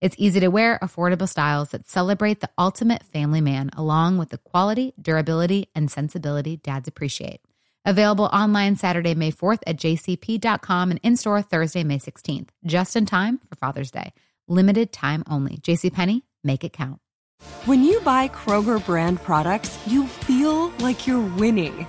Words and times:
It's 0.00 0.16
easy 0.18 0.40
to 0.40 0.48
wear, 0.48 0.78
affordable 0.82 1.28
styles 1.28 1.70
that 1.70 1.88
celebrate 1.88 2.40
the 2.40 2.50
ultimate 2.58 3.04
family 3.04 3.40
man, 3.40 3.70
along 3.76 4.18
with 4.18 4.30
the 4.30 4.38
quality, 4.38 4.92
durability, 5.00 5.68
and 5.74 5.90
sensibility 5.90 6.56
dads 6.56 6.88
appreciate. 6.88 7.40
Available 7.86 8.24
online 8.26 8.76
Saturday, 8.76 9.14
May 9.14 9.30
4th 9.30 9.60
at 9.66 9.76
jcp.com 9.76 10.90
and 10.90 11.00
in 11.02 11.16
store 11.16 11.42
Thursday, 11.42 11.84
May 11.84 11.98
16th, 11.98 12.48
just 12.64 12.96
in 12.96 13.06
time 13.06 13.38
for 13.48 13.56
Father's 13.56 13.90
Day. 13.90 14.12
Limited 14.48 14.92
time 14.92 15.22
only. 15.28 15.58
JCPenney, 15.58 16.22
make 16.42 16.64
it 16.64 16.72
count. 16.72 17.00
When 17.66 17.82
you 17.84 18.00
buy 18.00 18.28
Kroger 18.28 18.84
brand 18.84 19.22
products, 19.22 19.78
you 19.86 20.06
feel 20.06 20.68
like 20.80 21.06
you're 21.06 21.34
winning. 21.36 21.86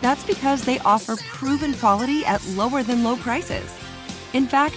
That's 0.00 0.24
because 0.24 0.62
they 0.62 0.78
offer 0.80 1.16
proven 1.16 1.74
quality 1.74 2.24
at 2.24 2.46
lower 2.48 2.82
than 2.82 3.02
low 3.02 3.16
prices. 3.16 3.74
In 4.32 4.46
fact, 4.46 4.76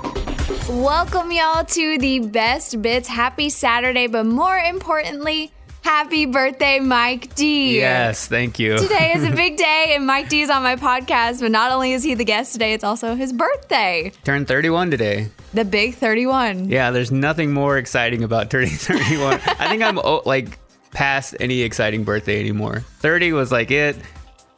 Welcome, 0.71 1.33
y'all, 1.33 1.65
to 1.65 1.97
the 1.97 2.19
best 2.19 2.81
bits. 2.81 3.05
Happy 3.05 3.49
Saturday, 3.49 4.07
but 4.07 4.25
more 4.25 4.57
importantly, 4.57 5.51
happy 5.81 6.25
birthday, 6.25 6.79
Mike 6.79 7.35
D. 7.35 7.75
Yes, 7.75 8.25
thank 8.25 8.57
you. 8.57 8.77
Today 8.77 9.11
is 9.13 9.25
a 9.25 9.31
big 9.35 9.57
day, 9.57 9.91
and 9.97 10.07
Mike 10.07 10.29
D 10.29 10.39
is 10.41 10.49
on 10.49 10.63
my 10.63 10.77
podcast, 10.77 11.41
but 11.41 11.51
not 11.51 11.73
only 11.73 11.91
is 11.91 12.03
he 12.03 12.13
the 12.13 12.23
guest 12.23 12.53
today, 12.53 12.71
it's 12.71 12.85
also 12.85 13.15
his 13.15 13.33
birthday. 13.33 14.13
Turned 14.23 14.47
31 14.47 14.91
today. 14.91 15.27
The 15.53 15.65
big 15.65 15.95
31. 15.95 16.69
Yeah, 16.69 16.91
there's 16.91 17.11
nothing 17.11 17.51
more 17.51 17.77
exciting 17.77 18.23
about 18.23 18.49
turning 18.49 18.69
31. 18.71 19.41
I 19.59 19.67
think 19.67 19.83
I'm 19.83 19.99
oh, 19.99 20.21
like 20.25 20.57
past 20.91 21.35
any 21.41 21.63
exciting 21.63 22.05
birthday 22.05 22.39
anymore. 22.39 22.79
30 22.99 23.33
was 23.33 23.51
like 23.51 23.71
it. 23.71 23.97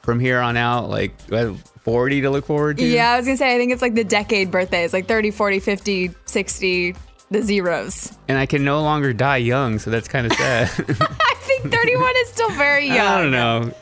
From 0.03 0.19
here 0.19 0.40
on 0.40 0.57
out, 0.57 0.91
like 0.91 1.16
40 1.84 2.22
to 2.22 2.30
look 2.30 2.46
forward 2.46 2.78
to. 2.78 2.86
Yeah, 2.86 3.12
I 3.12 3.18
was 3.18 3.26
going 3.26 3.38
to 3.38 3.40
say, 3.40 3.56
I 3.56 3.58
think 3.58 3.72
it's 3.72 3.82
like 3.82 3.94
the 3.96 4.04
decade 4.04 4.52
birthdays, 4.52 4.94
like 4.94 5.08
30, 5.08 5.32
40, 5.32 5.60
50, 5.60 6.12
60, 6.26 6.96
the 7.30 7.42
zeros. 7.42 8.18
And 8.28 8.38
I 8.38 8.46
can 8.46 8.64
no 8.64 8.82
longer 8.82 9.12
die 9.14 9.38
young, 9.38 9.80
so 9.80 9.90
that's 9.90 10.08
kind 10.08 10.26
of 10.26 10.34
sad. 10.34 10.70
I 10.80 11.34
think 11.40 11.72
31 11.74 12.14
is 12.18 12.30
still 12.30 12.50
very 12.52 12.88
young. 12.88 12.98
I 13.00 13.22
don't 13.22 13.32
know. 13.32 13.74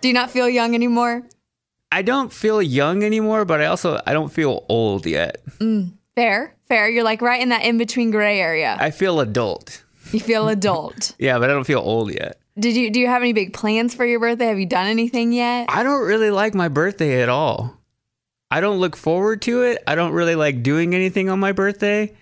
Do 0.00 0.08
you 0.08 0.14
not 0.14 0.30
feel 0.30 0.48
young 0.48 0.74
anymore? 0.74 1.22
I 1.92 2.02
don't 2.02 2.32
feel 2.32 2.62
young 2.62 3.02
anymore, 3.02 3.44
but 3.44 3.60
I 3.60 3.66
also 3.66 4.00
I 4.06 4.12
don't 4.12 4.32
feel 4.32 4.64
old 4.68 5.04
yet. 5.06 5.44
Mm, 5.58 5.92
fair, 6.14 6.54
fair. 6.68 6.88
You're 6.88 7.04
like 7.04 7.20
right 7.20 7.42
in 7.42 7.48
that 7.50 7.64
in 7.64 7.78
between 7.78 8.10
gray 8.12 8.40
area. 8.40 8.76
I 8.80 8.90
feel 8.92 9.20
adult. 9.20 9.82
You 10.12 10.20
feel 10.20 10.48
adult. 10.56 11.14
yeah, 11.18 11.38
but 11.38 11.50
I 11.50 11.52
don't 11.52 11.64
feel 11.64 11.80
old 11.80 12.14
yet. 12.14 12.39
Did 12.58 12.76
you 12.76 12.90
do 12.90 13.00
you 13.00 13.06
have 13.06 13.22
any 13.22 13.32
big 13.32 13.52
plans 13.52 13.94
for 13.94 14.04
your 14.04 14.20
birthday? 14.20 14.46
Have 14.46 14.58
you 14.58 14.66
done 14.66 14.86
anything 14.86 15.32
yet? 15.32 15.66
I 15.68 15.82
don't 15.82 16.06
really 16.06 16.30
like 16.30 16.54
my 16.54 16.68
birthday 16.68 17.22
at 17.22 17.28
all. 17.28 17.76
I 18.50 18.60
don't 18.60 18.80
look 18.80 18.96
forward 18.96 19.42
to 19.42 19.62
it. 19.62 19.82
I 19.86 19.94
don't 19.94 20.12
really 20.12 20.34
like 20.34 20.62
doing 20.62 20.94
anything 20.94 21.28
on 21.28 21.38
my 21.38 21.52
birthday. 21.52 22.12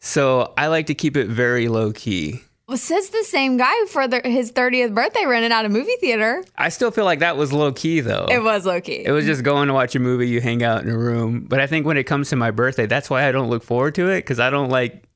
So 0.00 0.52
I 0.58 0.66
like 0.66 0.86
to 0.86 0.94
keep 0.94 1.16
it 1.16 1.28
very 1.28 1.68
low 1.68 1.92
key. 1.92 2.42
Well, 2.68 2.76
says 2.76 3.08
the 3.08 3.24
same 3.24 3.56
guy 3.56 3.86
for 3.86 4.06
the, 4.06 4.20
his 4.22 4.52
30th 4.52 4.94
birthday 4.94 5.24
rented 5.24 5.52
out 5.52 5.64
a 5.64 5.70
movie 5.70 5.96
theater. 6.00 6.44
I 6.54 6.68
still 6.68 6.90
feel 6.90 7.06
like 7.06 7.20
that 7.20 7.38
was 7.38 7.50
low 7.50 7.72
key 7.72 8.00
though. 8.00 8.26
It 8.28 8.42
was 8.42 8.66
low 8.66 8.80
key. 8.82 9.04
It 9.06 9.10
was 9.10 9.24
just 9.24 9.42
going 9.42 9.68
to 9.68 9.74
watch 9.74 9.94
a 9.94 9.98
movie, 9.98 10.28
you 10.28 10.42
hang 10.42 10.62
out 10.62 10.82
in 10.82 10.90
a 10.90 10.98
room. 10.98 11.46
But 11.48 11.60
I 11.60 11.66
think 11.66 11.86
when 11.86 11.96
it 11.96 12.04
comes 12.04 12.28
to 12.28 12.36
my 12.36 12.50
birthday, 12.50 12.84
that's 12.84 13.08
why 13.08 13.26
I 13.26 13.32
don't 13.32 13.48
look 13.48 13.62
forward 13.62 13.94
to 13.94 14.10
it 14.10 14.18
because 14.18 14.38
I 14.38 14.50
don't 14.50 14.68
like 14.68 15.07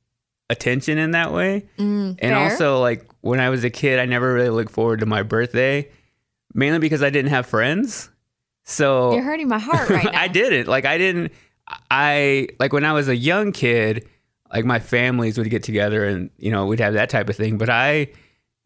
attention 0.49 0.97
in 0.97 1.11
that 1.11 1.31
way. 1.31 1.65
Mm, 1.77 2.17
and 2.21 2.33
also, 2.35 2.79
like 2.79 3.09
when 3.21 3.39
I 3.39 3.49
was 3.49 3.63
a 3.63 3.69
kid, 3.69 3.99
I 3.99 4.05
never 4.05 4.33
really 4.33 4.49
looked 4.49 4.71
forward 4.71 4.99
to 4.99 5.05
my 5.05 5.23
birthday, 5.23 5.89
mainly 6.53 6.79
because 6.79 7.01
I 7.03 7.09
didn't 7.09 7.31
have 7.31 7.45
friends. 7.45 8.09
So 8.65 9.13
You're 9.13 9.23
hurting 9.23 9.47
my 9.47 9.59
heart 9.59 9.89
right 9.89 10.05
now. 10.11 10.19
I 10.19 10.27
didn't. 10.27 10.67
Like 10.67 10.85
I 10.85 10.97
didn't 10.97 11.33
I 11.89 12.47
like 12.59 12.73
when 12.73 12.85
I 12.85 12.93
was 12.93 13.07
a 13.07 13.15
young 13.15 13.51
kid, 13.51 14.07
like 14.51 14.65
my 14.65 14.79
families 14.79 15.37
would 15.37 15.49
get 15.49 15.63
together 15.63 16.05
and 16.05 16.29
you 16.37 16.51
know, 16.51 16.65
we'd 16.65 16.79
have 16.79 16.93
that 16.93 17.09
type 17.09 17.29
of 17.29 17.35
thing, 17.35 17.57
but 17.57 17.69
I 17.69 18.09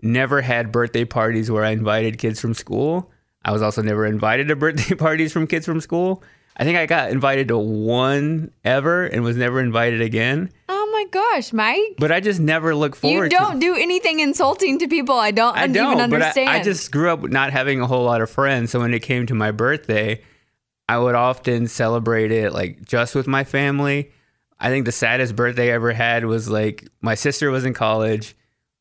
never 0.01 0.41
had 0.41 0.71
birthday 0.71 1.05
parties 1.05 1.49
where 1.49 1.63
I 1.63 1.71
invited 1.71 2.17
kids 2.17 2.39
from 2.39 2.53
school. 2.53 3.11
I 3.43 3.51
was 3.51 3.61
also 3.61 3.81
never 3.81 4.05
invited 4.05 4.47
to 4.49 4.55
birthday 4.55 4.95
parties 4.97 5.31
from 5.31 5.47
kids 5.47 5.65
from 5.65 5.81
school. 5.81 6.23
I 6.57 6.63
think 6.63 6.77
I 6.77 6.85
got 6.87 7.11
invited 7.11 7.47
to 7.49 7.57
one 7.57 8.51
ever 8.65 9.05
and 9.05 9.23
was 9.23 9.37
never 9.37 9.59
invited 9.59 10.01
again. 10.01 10.51
Oh 10.69 10.76
gosh, 11.11 11.53
Mike. 11.53 11.95
But 11.97 12.11
I 12.11 12.19
just 12.19 12.39
never 12.39 12.75
look 12.75 12.95
forward. 12.95 13.31
You 13.31 13.37
don't 13.37 13.53
to 13.55 13.59
do 13.59 13.75
anything 13.75 14.19
insulting 14.19 14.79
to 14.79 14.87
people. 14.87 15.15
I 15.15 15.31
don't, 15.31 15.57
I 15.57 15.67
don't, 15.67 15.97
even 15.97 16.09
but 16.09 16.21
understand. 16.21 16.49
I, 16.49 16.59
I 16.59 16.63
just 16.63 16.91
grew 16.91 17.09
up 17.09 17.23
not 17.23 17.51
having 17.51 17.81
a 17.81 17.87
whole 17.87 18.05
lot 18.05 18.21
of 18.21 18.29
friends. 18.29 18.71
So 18.71 18.79
when 18.79 18.93
it 18.93 19.01
came 19.01 19.25
to 19.27 19.33
my 19.33 19.51
birthday, 19.51 20.21
I 20.89 20.97
would 20.97 21.15
often 21.15 21.67
celebrate 21.67 22.31
it 22.31 22.53
like 22.53 22.85
just 22.85 23.15
with 23.15 23.27
my 23.27 23.43
family. 23.43 24.11
I 24.59 24.69
think 24.69 24.85
the 24.85 24.91
saddest 24.91 25.35
birthday 25.35 25.71
I 25.71 25.75
ever 25.75 25.91
had 25.91 26.25
was 26.25 26.49
like 26.49 26.87
my 27.01 27.15
sister 27.15 27.51
was 27.51 27.65
in 27.65 27.73
college. 27.73 28.35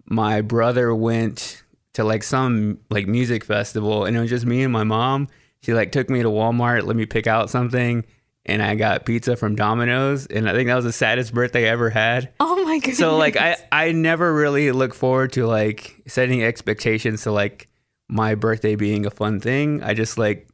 My 0.04 0.40
brother 0.40 0.94
went 0.94 1.62
to 1.94 2.04
like 2.04 2.22
some 2.22 2.78
like 2.90 3.06
music 3.06 3.44
festival 3.44 4.04
and 4.04 4.16
it 4.16 4.20
was 4.20 4.30
just 4.30 4.46
me 4.46 4.62
and 4.62 4.72
my 4.72 4.84
mom. 4.84 5.28
She 5.62 5.74
like 5.74 5.92
took 5.92 6.08
me 6.08 6.22
to 6.22 6.28
Walmart, 6.28 6.84
let 6.84 6.96
me 6.96 7.06
pick 7.06 7.26
out 7.26 7.50
something, 7.50 8.04
and 8.46 8.62
I 8.62 8.76
got 8.76 9.04
pizza 9.04 9.36
from 9.36 9.56
Domino's. 9.56 10.26
And 10.26 10.48
I 10.48 10.52
think 10.52 10.68
that 10.68 10.76
was 10.76 10.84
the 10.84 10.92
saddest 10.92 11.34
birthday 11.34 11.66
I 11.66 11.72
ever 11.72 11.90
had. 11.90 12.32
oh 12.40 12.64
my 12.64 12.78
goodness. 12.78 12.98
So 12.98 13.16
like 13.16 13.36
I 13.36 13.56
I 13.70 13.92
never 13.92 14.32
really 14.32 14.72
look 14.72 14.94
forward 14.94 15.32
to 15.34 15.46
like 15.46 16.02
setting 16.06 16.42
expectations 16.42 17.24
to 17.24 17.32
like 17.32 17.68
my 18.08 18.34
birthday 18.34 18.76
being 18.76 19.04
a 19.04 19.10
fun 19.10 19.40
thing. 19.40 19.82
I 19.82 19.94
just 19.94 20.16
like 20.16 20.48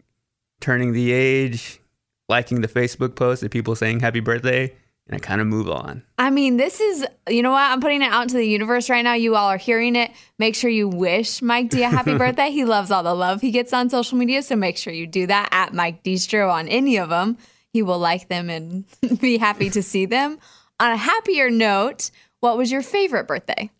turning 0.60 0.92
the 0.92 1.12
age, 1.12 1.80
liking 2.28 2.62
the 2.62 2.68
Facebook 2.68 3.14
post 3.14 3.42
of 3.42 3.50
people 3.50 3.76
saying 3.76 4.00
happy 4.00 4.20
birthday, 4.20 4.74
and 5.06 5.14
I 5.14 5.18
kind 5.18 5.40
of 5.40 5.46
move 5.46 5.68
on. 5.68 6.02
I 6.16 6.30
mean, 6.30 6.56
this 6.56 6.80
is, 6.80 7.04
you 7.28 7.42
know 7.42 7.50
what? 7.50 7.70
I'm 7.70 7.80
putting 7.80 8.00
it 8.00 8.10
out 8.10 8.22
into 8.22 8.36
the 8.36 8.46
universe 8.46 8.88
right 8.88 9.02
now. 9.02 9.14
You 9.14 9.34
all 9.34 9.48
are 9.48 9.58
hearing 9.58 9.96
it. 9.96 10.12
Make 10.38 10.54
sure 10.54 10.70
you 10.70 10.88
wish 10.88 11.42
Mike 11.42 11.68
D 11.68 11.82
a 11.82 11.88
happy 11.88 12.16
birthday. 12.18 12.50
He 12.50 12.64
loves 12.64 12.90
all 12.90 13.02
the 13.02 13.14
love 13.14 13.40
he 13.40 13.50
gets 13.50 13.72
on 13.72 13.90
social 13.90 14.16
media. 14.16 14.42
So 14.42 14.56
make 14.56 14.78
sure 14.78 14.92
you 14.92 15.06
do 15.06 15.26
that 15.26 15.48
at 15.50 15.74
Mike 15.74 16.02
Deestro 16.04 16.50
on 16.50 16.68
any 16.68 16.96
of 16.96 17.10
them. 17.10 17.36
He 17.72 17.82
will 17.82 17.98
like 17.98 18.28
them 18.28 18.50
and 18.50 18.84
be 19.20 19.38
happy 19.38 19.70
to 19.70 19.82
see 19.82 20.06
them. 20.06 20.38
On 20.78 20.90
a 20.92 20.96
happier 20.96 21.50
note, 21.50 22.10
what 22.40 22.56
was 22.58 22.70
your 22.72 22.82
favorite 22.82 23.26
birthday? 23.26 23.70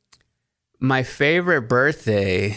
My 0.80 1.02
favorite 1.02 1.62
birthday. 1.62 2.56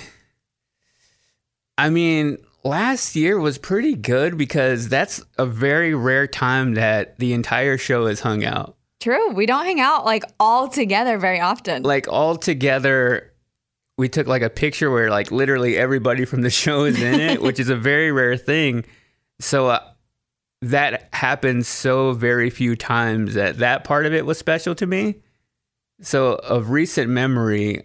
I 1.78 1.90
mean, 1.90 2.38
last 2.64 3.16
year 3.16 3.40
was 3.40 3.58
pretty 3.58 3.96
good 3.96 4.38
because 4.38 4.88
that's 4.88 5.22
a 5.38 5.46
very 5.46 5.94
rare 5.94 6.28
time 6.28 6.76
that 6.76 7.20
the 7.20 7.34
entire 7.34 7.78
show 7.78 8.06
is 8.06 8.22
hung 8.22 8.44
out. 8.46 8.78
True. 9.02 9.31
We 9.34 9.46
don't 9.46 9.66
hang 9.66 9.80
out 9.81 10.06
like 10.06 10.24
all 10.40 10.68
together 10.68 11.18
very 11.18 11.40
often. 11.40 11.84
like 11.84 12.08
all 12.08 12.38
together 12.38 13.31
we 13.98 14.10
took 14.10 14.28
like 14.28 14.42
a 14.42 14.50
picture 14.50 14.90
where 14.90 15.10
like 15.10 15.31
literally 15.31 15.78
everybody 15.78 16.26
from 16.26 16.42
the 16.42 16.50
show 16.62 16.86
is 16.86 17.00
in 17.02 17.20
it 17.20 17.42
which 17.42 17.60
is 17.60 17.70
a 17.70 17.76
very 17.76 18.12
rare 18.12 18.36
thing 18.38 18.84
so 19.40 19.68
uh, 19.68 19.80
that 20.70 21.10
happened 21.14 21.66
so 21.66 22.14
very 22.14 22.50
few 22.50 22.76
times 22.76 23.34
that 23.36 23.60
that 23.60 23.84
part 23.84 24.06
of 24.06 24.14
it 24.14 24.26
was 24.26 24.38
special 24.38 24.76
to 24.76 24.86
me. 24.86 25.16
So 26.02 26.34
of 26.36 26.70
recent 26.72 27.10
memory, 27.10 27.84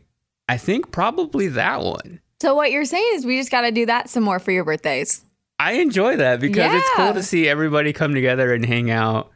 I 0.48 0.56
think 0.56 0.90
probably 0.90 1.48
that 1.48 1.82
one. 1.82 2.20
So 2.40 2.54
what 2.54 2.72
you're 2.72 2.84
saying 2.84 3.10
is 3.14 3.26
we 3.26 3.38
just 3.38 3.50
got 3.50 3.62
to 3.62 3.70
do 3.70 3.86
that 3.86 4.08
some 4.08 4.22
more 4.22 4.38
for 4.38 4.50
your 4.50 4.64
birthdays. 4.64 5.22
I 5.58 5.72
enjoy 5.72 6.16
that 6.16 6.40
because 6.40 6.72
it's 6.72 6.90
cool 6.96 7.12
to 7.12 7.22
see 7.22 7.46
everybody 7.46 7.92
come 7.92 8.14
together 8.14 8.54
and 8.54 8.64
hang 8.64 8.90
out. 8.90 9.30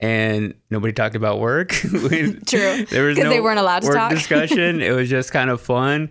And 0.00 0.54
nobody 0.70 0.92
talked 0.92 1.14
about 1.14 1.40
work. 1.40 1.70
True. 1.72 1.96
There 2.06 3.04
was 3.04 3.18
no 3.18 3.30
they 3.30 3.40
weren't 3.40 3.58
allowed 3.58 3.82
to 3.82 3.88
work 3.88 3.96
talk. 3.96 4.10
discussion. 4.10 4.80
It 4.82 4.92
was 4.92 5.08
just 5.08 5.32
kind 5.32 5.50
of 5.50 5.60
fun. 5.60 6.10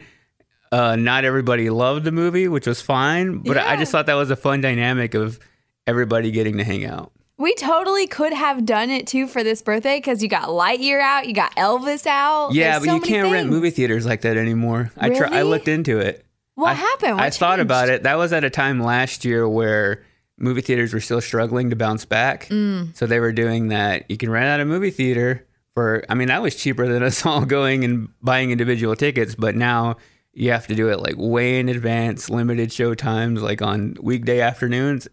Uh, 0.71 0.95
not 0.97 1.23
everybody 1.23 1.69
loved 1.69 2.03
the 2.03 2.11
movie, 2.11 2.47
which 2.47 2.67
was 2.67 2.81
fine. 2.81 3.39
But 3.39 3.57
I 3.57 3.77
just 3.77 3.91
thought 3.91 4.05
that 4.07 4.15
was 4.15 4.29
a 4.29 4.35
fun 4.35 4.59
dynamic 4.59 5.13
of 5.13 5.39
everybody 5.87 6.31
getting 6.31 6.57
to 6.57 6.63
hang 6.63 6.85
out. 6.85 7.11
We 7.39 7.53
totally 7.53 8.07
could 8.07 8.33
have 8.33 8.65
done 8.65 8.89
it 8.89 9.05
too 9.07 9.27
for 9.27 9.43
this 9.43 9.61
birthday 9.61 9.97
because 9.99 10.23
you 10.23 10.29
got 10.29 10.49
Lightyear 10.49 10.99
out, 11.01 11.27
you 11.27 11.33
got 11.33 11.55
Elvis 11.55 12.05
out. 12.07 12.53
Yeah, 12.53 12.79
There's 12.79 12.85
but 12.85 12.89
so 12.89 12.95
you 12.95 13.01
can't 13.01 13.31
rent 13.31 13.49
movie 13.49 13.69
theaters 13.69 14.05
like 14.05 14.21
that 14.21 14.37
anymore. 14.37 14.91
I 14.97 15.09
try, 15.09 15.39
I 15.39 15.41
looked 15.43 15.67
into 15.67 15.99
it. 15.99 16.25
What 16.55 16.71
I- 16.71 16.73
happened? 16.73 17.13
What 17.15 17.23
I 17.23 17.29
thought 17.29 17.59
about 17.59 17.89
it. 17.89 18.03
That 18.03 18.17
was 18.17 18.33
at 18.33 18.43
a 18.43 18.49
time 18.49 18.81
last 18.81 19.23
year 19.23 19.47
where 19.47 20.03
movie 20.39 20.61
theaters 20.61 20.93
were 20.93 20.99
still 20.99 21.21
struggling 21.21 21.69
to 21.69 21.75
bounce 21.75 22.05
back. 22.05 22.47
Mm. 22.47 22.95
So 22.97 23.05
they 23.05 23.19
were 23.19 23.31
doing 23.31 23.67
that. 23.67 24.09
You 24.09 24.17
can 24.17 24.31
rent 24.31 24.45
out 24.47 24.59
a 24.59 24.65
movie 24.65 24.89
theater 24.91 25.45
for, 25.75 26.03
I 26.09 26.15
mean, 26.15 26.29
that 26.29 26.41
was 26.41 26.55
cheaper 26.55 26.87
than 26.87 27.03
us 27.03 27.23
all 27.25 27.45
going 27.45 27.83
and 27.83 28.09
buying 28.23 28.49
individual 28.49 28.95
tickets. 28.95 29.35
But 29.35 29.55
now 29.55 29.97
you 30.33 30.51
have 30.51 30.65
to 30.67 30.75
do 30.75 30.89
it 30.89 30.99
like 31.01 31.15
way 31.17 31.59
in 31.59 31.69
advance, 31.69 32.31
limited 32.31 32.71
show 32.73 32.95
times, 32.95 33.43
like 33.43 33.61
on 33.61 33.95
weekday 34.01 34.41
afternoons. 34.41 35.07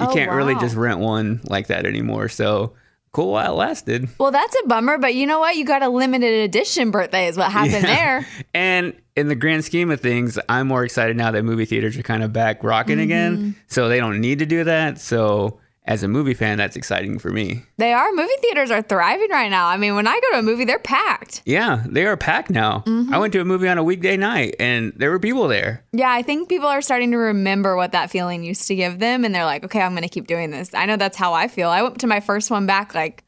You 0.00 0.06
Oh, 0.08 0.12
can't 0.14 0.30
really 0.32 0.54
just 0.56 0.74
rent 0.76 0.98
one 1.00 1.40
like 1.44 1.66
that 1.68 1.86
anymore. 1.86 2.28
So 2.28 2.74
cool 3.12 3.32
while 3.32 3.52
it 3.52 3.56
lasted. 3.56 4.08
Well, 4.18 4.30
that's 4.30 4.56
a 4.64 4.68
bummer, 4.68 4.96
but 4.98 5.14
you 5.14 5.26
know 5.26 5.40
what? 5.40 5.56
You 5.56 5.64
got 5.64 5.82
a 5.82 5.88
limited 5.88 6.32
edition 6.44 6.90
birthday, 6.90 7.26
is 7.26 7.36
what 7.36 7.50
happened 7.50 7.72
Yeah. 7.84 7.96
there. 8.20 8.26
And 8.54 8.94
in 9.16 9.28
the 9.28 9.34
grand 9.34 9.64
scheme 9.64 9.90
of 9.90 10.00
things, 10.00 10.38
I'm 10.48 10.68
more 10.68 10.84
excited 10.84 11.16
now 11.16 11.30
that 11.32 11.42
movie 11.44 11.64
theaters 11.64 11.96
are 11.98 12.02
kind 12.02 12.22
of 12.22 12.32
back 12.32 12.62
rocking 12.64 12.96
Mm-hmm. 12.98 13.02
again. 13.02 13.56
So 13.66 13.88
they 13.88 13.98
don't 13.98 14.20
need 14.20 14.38
to 14.38 14.46
do 14.46 14.64
that. 14.64 15.00
So 15.00 15.60
as 15.90 16.04
a 16.04 16.08
movie 16.08 16.34
fan, 16.34 16.56
that's 16.56 16.76
exciting 16.76 17.18
for 17.18 17.32
me. 17.32 17.64
They 17.76 17.92
are. 17.92 18.12
Movie 18.12 18.30
theaters 18.42 18.70
are 18.70 18.80
thriving 18.80 19.28
right 19.28 19.48
now. 19.48 19.66
I 19.66 19.76
mean, 19.76 19.96
when 19.96 20.06
I 20.06 20.12
go 20.20 20.30
to 20.34 20.38
a 20.38 20.42
movie, 20.42 20.64
they're 20.64 20.78
packed. 20.78 21.42
Yeah, 21.44 21.82
they 21.84 22.06
are 22.06 22.16
packed 22.16 22.48
now. 22.48 22.84
Mm-hmm. 22.86 23.12
I 23.12 23.18
went 23.18 23.32
to 23.32 23.40
a 23.40 23.44
movie 23.44 23.66
on 23.66 23.76
a 23.76 23.82
weekday 23.82 24.16
night 24.16 24.54
and 24.60 24.92
there 24.94 25.10
were 25.10 25.18
people 25.18 25.48
there. 25.48 25.84
Yeah, 25.92 26.12
I 26.12 26.22
think 26.22 26.48
people 26.48 26.68
are 26.68 26.80
starting 26.80 27.10
to 27.10 27.16
remember 27.16 27.74
what 27.74 27.90
that 27.90 28.08
feeling 28.08 28.44
used 28.44 28.68
to 28.68 28.76
give 28.76 29.00
them, 29.00 29.24
and 29.24 29.34
they're 29.34 29.44
like, 29.44 29.64
okay, 29.64 29.80
I'm 29.80 29.90
going 29.90 30.04
to 30.04 30.08
keep 30.08 30.28
doing 30.28 30.52
this. 30.52 30.72
I 30.74 30.86
know 30.86 30.96
that's 30.96 31.16
how 31.16 31.32
I 31.32 31.48
feel. 31.48 31.70
I 31.70 31.82
went 31.82 31.98
to 32.00 32.06
my 32.06 32.20
first 32.20 32.52
one 32.52 32.66
back 32.66 32.94
like 32.94 33.24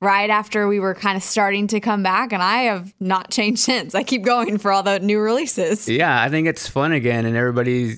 right 0.00 0.30
after 0.30 0.68
we 0.68 0.80
were 0.80 0.94
kind 0.94 1.18
of 1.18 1.22
starting 1.22 1.66
to 1.66 1.80
come 1.80 2.02
back, 2.02 2.32
and 2.32 2.42
I 2.42 2.62
have 2.62 2.94
not 2.98 3.30
changed 3.30 3.60
since. 3.70 3.94
I 3.94 4.02
keep 4.02 4.22
going 4.22 4.56
for 4.56 4.72
all 4.72 4.82
the 4.82 5.00
new 5.00 5.18
releases. 5.18 5.86
Yeah, 5.86 6.18
I 6.18 6.30
think 6.30 6.48
it's 6.48 6.66
fun 6.66 6.92
again 6.92 7.26
and 7.26 7.36
everybody 7.36 7.96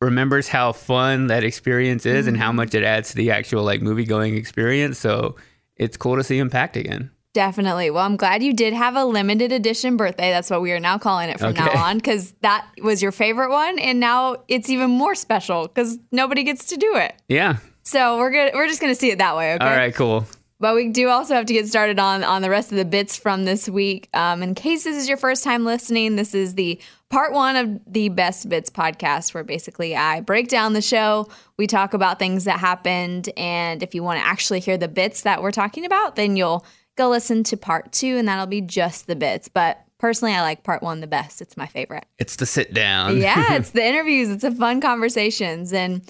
remembers 0.00 0.48
how 0.48 0.72
fun 0.72 1.28
that 1.28 1.44
experience 1.44 2.04
is 2.06 2.26
and 2.26 2.36
how 2.36 2.48
Mm-hmm. 2.48 2.56
much 2.56 2.74
it 2.74 2.84
adds 2.84 3.10
to 3.10 3.16
the 3.16 3.30
actual 3.30 3.62
like 3.64 3.80
movie 3.82 4.04
going 4.04 4.36
experience. 4.36 4.98
So 4.98 5.36
it's 5.76 5.96
cool 5.96 6.16
to 6.16 6.24
see 6.24 6.38
him 6.38 6.50
packed 6.50 6.76
again. 6.76 7.10
Definitely. 7.32 7.90
Well, 7.90 8.02
I'm 8.04 8.16
glad 8.16 8.42
you 8.42 8.54
did 8.54 8.72
have 8.72 8.96
a 8.96 9.04
limited 9.04 9.52
edition 9.52 9.98
birthday. 9.98 10.30
That's 10.30 10.48
what 10.48 10.62
we 10.62 10.72
are 10.72 10.80
now 10.80 10.96
calling 10.96 11.28
it 11.28 11.38
from 11.38 11.52
now 11.52 11.70
on 11.70 11.98
because 11.98 12.32
that 12.40 12.66
was 12.82 13.02
your 13.02 13.12
favorite 13.12 13.50
one, 13.50 13.78
and 13.78 14.00
now 14.00 14.36
it's 14.48 14.70
even 14.70 14.90
more 14.90 15.14
special 15.14 15.64
because 15.68 15.98
nobody 16.10 16.44
gets 16.44 16.66
to 16.68 16.76
do 16.78 16.96
it. 16.96 17.14
Yeah. 17.28 17.58
So 17.82 18.16
we're 18.16 18.30
good. 18.30 18.52
We're 18.54 18.68
just 18.68 18.80
gonna 18.80 18.94
see 18.94 19.10
it 19.10 19.18
that 19.18 19.36
way. 19.36 19.54
Okay. 19.54 19.64
All 19.66 19.76
right, 19.76 19.94
cool. 19.94 20.26
But 20.58 20.74
we 20.74 20.88
do 20.88 21.08
also 21.10 21.34
have 21.34 21.44
to 21.44 21.52
get 21.52 21.68
started 21.68 21.98
on 21.98 22.24
on 22.24 22.40
the 22.40 22.48
rest 22.48 22.72
of 22.72 22.78
the 22.78 22.86
bits 22.86 23.18
from 23.18 23.44
this 23.44 23.68
week. 23.68 24.08
Um, 24.14 24.42
in 24.42 24.54
case 24.54 24.84
this 24.84 24.96
is 24.96 25.06
your 25.06 25.18
first 25.18 25.44
time 25.44 25.66
listening, 25.66 26.16
this 26.16 26.34
is 26.34 26.54
the 26.54 26.80
part 27.10 27.32
one 27.32 27.56
of 27.56 27.80
the 27.86 28.08
Best 28.08 28.48
Bits 28.48 28.70
podcast, 28.70 29.34
where 29.34 29.44
basically 29.44 29.96
I 29.96 30.20
break 30.20 30.48
down 30.48 30.72
the 30.72 30.82
show. 30.82 31.28
We 31.56 31.66
talk 31.66 31.94
about 31.94 32.18
things 32.18 32.44
that 32.44 32.58
happened, 32.58 33.30
and 33.36 33.82
if 33.82 33.94
you 33.94 34.02
want 34.02 34.20
to 34.20 34.26
actually 34.26 34.60
hear 34.60 34.76
the 34.76 34.88
bits 34.88 35.22
that 35.22 35.42
we're 35.42 35.52
talking 35.52 35.84
about, 35.84 36.16
then 36.16 36.36
you'll 36.36 36.64
go 36.96 37.08
listen 37.10 37.44
to 37.44 37.56
part 37.56 37.92
two, 37.92 38.16
and 38.16 38.26
that'll 38.26 38.46
be 38.46 38.60
just 38.60 39.06
the 39.06 39.16
bits. 39.16 39.48
But 39.48 39.82
personally, 39.98 40.34
I 40.34 40.42
like 40.42 40.64
part 40.64 40.82
one 40.82 41.00
the 41.00 41.06
best. 41.06 41.40
It's 41.40 41.56
my 41.56 41.66
favorite 41.66 42.06
It's 42.18 42.36
the 42.36 42.46
sit 42.46 42.74
down. 42.74 43.18
yeah, 43.18 43.44
it's 43.54 43.70
the 43.70 43.84
interviews. 43.84 44.28
It's 44.28 44.42
the 44.42 44.50
fun 44.50 44.80
conversations. 44.80 45.72
And 45.72 46.02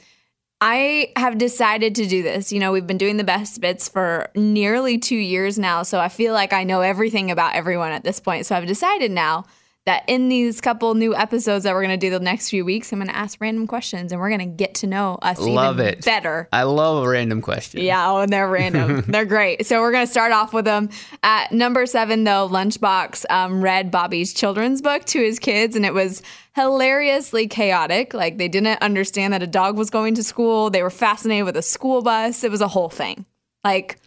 I 0.60 1.12
have 1.16 1.37
decided 1.38 1.94
to 1.96 2.06
do 2.06 2.22
this. 2.22 2.50
You 2.50 2.60
know, 2.60 2.72
we've 2.72 2.87
been 2.87 2.98
doing 2.98 3.19
the 3.19 3.25
best 3.25 3.60
bits 3.60 3.88
for 3.88 4.31
nearly 4.34 4.96
two 4.98 5.16
years 5.16 5.58
now. 5.58 5.82
So 5.82 6.00
I 6.00 6.08
feel 6.08 6.32
like 6.32 6.52
I 6.52 6.64
know 6.64 6.81
everything 6.81 7.31
about 7.31 7.54
everyone 7.54 7.93
at 7.93 8.04
this 8.04 8.20
point. 8.20 8.46
So 8.46 8.56
I've 8.56 8.66
decided 8.66 9.10
now 9.10 9.44
that 9.86 10.04
in 10.08 10.28
these 10.28 10.60
couple 10.60 10.94
new 10.94 11.14
episodes 11.14 11.64
that 11.64 11.72
we're 11.72 11.82
going 11.82 11.98
to 11.98 12.06
do 12.06 12.10
the 12.10 12.20
next 12.20 12.50
few 12.50 12.64
weeks, 12.64 12.92
I'm 12.92 12.98
going 12.98 13.08
to 13.08 13.16
ask 13.16 13.40
random 13.40 13.66
questions 13.66 14.12
and 14.12 14.20
we're 14.20 14.28
going 14.28 14.40
to 14.40 14.46
get 14.46 14.74
to 14.76 14.86
know 14.86 15.18
us 15.22 15.38
Love 15.38 15.76
even 15.76 15.86
it. 15.86 16.04
better. 16.04 16.48
I 16.52 16.64
love 16.64 17.04
a 17.04 17.08
random 17.08 17.40
question. 17.40 17.80
Yeah, 17.80 18.10
oh, 18.10 18.18
and 18.18 18.32
they're 18.32 18.48
random. 18.48 19.04
they're 19.08 19.24
great. 19.24 19.64
So 19.66 19.80
we're 19.80 19.92
gonna 19.92 20.06
start 20.06 20.32
off 20.32 20.52
with 20.52 20.64
them. 20.64 20.90
At 21.22 21.52
number 21.52 21.86
seven, 21.86 22.24
though, 22.24 22.48
Lunchbox 22.48 23.24
um, 23.30 23.62
read 23.62 23.90
Bobby's 23.90 24.34
children's 24.34 24.82
book 24.82 25.04
to 25.06 25.20
his 25.20 25.38
kids, 25.38 25.76
and 25.76 25.86
it 25.86 25.94
was 25.94 26.22
hilariously 26.54 27.46
chaotic. 27.46 28.12
Like 28.14 28.38
they 28.38 28.48
didn't 28.48 28.82
understand 28.82 29.32
that 29.32 29.42
a 29.42 29.46
dog 29.46 29.76
was 29.76 29.90
going 29.90 30.14
to 30.16 30.22
school. 30.22 30.70
They 30.70 30.82
were 30.82 30.90
fascinated 30.90 31.44
with 31.44 31.56
a 31.56 31.62
school 31.62 32.02
bus. 32.02 32.44
It 32.44 32.50
was 32.50 32.60
a 32.60 32.68
whole 32.68 32.88
thing. 32.88 33.24
Like 33.64 33.98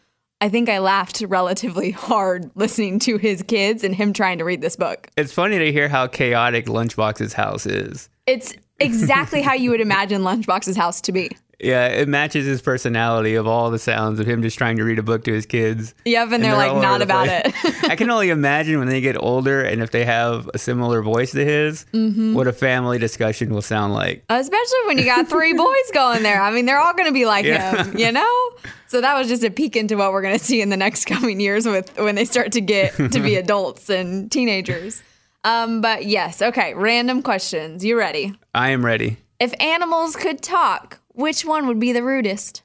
I 0.42 0.48
think 0.48 0.70
I 0.70 0.80
laughed 0.80 1.22
relatively 1.28 1.92
hard 2.10 2.50
listening 2.56 3.00
to 3.00 3.18
his 3.18 3.44
kids 3.44 3.84
and 3.84 3.94
him 3.94 4.14
trying 4.14 4.38
to 4.38 4.46
read 4.46 4.62
this 4.62 4.76
book. 4.76 5.10
It's 5.18 5.34
funny 5.34 5.60
to 5.60 5.72
hear 5.72 5.90
how 5.90 6.08
chaotic 6.08 6.68
Lunchbox's 6.68 7.34
house 7.34 7.66
is. 7.66 8.10
It's 8.26 8.54
exactly 8.80 9.42
how 9.42 9.54
you 9.54 9.72
would 9.72 9.82
imagine 9.82 10.22
Lunchbox's 10.22 10.78
house 10.78 11.02
to 11.02 11.12
be. 11.12 11.30
Yeah, 11.62 11.88
it 11.88 12.08
matches 12.08 12.46
his 12.46 12.62
personality 12.62 13.36
of 13.36 13.46
all 13.48 13.70
the 13.70 13.80
sounds 13.80 14.20
of 14.20 14.26
him 14.28 14.42
just 14.42 14.58
trying 14.58 14.78
to 14.78 14.84
read 14.84 14.98
a 14.98 15.04
book 15.04 15.26
to 15.26 15.34
his 15.34 15.46
kids. 15.46 15.94
Yep, 16.06 16.32
and 16.32 16.44
they're 16.44 16.56
like 16.56 16.70
all 16.72 16.78
over 16.78 16.82
not 16.88 17.02
about 17.02 17.28
place. 17.28 17.54
it. 17.66 17.84
I 17.90 17.96
can 17.98 18.10
only 18.10 18.30
imagine 18.30 18.80
when 18.80 18.88
they 18.88 19.02
get 19.02 19.22
older 19.22 19.62
and 19.62 19.82
if 19.82 19.92
they 19.92 20.06
have 20.06 20.50
a 20.54 20.58
similar 20.58 21.02
voice 21.02 21.32
to 21.32 21.44
his, 21.44 21.86
Mm-hmm. 21.94 22.34
what 22.34 22.48
a 22.48 22.54
family 22.54 22.98
discussion 22.98 23.54
will 23.54 23.62
sound 23.62 23.94
like. 23.94 24.24
Especially 24.30 24.80
when 24.88 24.98
you 24.98 25.04
got 25.06 25.28
three 25.28 25.52
boys 25.58 25.92
going 25.94 26.24
there. 26.24 26.42
I 26.42 26.52
mean, 26.52 26.66
they're 26.66 26.80
all 26.80 26.94
going 26.94 27.08
to 27.08 27.14
be 27.14 27.26
like 27.26 27.44
Yeah. 27.46 27.84
him, 27.84 27.98
you 27.98 28.12
know? 28.12 28.50
So 28.88 29.02
that 29.02 29.18
was 29.18 29.28
just 29.28 29.44
a 29.44 29.52
peek 29.52 29.76
into 29.76 29.98
what 29.98 30.12
we're 30.14 30.22
going 30.22 30.38
to 30.40 30.44
see 30.44 30.62
in 30.62 30.70
the 30.70 30.78
next 30.78 31.06
coming 31.08 31.40
years 31.42 31.66
with 31.66 31.96
when 32.00 32.16
they 32.16 32.26
start 32.26 32.54
to 32.54 32.62
get 32.62 32.94
to 32.96 33.20
be 33.20 33.36
adults 33.36 33.90
and 33.90 34.32
teenagers. 34.32 35.04
Um, 35.44 35.82
but 35.82 36.06
yes, 36.06 36.42
okay, 36.42 36.74
random 36.74 37.22
questions. 37.22 37.84
You 37.84 37.98
ready? 37.98 38.34
I 38.56 38.70
am 38.70 38.86
ready. 38.86 39.18
If 39.40 39.54
animals 39.62 40.16
could 40.16 40.42
talk, 40.42 41.00
which 41.20 41.44
one 41.46 41.68
would 41.68 41.80
be 41.80 41.92
the 41.94 42.04
rudest? 42.04 42.64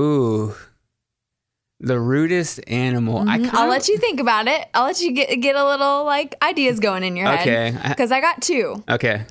Ooh. 0.00 0.54
The 1.80 2.00
rudest 2.00 2.60
animal. 2.68 3.18
I 3.18 3.38
Mm-hmm. 3.38 3.44
I'll 3.46 3.50
kinda- 3.62 3.70
let 3.70 3.88
you 3.88 3.98
think 3.98 4.18
about 4.20 4.48
it. 4.48 4.66
I'll 4.74 4.84
let 4.86 5.00
you 5.00 5.12
get 5.12 5.28
get 5.40 5.56
a 5.56 5.64
little 5.64 6.04
like 6.04 6.34
ideas 6.42 6.80
going 6.80 7.02
in 7.04 7.16
your 7.16 7.28
Okay. 7.34 7.70
head. 7.72 7.90
Because 7.90 8.10
I 8.12 8.20
got 8.20 8.40
two. 8.42 8.82
Okay. 8.88 9.24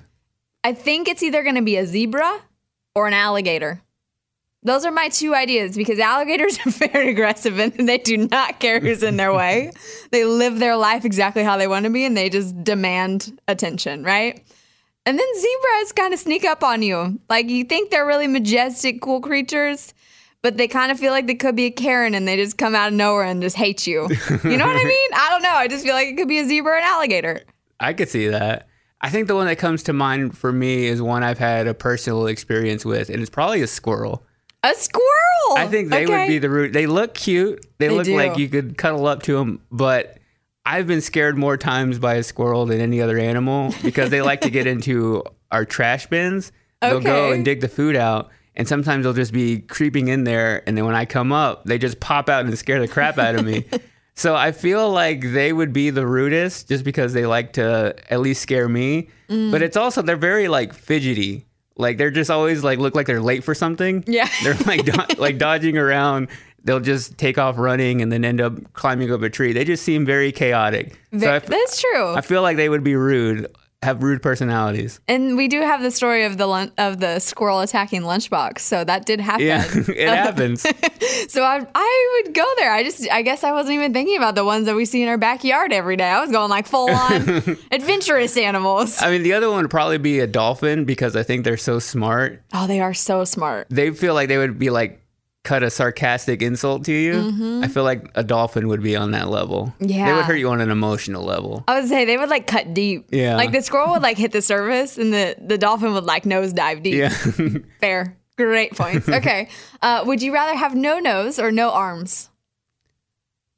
I 0.64 0.74
think 0.74 1.08
it's 1.08 1.22
either 1.24 1.44
going 1.44 1.56
to 1.56 1.62
be 1.62 1.78
a 1.78 1.86
zebra 1.86 2.42
or 2.96 3.08
an 3.08 3.14
alligator. 3.14 3.82
Those 4.64 4.84
are 4.84 4.92
my 4.92 5.10
two 5.10 5.36
ideas 5.36 5.76
because 5.78 6.00
alligators 6.00 6.58
are 6.66 6.72
very 6.72 7.10
aggressive 7.10 7.60
and 7.60 7.88
they 7.88 8.00
do 8.00 8.18
not 8.18 8.60
care 8.60 8.80
who's 8.80 9.04
in 9.04 9.18
their 9.18 9.34
way. 9.34 9.72
They 10.12 10.24
live 10.26 10.60
their 10.60 10.76
life 10.78 11.04
exactly 11.04 11.44
how 11.44 11.58
they 11.58 11.68
want 11.68 11.84
to 11.86 11.90
be 11.92 12.06
and 12.06 12.16
they 12.16 12.30
just 12.30 12.64
demand 12.64 13.38
attention, 13.48 14.04
right? 14.04 14.42
And 15.06 15.20
then 15.20 15.28
zebras 15.36 15.92
kind 15.92 16.14
of 16.14 16.20
sneak 16.20 16.46
up 16.46 16.64
on 16.64 16.82
you. 16.82 17.20
Like 17.30 17.50
you 17.50 17.64
think 17.64 17.92
they're 17.92 18.06
really 18.08 18.28
majestic, 18.28 19.02
cool 19.02 19.22
creatures, 19.22 19.94
but 20.42 20.58
they 20.58 20.68
kind 20.68 20.92
of 20.92 21.00
feel 21.00 21.12
like 21.12 21.28
they 21.28 21.36
could 21.36 21.56
be 21.56 21.66
a 21.66 21.72
Karen 21.72 22.16
and 22.16 22.28
they 22.28 22.36
just 22.38 22.58
come 22.58 22.74
out 22.76 22.88
of 22.88 22.94
nowhere 22.94 23.24
and 23.24 23.42
just 23.42 23.56
hate 23.56 23.86
you. 23.86 24.08
You 24.44 24.58
know 24.58 24.66
what 24.66 24.76
I 24.78 24.84
mean? 24.86 25.10
I 25.14 25.28
don't 25.30 25.44
know. 25.44 25.54
I 25.54 25.68
just 25.68 25.84
feel 25.86 25.94
like 25.94 26.08
it 26.08 26.18
could 26.18 26.28
be 26.28 26.40
a 26.40 26.46
zebra 26.46 26.74
or 26.74 26.78
an 26.78 26.84
alligator. 26.84 27.42
I 27.80 27.94
could 27.94 28.10
see 28.10 28.28
that. 28.30 28.68
I 29.02 29.10
think 29.10 29.28
the 29.28 29.36
one 29.36 29.46
that 29.46 29.58
comes 29.58 29.84
to 29.84 29.94
mind 29.94 30.36
for 30.38 30.52
me 30.52 30.86
is 30.86 31.02
one 31.02 31.22
I've 31.22 31.38
had 31.38 31.68
a 31.68 31.74
personal 31.76 32.26
experience 32.26 32.84
with, 32.86 33.10
and 33.10 33.22
it's 33.22 33.30
probably 33.30 33.62
a 33.62 33.68
squirrel. 33.68 34.24
A 34.64 34.74
squirrel. 34.74 35.58
I 35.58 35.68
think 35.68 35.90
they 35.90 36.08
would 36.08 36.28
be 36.28 36.40
the 36.40 36.50
root. 36.50 36.74
They 36.74 36.88
look 36.88 37.14
cute. 37.14 37.64
They, 37.78 37.90
They 37.90 37.94
look 37.96 38.06
do. 38.06 38.16
like 38.16 38.38
you 38.40 38.50
could 38.50 38.78
cuddle 38.78 39.06
up 39.06 39.22
to 39.24 39.34
them, 39.34 39.62
but 39.72 40.18
I've 40.66 40.88
been 40.88 41.02
scared 41.02 41.38
more 41.38 41.58
times 41.58 42.00
by 42.00 42.16
a 42.16 42.24
squirrel 42.24 42.66
than 42.66 42.82
any 42.82 43.02
other 43.02 43.18
animal 43.20 43.74
because 43.84 44.10
they 44.10 44.22
like 44.22 44.42
to 44.42 44.50
get 44.50 44.66
into 44.68 45.24
our 45.52 45.66
trash 45.66 46.08
bins. 46.08 46.52
They'll 46.82 47.00
go 47.00 47.32
and 47.32 47.44
dig 47.44 47.62
the 47.62 47.68
food 47.68 47.96
out, 47.96 48.30
and 48.56 48.68
sometimes 48.68 49.04
they'll 49.04 49.14
just 49.14 49.34
be 49.34 49.60
creeping 49.60 50.08
in 50.08 50.24
there, 50.24 50.62
and 50.68 50.78
then 50.78 50.86
when 50.86 50.94
I 50.94 51.06
come 51.06 51.32
up, 51.32 51.66
they 51.66 51.78
just 51.78 52.00
pop 52.00 52.30
out 52.30 52.46
and 52.46 52.56
scare 52.58 52.80
the 52.80 52.88
crap 52.88 53.18
out 53.18 53.36
of 53.36 53.46
me. 53.46 53.66
So 54.18 54.34
I 54.34 54.54
feel 54.54 54.90
like 54.90 55.20
they 55.22 55.52
would 55.52 55.74
be 55.74 55.90
the 55.90 56.08
rudest 56.08 56.70
just 56.70 56.86
because 56.86 57.12
they 57.12 57.26
like 57.26 57.54
to 57.54 57.94
at 58.10 58.22
least 58.22 58.42
scare 58.42 58.70
me. 58.70 59.10
Mm. 59.30 59.52
But 59.52 59.62
it's 59.62 59.76
also 59.76 60.02
they're 60.02 60.16
very 60.16 60.48
like 60.48 60.74
fidgety. 60.74 61.46
Like 61.76 61.98
they're 61.98 62.12
just 62.12 62.32
always 62.32 62.64
like 62.64 62.80
look 62.80 62.96
like 62.96 63.08
they're 63.08 63.22
late 63.22 63.44
for 63.44 63.54
something. 63.54 64.06
Yeah. 64.08 64.30
They're 64.42 64.56
like 64.66 64.86
do- 64.86 65.16
like 65.18 65.38
dodging 65.38 65.78
around. 65.78 66.30
They'll 66.66 66.80
just 66.82 67.18
take 67.18 67.38
off 67.38 67.58
running 67.58 68.02
and 68.02 68.12
then 68.12 68.26
end 68.26 68.42
up 68.42 68.74
climbing 68.74 69.12
up 69.14 69.22
a 69.22 69.30
tree. 69.30 69.54
They 69.54 69.64
just 69.64 69.84
seem 69.84 70.06
very 70.06 70.32
chaotic. 70.32 71.00
Ve- 71.12 71.20
so 71.26 71.32
f- 71.34 71.46
That's 71.46 71.80
true. 71.80 72.14
I 72.14 72.22
feel 72.22 72.42
like 72.42 72.58
they 72.58 72.70
would 72.70 72.84
be 72.84 72.96
rude, 72.96 73.48
have 73.84 74.02
rude 74.02 74.24
personalities. 74.24 75.00
and 75.08 75.38
we 75.38 75.48
do 75.48 75.62
have 75.62 75.82
the 75.84 75.92
story 75.92 76.24
of 76.26 76.38
the 76.38 76.48
lun- 76.48 76.72
of 76.80 77.00
the 77.00 77.20
squirrel 77.20 77.60
attacking 77.62 78.02
lunchbox, 78.02 78.60
so 78.60 78.84
that 78.84 79.06
did 79.06 79.20
happen. 79.22 79.46
Yeah, 79.46 79.64
it 79.74 80.10
happens. 80.10 80.66
So 81.32 81.44
I 81.44 81.64
I 81.76 82.22
would 82.26 82.34
go 82.34 82.46
there. 82.58 82.72
I 82.74 82.82
just 82.84 83.08
I 83.12 83.22
guess 83.22 83.44
I 83.44 83.52
wasn't 83.52 83.76
even 83.76 83.94
thinking 83.94 84.18
about 84.18 84.34
the 84.34 84.44
ones 84.44 84.66
that 84.66 84.76
we 84.76 84.86
see 84.86 85.04
in 85.04 85.08
our 85.08 85.20
backyard 85.20 85.72
every 85.72 85.98
day. 85.98 86.10
I 86.10 86.20
was 86.20 86.32
going 86.32 86.50
like 86.50 86.66
full 86.66 86.90
on 86.90 87.12
adventurous 87.72 88.38
animals. 88.38 89.02
I 89.04 89.12
mean, 89.12 89.22
the 89.22 89.34
other 89.34 89.50
one 89.50 89.62
would 89.62 89.70
probably 89.72 90.00
be 90.00 90.20
a 90.20 90.28
dolphin 90.28 90.86
because 90.86 91.16
I 91.16 91.22
think 91.22 91.44
they're 91.46 91.58
so 91.58 91.78
smart. 91.78 92.42
Oh, 92.54 92.66
they 92.66 92.80
are 92.80 92.94
so 92.96 93.24
smart. 93.24 93.68
They 93.70 93.92
feel 93.92 94.16
like 94.16 94.30
they 94.30 94.38
would 94.40 94.58
be 94.58 94.72
like 94.72 95.02
cut 95.46 95.64
a 95.64 95.70
sarcastic 95.70 96.42
insult 96.42 96.84
to 96.86 96.92
you. 96.92 97.62
I 97.64 97.68
feel 97.70 97.84
like 97.84 98.10
a 98.16 98.24
dolphin 98.24 98.68
would 98.68 98.84
be 98.84 98.96
on 98.98 99.12
that 99.12 99.30
level. 99.30 99.74
Yeah. 99.80 99.88
They 99.88 99.94
Mm-hmm. 99.96 100.16
Would 100.18 100.26
hurt 100.26 100.36
you 100.40 100.50
on 100.50 100.60
an 100.60 100.72
emotional 100.72 101.24
level. 101.24 101.64
I 101.68 101.80
would 101.80 101.88
say 101.88 102.04
they 102.04 102.18
would 102.18 102.30
like 102.30 102.48
cut 102.48 102.74
deep. 102.74 103.08
Yeah. 103.12 103.36
Like 103.38 103.52
the 103.54 103.62
squirrel 103.62 103.92
would 103.92 104.02
like 104.02 104.18
hit 104.18 104.32
the 104.34 104.42
surface 104.42 104.98
and 104.98 105.14
the, 105.14 105.36
the 105.40 105.58
dolphin 105.58 105.94
would 105.94 106.04
like 106.04 106.26
nose 106.26 106.52
dive 106.52 106.84
deep. 106.84 106.96
Yeah. 106.96 107.10
Fair. 107.80 108.18
Great 108.38 108.76
points. 108.76 109.08
Okay. 109.08 109.48
Uh, 109.82 110.04
would 110.06 110.22
you 110.22 110.34
rather 110.34 110.58
have 110.58 110.76
no 110.76 111.00
nose 111.00 111.40
or 111.40 111.52
no 111.52 111.70
arms? 111.72 112.30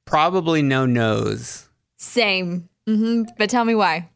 probably 0.05 0.61
no 0.61 0.85
nose. 0.85 1.67
Same. 1.97 2.69
Mm-hmm. 2.87 3.23
But 3.37 3.49
tell 3.49 3.65
me 3.65 3.75
why. 3.75 4.09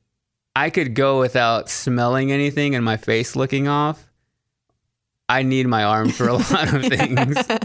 I 0.56 0.70
could 0.70 0.94
go 0.96 1.20
without 1.20 1.70
smelling 1.70 2.32
anything 2.32 2.76
and 2.76 2.84
my 2.86 2.98
face 2.98 3.36
looking 3.36 3.68
off. 3.68 4.11
I 5.30 5.44
need 5.44 5.68
my 5.68 5.84
arm 5.84 6.10
for 6.10 6.28
a 6.28 6.34
lot 6.34 6.74
of 6.74 6.86
things. 6.86 7.38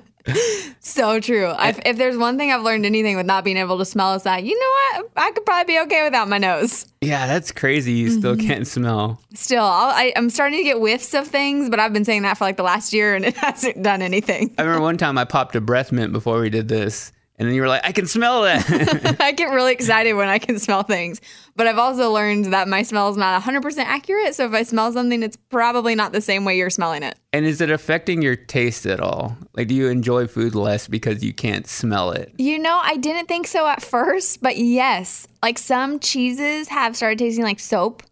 So 0.80 1.20
true. 1.20 1.52
If, 1.60 1.78
if 1.86 1.98
there's 1.98 2.16
one 2.16 2.36
thing 2.36 2.50
I've 2.50 2.62
learned 2.62 2.84
anything 2.84 3.16
with 3.16 3.26
not 3.26 3.44
being 3.44 3.56
able 3.56 3.78
to 3.78 3.84
smell 3.84 4.14
is 4.14 4.24
that, 4.24 4.42
you 4.42 4.58
know 4.58 5.02
what? 5.02 5.10
I 5.16 5.30
could 5.30 5.44
probably 5.46 5.72
be 5.74 5.80
okay 5.82 6.02
without 6.02 6.28
my 6.28 6.38
nose. 6.38 6.86
Yeah, 7.00 7.26
that's 7.28 7.52
crazy. 7.52 7.92
You 7.92 8.10
still 8.10 8.34
Mm-hmm. 8.36 8.46
can't 8.46 8.66
smell. 8.66 9.20
Still, 9.34 9.62
I'll, 9.64 9.90
I, 9.94 10.12
I'm 10.16 10.28
starting 10.30 10.58
to 10.58 10.64
get 10.64 10.78
whiffs 10.78 11.14
of 11.14 11.28
things, 11.28 11.70
but 11.70 11.78
I've 11.78 11.92
been 11.92 12.04
saying 12.04 12.22
that 12.22 12.38
for 12.38 12.44
like 12.44 12.56
the 12.56 12.64
last 12.64 12.92
year 12.92 13.14
and 13.14 13.24
it 13.24 13.36
hasn't 13.36 13.82
done 13.84 14.02
anything. 14.02 14.52
I 14.58 14.62
remember 14.62 14.82
one 14.82 14.96
time 14.96 15.16
I 15.16 15.24
popped 15.24 15.54
a 15.54 15.60
breath 15.60 15.92
mint 15.92 16.12
before 16.12 16.40
we 16.40 16.50
did 16.50 16.66
this, 16.68 17.12
and 17.38 17.46
then 17.46 17.54
you 17.54 17.60
were 17.60 17.68
like, 17.68 17.84
I 17.84 17.92
can 17.92 18.06
smell 18.06 18.42
that. 18.42 19.16
I 19.20 19.32
get 19.32 19.50
really 19.50 19.72
excited 19.72 20.14
when 20.14 20.28
I 20.28 20.38
can 20.38 20.58
smell 20.58 20.82
things, 20.82 21.20
but 21.54 21.66
I've 21.66 21.78
also 21.78 22.10
learned 22.10 22.46
that 22.46 22.66
my 22.66 22.82
smell 22.82 23.10
is 23.10 23.16
not 23.16 23.42
100% 23.42 23.78
accurate. 23.78 24.34
So 24.34 24.46
if 24.46 24.52
I 24.52 24.62
smell 24.62 24.90
something, 24.92 25.22
it's 25.22 25.36
probably 25.36 25.94
not 25.94 26.12
the 26.12 26.20
same 26.20 26.44
way 26.44 26.56
you're 26.56 26.70
smelling 26.70 27.02
it. 27.02 27.18
and 27.32 27.44
is 27.44 27.60
it 27.60 27.70
affecting 27.70 28.22
your 28.22 28.36
taste 28.36 28.86
at 28.86 29.00
all? 29.00 29.36
Like, 29.54 29.68
do 29.68 29.74
you 29.74 29.88
enjoy 29.88 30.26
food 30.26 30.54
less 30.54 30.88
because 30.88 31.22
you 31.22 31.34
can't 31.34 31.66
smell 31.66 32.10
it? 32.12 32.32
You 32.38 32.58
know, 32.58 32.80
I 32.82 32.96
didn't 32.96 33.26
think 33.26 33.46
so 33.46 33.66
at 33.66 33.82
first, 33.82 34.40
but 34.40 34.56
yes, 34.56 35.28
like 35.42 35.58
some 35.58 35.98
cheeses 36.00 36.68
have 36.68 36.96
started 36.96 37.18
tasting 37.18 37.44
like 37.44 37.60
soap. 37.60 38.02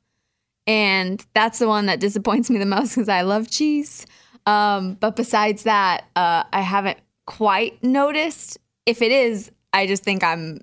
And 0.67 1.25
that's 1.35 1.59
the 1.59 1.69
one 1.69 1.87
that 1.87 2.01
disappoints 2.01 2.49
me 2.51 2.59
the 2.59 2.67
most 2.67 2.95
because 2.95 3.09
I 3.09 3.23
love 3.23 3.51
cheese. 3.51 4.07
Um, 4.47 4.95
but 4.95 5.17
besides 5.17 5.63
that, 5.65 6.05
uh, 6.17 6.45
I 6.53 6.61
haven't 6.61 6.99
quite 7.27 7.83
noticed. 7.83 8.59
If 8.87 9.03
it 9.03 9.13
is, 9.13 9.51
I 9.73 9.87
just 9.87 10.05
think 10.05 10.23
I'm, 10.23 10.61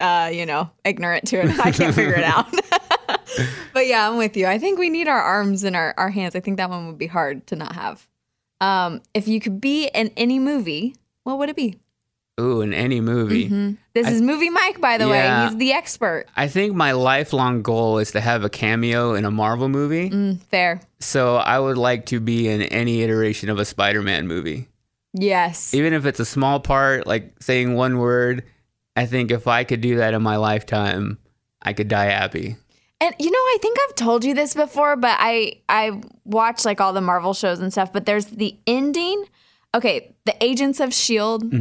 uh, 0.00 0.30
you 0.32 0.46
know, 0.46 0.70
ignorant 0.84 1.26
to 1.28 1.36
it. 1.38 1.58
I 1.64 1.70
can't 1.70 1.94
figure 1.94 2.14
it 2.14 2.24
out. 2.24 2.46
but 3.72 3.86
yeah, 3.86 4.08
I'm 4.08 4.16
with 4.16 4.36
you. 4.36 4.46
I 4.46 4.58
think 4.58 4.78
we 4.78 4.90
need 4.90 5.08
our 5.08 5.20
arms 5.20 5.64
and 5.64 5.76
our, 5.76 5.94
our 5.96 6.10
hands. 6.10 6.34
I 6.34 6.40
think 6.40 6.56
that 6.58 6.70
one 6.70 6.86
would 6.86 6.98
be 6.98 7.06
hard 7.06 7.46
to 7.48 7.56
not 7.56 7.74
have. 7.74 8.06
Um, 8.60 9.02
if 9.14 9.28
you 9.28 9.40
could 9.40 9.60
be 9.60 9.88
in 9.88 10.10
any 10.16 10.38
movie, 10.38 10.96
what 11.24 11.38
would 11.38 11.48
it 11.48 11.56
be? 11.56 11.78
Ooh, 12.38 12.60
in 12.60 12.74
any 12.74 13.00
movie. 13.00 13.48
This 13.94 14.10
is 14.10 14.20
Movie 14.20 14.50
Mike, 14.50 14.78
by 14.78 14.98
the 14.98 15.08
way. 15.08 15.16
Yeah. 15.16 15.48
He's 15.48 15.56
the 15.56 15.72
expert. 15.72 16.26
I 16.36 16.48
think 16.48 16.74
my 16.74 16.92
lifelong 16.92 17.62
goal 17.62 17.96
is 17.96 18.12
to 18.12 18.20
have 18.20 18.44
a 18.44 18.50
cameo 18.50 19.14
in 19.14 19.24
a 19.24 19.30
Marvel 19.30 19.70
movie. 19.70 20.10
Mm, 20.10 20.42
fair. 20.42 20.82
So 21.00 21.36
I 21.36 21.58
would 21.58 21.78
like 21.78 22.04
to 22.06 22.20
be 22.20 22.48
in 22.48 22.60
any 22.60 23.02
iteration 23.02 23.48
of 23.48 23.58
a 23.58 23.64
Spider 23.64 24.02
Man 24.02 24.26
movie. 24.26 24.68
Yes. 25.18 25.72
Even 25.74 25.94
if 25.94 26.04
it's 26.04 26.20
a 26.20 26.24
small 26.24 26.60
part, 26.60 27.06
like 27.06 27.34
saying 27.40 27.74
one 27.74 27.98
word, 27.98 28.44
I 28.94 29.06
think 29.06 29.30
if 29.30 29.46
I 29.46 29.64
could 29.64 29.80
do 29.80 29.96
that 29.96 30.14
in 30.14 30.22
my 30.22 30.36
lifetime, 30.36 31.18
I 31.62 31.72
could 31.72 31.88
die 31.88 32.06
happy. 32.06 32.56
And 33.00 33.14
you 33.18 33.30
know, 33.30 33.38
I 33.38 33.58
think 33.60 33.78
I've 33.84 33.94
told 33.94 34.24
you 34.24 34.34
this 34.34 34.54
before, 34.54 34.96
but 34.96 35.16
I 35.18 35.60
I 35.68 36.00
watch 36.24 36.64
like 36.64 36.80
all 36.80 36.92
the 36.92 37.00
Marvel 37.00 37.34
shows 37.34 37.60
and 37.60 37.72
stuff. 37.72 37.92
But 37.92 38.06
there's 38.06 38.26
the 38.26 38.56
ending. 38.66 39.24
Okay, 39.74 40.14
the 40.24 40.34
Agents 40.42 40.80
of 40.80 40.94
Shield 40.94 41.52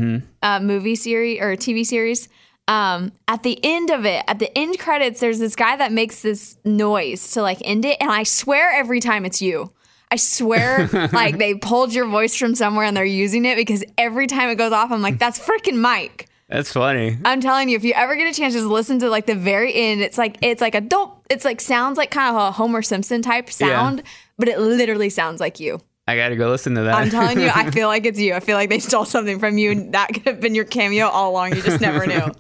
uh, 0.41 0.59
movie 0.61 0.95
series 0.95 1.41
or 1.41 1.55
TV 1.55 1.85
series. 1.85 2.29
Um, 2.67 3.11
at 3.27 3.43
the 3.43 3.59
end 3.63 3.89
of 3.89 4.05
it, 4.05 4.23
at 4.27 4.39
the 4.39 4.55
end 4.57 4.79
credits, 4.79 5.19
there's 5.19 5.39
this 5.39 5.55
guy 5.55 5.75
that 5.75 5.91
makes 5.91 6.21
this 6.21 6.57
noise 6.63 7.31
to 7.31 7.41
like 7.41 7.59
end 7.63 7.83
it, 7.83 7.97
and 7.99 8.09
I 8.09 8.23
swear 8.23 8.71
every 8.71 9.01
time 9.01 9.25
it's 9.25 9.41
you. 9.41 9.71
I 10.11 10.17
swear, 10.17 10.87
like 11.11 11.37
they 11.37 11.55
pulled 11.61 11.93
your 11.93 12.05
voice 12.07 12.35
from 12.35 12.55
somewhere 12.55 12.85
and 12.85 12.95
they're 12.95 13.05
using 13.05 13.45
it 13.45 13.55
because 13.55 13.83
every 13.97 14.27
time 14.27 14.49
it 14.49 14.55
goes 14.55 14.71
off, 14.71 14.91
I'm 14.91 15.01
like, 15.01 15.17
that's 15.19 15.39
freaking 15.39 15.77
Mike. 15.77 16.27
That's 16.47 16.71
funny. 16.71 17.17
I'm 17.25 17.41
telling 17.41 17.69
you, 17.69 17.75
if 17.75 17.83
you 17.83 17.93
ever 17.93 18.15
get 18.15 18.31
a 18.31 18.37
chance, 18.37 18.53
just 18.53 18.67
listen 18.67 18.99
to 18.99 19.09
like 19.09 19.25
the 19.25 19.33
very 19.35 19.73
end. 19.73 20.01
It's 20.01 20.17
like 20.17 20.37
it's 20.41 20.61
like 20.61 20.75
a 20.75 20.81
dope. 20.81 21.25
It's 21.29 21.43
like 21.43 21.59
sounds 21.59 21.97
like 21.97 22.11
kind 22.11 22.35
of 22.35 22.41
a 22.41 22.51
Homer 22.51 22.83
Simpson 22.83 23.23
type 23.23 23.49
sound, 23.49 24.03
but 24.37 24.47
it 24.47 24.59
literally 24.59 25.09
sounds 25.09 25.41
like 25.41 25.59
you. 25.59 25.79
I 26.07 26.15
got 26.15 26.29
to 26.29 26.35
go 26.35 26.49
listen 26.51 26.75
to 26.75 26.83
that. 26.83 26.93
I'm 26.93 27.09
telling 27.09 27.39
you, 27.39 27.49
I 27.53 27.71
feel 27.71 27.87
like 27.87 28.05
it's 28.05 28.19
you. 28.19 28.35
I 28.35 28.39
feel 28.39 28.57
like 28.57 28.69
they 28.69 28.77
stole 28.77 29.05
something 29.05 29.39
from 29.39 29.57
you, 29.57 29.71
and 29.71 29.93
that 29.95 30.13
could 30.13 30.23
have 30.23 30.39
been 30.39 30.53
your 30.53 30.65
cameo 30.65 31.07
all 31.07 31.31
along. 31.31 31.55
You 31.55 31.63
just 31.63 31.81
never 31.81 32.05
knew. 32.07 32.31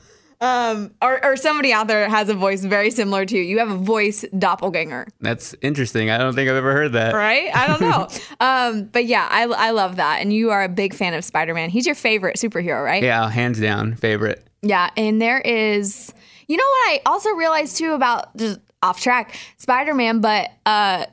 Um, 0.41 0.91
or, 1.01 1.23
or 1.23 1.37
somebody 1.37 1.71
out 1.71 1.87
there 1.87 2.09
has 2.09 2.29
a 2.29 2.33
voice 2.33 2.63
very 2.63 2.91
similar 2.91 3.25
to 3.25 3.37
you. 3.37 3.43
You 3.43 3.59
have 3.59 3.71
a 3.71 3.77
voice 3.77 4.25
doppelganger, 4.37 5.07
That's 5.21 5.55
interesting. 5.61 6.09
I 6.09 6.17
don't 6.17 6.33
think 6.35 6.49
I've 6.49 6.55
ever 6.57 6.73
heard 6.73 6.93
that. 6.93 7.13
right? 7.13 7.49
I 7.55 7.67
don't 7.67 7.81
know. 7.81 8.07
um, 8.45 8.85
but 8.85 9.05
yeah, 9.05 9.27
I, 9.29 9.43
I 9.43 9.71
love 9.71 9.95
that. 9.95 10.21
And 10.21 10.33
you 10.33 10.51
are 10.51 10.63
a 10.63 10.69
big 10.69 10.93
fan 10.93 11.13
of 11.13 11.23
Spider 11.23 11.53
Man. 11.53 11.69
He's 11.69 11.85
your 11.85 11.95
favorite 11.95 12.35
superhero, 12.37 12.83
right? 12.83 13.01
Yeah, 13.01 13.29
hands 13.29 13.59
down, 13.59 13.95
favorite. 13.95 14.45
Yeah, 14.61 14.89
and 14.97 15.21
there 15.21 15.39
is, 15.39 16.13
you 16.47 16.57
know 16.57 16.63
what 16.63 16.89
I 16.89 17.01
also 17.05 17.29
realized 17.31 17.77
too 17.77 17.93
about 17.93 18.35
just 18.35 18.59
off 18.81 18.99
track 18.99 19.35
Spider 19.57 19.93
Man, 19.93 20.21
but 20.21 20.51
uh, 20.65 21.05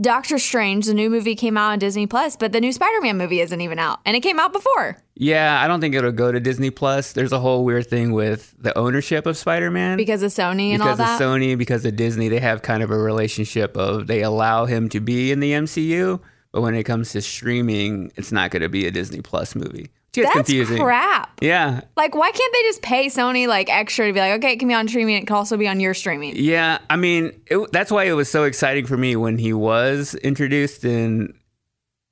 Doctor 0.00 0.38
Strange, 0.38 0.86
the 0.86 0.94
new 0.94 1.10
movie 1.10 1.34
came 1.34 1.56
out 1.56 1.72
on 1.72 1.80
Disney 1.80 2.06
Plus, 2.06 2.36
but 2.36 2.52
the 2.52 2.60
new 2.60 2.72
Spider 2.72 3.00
Man 3.00 3.18
movie 3.18 3.40
isn't 3.40 3.60
even 3.60 3.80
out, 3.80 3.98
and 4.06 4.16
it 4.16 4.20
came 4.20 4.38
out 4.38 4.52
before 4.52 4.96
Yeah, 5.16 5.60
I 5.60 5.66
don't 5.66 5.80
think 5.80 5.96
it'll 5.96 6.12
go 6.12 6.30
to 6.30 6.38
Disney 6.38 6.70
Plus. 6.70 7.12
There's 7.14 7.32
a 7.32 7.40
whole 7.40 7.64
weird 7.64 7.88
thing 7.88 8.12
with 8.12 8.54
the 8.60 8.76
ownership 8.78 9.26
of 9.26 9.36
Spider-Man. 9.36 9.96
because 9.96 10.22
of 10.22 10.30
Sony 10.30 10.70
and 10.70 10.82
all 10.82 10.94
that. 10.94 10.96
because 10.96 11.20
of 11.20 11.26
Sony, 11.26 11.58
because 11.58 11.84
of 11.84 11.96
Disney, 11.96 12.28
they 12.28 12.38
have 12.38 12.62
kind 12.62 12.84
of 12.84 12.92
a 12.92 12.96
relationship 12.96 13.76
of 13.76 14.06
they 14.06 14.22
allow 14.22 14.66
him 14.66 14.88
to 14.90 15.00
be 15.00 15.32
in 15.32 15.40
the 15.40 15.50
MCU, 15.50 16.20
but 16.52 16.60
when 16.60 16.76
it 16.76 16.84
comes 16.84 17.10
to 17.12 17.20
streaming, 17.20 18.12
it's 18.14 18.30
not 18.30 18.52
going 18.52 18.62
to 18.62 18.68
be 18.68 18.86
a 18.86 18.92
Disney 18.92 19.20
Plus 19.20 19.56
movie. 19.56 19.90
Gets 20.12 20.26
That's 20.28 20.36
confusing. 20.36 20.78
crap. 20.82 21.38
Yeah, 21.42 21.82
Like, 21.96 22.14
why 22.14 22.30
can't 22.30 22.52
they 22.52 22.62
just 22.62 22.80
pay 22.82 23.06
Sony 23.06 23.46
like 23.46 23.68
extra 23.68 24.06
to 24.06 24.12
be 24.12 24.18
like, 24.20 24.38
okay, 24.38 24.52
it 24.52 24.58
can 24.58 24.66
be 24.66 24.74
on 24.74 24.88
streaming, 24.88 25.16
it 25.16 25.26
can 25.26 25.36
also 25.36 25.56
be 25.58 25.68
on 25.68 25.80
your 25.80 25.92
streaming? 25.94 26.34
yeah. 26.36 26.78
I 26.88 26.96
mean, 26.96 27.38
it, 27.46 27.70
that's 27.72 27.90
why 27.92 28.04
it 28.04 28.12
was 28.12 28.30
so 28.30 28.44
exciting 28.44 28.86
for 28.86 28.96
me 28.96 29.16
when 29.16 29.36
he 29.38 29.52
was 29.52 30.14
introduced 30.16 30.84
in 30.84 31.34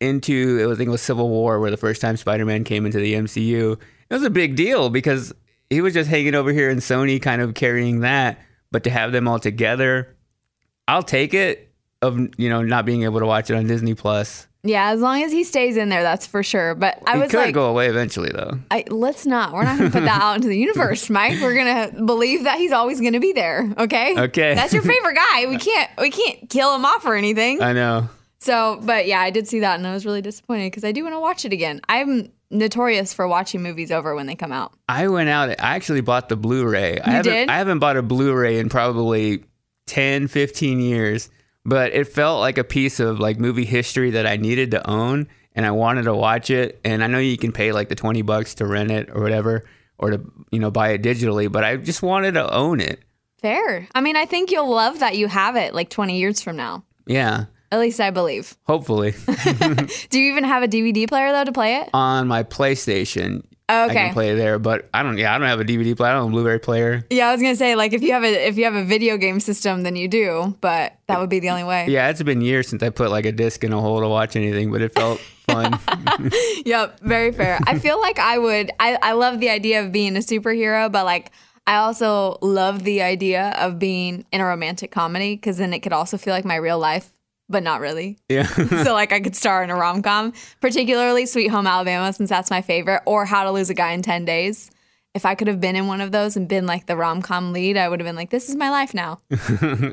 into 0.00 0.59
it 0.61 0.67
was 0.67 0.76
I 0.76 0.79
think 0.79 0.88
it 0.88 0.93
was 0.93 1.00
Civil 1.03 1.29
War, 1.31 1.59
where 1.59 1.71
the 1.71 1.76
first 1.79 2.03
time 2.03 2.17
Spider-Man 2.19 2.65
came 2.65 2.85
into 2.85 2.99
the 2.99 3.15
MCU. 3.15 3.73
It 3.73 4.15
was 4.15 4.23
a 4.25 4.31
big 4.31 4.55
deal 4.57 4.91
because 4.91 5.33
he 5.71 5.81
was 5.81 5.95
just 5.95 6.11
hanging 6.11 6.35
over 6.35 6.53
here 6.53 6.69
and 6.71 6.81
Sony 6.81 7.21
kind 7.21 7.41
of 7.41 7.55
carrying 7.55 8.00
that, 8.00 8.38
but 8.71 8.85
to 8.85 8.91
have 8.91 9.12
them 9.12 9.26
all 9.26 9.38
together, 9.38 10.15
I'll 10.87 11.03
take 11.03 11.33
it. 11.35 11.62
Of 12.03 12.19
you 12.37 12.50
know 12.50 12.61
not 12.62 12.85
being 12.85 13.05
able 13.05 13.21
to 13.21 13.26
watch 13.26 13.49
it 13.49 13.55
on 13.55 13.67
Disney 13.67 13.95
Plus. 13.95 14.47
Yeah, 14.68 14.90
as 14.90 15.00
long 15.00 15.23
as 15.23 15.32
he 15.32 15.44
stays 15.44 15.76
in 15.76 15.88
there, 15.88 16.02
that's 16.02 16.26
for 16.26 16.42
sure. 16.42 16.75
But 16.75 17.02
I 17.06 17.14
He 17.16 17.23
was 17.23 17.30
could 17.30 17.38
like, 17.38 17.54
go 17.54 17.70
away 17.70 17.88
eventually 17.88 18.30
though. 18.32 18.58
I, 18.70 18.85
let's 18.88 19.26
not. 19.26 19.52
We're 19.52 19.64
not 19.64 19.78
going 19.78 19.90
to 19.90 19.99
put 19.99 20.04
that 20.04 20.20
out 20.23 20.37
into 20.37 20.49
the 20.49 20.58
universe, 20.58 21.08
Mike. 21.11 21.40
We're 21.40 21.54
going 21.54 21.90
to 21.92 22.02
believe 22.04 22.44
that 22.44 22.58
he's 22.58 22.73
always 22.73 23.00
going 23.00 23.12
to 23.14 23.20
be 23.20 23.32
there. 23.32 23.73
Okay. 23.78 24.18
Okay. 24.18 24.54
That's 24.54 24.73
your 24.73 24.82
favorite 24.82 25.14
guy. 25.32 25.46
We 25.46 25.58
can't. 25.58 25.90
We 25.99 26.11
can't 26.11 26.50
kill 26.50 26.75
him 26.75 26.85
off 26.85 27.04
or 27.06 27.14
anything. 27.14 27.62
I 27.62 27.73
know. 27.73 28.08
So, 28.38 28.78
but 28.82 29.06
yeah, 29.06 29.20
I 29.20 29.30
did 29.30 29.49
see 29.49 29.61
that 29.61 29.76
and 29.78 29.87
I 29.87 29.92
was 29.94 30.04
really 30.04 30.23
disappointed 30.23 30.70
because 30.70 30.85
I 30.85 30.92
do 30.92 31.02
want 31.02 31.14
to 31.14 31.20
watch 31.20 31.44
it 31.44 31.52
again. 31.52 31.80
I'm 31.88 32.30
notorious 32.50 33.12
for 33.12 33.26
watching 33.26 33.62
movies 33.62 33.90
over 33.90 34.14
when 34.14 34.26
they 34.26 34.37
come 34.37 34.52
out. 34.52 34.73
I 34.88 35.08
went 35.08 35.28
out. 35.28 35.50
I 35.50 35.54
actually 35.75 36.00
bought 36.02 36.28
the 36.28 36.37
Blu-ray. 36.37 37.00
I 37.00 37.06
You 37.11 37.16
haven't, 37.16 37.32
did? 37.32 37.49
I 37.49 37.56
haven't 37.58 37.80
bought 37.80 37.96
a 37.96 38.02
Blu-ray 38.02 38.58
in 38.58 38.68
probably 38.68 39.42
10, 39.88 40.28
15 40.28 40.80
years, 40.80 41.28
but 41.66 41.92
it 41.92 42.06
felt 42.06 42.40
like 42.40 42.56
a 42.56 42.64
piece 42.64 43.00
of 43.00 43.18
like 43.18 43.38
movie 43.38 43.64
history 43.64 44.12
that 44.12 44.26
I 44.26 44.37
needed 44.37 44.70
to 44.70 44.88
own, 44.88 45.28
and 45.54 45.66
I 45.66 45.73
wanted 45.73 46.04
to 46.04 46.14
watch 46.14 46.49
it. 46.49 46.80
And 46.85 47.02
I 47.02 47.08
know 47.08 47.18
you 47.18 47.37
can 47.37 47.52
pay 47.52 47.73
like 47.73 47.88
the 47.88 47.94
twenty 47.94 48.23
bucks 48.23 48.54
to 48.54 48.66
rent 48.66 48.90
it 48.90 49.11
or 49.12 49.20
whatever, 49.20 49.64
or 49.99 50.11
to 50.12 50.20
you 50.50 50.61
know 50.61 50.70
buy 50.70 50.90
it 50.90 51.02
digitally, 51.02 51.50
but 51.50 51.64
I 51.64 51.76
just 51.76 52.02
wanted 52.02 52.35
to 52.35 52.50
own 52.54 52.80
it. 52.80 53.00
Fair. 53.42 53.87
I 53.94 54.00
mean, 54.00 54.16
I 54.16 54.25
think 54.25 54.50
you'll 54.50 54.70
love 54.70 55.00
that 55.00 55.16
you 55.16 55.28
have 55.28 55.56
it 55.56 55.75
like 55.75 55.90
20 55.90 56.18
years 56.18 56.40
from 56.40 56.56
now. 56.56 56.85
Yeah. 57.06 57.46
At 57.70 57.80
least 57.80 58.00
I 58.00 58.11
believe. 58.11 58.56
Hopefully. 58.64 59.12
Do 60.11 60.18
you 60.18 60.30
even 60.30 60.44
have 60.44 60.62
a 60.62 60.68
DVD 60.68 61.06
player 61.08 61.32
though 61.32 61.44
to 61.44 61.52
play 61.52 61.76
it? 61.76 61.90
On 61.92 62.28
my 62.28 62.44
PlayStation, 62.44 63.44
I 63.68 63.85
Okay. 63.87 63.94
can 63.94 64.12
play 64.12 64.35
there, 64.37 64.58
but 64.61 64.88
I 64.94 65.02
don't. 65.02 65.18
Yeah, 65.18 65.35
I 65.35 65.38
don't 65.38 65.49
have 65.49 65.58
a 65.61 65.64
DVD 65.64 65.96
player. 65.96 66.11
I 66.12 66.14
don't 66.14 66.25
have 66.25 66.32
a 66.32 66.35
Blu-ray 66.42 66.58
player. 66.61 67.04
Yeah, 67.11 67.28
I 67.28 67.32
was 67.32 67.42
gonna 67.42 67.56
say 67.56 67.75
like 67.75 67.92
if 67.92 68.02
you 68.02 68.12
have 68.12 68.23
a 68.23 68.46
if 68.49 68.56
you 68.56 68.64
have 68.64 68.75
a 68.76 68.85
video 68.85 69.16
game 69.16 69.40
system, 69.40 69.82
then 69.82 69.96
you 69.96 70.06
do, 70.06 70.56
but 70.61 70.94
that 71.08 71.18
would 71.18 71.30
be 71.30 71.40
the 71.40 71.50
only 71.50 71.64
way. 71.64 71.87
Yeah, 71.88 72.08
it's 72.08 72.23
been 72.23 72.40
years 72.42 72.68
since 72.68 72.82
I 72.82 72.90
put 72.90 73.11
like 73.11 73.26
a 73.26 73.32
disc 73.32 73.64
in 73.64 73.73
a 73.73 73.80
hole 73.80 74.00
to 74.00 74.08
watch 74.08 74.37
anything, 74.37 74.70
but 74.70 74.82
it 74.82 74.94
felt 74.94 75.18
fun. 75.49 75.78
Yep, 76.64 77.00
very 77.00 77.32
fair. 77.32 77.58
I 77.66 77.78
feel 77.78 78.00
like 78.00 78.18
I 78.18 78.38
would. 78.38 78.70
I 78.80 78.99
I 79.02 79.12
love 79.12 79.40
the 79.40 79.50
idea 79.50 79.82
of 79.85 79.92
being 79.92 80.16
a 80.16 80.20
superhero, 80.20 80.90
but 80.90 81.04
like 81.04 81.30
I 81.66 81.76
also 81.78 82.38
love 82.42 82.85
the 82.85 83.02
idea 83.02 83.50
of 83.58 83.78
being 83.80 84.25
in 84.32 84.40
a 84.40 84.44
romantic 84.46 84.90
comedy 84.92 85.35
because 85.35 85.58
then 85.58 85.73
it 85.73 85.80
could 85.80 85.92
also 85.92 86.16
feel 86.18 86.32
like 86.35 86.44
my 86.44 86.54
real 86.56 86.78
life, 86.78 87.11
but 87.49 87.62
not 87.62 87.81
really. 87.81 88.19
yeah. 88.29 88.47
so 88.85 88.93
like 88.93 89.12
I 89.12 89.21
could 89.21 89.37
star 89.37 89.62
in 89.62 89.71
a 89.71 89.75
rom 89.76 90.03
com, 90.03 90.33
particularly 90.61 91.26
Sweet 91.26 91.49
Home 91.49 91.67
Alabama, 91.67 92.12
since 92.12 92.29
that's 92.31 92.50
my 92.50 92.62
favorite, 92.62 93.03
or 93.07 93.25
How 93.25 93.45
to 93.45 93.50
Lose 93.50 93.71
a 93.71 93.75
Guy 93.75 93.93
in 93.93 94.03
Ten 94.03 94.25
Days. 94.25 94.71
If 95.15 95.25
I 95.25 95.35
could 95.35 95.49
have 95.49 95.62
been 95.62 95.76
in 95.76 95.87
one 95.87 96.03
of 96.03 96.12
those 96.12 96.37
and 96.37 96.47
been 96.47 96.67
like 96.67 96.85
the 96.85 96.95
rom 96.95 97.23
com 97.23 97.55
lead, 97.55 97.79
I 97.79 97.88
would 97.88 98.00
have 98.00 98.07
been 98.07 98.17
like, 98.17 98.29
"This 98.29 98.50
is 98.50 98.55
my 98.57 98.69
life 98.69 98.93
now." 98.93 99.21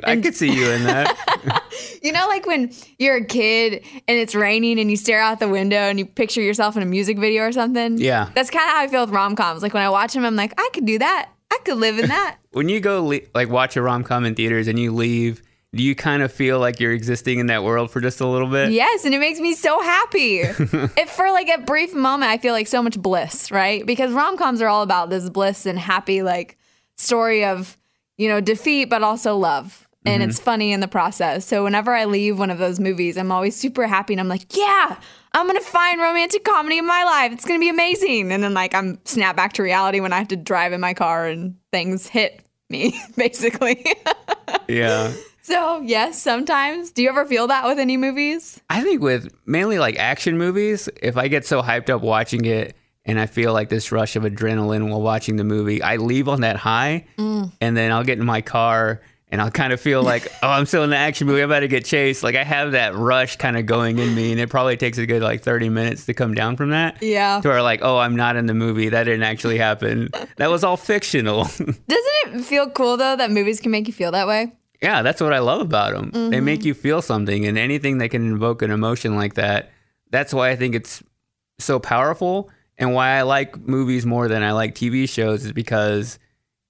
I 0.03 0.19
could 0.21 0.35
see 0.35 0.51
you 0.51 0.69
in 0.71 0.83
that. 0.83 1.61
You 2.03 2.11
know, 2.11 2.27
like 2.27 2.45
when 2.45 2.71
you're 2.99 3.15
a 3.15 3.25
kid 3.25 3.75
and 4.07 4.17
it's 4.17 4.35
raining 4.35 4.77
and 4.79 4.91
you 4.91 4.97
stare 4.97 5.21
out 5.21 5.39
the 5.39 5.47
window 5.47 5.77
and 5.77 5.97
you 5.97 6.05
picture 6.05 6.41
yourself 6.41 6.75
in 6.75 6.83
a 6.83 6.85
music 6.85 7.17
video 7.17 7.43
or 7.43 7.51
something. 7.53 7.97
Yeah. 7.97 8.29
That's 8.35 8.49
kind 8.49 8.65
of 8.67 8.75
how 8.75 8.81
I 8.81 8.87
feel 8.89 9.01
with 9.01 9.09
rom 9.11 9.35
coms. 9.37 9.63
Like 9.63 9.73
when 9.73 9.81
I 9.83 9.89
watch 9.89 10.13
them, 10.13 10.25
I'm 10.25 10.35
like, 10.35 10.53
I 10.57 10.69
could 10.73 10.85
do 10.85 10.99
that. 10.99 11.29
I 11.49 11.57
could 11.63 11.77
live 11.77 11.97
in 11.99 12.09
that. 12.09 12.37
when 12.51 12.67
you 12.67 12.81
go 12.81 13.05
le- 13.05 13.21
like 13.33 13.49
watch 13.49 13.77
a 13.77 13.81
rom 13.81 14.03
com 14.03 14.25
in 14.25 14.35
theaters 14.35 14.67
and 14.67 14.77
you 14.77 14.91
leave, 14.93 15.41
do 15.75 15.81
you 15.83 15.95
kind 15.95 16.21
of 16.21 16.31
feel 16.31 16.59
like 16.59 16.79
you're 16.79 16.91
existing 16.91 17.39
in 17.39 17.47
that 17.47 17.63
world 17.63 17.89
for 17.89 17.99
just 17.99 18.21
a 18.21 18.27
little 18.27 18.47
bit? 18.47 18.71
yes, 18.71 19.05
and 19.05 19.13
it 19.13 19.19
makes 19.19 19.39
me 19.39 19.53
so 19.53 19.81
happy. 19.81 20.39
if 20.39 21.09
for 21.09 21.31
like 21.31 21.49
a 21.49 21.59
brief 21.59 21.93
moment, 21.95 22.31
I 22.31 22.37
feel 22.37 22.53
like 22.53 22.67
so 22.67 22.83
much 22.83 22.99
bliss, 22.99 23.51
right? 23.51 23.85
Because 23.85 24.11
rom 24.13 24.37
coms 24.37 24.61
are 24.61 24.67
all 24.67 24.83
about 24.83 25.09
this 25.09 25.29
bliss 25.29 25.65
and 25.65 25.79
happy, 25.79 26.21
like 26.21 26.57
story 26.95 27.43
of, 27.43 27.77
you 28.17 28.29
know, 28.29 28.39
defeat, 28.39 28.85
but 28.85 29.01
also 29.03 29.35
love. 29.35 29.87
And 30.05 30.21
mm-hmm. 30.21 30.29
it's 30.29 30.39
funny 30.39 30.73
in 30.73 30.79
the 30.79 30.87
process. 30.87 31.45
So 31.45 31.63
whenever 31.63 31.93
I 31.93 32.05
leave 32.05 32.37
one 32.37 32.51
of 32.51 32.57
those 32.57 32.79
movies, 32.79 33.17
I'm 33.17 33.31
always 33.31 33.55
super 33.55 33.87
happy 33.87 34.13
and 34.13 34.19
I'm 34.19 34.27
like, 34.27 34.55
yeah, 34.55 34.97
I'm 35.33 35.47
gonna 35.47 35.61
find 35.61 35.99
romantic 35.99 36.43
comedy 36.43 36.77
in 36.77 36.85
my 36.85 37.03
life. 37.03 37.31
It's 37.31 37.45
gonna 37.45 37.59
be 37.59 37.69
amazing. 37.69 38.31
And 38.31 38.43
then 38.43 38.53
like 38.53 38.75
I'm 38.75 38.99
snap 39.05 39.35
back 39.35 39.53
to 39.53 39.63
reality 39.63 40.01
when 40.01 40.13
I 40.13 40.19
have 40.19 40.27
to 40.27 40.35
drive 40.35 40.73
in 40.73 40.81
my 40.81 40.93
car 40.93 41.27
and 41.27 41.55
things 41.71 42.05
hit 42.05 42.45
me, 42.69 43.01
basically. 43.15 43.85
Yeah. 44.67 45.13
So 45.43 45.81
yes, 45.81 46.21
sometimes. 46.21 46.91
Do 46.91 47.03
you 47.03 47.09
ever 47.09 47.25
feel 47.25 47.47
that 47.47 47.65
with 47.65 47.77
any 47.77 47.97
movies? 47.97 48.61
I 48.69 48.81
think 48.81 49.01
with 49.01 49.27
mainly 49.45 49.77
like 49.77 49.99
action 49.99 50.37
movies, 50.37 50.87
if 51.01 51.17
I 51.17 51.27
get 51.27 51.45
so 51.45 51.61
hyped 51.61 51.89
up 51.89 52.01
watching 52.01 52.45
it 52.45 52.77
and 53.05 53.19
I 53.19 53.25
feel 53.25 53.51
like 53.51 53.67
this 53.67 53.91
rush 53.91 54.15
of 54.15 54.23
adrenaline 54.23 54.89
while 54.89 55.01
watching 55.01 55.35
the 55.35 55.43
movie, 55.43 55.83
I 55.83 55.97
leave 55.97 56.29
on 56.29 56.41
that 56.41 56.55
high 56.55 57.07
mm. 57.17 57.51
and 57.59 57.75
then 57.75 57.91
I'll 57.91 58.05
get 58.05 58.17
in 58.17 58.25
my 58.25 58.39
car 58.39 59.01
and 59.33 59.41
I'll 59.41 59.51
kind 59.51 59.73
of 59.73 59.81
feel 59.81 60.01
like, 60.03 60.31
oh, 60.41 60.47
I'm 60.47 60.65
still 60.65 60.85
in 60.85 60.91
the 60.91 60.95
action 60.95 61.27
movie. 61.27 61.41
I'm 61.41 61.49
about 61.49 61.59
to 61.59 61.67
get 61.67 61.83
chased. 61.83 62.23
Like 62.23 62.35
I 62.35 62.45
have 62.45 62.71
that 62.71 62.95
rush 62.95 63.35
kind 63.35 63.57
of 63.57 63.65
going 63.65 63.99
in 63.99 64.15
me 64.15 64.31
and 64.31 64.39
it 64.39 64.49
probably 64.49 64.77
takes 64.77 64.97
a 64.97 65.05
good 65.05 65.21
like 65.21 65.41
30 65.41 65.67
minutes 65.67 66.05
to 66.05 66.13
come 66.13 66.33
down 66.33 66.55
from 66.55 66.69
that. 66.69 67.03
Yeah. 67.03 67.41
To 67.41 67.49
where 67.49 67.61
like, 67.61 67.81
oh, 67.83 67.97
I'm 67.97 68.15
not 68.15 68.37
in 68.37 68.45
the 68.45 68.53
movie. 68.53 68.87
That 68.87 69.03
didn't 69.03 69.23
actually 69.23 69.57
happen. 69.57 70.09
That 70.37 70.49
was 70.49 70.63
all 70.63 70.77
fictional. 70.77 71.43
Doesn't 71.57 71.81
it 71.87 72.45
feel 72.45 72.69
cool 72.69 72.95
though 72.95 73.17
that 73.17 73.29
movies 73.29 73.59
can 73.59 73.71
make 73.71 73.87
you 73.87 73.93
feel 73.93 74.11
that 74.11 74.25
way? 74.25 74.53
Yeah, 74.83 75.01
that's 75.01 75.21
what 75.21 75.31
I 75.33 75.39
love 75.39 75.61
about 75.61 75.93
them. 75.93 76.11
They 76.11 76.19
Mm-hmm. 76.37 76.45
make 76.45 76.65
you 76.65 76.73
feel 76.73 77.01
something, 77.01 77.45
and 77.45 77.57
anything 77.57 77.97
that 77.99 78.09
can 78.09 78.21
invoke 78.27 78.61
an 78.61 78.69
emotion 78.69 79.15
like 79.15 79.35
that. 79.35 79.71
That's 80.11 80.33
why 80.33 80.49
I 80.49 80.55
think 80.57 80.75
it's 80.75 81.01
so 81.57 81.79
powerful, 81.79 82.51
and 82.77 82.93
why 82.93 83.11
I 83.17 83.21
like 83.21 83.57
movies 83.57 84.05
more 84.05 84.27
than 84.27 84.43
I 84.43 84.51
like 84.51 84.75
TV 84.75 85.07
shows 85.09 85.45
is 85.45 85.53
because 85.53 86.19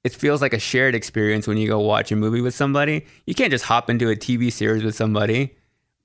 it 0.04 0.14
feels 0.14 0.42
like 0.44 0.54
a 0.54 0.60
shared 0.60 0.94
experience 0.96 1.48
when 1.48 1.58
you 1.58 1.68
go 1.68 1.80
watch 1.80 2.12
a 2.12 2.16
movie 2.16 2.42
with 2.42 2.54
somebody. 2.54 3.06
You 3.26 3.34
can't 3.34 3.52
just 3.52 3.66
hop 3.66 3.90
into 3.90 4.10
a 4.10 4.16
TV 4.16 4.52
series 4.52 4.84
with 4.84 4.96
somebody, 4.96 5.56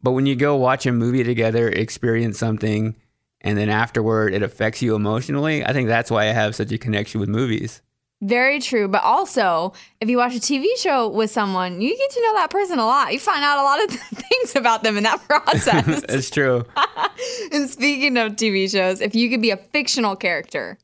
but 0.02 0.12
when 0.12 0.24
you 0.24 0.34
go 0.36 0.56
watch 0.56 0.86
a 0.86 0.92
movie 0.92 1.24
together, 1.24 1.68
experience 1.68 2.38
something, 2.38 2.96
and 3.42 3.58
then 3.58 3.68
afterward 3.68 4.32
it 4.32 4.42
affects 4.42 4.80
you 4.80 4.94
emotionally. 4.94 5.64
I 5.64 5.72
think 5.74 5.88
that's 5.88 6.10
why 6.10 6.22
I 6.22 6.32
have 6.32 6.54
such 6.54 6.72
a 6.72 6.78
connection 6.78 7.20
with 7.20 7.28
movies. 7.28 7.82
Very 8.20 8.60
true. 8.60 8.88
But 8.88 9.04
also, 9.04 9.72
if 10.00 10.08
you 10.08 10.16
watch 10.16 10.34
a 10.34 10.40
TV 10.40 10.66
show 10.76 11.08
with 11.08 11.30
someone, 11.30 11.80
you 11.80 11.96
get 11.96 12.10
to 12.10 12.20
know 12.22 12.34
that 12.34 12.50
person 12.50 12.78
a 12.78 12.84
lot. 12.84 13.12
You 13.12 13.20
find 13.20 13.44
out 13.44 13.58
a 13.58 13.62
lot 13.62 13.84
of 13.84 13.90
things 14.14 14.56
about 14.56 14.82
them 14.82 14.96
in 14.96 15.04
that 15.04 15.22
process. 15.26 16.04
It's 16.08 16.30
true. 16.30 16.64
and 17.52 17.70
speaking 17.70 18.16
of 18.16 18.32
TV 18.32 18.70
shows, 18.70 19.00
if 19.00 19.14
you 19.14 19.30
could 19.30 19.42
be 19.42 19.50
a 19.50 19.56
fictional 19.56 20.16
character, 20.16 20.78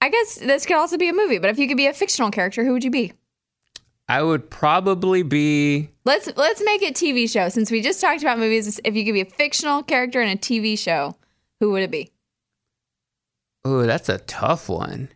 I 0.00 0.08
guess 0.08 0.36
this 0.36 0.66
could 0.66 0.76
also 0.76 0.96
be 0.96 1.08
a 1.08 1.12
movie, 1.12 1.38
but 1.38 1.50
if 1.50 1.58
you 1.58 1.68
could 1.68 1.76
be 1.76 1.86
a 1.86 1.92
fictional 1.92 2.30
character, 2.30 2.64
who 2.64 2.72
would 2.72 2.84
you 2.84 2.90
be? 2.90 3.12
I 4.08 4.22
would 4.22 4.50
probably 4.50 5.22
be 5.22 5.90
Let's 6.04 6.28
let's 6.36 6.60
make 6.64 6.82
it 6.82 6.94
TV 6.94 7.30
show 7.30 7.48
since 7.48 7.70
we 7.70 7.80
just 7.80 8.00
talked 8.00 8.22
about 8.22 8.40
movies. 8.40 8.80
If 8.84 8.96
you 8.96 9.04
could 9.04 9.14
be 9.14 9.20
a 9.20 9.24
fictional 9.24 9.84
character 9.84 10.20
in 10.20 10.28
a 10.28 10.36
TV 10.36 10.76
show, 10.76 11.14
who 11.60 11.70
would 11.70 11.82
it 11.82 11.92
be? 11.92 12.10
Oh, 13.64 13.86
that's 13.86 14.08
a 14.08 14.18
tough 14.18 14.68
one. 14.68 15.10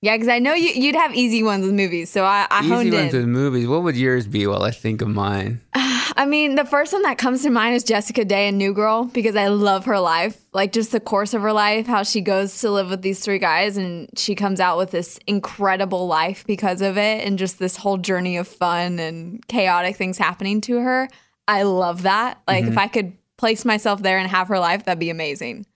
Yeah, 0.00 0.14
because 0.16 0.28
I 0.28 0.38
know 0.38 0.54
you, 0.54 0.70
you'd 0.70 0.94
have 0.94 1.12
easy 1.14 1.42
ones 1.42 1.66
with 1.66 1.74
movies, 1.74 2.08
so 2.08 2.24
I, 2.24 2.46
I 2.50 2.62
honed 2.62 2.88
Easy 2.88 2.96
in. 2.96 3.02
ones 3.02 3.14
with 3.14 3.26
movies. 3.26 3.66
What 3.66 3.82
would 3.82 3.96
yours 3.96 4.28
be 4.28 4.46
while 4.46 4.62
I 4.62 4.70
think 4.70 5.02
of 5.02 5.08
mine? 5.08 5.60
I 5.74 6.24
mean, 6.24 6.54
the 6.54 6.64
first 6.64 6.92
one 6.92 7.02
that 7.02 7.18
comes 7.18 7.42
to 7.42 7.50
mind 7.50 7.74
is 7.74 7.82
Jessica 7.82 8.24
Day 8.24 8.48
and 8.48 8.58
New 8.58 8.72
Girl 8.72 9.04
because 9.06 9.34
I 9.34 9.48
love 9.48 9.86
her 9.86 9.98
life. 9.98 10.40
Like 10.52 10.72
just 10.72 10.92
the 10.92 11.00
course 11.00 11.34
of 11.34 11.42
her 11.42 11.52
life, 11.52 11.86
how 11.86 12.04
she 12.04 12.20
goes 12.20 12.60
to 12.60 12.70
live 12.70 12.90
with 12.90 13.02
these 13.02 13.20
three 13.20 13.38
guys 13.40 13.76
and 13.76 14.08
she 14.16 14.34
comes 14.36 14.60
out 14.60 14.78
with 14.78 14.92
this 14.92 15.18
incredible 15.26 16.06
life 16.06 16.44
because 16.46 16.80
of 16.80 16.96
it 16.96 17.26
and 17.26 17.38
just 17.38 17.58
this 17.58 17.76
whole 17.76 17.98
journey 17.98 18.36
of 18.36 18.46
fun 18.46 18.98
and 19.00 19.46
chaotic 19.48 19.96
things 19.96 20.16
happening 20.16 20.60
to 20.62 20.78
her. 20.78 21.08
I 21.48 21.62
love 21.64 22.02
that. 22.02 22.40
Like 22.46 22.64
if 22.64 22.78
I 22.78 22.88
could 22.88 23.14
place 23.36 23.64
myself 23.64 24.02
there 24.02 24.18
and 24.18 24.30
have 24.30 24.48
her 24.48 24.58
life, 24.58 24.84
that'd 24.84 24.98
be 24.98 25.10
amazing. 25.10 25.66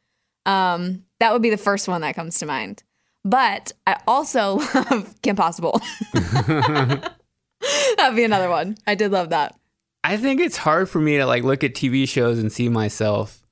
Um, 0.46 1.04
that 1.18 1.32
would 1.32 1.42
be 1.42 1.50
the 1.50 1.56
first 1.56 1.88
one 1.88 2.00
that 2.02 2.14
comes 2.14 2.38
to 2.38 2.46
mind. 2.46 2.82
But 3.24 3.72
I 3.86 3.98
also 4.06 4.56
love 4.74 5.14
Kim 5.22 5.36
Possible. 5.36 5.80
That'd 6.12 7.06
be 8.16 8.24
another 8.24 8.50
one. 8.50 8.76
I 8.86 8.94
did 8.94 9.12
love 9.12 9.30
that. 9.30 9.58
I 10.04 10.16
think 10.16 10.40
it's 10.40 10.56
hard 10.56 10.88
for 10.88 11.00
me 11.00 11.18
to 11.18 11.26
like 11.26 11.44
look 11.44 11.62
at 11.62 11.74
TV 11.74 12.08
shows 12.08 12.38
and 12.38 12.52
see 12.52 12.68
myself 12.68 13.42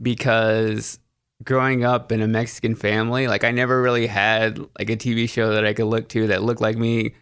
because 0.00 0.98
growing 1.44 1.84
up 1.84 2.12
in 2.12 2.22
a 2.22 2.28
Mexican 2.28 2.74
family, 2.74 3.28
like 3.28 3.44
I 3.44 3.50
never 3.50 3.82
really 3.82 4.06
had 4.06 4.58
like 4.78 4.90
a 4.90 4.96
TV 4.96 5.28
show 5.28 5.54
that 5.54 5.66
I 5.66 5.74
could 5.74 5.86
look 5.86 6.08
to 6.10 6.28
that 6.28 6.42
looked 6.42 6.60
like 6.60 6.76
me. 6.76 7.14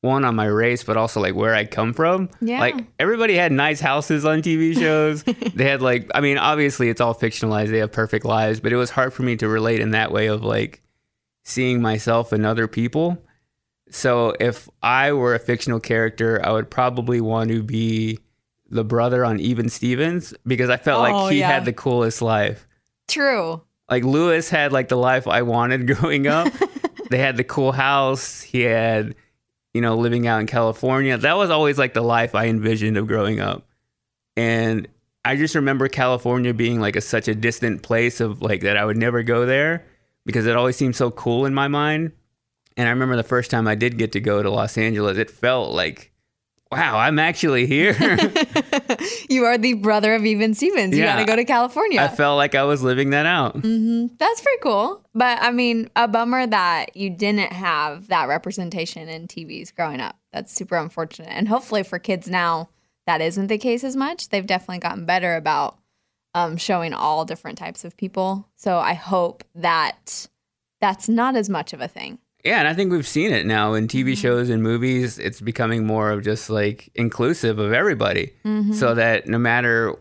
One 0.00 0.26
on 0.26 0.36
my 0.36 0.44
race, 0.44 0.84
but 0.84 0.98
also 0.98 1.18
like 1.18 1.34
where 1.34 1.54
I 1.54 1.64
come 1.64 1.94
from. 1.94 2.28
Yeah. 2.42 2.60
Like 2.60 2.74
everybody 2.98 3.36
had 3.36 3.52
nice 3.52 3.80
houses 3.80 4.26
on 4.26 4.42
TV 4.42 4.74
shows. 4.78 5.22
they 5.22 5.64
had 5.64 5.80
like, 5.80 6.10
I 6.14 6.20
mean, 6.20 6.36
obviously 6.36 6.90
it's 6.90 7.00
all 7.00 7.14
fictionalized. 7.14 7.70
They 7.70 7.78
have 7.78 7.90
perfect 7.90 8.26
lives, 8.26 8.60
but 8.60 8.70
it 8.70 8.76
was 8.76 8.90
hard 8.90 9.14
for 9.14 9.22
me 9.22 9.36
to 9.36 9.48
relate 9.48 9.80
in 9.80 9.92
that 9.92 10.12
way 10.12 10.26
of 10.26 10.44
like 10.44 10.82
seeing 11.44 11.80
myself 11.80 12.32
in 12.32 12.44
other 12.44 12.66
people. 12.66 13.22
So 13.90 14.34
if 14.40 14.68
I 14.82 15.12
were 15.12 15.34
a 15.34 15.38
fictional 15.38 15.78
character, 15.78 16.40
I 16.44 16.50
would 16.52 16.70
probably 16.70 17.20
want 17.20 17.50
to 17.50 17.62
be 17.62 18.18
the 18.68 18.82
brother 18.82 19.24
on 19.24 19.38
Even 19.40 19.68
Stevens 19.68 20.34
because 20.46 20.70
I 20.70 20.78
felt 20.78 21.00
Oh, 21.06 21.12
like 21.24 21.32
he 21.32 21.40
yeah. 21.40 21.48
had 21.48 21.64
the 21.64 21.72
coolest 21.72 22.22
life. 22.22 22.66
True. 23.06 23.62
Like 23.90 24.02
Lewis 24.02 24.48
had 24.48 24.72
like 24.72 24.88
the 24.88 24.96
life 24.96 25.28
I 25.28 25.42
wanted 25.42 25.86
growing 25.94 26.26
up. 26.26 26.52
they 27.10 27.18
had 27.18 27.36
the 27.36 27.44
cool 27.44 27.72
house. 27.72 28.40
He 28.40 28.62
had, 28.62 29.14
you 29.74 29.82
know, 29.82 29.96
living 29.96 30.26
out 30.26 30.40
in 30.40 30.46
California. 30.46 31.16
That 31.18 31.36
was 31.36 31.50
always 31.50 31.78
like 31.78 31.92
the 31.92 32.00
life 32.02 32.34
I 32.34 32.46
envisioned 32.46 32.96
of 32.96 33.06
growing 33.06 33.38
up. 33.40 33.68
And 34.36 34.88
I 35.24 35.36
just 35.36 35.54
remember 35.54 35.88
California 35.88 36.54
being 36.54 36.80
like 36.80 36.96
a 36.96 37.00
such 37.02 37.28
a 37.28 37.34
distant 37.34 37.82
place 37.82 38.20
of 38.20 38.40
like 38.42 38.62
that 38.62 38.76
I 38.78 38.84
would 38.84 38.96
never 38.96 39.22
go 39.22 39.46
there 39.46 39.84
because 40.26 40.46
it 40.46 40.56
always 40.56 40.76
seemed 40.76 40.96
so 40.96 41.10
cool 41.10 41.46
in 41.46 41.54
my 41.54 41.68
mind. 41.68 42.12
And 42.76 42.88
I 42.88 42.90
remember 42.90 43.16
the 43.16 43.22
first 43.22 43.50
time 43.50 43.68
I 43.68 43.74
did 43.74 43.98
get 43.98 44.12
to 44.12 44.20
go 44.20 44.42
to 44.42 44.50
Los 44.50 44.76
Angeles, 44.76 45.16
it 45.18 45.30
felt 45.30 45.72
like, 45.72 46.12
wow, 46.72 46.98
I'm 46.98 47.18
actually 47.18 47.66
here. 47.66 47.94
You 49.28 49.44
are 49.46 49.56
the 49.58 49.74
brother 49.74 50.14
of 50.14 50.24
Even 50.24 50.54
Stevens. 50.54 50.94
You 50.94 51.02
Yeah. 51.02 51.14
got 51.14 51.20
to 51.20 51.24
go 51.24 51.36
to 51.36 51.44
California. 51.44 52.00
I 52.00 52.08
felt 52.08 52.36
like 52.36 52.54
I 52.54 52.62
was 52.64 52.82
living 52.82 53.10
that 53.10 53.26
out. 53.26 53.56
Mm-hmm. 53.56 54.14
That's 54.18 54.40
pretty 54.40 54.60
cool. 54.62 55.04
But 55.14 55.38
I 55.42 55.50
mean, 55.50 55.88
a 55.96 56.06
bummer 56.08 56.46
that 56.46 56.94
you 56.96 57.10
didn't 57.10 57.52
have 57.52 58.08
that 58.08 58.28
representation 58.28 59.08
in 59.08 59.26
TVs 59.26 59.74
growing 59.74 60.00
up. 60.00 60.16
That's 60.32 60.52
super 60.52 60.76
unfortunate. 60.76 61.30
And 61.30 61.48
hopefully 61.48 61.82
for 61.82 61.98
kids 61.98 62.28
now, 62.28 62.68
that 63.06 63.20
isn't 63.20 63.46
the 63.48 63.58
case 63.58 63.82
as 63.82 63.96
much. 63.96 64.28
They've 64.28 64.46
definitely 64.46 64.78
gotten 64.80 65.06
better 65.06 65.36
about 65.36 65.78
um, 66.34 66.56
showing 66.56 66.92
all 66.92 67.24
different 67.24 67.58
types 67.58 67.84
of 67.84 67.96
people. 67.96 68.48
So 68.56 68.78
I 68.78 68.94
hope 68.94 69.44
that 69.54 70.26
that's 70.80 71.08
not 71.08 71.36
as 71.36 71.48
much 71.48 71.72
of 71.72 71.80
a 71.80 71.88
thing. 71.88 72.18
Yeah, 72.44 72.58
and 72.58 72.68
I 72.68 72.74
think 72.74 72.92
we've 72.92 73.06
seen 73.06 73.32
it 73.32 73.46
now 73.46 73.72
in 73.72 73.88
TV 73.88 74.14
shows 74.16 74.50
and 74.50 74.62
movies. 74.62 75.18
It's 75.18 75.40
becoming 75.40 75.86
more 75.86 76.10
of 76.10 76.22
just 76.22 76.50
like 76.50 76.90
inclusive 76.94 77.58
of 77.58 77.72
everybody, 77.72 78.34
so 78.72 78.94
that 78.94 79.26
no 79.26 79.38
matter 79.38 79.94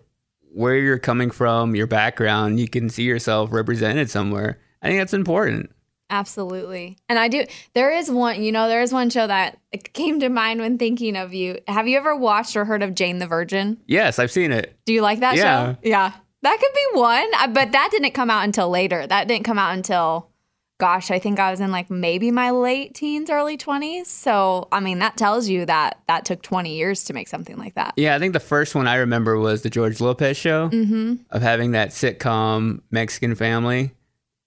where 0.51 0.75
you're 0.75 0.99
coming 0.99 1.31
from, 1.31 1.73
your 1.73 1.87
background, 1.87 2.59
you 2.59 2.67
can 2.67 2.89
see 2.89 3.03
yourself 3.03 3.51
represented 3.53 4.09
somewhere. 4.09 4.59
I 4.81 4.87
think 4.87 4.99
that's 4.99 5.13
important. 5.13 5.71
Absolutely. 6.09 6.97
And 7.09 7.17
I 7.17 7.27
do. 7.27 7.45
There 7.73 7.89
is 7.91 8.11
one, 8.11 8.43
you 8.43 8.51
know, 8.51 8.67
there 8.67 8.81
is 8.81 8.93
one 8.93 9.09
show 9.09 9.25
that 9.25 9.57
came 9.93 10.19
to 10.19 10.29
mind 10.29 10.59
when 10.59 10.77
thinking 10.77 11.15
of 11.15 11.33
you. 11.33 11.57
Have 11.67 11.87
you 11.87 11.97
ever 11.97 12.15
watched 12.15 12.55
or 12.55 12.65
heard 12.65 12.83
of 12.83 12.93
Jane 12.93 13.17
the 13.17 13.25
Virgin? 13.25 13.79
Yes, 13.87 14.19
I've 14.19 14.31
seen 14.31 14.51
it. 14.51 14.77
Do 14.85 14.93
you 14.93 15.01
like 15.01 15.21
that 15.21 15.37
Yeah. 15.37 15.73
show? 15.73 15.77
Yeah. 15.81 16.11
That 16.43 16.59
could 16.59 16.73
be 16.73 16.99
one, 16.99 17.27
uh, 17.39 17.47
but 17.47 17.71
that 17.71 17.89
didn't 17.91 18.11
come 18.13 18.29
out 18.29 18.43
until 18.43 18.69
later. 18.69 19.07
That 19.07 19.27
didn't 19.27 19.45
come 19.45 19.57
out 19.57 19.73
until, 19.73 20.29
gosh, 20.79 21.09
I 21.09 21.17
think 21.17 21.39
I 21.39 21.49
was 21.51 21.59
in 21.61 21.71
like 21.71 21.89
maybe 21.89 22.31
my 22.31 22.51
late 22.51 22.93
teens, 22.93 23.29
early 23.29 23.57
20s. 23.57 24.07
So, 24.07 24.67
I 24.71 24.79
mean, 24.81 24.99
that 24.99 25.15
tells 25.17 25.47
you 25.47 25.65
that 25.65 25.99
that 26.07 26.25
took 26.25 26.41
20 26.41 26.75
years 26.75 27.05
to 27.05 27.13
make 27.13 27.27
something 27.29 27.57
like 27.57 27.75
that. 27.75 27.93
Yeah, 27.95 28.13
I 28.15 28.19
think 28.19 28.33
the 28.33 28.39
first 28.41 28.75
one 28.75 28.87
I 28.87 28.95
remember 28.95 29.39
was 29.39 29.61
the 29.61 29.69
George 29.69 30.01
Lopez 30.01 30.35
show 30.37 30.69
Mm-hmm. 30.69 31.15
of 31.31 31.41
having 31.41 31.71
that 31.71 31.89
sitcom 31.89 32.81
Mexican 32.91 33.35
family. 33.35 33.91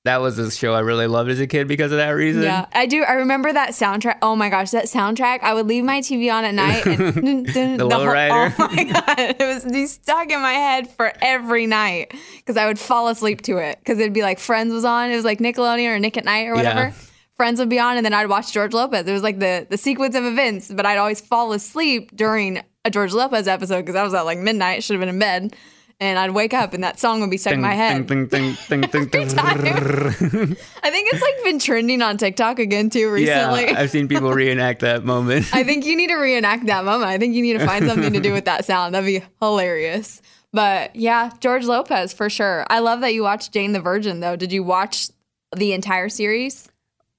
That 0.06 0.20
was 0.20 0.38
a 0.38 0.50
show 0.50 0.72
I 0.72 0.80
really 0.80 1.06
loved 1.06 1.30
as 1.30 1.38
a 1.38 1.46
kid 1.46 1.68
because 1.68 1.92
of 1.92 1.98
that 1.98 2.10
reason. 2.10 2.42
Yeah, 2.42 2.66
I 2.72 2.86
do. 2.86 3.02
I 3.02 3.12
remember 3.14 3.52
that 3.52 3.70
soundtrack. 3.70 4.18
Oh 4.22 4.34
my 4.34 4.48
gosh, 4.48 4.70
that 4.70 4.86
soundtrack! 4.86 5.40
I 5.42 5.54
would 5.54 5.66
leave 5.66 5.84
my 5.84 6.00
TV 6.00 6.32
on 6.32 6.44
at 6.44 6.54
night 6.54 6.86
and 6.86 7.46
the, 7.46 7.76
whole- 7.80 7.90
lowrider. 7.90 8.54
Oh 8.58 8.68
my 8.74 8.84
god, 8.84 9.18
it 9.18 9.38
was 9.38 9.64
be 9.70 9.86
stuck 9.86 10.30
in 10.30 10.40
my 10.40 10.52
head 10.54 10.90
for 10.90 11.12
every 11.20 11.66
night 11.66 12.14
because 12.38 12.56
I 12.56 12.66
would 12.66 12.78
fall 12.78 13.08
asleep 13.08 13.42
to 13.42 13.58
it 13.58 13.78
because 13.78 13.98
it'd 13.98 14.12
be 14.14 14.22
like 14.22 14.38
Friends 14.38 14.72
was 14.72 14.84
on. 14.84 15.10
It 15.10 15.16
was 15.16 15.24
like 15.24 15.38
Nickelodeon 15.38 15.94
or 15.94 15.98
Nick 15.98 16.16
at 16.16 16.24
Night 16.24 16.46
or 16.46 16.54
whatever. 16.54 16.80
Yeah. 16.80 16.92
Friends 17.36 17.60
would 17.60 17.68
be 17.68 17.78
on, 17.78 17.98
and 17.98 18.06
then 18.06 18.14
I'd 18.14 18.28
watch 18.30 18.50
George 18.52 18.72
Lopez. 18.72 19.06
It 19.06 19.12
was 19.12 19.22
like 19.22 19.38
the 19.38 19.66
the 19.68 19.76
sequence 19.76 20.14
of 20.14 20.24
events, 20.24 20.72
but 20.72 20.86
I'd 20.86 20.96
always 20.96 21.20
fall 21.20 21.52
asleep 21.52 22.16
during 22.16 22.62
a 22.84 22.90
George 22.90 23.12
Lopez 23.12 23.46
episode 23.46 23.80
because 23.82 23.94
I 23.96 24.02
was 24.02 24.14
at 24.14 24.22
like 24.24 24.38
midnight, 24.38 24.82
should 24.84 24.94
have 24.94 25.00
been 25.00 25.08
in 25.10 25.18
bed, 25.18 25.54
and 25.98 26.18
I'd 26.18 26.30
wake 26.32 26.52
up 26.54 26.74
and 26.74 26.84
that 26.84 26.98
song 27.00 27.20
would 27.20 27.30
be 27.30 27.36
stuck 27.38 27.54
in 27.54 27.60
my 27.62 27.74
head. 27.74 28.06
Ding, 28.06 28.26
ding, 28.26 28.56
ding, 28.68 28.80
ding, 28.82 29.06
ding, 29.06 29.08
ding. 29.28 29.38
I 29.38 30.90
think 30.90 31.12
it's 31.12 31.22
like 31.22 31.34
been 31.44 31.58
trending 31.58 32.02
on 32.02 32.18
TikTok 32.18 32.58
again 32.58 32.90
too 32.90 33.10
recently. 33.10 33.64
yeah, 33.64 33.74
I've 33.80 33.90
seen 33.90 34.06
people 34.08 34.32
reenact 34.32 34.80
that 34.80 35.04
moment. 35.04 35.46
I 35.54 35.64
think 35.64 35.86
you 35.86 35.96
need 35.96 36.08
to 36.08 36.16
reenact 36.16 36.66
that 36.66 36.84
moment. 36.84 37.04
I 37.10 37.18
think 37.18 37.34
you 37.34 37.42
need 37.42 37.58
to 37.58 37.66
find 37.66 37.86
something 37.86 38.12
to 38.12 38.20
do 38.20 38.32
with 38.32 38.44
that 38.44 38.64
sound. 38.64 38.94
That'd 38.94 39.06
be 39.06 39.22
hilarious. 39.40 40.20
But 40.52 40.94
yeah, 40.96 41.30
George 41.40 41.64
Lopez 41.64 42.12
for 42.12 42.28
sure. 42.30 42.66
I 42.70 42.78
love 42.80 43.00
that 43.00 43.12
you 43.14 43.22
watched 43.22 43.52
Jane 43.52 43.72
the 43.72 43.80
Virgin 43.80 44.20
though. 44.20 44.36
Did 44.36 44.52
you 44.52 44.62
watch 44.62 45.08
the 45.54 45.72
entire 45.72 46.08
series? 46.08 46.68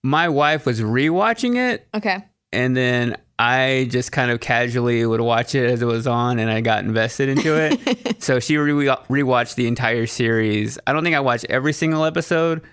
My 0.04 0.30
wife 0.30 0.66
was 0.66 0.80
rewatching 0.82 1.56
it, 1.58 1.88
Okay. 1.94 2.24
and 2.54 2.78
then 2.78 3.18
I 3.40 3.88
just 3.90 4.12
kind 4.12 4.32
of 4.32 4.40
casually 4.40 5.06
would 5.06 5.22
watch 5.22 5.54
it 5.54 5.70
as 5.70 5.82
it 5.82 5.86
was 5.86 6.08
on, 6.08 6.40
and 6.40 6.50
I 6.50 6.62
got 6.62 6.84
invested 6.84 7.30
into 7.30 7.56
it. 7.56 8.22
so 8.24 8.40
she 8.40 8.58
re- 8.58 8.74
rewatched 8.74 9.56
the 9.56 9.68
entire 9.68 10.08
series. 10.08 10.80
I 10.88 10.94
don't 10.94 11.04
think 11.04 11.16
I 11.16 11.20
watched 11.20 11.46
every 11.46 11.74
single 11.74 12.04
episode, 12.04 12.64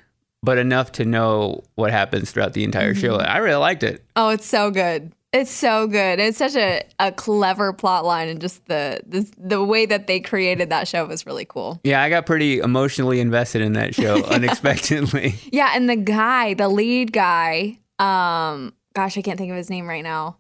but 0.43 0.57
enough 0.57 0.93
to 0.93 1.05
know 1.05 1.65
what 1.75 1.91
happens 1.91 2.31
throughout 2.31 2.55
the 2.55 2.65
entire 2.65 2.95
show. 2.95 3.19
Mm-hmm. 3.19 3.31
I 3.31 3.39
really 3.39 3.61
liked 3.61 3.83
it. 3.83 4.05
Oh, 4.17 4.31
it's 4.31 4.47
so 4.47 4.71
good. 4.71 5.13
It's 5.35 5.51
so 5.51 5.89
good. 5.89 6.21
It's 6.21 6.39
such 6.39 6.55
a, 6.55 6.83
a 7.01 7.11
clever 7.11 7.73
plot 7.73 8.05
line 8.05 8.29
and 8.29 8.41
just 8.41 8.65
the, 8.67 9.01
the 9.05 9.29
the 9.37 9.65
way 9.65 9.85
that 9.85 10.07
they 10.07 10.21
created 10.21 10.71
that 10.71 10.87
show 10.87 11.05
was 11.07 11.27
really 11.27 11.45
cool. 11.45 11.81
Yeah, 11.83 12.01
I 12.01 12.09
got 12.09 12.25
pretty 12.25 12.61
emotionally 12.61 13.19
invested 13.19 13.61
in 13.61 13.73
that 13.73 13.97
show 13.97 14.23
unexpectedly. 14.27 15.35
Yeah, 15.51 15.73
and 15.75 15.91
the 15.91 15.97
guy, 15.97 16.55
the 16.55 16.69
lead 16.69 17.13
guy, 17.13 17.81
um, 17.99 18.75
gosh, 18.95 19.19
I 19.19 19.23
can't 19.23 19.37
think 19.37 19.51
of 19.51 19.57
his 19.57 19.69
name 19.69 19.89
right 19.89 20.05
now. 20.05 20.37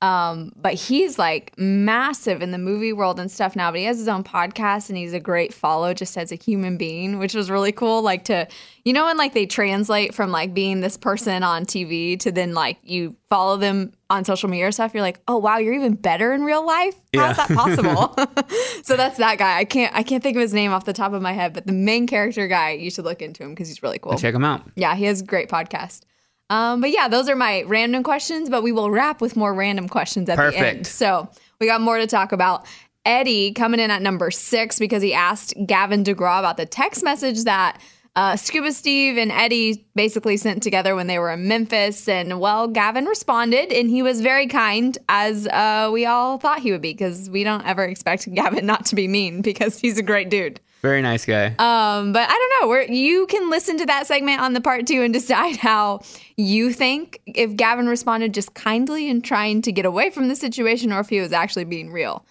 Um, 0.00 0.52
but 0.54 0.74
he's 0.74 1.18
like 1.18 1.52
massive 1.58 2.40
in 2.40 2.52
the 2.52 2.58
movie 2.58 2.92
world 2.92 3.18
and 3.18 3.28
stuff 3.28 3.56
now. 3.56 3.72
But 3.72 3.80
he 3.80 3.86
has 3.86 3.98
his 3.98 4.06
own 4.06 4.22
podcast 4.22 4.88
and 4.90 4.96
he's 4.96 5.12
a 5.12 5.18
great 5.18 5.52
follow 5.52 5.92
just 5.92 6.16
as 6.16 6.30
a 6.30 6.36
human 6.36 6.76
being, 6.76 7.18
which 7.18 7.34
was 7.34 7.50
really 7.50 7.72
cool. 7.72 8.00
Like 8.00 8.24
to, 8.26 8.46
you 8.84 8.92
know, 8.92 9.06
when 9.06 9.16
like 9.16 9.34
they 9.34 9.44
translate 9.44 10.14
from 10.14 10.30
like 10.30 10.54
being 10.54 10.80
this 10.80 10.96
person 10.96 11.42
on 11.42 11.64
TV 11.66 12.16
to 12.20 12.30
then 12.30 12.54
like 12.54 12.78
you 12.84 13.16
follow 13.28 13.56
them 13.56 13.92
on 14.08 14.24
social 14.24 14.48
media 14.48 14.68
or 14.68 14.72
stuff, 14.72 14.94
you're 14.94 15.02
like, 15.02 15.18
oh 15.26 15.36
wow, 15.38 15.58
you're 15.58 15.74
even 15.74 15.94
better 15.94 16.32
in 16.32 16.44
real 16.44 16.64
life. 16.64 16.94
How's 17.12 17.36
Yeah. 17.36 17.46
that 17.46 17.56
possible? 17.56 18.14
so 18.84 18.96
that's 18.96 19.18
that 19.18 19.38
guy. 19.38 19.58
I 19.58 19.64
can't 19.64 19.92
I 19.96 20.04
can't 20.04 20.22
think 20.22 20.36
of 20.36 20.42
his 20.42 20.54
name 20.54 20.70
off 20.72 20.84
the 20.84 20.92
top 20.92 21.12
of 21.12 21.22
my 21.22 21.32
head, 21.32 21.52
but 21.52 21.66
the 21.66 21.72
main 21.72 22.06
character 22.06 22.46
guy, 22.46 22.70
you 22.70 22.92
should 22.92 23.04
look 23.04 23.20
into 23.20 23.42
him 23.42 23.50
because 23.50 23.66
he's 23.66 23.82
really 23.82 23.98
cool. 23.98 24.16
Check 24.16 24.34
him 24.34 24.44
out. 24.44 24.62
Yeah, 24.76 24.94
he 24.94 25.06
has 25.06 25.22
a 25.22 25.24
great 25.24 25.48
podcast. 25.48 26.02
Um, 26.50 26.80
but 26.80 26.90
yeah, 26.90 27.08
those 27.08 27.28
are 27.28 27.36
my 27.36 27.62
random 27.62 28.02
questions, 28.02 28.48
but 28.48 28.62
we 28.62 28.72
will 28.72 28.90
wrap 28.90 29.20
with 29.20 29.36
more 29.36 29.52
random 29.52 29.88
questions 29.88 30.28
at 30.28 30.36
the 30.36 30.44
end. 30.44 30.54
Perfect. 30.54 30.86
So 30.86 31.28
we 31.60 31.66
got 31.66 31.80
more 31.80 31.98
to 31.98 32.06
talk 32.06 32.32
about. 32.32 32.66
Eddie 33.04 33.52
coming 33.52 33.80
in 33.80 33.90
at 33.90 34.02
number 34.02 34.30
six 34.30 34.78
because 34.78 35.02
he 35.02 35.14
asked 35.14 35.54
Gavin 35.64 36.04
DeGraw 36.04 36.40
about 36.40 36.58
the 36.58 36.66
text 36.66 37.02
message 37.02 37.44
that 37.44 37.80
uh, 38.18 38.34
Scuba 38.34 38.72
Steve 38.72 39.16
and 39.16 39.30
Eddie 39.30 39.86
basically 39.94 40.36
sent 40.36 40.60
together 40.60 40.96
when 40.96 41.06
they 41.06 41.20
were 41.20 41.30
in 41.30 41.46
Memphis. 41.46 42.08
And 42.08 42.40
well, 42.40 42.66
Gavin 42.66 43.04
responded 43.04 43.70
and 43.72 43.88
he 43.88 44.02
was 44.02 44.20
very 44.20 44.48
kind, 44.48 44.98
as 45.08 45.46
uh, 45.46 45.88
we 45.92 46.04
all 46.04 46.36
thought 46.36 46.58
he 46.58 46.72
would 46.72 46.82
be, 46.82 46.92
because 46.92 47.30
we 47.30 47.44
don't 47.44 47.64
ever 47.64 47.84
expect 47.84 48.28
Gavin 48.34 48.66
not 48.66 48.86
to 48.86 48.96
be 48.96 49.06
mean 49.06 49.40
because 49.40 49.78
he's 49.78 49.98
a 49.98 50.02
great 50.02 50.30
dude. 50.30 50.58
Very 50.82 51.00
nice 51.00 51.24
guy. 51.24 51.46
Um, 51.60 52.12
but 52.12 52.28
I 52.28 52.32
don't 52.32 52.60
know. 52.60 52.68
Where 52.68 52.90
you 52.90 53.28
can 53.28 53.50
listen 53.50 53.78
to 53.78 53.86
that 53.86 54.08
segment 54.08 54.40
on 54.40 54.52
the 54.52 54.60
part 54.60 54.88
two 54.88 55.02
and 55.02 55.12
decide 55.20 55.56
how 55.56 56.00
you 56.36 56.72
think 56.72 57.20
if 57.24 57.54
Gavin 57.54 57.86
responded 57.86 58.34
just 58.34 58.52
kindly 58.54 59.08
and 59.08 59.22
trying 59.22 59.62
to 59.62 59.70
get 59.70 59.86
away 59.86 60.10
from 60.10 60.26
the 60.26 60.34
situation, 60.34 60.92
or 60.92 60.98
if 60.98 61.08
he 61.08 61.20
was 61.20 61.32
actually 61.32 61.66
being 61.66 61.92
real. 61.92 62.26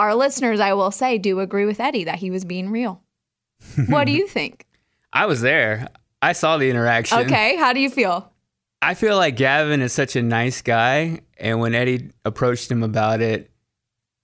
Our 0.00 0.16
listeners, 0.16 0.58
I 0.58 0.72
will 0.72 0.90
say, 0.90 1.18
do 1.18 1.38
agree 1.38 1.66
with 1.66 1.78
Eddie 1.78 2.04
that 2.04 2.18
he 2.18 2.32
was 2.32 2.44
being 2.44 2.70
real. 2.70 3.04
what 3.86 4.06
do 4.06 4.12
you 4.12 4.26
think? 4.26 4.66
I 5.12 5.26
was 5.26 5.40
there. 5.40 5.88
I 6.22 6.32
saw 6.32 6.56
the 6.58 6.68
interaction. 6.70 7.18
Okay, 7.20 7.56
how 7.56 7.72
do 7.72 7.80
you 7.80 7.90
feel? 7.90 8.30
I 8.82 8.94
feel 8.94 9.16
like 9.16 9.36
Gavin 9.36 9.82
is 9.82 9.92
such 9.92 10.16
a 10.16 10.22
nice 10.22 10.62
guy, 10.62 11.20
and 11.38 11.60
when 11.60 11.74
Eddie 11.74 12.10
approached 12.24 12.70
him 12.70 12.82
about 12.82 13.20
it, 13.20 13.50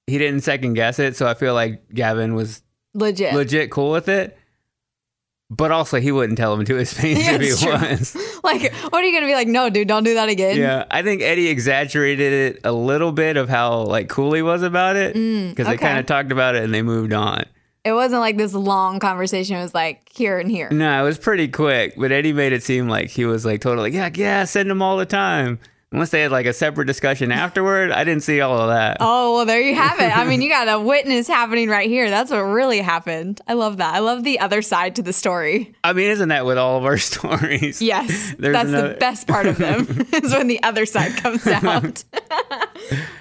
he 0.07 0.19
didn't 0.19 0.41
second 0.43 0.75
guess 0.75 0.99
it. 0.99 1.17
So 1.17 1.27
I 1.27 1.35
feel 1.35 1.55
like 1.55 1.89
Gavin 1.93 2.35
was 2.35 2.63
Legit. 2.95 3.35
legit 3.35 3.71
cool 3.71 3.91
with 3.91 4.09
it. 4.09 4.39
But 5.49 5.71
also, 5.71 6.01
he 6.01 6.11
wouldn't 6.11 6.39
tell 6.39 6.53
him 6.55 6.65
to 6.65 6.75
his 6.75 6.93
face 6.99 7.19
Yeah, 7.25 7.35
if 7.35 7.41
he 7.43 7.65
true. 7.67 7.73
was. 7.73 8.17
Like, 8.47 8.73
what 8.93 8.95
are 8.95 9.03
you 9.03 9.13
gonna 9.13 9.27
be 9.27 9.35
like? 9.35 9.49
No, 9.49 9.69
dude, 9.71 9.89
don't 9.89 10.05
do 10.05 10.15
that 10.15 10.29
again. 10.29 10.57
Yeah, 10.57 10.85
I 10.89 11.03
think 11.03 11.21
Eddie 11.21 11.49
exaggerated 11.49 12.33
it 12.33 12.61
a 12.63 12.71
little 12.71 13.11
bit 13.11 13.37
of 13.37 13.49
how 13.49 13.79
like 13.83 14.09
cool 14.09 14.33
he 14.35 14.43
was 14.43 14.63
about 14.63 14.95
it 14.95 15.15
because 15.15 15.67
they 15.67 15.73
Mm, 15.73 15.75
okay. 15.75 15.77
kind 15.79 15.99
of 15.99 16.07
talked 16.07 16.31
about 16.31 16.55
it 16.55 16.63
and 16.63 16.73
they 16.73 16.83
moved 16.83 17.13
on. 17.13 17.45
It 17.87 17.93
wasn't 17.93 18.21
like 18.21 18.37
this 18.37 18.53
long 18.53 18.99
conversation. 18.99 19.57
It 19.57 19.63
was 19.63 19.73
like 19.73 20.11
here 20.13 20.41
and 20.41 20.51
here. 20.51 20.69
No, 20.71 21.01
it 21.01 21.05
was 21.05 21.19
pretty 21.19 21.47
quick, 21.47 21.95
but 21.97 22.11
Eddie 22.11 22.33
made 22.33 22.53
it 22.53 22.65
seem 22.65 22.89
like 22.89 23.11
he 23.11 23.25
was 23.25 23.47
like 23.47 23.61
totally 23.61 23.93
yeah, 23.93 24.11
yeah, 24.13 24.43
send 24.43 24.69
him 24.69 24.83
all 24.83 24.97
the 24.97 25.07
time. 25.07 25.61
Unless 25.97 26.11
they 26.11 26.21
had 26.21 26.31
like 26.31 26.45
a 26.45 26.53
separate 26.53 26.85
discussion 26.85 27.33
afterward, 27.33 27.91
I 27.91 28.05
didn't 28.05 28.23
see 28.23 28.43
all 28.43 28.59
of 28.59 28.69
that. 28.69 28.99
Oh, 29.01 29.35
well, 29.37 29.47
there 29.47 29.63
you 29.63 29.75
have 29.75 29.99
it. 29.99 30.15
I 30.15 30.25
mean, 30.25 30.43
you 30.43 30.51
got 30.51 30.69
a 30.69 30.79
witness 30.79 31.27
happening 31.27 31.71
right 31.71 31.89
here. 31.89 32.11
That's 32.11 32.31
what 32.31 32.41
really 32.41 32.81
happened. 32.81 33.41
I 33.49 33.55
love 33.55 33.79
that. 33.79 33.95
I 33.95 34.01
love 34.01 34.23
the 34.23 34.39
other 34.41 34.61
side 34.61 34.97
to 34.97 35.03
the 35.03 35.15
story. 35.15 35.75
I 35.83 35.95
mean, 35.95 36.11
isn't 36.11 36.29
that 36.29 36.45
with 36.45 36.59
all 36.59 36.77
of 36.77 36.85
our 36.85 36.99
stories? 37.13 37.81
Yes. 37.81 38.35
There's 38.39 38.53
that's 38.53 38.69
another- 38.69 38.89
the 38.91 38.95
best 38.97 39.27
part 39.27 39.47
of 39.47 39.57
them 39.57 39.87
is 40.13 40.35
when 40.35 40.49
the 40.49 40.63
other 40.63 40.85
side 40.85 41.17
comes 41.17 41.47
out. 41.47 42.05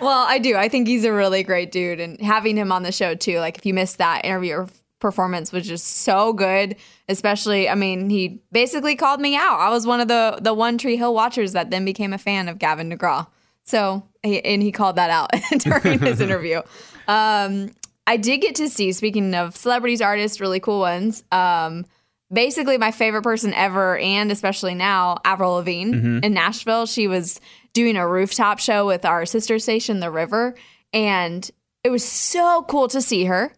well, 0.01 0.25
I 0.27 0.37
do. 0.39 0.57
I 0.57 0.67
think 0.67 0.89
he's 0.89 1.05
a 1.05 1.13
really 1.13 1.43
great 1.43 1.71
dude. 1.71 2.01
And 2.01 2.19
having 2.19 2.57
him 2.57 2.73
on 2.73 2.83
the 2.83 2.91
show, 2.91 3.15
too, 3.15 3.39
like 3.39 3.57
if 3.57 3.65
you 3.65 3.73
missed 3.73 3.99
that 3.99 4.25
interview 4.25 4.53
or 4.55 4.69
performance 5.05 5.51
was 5.51 5.67
just 5.67 5.85
so 5.85 6.33
good 6.33 6.75
especially 7.09 7.69
i 7.69 7.75
mean 7.75 8.09
he 8.09 8.41
basically 8.51 8.95
called 8.95 9.19
me 9.21 9.35
out. 9.35 9.59
I 9.59 9.69
was 9.69 9.85
one 9.85 9.99
of 10.01 10.07
the 10.07 10.39
the 10.41 10.53
one 10.53 10.77
tree 10.79 10.97
hill 10.97 11.13
watchers 11.13 11.51
that 11.53 11.69
then 11.69 11.85
became 11.85 12.11
a 12.13 12.17
fan 12.17 12.47
of 12.49 12.57
gavin 12.57 12.89
degraw. 12.89 13.27
So 13.65 14.03
he- 14.23 14.43
and 14.43 14.61
he 14.63 14.71
called 14.71 14.95
that 14.95 15.11
out 15.11 15.29
during 15.59 15.99
his 15.99 16.19
interview. 16.27 16.61
Um 17.07 17.69
i 18.07 18.17
did 18.17 18.37
get 18.41 18.55
to 18.55 18.67
see 18.69 18.91
speaking 18.91 19.33
of 19.35 19.55
celebrities 19.55 20.01
artists 20.01 20.41
really 20.41 20.59
cool 20.59 20.79
ones 20.79 21.23
um 21.31 21.85
basically 22.33 22.77
my 22.79 22.91
favorite 22.91 23.21
person 23.23 23.53
ever 23.53 23.97
and 23.99 24.31
especially 24.31 24.73
now 24.73 25.17
avril 25.23 25.53
lavigne 25.53 25.93
in 26.25 26.33
nashville. 26.33 26.87
She 26.87 27.07
was 27.07 27.39
doing 27.73 27.95
a 27.97 28.07
rooftop 28.07 28.57
show 28.59 28.87
with 28.87 29.05
our 29.05 29.25
sister 29.27 29.59
station 29.59 29.99
the 29.99 30.09
river 30.11 30.55
and 30.93 31.49
it 31.83 31.89
was 31.91 32.03
so 32.03 32.65
cool 32.67 32.87
to 32.87 33.01
see 33.01 33.25
her 33.25 33.53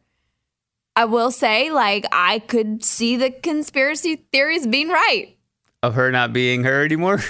I 0.97 1.05
will 1.05 1.29
say, 1.29 1.69
like, 1.69 2.07
I 2.11 2.39
could 2.39 2.83
see 2.83 3.17
the 3.17 3.29
conspiracy 3.29 4.15
theories 4.31 4.65
being 4.65 4.89
right. 4.89 5.37
Of 5.83 5.93
her 5.93 6.11
not 6.11 6.33
being 6.33 6.63
her 6.63 6.83
anymore. 6.83 7.19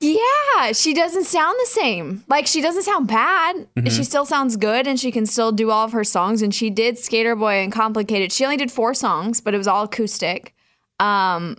Yeah, 0.00 0.70
she 0.74 0.94
doesn't 0.94 1.24
sound 1.24 1.56
the 1.60 1.66
same. 1.66 2.22
Like, 2.28 2.46
she 2.46 2.60
doesn't 2.60 2.84
sound 2.84 3.08
bad. 3.08 3.66
She 3.86 4.04
still 4.04 4.24
sounds 4.24 4.56
good 4.56 4.86
and 4.86 4.98
she 4.98 5.10
can 5.10 5.26
still 5.26 5.50
do 5.50 5.72
all 5.72 5.84
of 5.84 5.90
her 5.90 6.04
songs. 6.04 6.40
And 6.40 6.54
she 6.54 6.70
did 6.70 6.98
Skater 6.98 7.34
Boy 7.34 7.64
and 7.64 7.72
Complicated. 7.72 8.30
She 8.30 8.44
only 8.44 8.56
did 8.56 8.70
four 8.70 8.94
songs, 8.94 9.40
but 9.40 9.54
it 9.54 9.58
was 9.58 9.66
all 9.66 9.82
acoustic. 9.82 10.54
Um, 11.00 11.56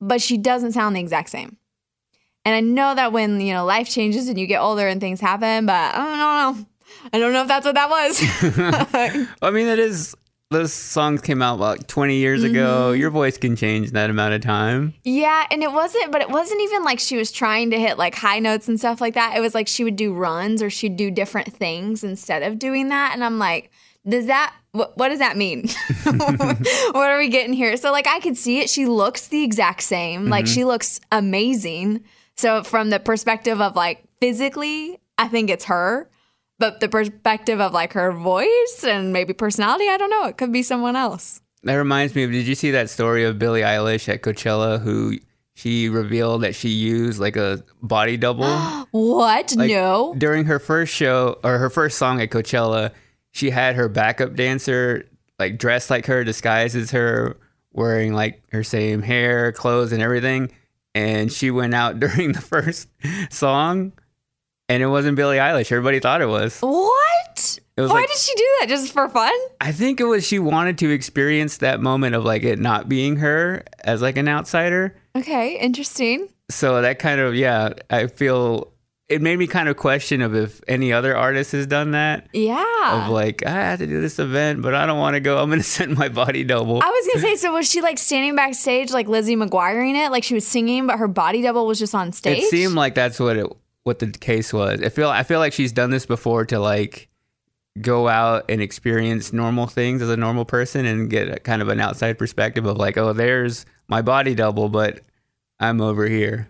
but 0.00 0.22
she 0.22 0.38
doesn't 0.38 0.72
sound 0.72 0.96
the 0.96 1.00
exact 1.00 1.28
same. 1.28 1.58
And 2.46 2.54
I 2.54 2.60
know 2.60 2.94
that 2.94 3.12
when, 3.12 3.38
you 3.38 3.52
know, 3.52 3.66
life 3.66 3.90
changes 3.90 4.28
and 4.28 4.40
you 4.40 4.46
get 4.46 4.62
older 4.62 4.88
and 4.88 4.98
things 4.98 5.20
happen, 5.20 5.66
but 5.66 5.94
I 5.94 5.98
don't 5.98 6.18
know. 6.18 6.66
I 7.12 7.18
don't 7.18 7.34
know 7.34 7.42
if 7.42 7.48
that's 7.48 7.66
what 7.66 7.74
that 7.74 7.90
was. 7.90 9.28
I 9.42 9.50
mean, 9.50 9.66
it 9.66 9.78
is 9.78 10.14
those 10.50 10.72
songs 10.72 11.20
came 11.20 11.42
out 11.42 11.58
like 11.58 11.86
20 11.86 12.16
years 12.16 12.42
ago. 12.42 12.90
Mm-hmm. 12.90 13.00
Your 13.00 13.10
voice 13.10 13.36
can 13.36 13.54
change 13.54 13.90
that 13.90 14.08
amount 14.08 14.32
of 14.32 14.40
time. 14.40 14.94
Yeah, 15.04 15.46
and 15.50 15.62
it 15.62 15.70
wasn't, 15.70 16.10
but 16.10 16.22
it 16.22 16.30
wasn't 16.30 16.62
even 16.62 16.84
like 16.84 16.98
she 16.98 17.18
was 17.18 17.30
trying 17.30 17.70
to 17.70 17.78
hit 17.78 17.98
like 17.98 18.14
high 18.14 18.38
notes 18.38 18.66
and 18.66 18.78
stuff 18.78 19.00
like 19.00 19.14
that. 19.14 19.36
It 19.36 19.40
was 19.40 19.54
like 19.54 19.68
she 19.68 19.84
would 19.84 19.96
do 19.96 20.14
runs 20.14 20.62
or 20.62 20.70
she'd 20.70 20.96
do 20.96 21.10
different 21.10 21.52
things 21.52 22.02
instead 22.02 22.42
of 22.42 22.58
doing 22.58 22.88
that. 22.88 23.10
And 23.12 23.22
I'm 23.22 23.38
like, 23.38 23.70
does 24.08 24.26
that, 24.26 24.54
what, 24.72 24.96
what 24.96 25.08
does 25.10 25.18
that 25.18 25.36
mean? 25.36 25.68
what 26.04 27.10
are 27.10 27.18
we 27.18 27.28
getting 27.28 27.52
here? 27.52 27.76
So, 27.76 27.92
like, 27.92 28.06
I 28.06 28.20
could 28.20 28.38
see 28.38 28.60
it. 28.60 28.70
She 28.70 28.86
looks 28.86 29.28
the 29.28 29.44
exact 29.44 29.82
same. 29.82 30.30
Like, 30.30 30.46
she 30.46 30.64
looks 30.64 30.98
amazing. 31.12 32.04
So, 32.36 32.62
from 32.62 32.88
the 32.88 33.00
perspective 33.00 33.60
of 33.60 33.76
like 33.76 34.02
physically, 34.18 34.98
I 35.18 35.28
think 35.28 35.50
it's 35.50 35.66
her. 35.66 36.08
But 36.58 36.80
the 36.80 36.88
perspective 36.88 37.60
of 37.60 37.72
like 37.72 37.92
her 37.92 38.12
voice 38.12 38.84
and 38.84 39.12
maybe 39.12 39.32
personality, 39.32 39.88
I 39.88 39.96
don't 39.96 40.10
know. 40.10 40.24
It 40.24 40.36
could 40.36 40.52
be 40.52 40.62
someone 40.62 40.96
else. 40.96 41.40
That 41.62 41.74
reminds 41.74 42.14
me 42.14 42.24
of 42.24 42.32
did 42.32 42.46
you 42.46 42.54
see 42.54 42.70
that 42.72 42.90
story 42.90 43.24
of 43.24 43.38
Billie 43.38 43.62
Eilish 43.62 44.08
at 44.08 44.22
Coachella 44.22 44.80
who 44.80 45.18
she 45.54 45.88
revealed 45.88 46.42
that 46.42 46.54
she 46.54 46.68
used 46.68 47.20
like 47.20 47.36
a 47.36 47.62
body 47.82 48.16
double? 48.16 48.46
What? 48.90 49.54
Like, 49.54 49.70
no. 49.70 50.14
During 50.16 50.46
her 50.46 50.58
first 50.58 50.94
show 50.94 51.38
or 51.44 51.58
her 51.58 51.68
first 51.68 51.98
song 51.98 52.22
at 52.22 52.30
Coachella, 52.30 52.92
she 53.32 53.50
had 53.50 53.76
her 53.76 53.88
backup 53.88 54.34
dancer 54.34 55.04
like 55.38 55.58
dressed 55.58 55.90
like 55.90 56.06
her, 56.06 56.24
disguised 56.24 56.74
as 56.74 56.90
her, 56.90 57.36
wearing 57.72 58.12
like 58.12 58.42
her 58.50 58.64
same 58.64 59.02
hair, 59.02 59.52
clothes, 59.52 59.92
and 59.92 60.02
everything. 60.02 60.50
And 60.94 61.30
she 61.30 61.50
went 61.50 61.74
out 61.74 62.00
during 62.00 62.32
the 62.32 62.40
first 62.40 62.88
song, 63.30 63.92
and 64.68 64.82
it 64.82 64.86
wasn't 64.86 65.16
Billie 65.16 65.38
Eilish. 65.38 65.70
Everybody 65.72 66.00
thought 66.00 66.20
it 66.20 66.26
was. 66.28 66.60
What? 66.60 67.58
It 67.76 67.80
was 67.80 67.90
Why 67.90 68.00
like- 68.00 68.08
did 68.08 68.18
she 68.18 68.34
do 68.34 68.46
that? 68.60 68.68
Just 68.68 68.92
for 68.92 69.08
fun? 69.08 69.32
I 69.60 69.72
think 69.72 70.00
it 70.00 70.04
was 70.04 70.26
she 70.26 70.38
wanted 70.38 70.78
to 70.78 70.90
experience 70.90 71.58
that 71.58 71.80
moment 71.80 72.14
of 72.14 72.24
like 72.24 72.42
it 72.42 72.58
not 72.58 72.88
being 72.88 73.16
her 73.16 73.62
as 73.84 74.02
like 74.02 74.16
an 74.16 74.28
outsider. 74.28 74.96
Okay, 75.16 75.58
interesting. 75.58 76.28
So 76.50 76.82
that 76.82 76.98
kind 76.98 77.20
of 77.20 77.34
yeah, 77.34 77.74
I 77.90 78.06
feel 78.08 78.72
it 79.08 79.22
made 79.22 79.38
me 79.38 79.46
kind 79.46 79.68
of 79.70 79.76
question 79.78 80.20
of 80.20 80.34
if 80.34 80.60
any 80.68 80.92
other 80.92 81.16
artist 81.16 81.52
has 81.52 81.66
done 81.66 81.92
that. 81.92 82.26
Yeah. 82.32 83.04
Of 83.06 83.10
like 83.10 83.46
I 83.46 83.50
have 83.50 83.78
to 83.78 83.86
do 83.86 84.00
this 84.00 84.18
event, 84.18 84.60
but 84.60 84.74
I 84.74 84.84
don't 84.84 84.98
want 84.98 85.14
to 85.14 85.20
go. 85.20 85.38
I'm 85.40 85.48
gonna 85.48 85.62
send 85.78 85.96
my 85.96 86.08
body 86.08 86.42
double. 86.44 86.82
I 86.82 86.88
was 86.90 87.06
gonna 87.14 87.26
say, 87.26 87.36
so 87.40 87.52
was 87.52 87.70
she 87.70 87.80
like 87.80 87.98
standing 87.98 88.34
backstage 88.34 88.90
like 88.90 89.06
Lizzie 89.08 89.36
McGuireing 89.36 89.94
it? 90.04 90.10
Like 90.10 90.24
she 90.24 90.34
was 90.34 90.46
singing, 90.46 90.86
but 90.88 90.98
her 90.98 91.08
body 91.08 91.42
double 91.42 91.66
was 91.66 91.78
just 91.78 91.94
on 91.94 92.12
stage? 92.12 92.42
It 92.42 92.50
seemed 92.50 92.74
like 92.74 92.94
that's 92.96 93.20
what 93.20 93.36
it 93.36 93.46
what 93.84 93.98
the 93.98 94.10
case 94.10 94.52
was. 94.52 94.82
I 94.82 94.88
feel 94.88 95.08
I 95.08 95.22
feel 95.22 95.38
like 95.38 95.52
she's 95.52 95.72
done 95.72 95.90
this 95.90 96.06
before 96.06 96.44
to 96.46 96.58
like 96.58 97.08
go 97.80 98.08
out 98.08 98.44
and 98.48 98.60
experience 98.60 99.32
normal 99.32 99.66
things 99.66 100.02
as 100.02 100.10
a 100.10 100.16
normal 100.16 100.44
person 100.44 100.84
and 100.84 101.08
get 101.10 101.28
a, 101.28 101.38
kind 101.38 101.62
of 101.62 101.68
an 101.68 101.80
outside 101.80 102.18
perspective 102.18 102.66
of 102.66 102.76
like, 102.76 102.96
oh, 102.96 103.12
there's 103.12 103.66
my 103.86 104.02
body 104.02 104.34
double, 104.34 104.68
but 104.68 105.00
I'm 105.60 105.80
over 105.80 106.06
here. 106.06 106.48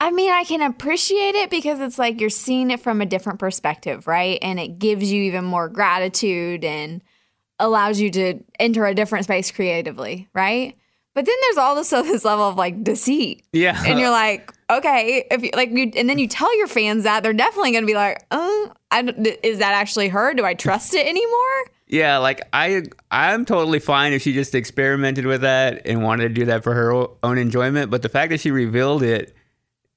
I 0.00 0.10
mean, 0.12 0.30
I 0.30 0.44
can 0.44 0.62
appreciate 0.62 1.34
it 1.34 1.50
because 1.50 1.80
it's 1.80 1.98
like 1.98 2.20
you're 2.20 2.30
seeing 2.30 2.70
it 2.70 2.80
from 2.80 3.00
a 3.00 3.06
different 3.06 3.40
perspective, 3.40 4.06
right? 4.06 4.38
And 4.42 4.60
it 4.60 4.78
gives 4.78 5.10
you 5.10 5.22
even 5.24 5.44
more 5.44 5.68
gratitude 5.68 6.64
and 6.64 7.02
allows 7.58 7.98
you 7.98 8.10
to 8.10 8.38
enter 8.60 8.86
a 8.86 8.94
different 8.94 9.24
space 9.24 9.50
creatively, 9.50 10.28
right? 10.34 10.76
But 11.14 11.26
then 11.26 11.34
there's 11.42 11.58
also 11.58 12.02
this 12.02 12.24
level 12.24 12.48
of 12.48 12.56
like 12.56 12.84
deceit. 12.84 13.42
Yeah. 13.52 13.82
And 13.84 13.98
you're 13.98 14.10
like, 14.10 14.52
okay, 14.70 15.26
if 15.30 15.42
you 15.42 15.50
like, 15.54 15.70
you, 15.70 15.90
and 15.96 16.08
then 16.08 16.18
you 16.18 16.28
tell 16.28 16.56
your 16.58 16.66
fans 16.66 17.04
that 17.04 17.22
they're 17.22 17.32
definitely 17.32 17.72
going 17.72 17.82
to 17.84 17.86
be 17.86 17.94
like, 17.94 18.24
oh, 18.30 18.72
I, 18.90 19.00
is 19.42 19.58
that 19.58 19.74
actually 19.74 20.08
her? 20.08 20.34
Do 20.34 20.44
I 20.44 20.54
trust 20.54 20.94
it 20.94 21.06
anymore? 21.06 21.64
Yeah, 21.86 22.18
like 22.18 22.42
I 22.52 22.82
I'm 23.10 23.44
totally 23.44 23.78
fine 23.78 24.12
if 24.12 24.22
she 24.22 24.32
just 24.34 24.54
experimented 24.54 25.24
with 25.24 25.40
that 25.40 25.86
and 25.86 26.02
wanted 26.02 26.28
to 26.28 26.34
do 26.34 26.44
that 26.46 26.62
for 26.62 26.74
her 26.74 26.92
own 27.22 27.38
enjoyment, 27.38 27.90
but 27.90 28.02
the 28.02 28.10
fact 28.10 28.30
that 28.30 28.40
she 28.40 28.50
revealed 28.50 29.02
it 29.02 29.34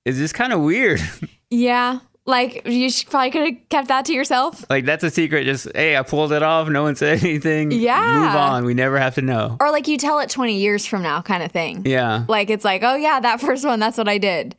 is 0.05 0.17
just 0.17 0.33
kind 0.33 0.53
of 0.53 0.61
weird. 0.61 1.01
Yeah. 1.53 1.99
Like 2.25 2.65
you 2.65 2.89
should, 2.89 3.09
probably 3.09 3.29
could 3.31 3.41
have 3.41 3.69
kept 3.69 3.87
that 3.89 4.05
to 4.05 4.13
yourself. 4.13 4.63
like 4.69 4.85
that's 4.85 5.03
a 5.03 5.09
secret 5.09 5.43
just 5.43 5.67
hey, 5.75 5.97
I 5.97 6.03
pulled 6.03 6.31
it 6.31 6.41
off, 6.41 6.69
no 6.69 6.83
one 6.83 6.95
said 6.95 7.19
anything. 7.21 7.71
Yeah. 7.71 7.99
Move 8.19 8.35
on. 8.35 8.63
We 8.63 8.73
never 8.73 8.97
have 8.97 9.15
to 9.15 9.21
know. 9.21 9.57
Or 9.59 9.69
like 9.69 9.89
you 9.89 9.97
tell 9.97 10.19
it 10.19 10.29
20 10.29 10.55
years 10.55 10.85
from 10.85 11.01
now 11.01 11.21
kind 11.21 11.43
of 11.43 11.51
thing. 11.51 11.81
Yeah. 11.85 12.23
Like 12.29 12.49
it's 12.49 12.63
like, 12.63 12.83
oh 12.83 12.95
yeah, 12.95 13.19
that 13.19 13.41
first 13.41 13.65
one, 13.65 13.81
that's 13.81 13.97
what 13.97 14.07
I 14.07 14.17
did. 14.17 14.55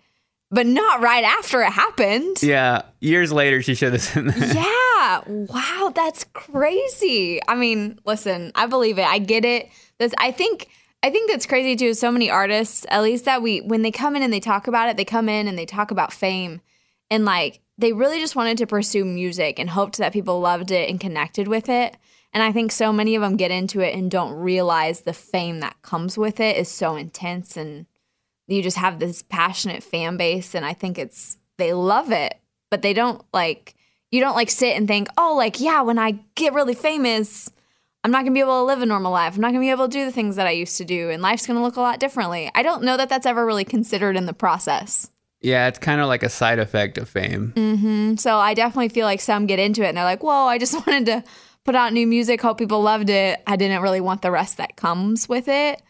But 0.54 0.66
not 0.66 1.00
right 1.00 1.24
after 1.24 1.62
it 1.62 1.72
happened. 1.72 2.42
Yeah. 2.42 2.82
Years 3.00 3.32
later 3.32 3.62
she 3.62 3.74
should 3.74 3.94
have 3.94 4.02
said 4.02 4.26
that. 4.26 4.54
Yeah. 4.54 5.22
Wow, 5.26 5.92
that's 5.94 6.24
crazy. 6.32 7.40
I 7.48 7.54
mean, 7.54 7.98
listen, 8.04 8.52
I 8.54 8.66
believe 8.66 8.98
it. 8.98 9.06
I 9.06 9.18
get 9.18 9.44
it. 9.44 9.70
That's 9.98 10.14
I 10.18 10.30
think 10.30 10.68
I 11.02 11.10
think 11.10 11.30
that's 11.30 11.46
crazy 11.46 11.74
too. 11.74 11.94
So 11.94 12.12
many 12.12 12.30
artists, 12.30 12.86
at 12.88 13.02
least 13.02 13.24
that 13.24 13.42
we 13.42 13.60
when 13.60 13.82
they 13.82 13.90
come 13.90 14.14
in 14.14 14.22
and 14.22 14.32
they 14.32 14.40
talk 14.40 14.68
about 14.68 14.88
it, 14.88 14.96
they 14.96 15.04
come 15.04 15.28
in 15.28 15.48
and 15.48 15.58
they 15.58 15.66
talk 15.66 15.90
about 15.90 16.12
fame 16.12 16.60
and 17.10 17.24
like 17.24 17.60
they 17.78 17.92
really 17.92 18.20
just 18.20 18.36
wanted 18.36 18.58
to 18.58 18.66
pursue 18.66 19.04
music 19.04 19.58
and 19.58 19.70
hoped 19.70 19.98
that 19.98 20.12
people 20.12 20.40
loved 20.40 20.70
it 20.70 20.88
and 20.88 21.00
connected 21.00 21.48
with 21.48 21.68
it. 21.68 21.96
And 22.32 22.42
I 22.42 22.52
think 22.52 22.72
so 22.72 22.92
many 22.92 23.14
of 23.14 23.22
them 23.22 23.36
get 23.36 23.50
into 23.50 23.80
it 23.80 23.94
and 23.94 24.10
don't 24.10 24.32
realize 24.32 25.00
the 25.00 25.12
fame 25.12 25.60
that 25.60 25.80
comes 25.82 26.16
with 26.16 26.40
it 26.40 26.56
is 26.56 26.68
so 26.68 26.96
intense 26.96 27.56
and 27.56 27.86
you 28.46 28.62
just 28.62 28.76
have 28.76 28.98
this 28.98 29.22
passionate 29.22 29.82
fan 29.82 30.16
base 30.16 30.54
and 30.54 30.64
I 30.64 30.74
think 30.74 30.98
it's 30.98 31.38
they 31.58 31.72
love 31.72 32.10
it, 32.10 32.38
but 32.70 32.82
they 32.82 32.92
don't 32.92 33.22
like 33.32 33.74
you 34.10 34.20
don't 34.20 34.34
like 34.34 34.50
sit 34.50 34.76
and 34.76 34.86
think, 34.86 35.08
"Oh, 35.16 35.34
like 35.36 35.60
yeah, 35.60 35.82
when 35.82 35.98
I 35.98 36.18
get 36.34 36.52
really 36.52 36.74
famous, 36.74 37.50
I'm 38.04 38.10
not 38.10 38.18
going 38.18 38.32
to 38.32 38.34
be 38.34 38.40
able 38.40 38.60
to 38.60 38.64
live 38.64 38.82
a 38.82 38.86
normal 38.86 39.12
life. 39.12 39.34
I'm 39.34 39.40
not 39.40 39.48
going 39.48 39.60
to 39.60 39.66
be 39.66 39.70
able 39.70 39.88
to 39.88 39.92
do 39.92 40.04
the 40.04 40.12
things 40.12 40.36
that 40.36 40.46
I 40.46 40.50
used 40.50 40.76
to 40.78 40.84
do 40.84 41.10
and 41.10 41.22
life's 41.22 41.46
going 41.46 41.56
to 41.56 41.62
look 41.62 41.76
a 41.76 41.80
lot 41.80 42.00
differently." 42.00 42.50
I 42.54 42.62
don't 42.62 42.82
know 42.82 42.96
that 42.96 43.08
that's 43.08 43.26
ever 43.26 43.46
really 43.46 43.64
considered 43.64 44.16
in 44.16 44.26
the 44.26 44.32
process. 44.34 45.10
Yeah, 45.40 45.66
it's 45.66 45.78
kind 45.78 46.00
of 46.00 46.06
like 46.06 46.22
a 46.22 46.28
side 46.28 46.60
effect 46.60 46.98
of 46.98 47.08
fame. 47.08 47.52
And 47.56 48.20
so 48.20 48.36
I 48.36 48.54
definitely 48.54 48.90
feel 48.90 49.06
like 49.06 49.20
some 49.20 49.46
get 49.46 49.58
into 49.58 49.82
it 49.82 49.88
and 49.88 49.96
they're 49.96 50.04
like, 50.04 50.22
"Whoa, 50.22 50.46
I 50.46 50.58
just 50.58 50.74
wanted 50.86 51.06
to 51.06 51.24
put 51.64 51.74
out 51.74 51.92
new 51.92 52.06
music, 52.06 52.40
hope 52.40 52.58
people 52.58 52.82
loved 52.82 53.08
it. 53.08 53.40
I 53.46 53.56
didn't 53.56 53.82
really 53.82 54.00
want 54.00 54.22
the 54.22 54.30
rest 54.30 54.56
that 54.58 54.76
comes 54.76 55.28
with 55.28 55.48
it." 55.48 55.80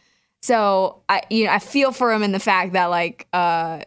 So 0.42 1.02
I 1.08 1.22
you 1.30 1.46
know, 1.46 1.52
I 1.52 1.58
feel 1.58 1.92
for 1.92 2.12
them 2.12 2.22
in 2.22 2.32
the 2.32 2.40
fact 2.40 2.72
that 2.74 2.86
like 2.86 3.26
uh 3.32 3.82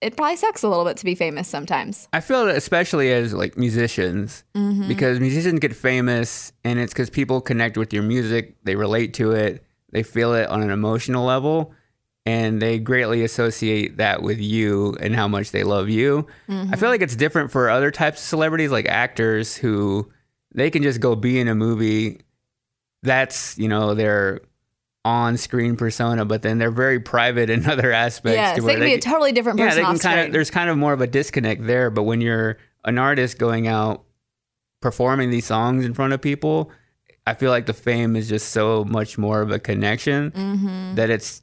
it 0.00 0.16
probably 0.16 0.34
sucks 0.36 0.64
a 0.64 0.68
little 0.68 0.84
bit 0.84 0.96
to 0.96 1.04
be 1.04 1.14
famous 1.14 1.46
sometimes. 1.46 2.08
I 2.12 2.20
feel 2.20 2.44
that 2.46 2.56
especially 2.56 3.12
as 3.12 3.32
like 3.34 3.56
musicians, 3.56 4.42
Mm-hmm. 4.56 4.88
because 4.88 5.20
musicians 5.20 5.60
get 5.60 5.76
famous, 5.76 6.52
and 6.64 6.80
it's 6.80 6.92
because 6.92 7.08
people 7.10 7.40
connect 7.40 7.76
with 7.76 7.92
your 7.92 8.02
music, 8.02 8.56
they 8.64 8.74
relate 8.74 9.14
to 9.14 9.30
it, 9.32 9.64
they 9.92 10.02
feel 10.02 10.34
it 10.34 10.48
on 10.48 10.60
an 10.60 10.70
emotional 10.70 11.24
level, 11.24 11.72
and 12.26 12.60
they 12.60 12.80
greatly 12.80 13.22
associate 13.22 13.98
that 13.98 14.22
with 14.22 14.40
you 14.40 14.96
and 15.00 15.14
how 15.14 15.28
much 15.28 15.52
they 15.52 15.62
love 15.62 15.88
you. 15.88 16.26
I 16.48 16.74
feel 16.76 16.88
like 16.88 17.00
it's 17.02 17.14
different 17.16 17.52
for 17.52 17.70
other 17.70 17.90
types 17.92 18.20
of 18.20 18.26
celebrities, 18.26 18.72
like 18.72 18.86
actors 18.88 19.56
who 19.56 20.10
they 20.52 20.68
can 20.70 20.82
just 20.82 20.98
go 21.00 21.14
be 21.14 21.38
in 21.38 21.46
a 21.46 21.54
movie. 21.54 22.22
That's 23.04 23.56
you 23.58 23.68
know 23.68 23.94
their 23.94 24.40
on-screen 25.04 25.76
persona, 25.76 26.24
but 26.24 26.42
then 26.42 26.58
they're 26.58 26.70
very 26.70 27.00
private 27.00 27.50
in 27.50 27.66
other 27.70 27.92
aspects. 27.92 28.36
Yeah, 28.36 28.54
to 28.54 28.62
they 28.62 28.74
can 28.74 28.82
be 28.82 28.94
a 28.94 29.00
totally 29.00 29.32
different 29.32 29.58
person 29.58 29.78
yeah, 29.78 29.84
they 29.84 29.90
can 29.90 29.98
kind 29.98 30.20
of. 30.26 30.32
There's 30.32 30.50
kind 30.50 30.70
of 30.70 30.78
more 30.78 30.92
of 30.92 31.00
a 31.00 31.06
disconnect 31.06 31.66
there. 31.66 31.90
But 31.90 32.04
when 32.04 32.20
you're 32.20 32.58
an 32.84 32.98
artist 32.98 33.38
going 33.38 33.66
out 33.66 34.04
performing 34.80 35.30
these 35.30 35.46
songs 35.46 35.84
in 35.84 35.94
front 35.94 36.12
of 36.12 36.20
people, 36.20 36.70
I 37.26 37.34
feel 37.34 37.50
like 37.50 37.66
the 37.66 37.72
fame 37.72 38.16
is 38.16 38.28
just 38.28 38.48
so 38.50 38.84
much 38.84 39.18
more 39.18 39.40
of 39.42 39.50
a 39.50 39.58
connection 39.58 40.30
Mm-hmm. 40.32 40.94
that 40.96 41.10
it's 41.10 41.42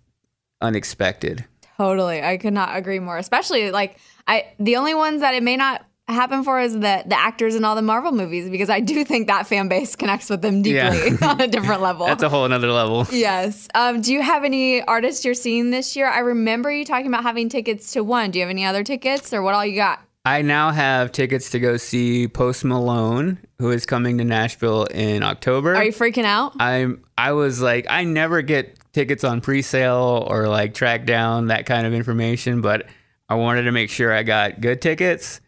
unexpected. 0.62 1.46
Totally. 1.78 2.22
I 2.22 2.38
could 2.38 2.54
not 2.54 2.76
agree 2.76 3.00
more. 3.00 3.18
Especially 3.18 3.72
like 3.72 3.98
I 4.28 4.48
the 4.60 4.76
only 4.76 4.94
ones 4.94 5.22
that 5.22 5.34
it 5.34 5.44
may 5.44 5.56
not 5.56 5.86
happen 6.14 6.44
for 6.44 6.60
is 6.60 6.74
the 6.74 7.04
the 7.06 7.20
actors 7.20 7.56
in 7.56 7.64
all 7.66 7.76
the 7.76 7.82
Marvel 7.82 8.12
movies 8.12 8.50
because 8.50 8.70
I 8.70 8.80
do 8.80 9.04
think 9.04 9.28
that 9.28 9.48
fan 9.48 9.68
base 9.68 9.96
connects 9.96 10.30
with 10.30 10.42
them 10.42 10.62
deeply 10.62 10.76
Yeah. 10.78 11.18
on 11.22 11.42
a 11.42 11.48
different 11.48 11.82
level. 11.82 12.06
That's 12.08 12.24
a 12.24 12.30
whole 12.30 12.46
another 12.46 12.72
level. 12.72 13.08
yes. 13.12 13.68
Um, 13.76 14.02
do 14.02 14.14
you 14.14 14.22
have 14.22 14.44
any 14.44 14.82
artists 14.84 15.24
you're 15.26 15.34
seeing 15.34 15.72
this 15.72 15.96
year? 15.96 16.08
I 16.08 16.20
remember 16.20 16.72
you 16.72 16.86
talking 16.86 17.08
about 17.08 17.24
having 17.24 17.50
tickets 17.50 17.94
to 17.94 18.04
one. 18.04 18.32
Do 18.32 18.40
you 18.40 18.44
have 18.46 18.50
any 18.50 18.66
other 18.66 18.84
tickets 18.84 19.34
or 19.34 19.42
what 19.42 19.54
all 19.56 19.66
you 19.66 19.76
got? 19.76 20.00
I 20.26 20.42
now 20.42 20.72
have 20.72 21.12
tickets 21.14 21.50
to 21.52 21.60
go 21.60 21.78
see 21.78 22.28
Post 22.28 22.66
Malone, 22.66 23.40
who 23.58 23.72
is 23.72 23.86
coming 23.86 24.18
to 24.18 24.26
Nashville 24.26 24.84
in 24.86 25.24
October. 25.24 25.76
Are 25.76 25.84
you 25.86 25.94
freaking 25.94 26.26
out? 26.26 26.54
I'm 26.60 27.04
I 27.18 27.32
was 27.32 27.62
like 27.62 27.86
I 27.90 28.04
never 28.04 28.42
get 28.42 28.78
tickets 28.92 29.24
on 29.24 29.40
pre-sale 29.40 30.26
or 30.30 30.48
like 30.48 30.74
track 30.74 31.06
down 31.06 31.48
that 31.48 31.66
kind 31.66 31.88
of 31.88 31.94
information, 31.94 32.62
but 32.62 32.88
I 33.30 33.36
wanted 33.36 33.64
to 33.64 33.72
make 33.72 33.90
sure 33.90 34.12
I 34.12 34.24
got 34.24 34.60
good 34.60 34.82
tickets 34.82 35.40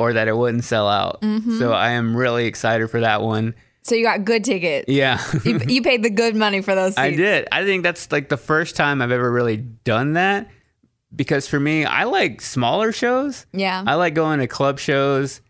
or 0.00 0.14
that 0.14 0.28
it 0.28 0.36
wouldn't 0.36 0.64
sell 0.64 0.88
out. 0.88 1.20
Mm-hmm. 1.20 1.58
So 1.58 1.72
I 1.72 1.90
am 1.90 2.16
really 2.16 2.46
excited 2.46 2.90
for 2.90 3.00
that 3.00 3.20
one. 3.20 3.54
so 3.82 3.94
you 3.94 4.02
got 4.02 4.24
good 4.24 4.44
tickets. 4.44 4.88
Yeah. 4.88 5.22
you, 5.44 5.60
you 5.68 5.82
paid 5.82 6.02
the 6.02 6.08
good 6.08 6.34
money 6.34 6.62
for 6.62 6.74
those 6.74 6.92
seats. 6.92 6.98
I 6.98 7.10
did. 7.14 7.46
I 7.52 7.66
think 7.66 7.82
that's 7.82 8.10
like 8.10 8.30
the 8.30 8.38
first 8.38 8.76
time 8.76 9.02
I've 9.02 9.12
ever 9.12 9.30
really 9.30 9.58
done 9.58 10.14
that 10.14 10.48
because 11.14 11.46
for 11.46 11.60
me, 11.60 11.84
I 11.84 12.04
like 12.04 12.40
smaller 12.40 12.92
shows. 12.92 13.44
Yeah. 13.52 13.84
I 13.86 13.96
like 13.96 14.14
going 14.14 14.40
to 14.40 14.46
club 14.46 14.78
shows 14.78 15.42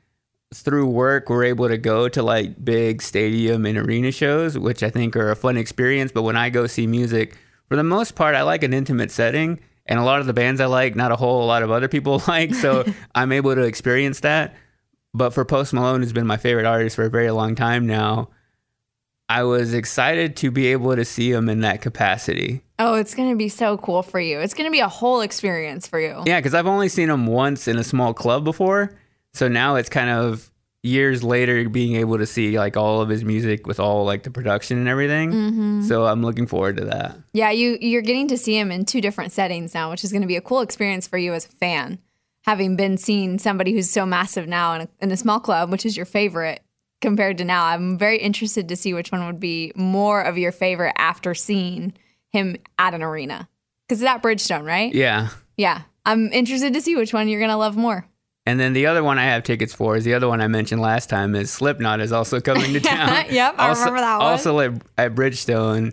through 0.53 0.87
work 0.87 1.31
we're 1.31 1.45
able 1.45 1.69
to 1.69 1.79
go 1.79 2.09
to 2.09 2.25
like 2.25 2.65
big 2.65 3.01
stadium 3.03 3.65
and 3.65 3.79
arena 3.79 4.11
shows, 4.11 4.59
which 4.59 4.83
I 4.83 4.91
think 4.91 5.15
are 5.15 5.31
a 5.31 5.37
fun 5.37 5.57
experience. 5.57 6.11
But 6.11 6.23
when 6.23 6.37
I 6.37 6.51
go 6.51 6.67
see 6.67 6.89
music, 6.89 7.37
for 7.69 7.77
the 7.77 7.85
most 7.85 8.17
part, 8.17 8.35
I 8.35 8.43
like 8.43 8.65
an 8.65 8.75
intimate 8.75 9.13
setting. 9.13 9.61
And 9.91 9.99
a 9.99 10.05
lot 10.05 10.21
of 10.21 10.27
the 10.27 10.33
bands 10.33 10.61
I 10.61 10.67
like, 10.67 10.95
not 10.97 11.13
a 11.13 11.17
whole 11.17 11.47
lot 11.47 11.63
of 11.63 11.71
other 11.71 11.89
people 11.89 12.23
like. 12.29 12.55
So 12.55 12.85
I'm 13.15 13.33
able 13.33 13.55
to 13.55 13.63
experience 13.63 14.21
that. 14.21 14.55
But 15.13 15.31
for 15.31 15.45
Post 15.45 15.73
Malone, 15.73 16.01
who's 16.01 16.13
been 16.13 16.27
my 16.27 16.37
favorite 16.37 16.65
artist 16.65 16.97
for 16.97 17.05
a 17.05 17.11
very 17.11 17.31
long 17.33 17.57
time 17.57 17.87
now, 17.87 18.31
I 19.29 19.43
was 19.43 19.75
excited 19.75 20.37
to 20.37 20.51
be 20.51 20.69
able 20.69 20.95
to 20.95 21.05
see 21.05 21.31
him 21.31 21.49
in 21.49 21.61
that 21.61 21.83
capacity. 21.83 22.63
Oh, 22.79 22.95
it's 22.95 23.15
going 23.15 23.31
to 23.31 23.37
be 23.37 23.49
so 23.49 23.77
cool 23.77 24.03
for 24.03 24.21
you. 24.21 24.41
It's 24.41 24.55
going 24.55 24.69
to 24.69 24.73
be 24.73 24.81
a 24.81 24.89
whole 24.89 25.21
experience 25.21 25.87
for 25.87 26.01
you. 26.01 26.23
Yeah, 26.27 26.39
because 26.39 26.55
I've 26.55 26.67
only 26.67 26.89
seen 26.89 27.11
him 27.11 27.27
once 27.27 27.69
in 27.69 27.77
a 27.77 27.85
small 27.85 28.15
club 28.15 28.45
before. 28.45 28.97
So 29.33 29.49
now 29.49 29.75
it's 29.77 29.89
kind 29.89 30.11
of 30.11 30.51
years 30.83 31.23
later 31.23 31.69
being 31.69 31.97
able 31.97 32.17
to 32.19 32.27
see 32.27 32.59
like 32.59 32.77
all 32.77 33.01
of 33.03 33.09
his 33.09 33.25
music 33.25 33.67
with 33.67 33.79
all 33.79 34.05
like 34.05 34.23
the 34.23 34.31
production 34.31 34.79
and 34.79 34.89
everything. 34.89 35.31
Mm-hmm. 35.31 35.83
So 35.83 36.07
I'm 36.07 36.23
looking 36.23 36.47
forward 36.47 36.77
to 36.79 36.85
that. 36.87 37.17
Yeah, 37.33 37.51
you 37.51 37.77
you're 37.81 38.03
getting 38.03 38.29
to 38.29 38.39
see 38.39 38.59
him 38.59 38.71
in 38.71 38.85
two 38.85 39.01
different 39.01 39.33
settings 39.33 39.75
now, 39.75 39.91
which 39.91 40.05
is 40.05 40.13
going 40.13 40.23
to 40.23 40.29
be 40.29 40.37
a 40.37 40.41
cool 40.41 40.61
experience 40.61 41.07
for 41.07 41.19
you 41.19 41.35
as 41.35 41.45
a 41.45 41.49
fan. 41.49 41.99
Having 42.45 42.77
been 42.77 42.97
seeing 42.97 43.39
somebody 43.39 43.73
who's 43.73 43.91
so 43.91 44.07
massive 44.07 44.49
now 44.49 44.75
in 44.75 44.81
a, 44.83 44.89
in 45.03 45.13
a 45.13 45.17
small 45.17 45.41
club, 45.41 45.71
which 45.71 45.85
is 45.85 45.95
your 45.95 46.07
favorite, 46.07 46.63
compared 47.03 47.37
to 47.39 47.45
now, 47.45 47.67
I'm 47.67 47.99
very 47.99 48.17
interested 48.17 48.69
to 48.69 48.77
see 48.77 48.95
which 48.95 49.13
one 49.13 49.27
would 49.27 49.41
be 49.41 49.73
more 49.75 50.23
of 50.23 50.39
your 50.39 50.53
favorite 50.53 50.95
after 50.97 51.35
seeing 51.35 51.93
him 52.31 52.57
at 52.79 52.95
an 52.95 53.03
arena. 53.03 53.47
Because 53.87 54.01
it's 54.01 54.09
at 54.09 54.23
Bridgestone, 54.23 54.65
right? 54.65 54.95
Yeah. 54.95 55.29
Yeah. 55.59 55.83
I'm 56.07 56.33
interested 56.33 56.73
to 56.73 56.81
see 56.81 56.97
which 56.97 57.13
one 57.13 57.29
you're 57.29 57.41
going 57.41 57.51
to 57.51 57.57
love 57.57 57.77
more. 57.77 58.07
And 58.47 58.59
then 58.59 58.73
the 58.73 58.87
other 58.87 59.05
one 59.05 59.19
I 59.19 59.25
have 59.25 59.43
tickets 59.43 59.75
for 59.75 59.97
is 59.97 60.05
the 60.05 60.15
other 60.15 60.29
one 60.29 60.41
I 60.41 60.49
mentioned 60.49 60.81
last 60.81 61.11
time 61.11 61.35
is 61.35 61.51
Slipknot 61.51 62.01
is 62.01 62.11
also 62.11 62.41
coming 62.41 62.73
to 62.73 62.81
town. 62.81 63.27
yep, 63.31 63.55
I 63.59 63.69
also, 63.69 63.81
remember 63.81 64.01
that 64.01 64.19
one. 64.19 64.27
Also 64.27 64.61
at, 64.61 64.73
at 64.97 65.15
Bridgestone. 65.15 65.93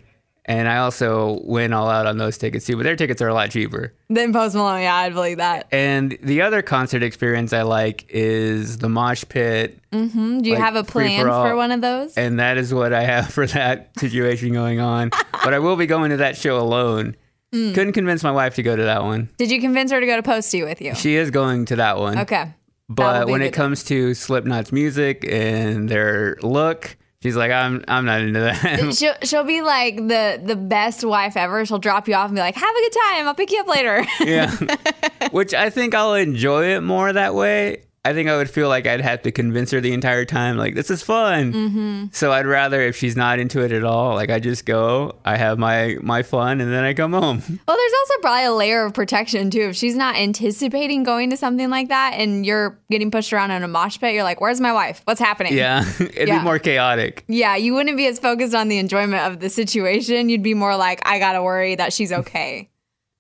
And 0.50 0.70
I 0.70 0.78
also 0.78 1.42
went 1.44 1.74
all 1.74 1.90
out 1.90 2.06
on 2.06 2.18
those 2.18 2.38
tickets 2.38 2.66
too, 2.66 2.78
but 2.78 2.84
their 2.84 2.96
tickets 2.96 3.22
are 3.22 3.28
a 3.28 3.34
lot 3.34 3.52
cheaper. 3.52 3.94
Than 4.10 4.32
Post 4.32 4.56
Malone, 4.56 4.82
yeah, 4.82 4.96
I'd 4.96 5.14
believe 5.14 5.38
that. 5.38 5.68
And 5.74 6.18
the 6.24 6.42
other 6.42 6.62
concert 6.62 7.04
experience 7.04 7.52
I 7.52 7.64
like 7.64 8.06
is 8.08 8.78
the 8.78 8.88
mosh 8.88 9.26
pit. 9.28 9.78
Mm-hmm. 9.92 10.40
Do 10.40 10.50
you 10.50 10.56
like, 10.56 10.64
have 10.64 10.76
a 10.78 10.86
plan 10.86 11.26
for 11.26 11.50
for 11.50 11.56
one 11.58 11.72
of 11.72 11.82
those? 11.82 12.16
And 12.16 12.40
that 12.40 12.58
is 12.58 12.74
what 12.74 12.94
I 12.94 13.04
have 13.04 13.30
for 13.34 13.46
that 13.48 13.90
situation 14.00 14.54
going 14.54 14.80
on. 14.80 15.10
but 15.44 15.54
I 15.54 15.60
will 15.60 15.76
be 15.76 15.86
going 15.86 16.12
to 16.12 16.18
that 16.18 16.38
show 16.38 16.58
alone. 16.58 17.18
Mm. 17.54 17.74
Couldn't 17.74 17.94
convince 17.94 18.24
my 18.24 18.32
wife 18.32 18.56
to 18.56 18.64
go 18.64 18.76
to 18.76 18.84
that 18.84 19.04
one. 19.04 19.30
Did 19.38 19.52
you 19.52 19.62
convince 19.62 19.92
her 19.92 20.00
to 20.00 20.06
go 20.06 20.16
to 20.16 20.24
Posty 20.24 20.64
with 20.64 20.82
you? 20.82 20.96
She 20.96 21.16
is 21.16 21.32
going 21.32 21.66
to 21.66 21.78
that 21.78 21.98
one. 21.98 22.20
Okay. 22.20 22.54
But 22.90 23.28
when 23.28 23.42
it 23.42 23.54
comes 23.54 23.84
to 23.86 24.14
Slipknot's 24.14 24.72
music 24.72 25.26
and 25.30 25.90
their 25.90 26.38
look, 26.42 26.96
she's 27.22 27.36
like, 27.36 27.52
I'm 27.52 27.84
I'm 27.88 28.06
not 28.06 28.22
into 28.22 28.40
that. 28.40 28.94
she'll 28.98 29.16
she'll 29.24 29.44
be 29.44 29.62
like 29.62 29.98
the 29.98 30.42
the 30.44 30.56
best 30.56 31.04
wife 31.04 31.36
ever. 31.36 31.66
She'll 31.66 31.80
drop 31.80 32.08
you 32.08 32.14
off 32.16 32.28
and 32.28 32.36
be 32.36 32.42
like, 32.42 32.56
"Have 32.56 32.76
a 32.76 32.80
good 32.80 32.94
time. 33.10 33.28
I'll 33.28 33.36
pick 33.36 33.52
you 33.52 33.60
up 33.60 33.68
later." 33.68 34.06
yeah. 34.22 34.56
Which 35.32 35.54
I 35.54 35.70
think 35.70 35.94
I'll 35.96 36.14
enjoy 36.14 36.76
it 36.76 36.82
more 36.82 37.12
that 37.12 37.36
way. 37.36 37.84
I 38.08 38.14
think 38.14 38.30
I 38.30 38.38
would 38.38 38.50
feel 38.50 38.70
like 38.70 38.88
I'd 38.88 39.02
have 39.02 39.22
to 39.24 39.32
convince 39.32 39.72
her 39.72 39.82
the 39.82 39.92
entire 39.94 40.24
time, 40.24 40.56
like, 40.58 40.76
this 40.76 40.90
is 40.90 41.04
fun. 41.04 41.52
Mm-hmm. 41.54 42.06
So 42.12 42.32
I'd 42.32 42.46
rather 42.46 42.82
if 42.82 42.96
she's 42.96 43.16
not 43.18 43.40
into 43.40 43.62
it 43.62 43.72
at 43.72 43.84
all, 43.84 44.16
like 44.16 44.30
I 44.30 44.40
just 44.40 44.66
go, 44.66 45.16
I 45.26 45.36
have 45.38 45.60
my 45.60 45.98
my 46.02 46.24
fun 46.24 46.62
and 46.62 46.72
then 46.72 46.84
I 46.84 46.94
come 46.94 47.12
home. 47.14 47.42
well, 47.68 47.78
there's 47.78 47.94
also 48.00 48.14
probably 48.22 48.46
a 48.46 48.54
layer 48.54 48.86
of 48.86 48.94
protection 48.94 49.50
too. 49.50 49.62
If 49.70 49.76
she's 49.76 49.96
not 49.96 50.16
anticipating 50.16 51.04
going 51.04 51.30
to 51.32 51.38
something 51.38 51.70
like 51.70 51.90
that 51.90 52.14
and 52.16 52.46
you're 52.46 52.80
getting 52.90 53.12
pushed 53.12 53.34
around 53.34 53.52
in 53.52 53.64
a 53.64 53.68
mosh 53.68 54.00
pit, 54.00 54.14
you're 54.14 54.24
like, 54.24 54.40
"Where's 54.40 54.62
my 54.62 54.72
wife? 54.72 55.02
What's 55.04 55.20
happening?" 55.20 55.54
Yeah. 55.54 55.84
It'd 56.00 56.28
Yeah. 56.28 56.40
be 56.40 56.44
more 56.46 56.60
chaotic. 56.60 57.26
Yeah, 57.28 57.56
you 57.58 57.74
wouldn't 57.74 57.98
be 57.98 58.08
as 58.08 58.20
focused 58.20 58.56
on 58.56 58.70
the 58.70 58.78
enjoyment 58.78 59.22
of 59.32 59.40
the 59.42 59.50
situation. 59.50 60.30
You'd 60.30 60.44
be 60.44 60.54
more 60.54 60.76
like, 60.78 61.02
"I 61.06 61.20
gotta 61.20 61.44
worry 61.44 61.76
that 61.76 61.92
she's 61.94 62.12
okay." 62.12 62.70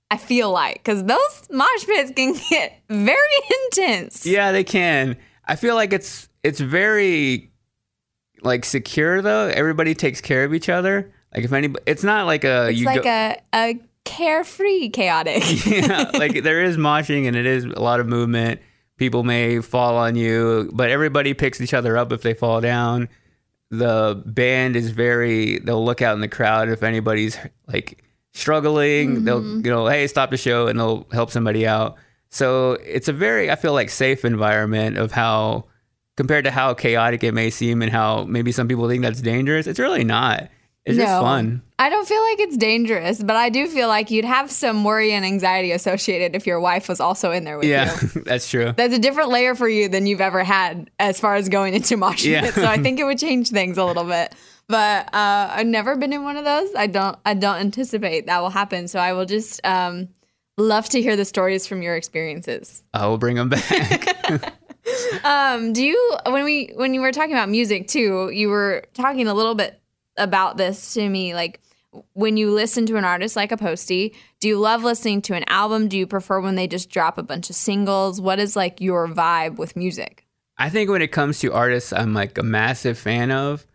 I 0.10 0.18
feel 0.18 0.52
like 0.52 0.76
because 0.76 1.04
those 1.04 1.48
mosh 1.52 1.86
pits 1.86 2.12
can 2.16 2.36
get 2.50 2.80
very 2.90 3.18
intense. 3.66 4.26
Yeah, 4.26 4.52
they 4.52 4.64
can. 4.64 5.18
I 5.46 5.56
feel 5.56 5.76
like 5.76 5.94
it's 5.94 6.30
it's 6.44 6.60
very 6.60 7.52
like 8.42 8.66
secure 8.66 9.22
though. 9.22 9.48
Everybody 9.48 9.94
takes 9.94 10.22
care 10.22 10.44
of 10.44 10.54
each 10.54 10.70
other. 10.70 11.12
Like 11.36 11.44
if 11.44 11.52
anybody, 11.52 11.84
it's 11.86 12.04
not 12.04 12.26
like 12.26 12.44
a 12.44 12.70
It's 12.70 12.80
you 12.80 12.86
like 12.86 13.04
go, 13.04 13.10
a 13.10 13.38
a 13.54 13.80
carefree 14.06 14.90
chaotic. 14.90 15.44
yeah, 15.66 16.12
like 16.14 16.44
there 16.44 16.64
is 16.64 16.78
moshing 16.78 17.28
and 17.28 17.36
it 17.36 17.46
is 17.46 17.66
a 17.66 17.82
lot 17.82 18.00
of 18.00 18.08
movement. 18.08 18.62
People 18.98 19.24
may 19.24 19.60
fall 19.60 19.98
on 19.98 20.16
you, 20.16 20.72
but 20.74 20.90
everybody 20.90 21.34
picks 21.34 21.62
each 21.62 21.74
other 21.74 21.98
up 21.98 22.12
if 22.12 22.22
they 22.22 22.34
fall 22.34 22.62
down. 22.62 23.10
The 23.70 24.24
band 24.26 24.76
is 24.78 24.92
very 24.92 25.60
they'll 25.60 25.84
look 25.84 26.02
out 26.02 26.16
in 26.16 26.22
the 26.22 26.30
crowd 26.30 26.70
if 26.70 26.82
anybody's 26.84 27.38
like 27.68 28.04
struggling, 28.38 29.24
they'll 29.26 29.42
mm-hmm. 29.42 29.66
you 29.66 29.72
know, 29.72 29.88
hey, 29.88 30.08
stop 30.08 30.32
the 30.32 30.38
show 30.38 30.68
and 30.68 30.80
they'll 30.80 31.06
help 31.12 31.32
somebody 31.32 31.68
out. 31.68 31.96
So 32.30 32.74
it's 32.74 33.08
a 33.08 33.14
very 33.14 33.50
I 33.52 33.56
feel 33.56 33.74
like 33.74 33.90
safe 33.90 34.24
environment 34.26 34.98
of 34.98 35.12
how 35.12 35.66
compared 36.16 36.46
to 36.46 36.52
how 36.52 36.74
chaotic 36.74 37.24
it 37.24 37.34
may 37.34 37.50
seem 37.50 37.82
and 37.82 37.92
how 37.92 38.24
maybe 38.24 38.52
some 38.52 38.68
people 38.68 38.88
think 38.88 39.04
that's 39.04 39.22
dangerous. 39.22 39.68
It's 39.68 39.80
really 39.80 40.04
not. 40.04 40.50
It's 40.86 40.98
just 40.98 41.22
fun. 41.22 41.62
I 41.80 41.90
don't 41.90 42.08
feel 42.08 42.22
like 42.24 42.40
it's 42.40 42.56
dangerous, 42.56 43.22
but 43.22 43.36
I 43.36 43.50
do 43.50 43.68
feel 43.68 43.90
like 43.90 44.10
you'd 44.10 44.24
have 44.24 44.50
some 44.50 44.86
worry 44.86 45.12
and 45.12 45.26
anxiety 45.26 45.74
associated 45.74 46.34
if 46.34 46.48
your 46.48 46.62
wife 46.62 46.88
was 46.88 47.02
also 47.02 47.32
in 47.32 47.44
there 47.44 47.58
with 47.58 47.68
Yeah, 47.68 47.94
you. 47.94 48.10
Yeah, 48.16 48.22
that's 48.26 48.50
true. 48.50 48.74
That's 48.76 48.96
a 48.96 49.00
different 49.00 49.30
layer 49.30 49.54
for 49.54 49.68
you 49.68 49.90
than 49.90 50.08
you've 50.08 50.22
ever 50.22 50.46
had 50.46 50.90
as 50.98 51.20
far 51.20 51.36
as 51.36 51.50
going 51.50 51.74
into 51.74 51.98
mosh 51.98 52.24
Yeah. 52.24 52.40
pits. 52.42 52.56
So 52.56 52.66
I 52.66 52.78
think 52.82 53.02
it 53.02 53.04
would 53.04 53.20
change 53.20 53.50
things 53.50 53.78
a 53.78 53.84
little 53.84 54.06
bit. 54.06 54.34
But 54.70 55.14
uh, 55.14 55.50
I've 55.52 55.68
never 55.68 55.96
been 55.96 56.12
in 56.12 56.24
one 56.24 56.36
of 56.36 56.44
those. 56.44 56.74
I 56.76 56.88
don't. 56.88 57.18
I 57.26 57.34
don't 57.34 57.58
anticipate 57.58 58.26
that 58.26 58.42
will 58.42 58.50
happen. 58.50 58.88
So 58.88 59.00
I 59.00 59.14
will 59.14 59.26
just 59.26 59.66
um, 59.66 60.10
love 60.58 60.90
to 60.90 61.02
hear 61.02 61.16
the 61.16 61.26
stories 61.26 61.66
from 61.66 61.82
your 61.82 61.96
experiences. 61.96 62.84
I 62.94 63.08
will 63.08 63.18
bring 63.18 63.36
them 63.36 63.50
back. 63.50 64.54
Um, 65.24 65.74
do 65.74 65.84
you 65.84 66.18
when 66.28 66.44
we 66.46 66.72
when 66.76 66.94
you 66.94 67.02
were 67.02 67.12
talking 67.12 67.34
about 67.34 67.50
music 67.50 67.88
too, 67.88 68.30
you 68.30 68.50
were 68.50 68.86
talking 68.94 69.28
a 69.28 69.34
little 69.34 69.56
bit 69.56 69.80
about 70.16 70.58
this 70.58 70.94
to 70.94 71.08
me, 71.08 71.36
like 71.36 71.62
when 72.14 72.38
you 72.38 72.52
listen 72.52 72.86
to 72.86 72.96
an 72.96 73.06
artist 73.06 73.36
like 73.36 73.52
a 73.52 73.58
Posty 73.58 74.14
do 74.40 74.48
you 74.48 74.60
love 74.60 74.84
listening 74.84 75.22
to 75.24 75.34
an 75.34 75.44
album? 75.48 75.88
Do 75.88 75.98
you 75.98 76.06
prefer 76.06 76.40
when 76.40 76.56
they 76.56 76.68
just 76.68 76.90
drop 76.90 77.18
a 77.18 77.24
bunch 77.24 77.50
of 77.50 77.56
singles? 77.56 78.22
What 78.22 78.40
is 78.40 78.56
like 78.56 78.80
your 78.80 79.08
vibe 79.08 79.58
with 79.58 79.76
music? 79.76 80.26
I 80.58 80.70
think 80.70 80.90
when 80.90 81.02
it 81.02 81.12
comes 81.12 81.40
to 81.40 81.54
artists 81.54 81.92
I'm 81.92 82.14
like 82.14 82.38
a 82.38 82.44
massive 82.44 82.98
fan 82.98 83.32
of, 83.32 83.66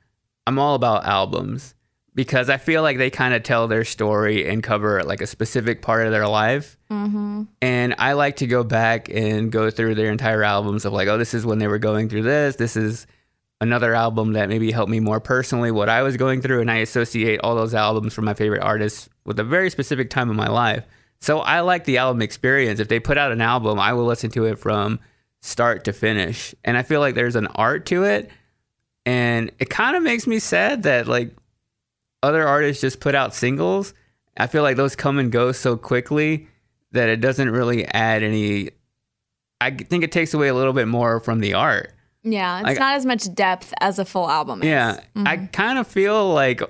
I'm 0.47 0.59
all 0.59 0.75
about 0.75 1.05
albums 1.05 1.75
because 2.15 2.51
I 2.51 2.59
feel 2.59 2.83
like 2.83 2.99
they 2.99 3.11
kind 3.11 3.33
of 3.35 3.43
tell 3.43 3.69
their 3.69 3.85
story 3.85 4.49
and 4.49 4.63
cover 4.63 5.03
like 5.03 5.23
a 5.23 5.27
specific 5.27 5.83
part 5.83 6.07
of 6.07 6.13
their 6.13 6.29
life. 6.29 6.77
Mm-hmm. 6.91 7.45
And 7.63 7.95
I 7.99 8.13
like 8.13 8.37
to 8.37 8.47
go 8.47 8.65
back 8.65 9.09
and 9.09 9.51
go 9.51 9.71
through 9.71 9.95
their 9.95 10.13
entire 10.13 10.43
albums 10.43 10.85
of 10.85 10.93
like, 10.93 11.09
oh, 11.09 11.17
this 11.17 11.33
is 11.33 11.47
when 11.47 11.59
they 11.59 11.69
were 11.69 11.79
going 11.79 12.09
through 12.09 12.23
this. 12.23 12.57
This 12.57 12.77
is 12.77 13.07
another 13.61 13.95
album 13.95 14.33
that 14.33 14.49
maybe 14.49 14.73
helped 14.73 14.91
me 14.91 15.01
more 15.01 15.21
personally 15.21 15.71
what 15.71 15.89
I 15.89 16.03
was 16.03 16.17
going 16.17 16.43
through. 16.43 16.61
And 16.61 16.71
I 16.71 16.79
associate 16.79 17.41
all 17.41 17.55
those 17.55 17.75
albums 17.75 18.13
from 18.13 18.25
my 18.25 18.35
favorite 18.35 18.63
artists 18.63 19.09
with 19.25 19.39
a 19.39 19.45
very 19.45 19.71
specific 19.71 20.11
time 20.11 20.31
in 20.31 20.37
my 20.37 20.49
life. 20.49 20.85
So 21.21 21.39
I 21.39 21.61
like 21.61 21.85
the 21.85 21.99
album 21.99 22.21
experience. 22.21 22.81
If 22.81 22.89
they 22.89 22.99
put 22.99 23.17
out 23.17 23.33
an 23.33 23.41
album, 23.41 23.79
I 23.79 23.93
will 23.93 24.05
listen 24.05 24.31
to 24.33 24.47
it 24.47 24.59
from 24.59 24.99
start 25.41 25.85
to 25.85 25.93
finish. 25.93 26.55
And 26.65 26.77
I 26.77 26.83
feel 26.83 27.01
like 27.01 27.15
there's 27.15 27.37
an 27.37 27.47
art 27.47 27.87
to 27.87 28.03
it. 28.05 28.29
And 29.05 29.51
it 29.59 29.69
kind 29.71 29.97
of 29.97 30.03
makes 30.03 30.27
me 30.27 30.39
sad 30.39 30.85
that 30.85 31.09
like 31.09 31.35
other 32.23 32.47
artists 32.47 32.81
just 32.81 33.01
put 33.01 33.15
out 33.15 33.35
singles. 33.35 33.95
I 34.37 34.47
feel 34.47 34.63
like 34.63 34.77
those 34.77 34.97
come 34.97 35.19
and 35.19 35.31
go 35.31 35.53
so 35.53 35.77
quickly 35.77 36.49
that 36.93 37.09
it 37.09 37.21
doesn't 37.21 37.51
really 37.51 37.85
add 37.87 38.23
any. 38.23 38.71
I 39.61 39.71
think 39.71 40.05
it 40.05 40.13
takes 40.13 40.35
away 40.35 40.49
a 40.49 40.55
little 40.55 40.73
bit 40.73 40.89
more 40.89 41.21
from 41.21 41.41
the 41.41 41.55
art. 41.55 41.93
Yeah, 42.23 42.59
it's 42.59 42.67
Like- 42.67 42.79
not 42.79 42.95
as 42.95 43.05
much 43.07 43.33
depth 43.35 43.75
as 43.81 43.99
a 43.99 44.05
full 44.05 44.31
album. 44.31 44.63
Is. 44.63 44.69
Yeah, 44.69 45.01
I 45.17 45.37
mm-hmm. 45.37 45.47
kind 45.47 45.79
of 45.79 45.87
feel 45.87 46.33
like 46.33 46.63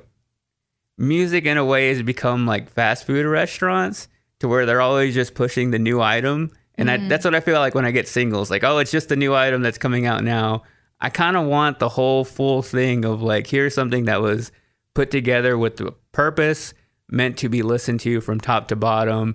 music 0.98 1.44
in 1.44 1.58
a 1.58 1.64
way 1.64 1.88
has 1.88 2.02
become 2.02 2.46
like 2.46 2.70
fast 2.70 3.06
food 3.06 3.26
restaurants 3.26 4.08
to 4.40 4.48
where 4.48 4.66
they're 4.66 4.80
always 4.80 5.14
just 5.14 5.34
pushing 5.34 5.70
the 5.70 5.78
new 5.78 6.00
item. 6.00 6.50
And 6.76 6.90
I, 6.90 6.96
mm-hmm. 6.96 7.08
that's 7.08 7.24
what 7.24 7.34
I 7.34 7.40
feel 7.40 7.58
like 7.58 7.74
when 7.74 7.84
I 7.84 7.90
get 7.90 8.08
singles. 8.08 8.50
Like, 8.50 8.64
oh, 8.64 8.78
it's 8.78 8.90
just 8.90 9.08
the 9.08 9.16
new 9.16 9.34
item 9.34 9.62
that's 9.62 9.78
coming 9.78 10.06
out 10.06 10.24
now. 10.24 10.62
I 11.02 11.10
kind 11.10 11.36
of 11.36 11.46
want 11.46 11.80
the 11.80 11.88
whole 11.88 12.24
full 12.24 12.62
thing 12.62 13.04
of 13.04 13.22
like, 13.22 13.48
here's 13.48 13.74
something 13.74 14.04
that 14.04 14.22
was 14.22 14.52
put 14.94 15.10
together 15.10 15.58
with 15.58 15.76
the 15.76 15.92
purpose, 16.12 16.74
meant 17.10 17.36
to 17.38 17.48
be 17.48 17.62
listened 17.62 17.98
to 18.00 18.20
from 18.20 18.40
top 18.40 18.68
to 18.68 18.76
bottom, 18.76 19.34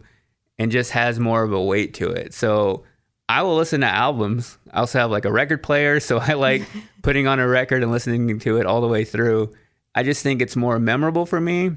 and 0.58 0.72
just 0.72 0.92
has 0.92 1.20
more 1.20 1.44
of 1.44 1.52
a 1.52 1.62
weight 1.62 1.94
to 1.96 2.10
it. 2.10 2.34
So 2.34 2.86
I 3.28 3.42
will 3.42 3.58
listen 3.58 3.82
to 3.82 3.88
albums. 3.88 4.58
I 4.72 4.80
also 4.80 5.00
have 5.00 5.12
like 5.12 5.26
a 5.26 5.32
record 5.32 5.62
player, 5.62 6.00
so 6.00 6.20
I 6.20 6.34
like 6.36 6.64
putting 7.04 7.28
on 7.28 7.40
a 7.40 7.48
record 7.48 7.84
and 7.84 7.92
listening 7.92 8.40
to 8.40 8.58
it 8.58 8.66
all 8.66 8.80
the 8.80 8.88
way 8.88 9.04
through. 9.04 9.54
I 9.94 10.04
just 10.04 10.24
think 10.24 10.42
it's 10.42 10.56
more 10.56 10.80
memorable 10.80 11.26
for 11.26 11.42
me, 11.42 11.72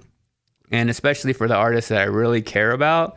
and 0.70 0.88
especially 0.88 1.32
for 1.32 1.48
the 1.48 1.56
artists 1.56 1.88
that 1.88 2.00
I 2.00 2.04
really 2.04 2.42
care 2.42 2.70
about 2.70 3.16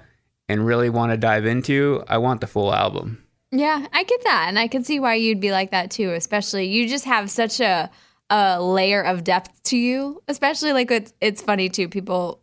and 0.50 0.66
really 0.66 0.90
want 0.90 1.12
to 1.12 1.18
dive 1.18 1.46
into. 1.46 2.04
I 2.08 2.18
want 2.18 2.42
the 2.42 2.48
full 2.48 2.74
album. 2.74 3.23
Yeah, 3.56 3.86
I 3.94 4.04
get 4.04 4.24
that, 4.24 4.46
and 4.48 4.58
I 4.58 4.68
can 4.68 4.84
see 4.84 5.00
why 5.00 5.14
you'd 5.14 5.40
be 5.40 5.52
like 5.52 5.70
that 5.72 5.92
too. 5.92 6.12
Especially 6.14 6.66
you 6.66 6.90
just 6.90 7.06
have 7.06 7.30
such 7.30 7.60
a 7.60 7.92
a 8.32 8.60
layer 8.60 9.04
of 9.04 9.24
depth 9.24 9.62
to 9.66 9.78
you. 9.78 10.24
Especially 10.28 10.74
like 10.74 10.90
it's 10.90 11.14
it's 11.22 11.40
funny 11.40 11.70
too. 11.70 11.88
People 11.88 12.42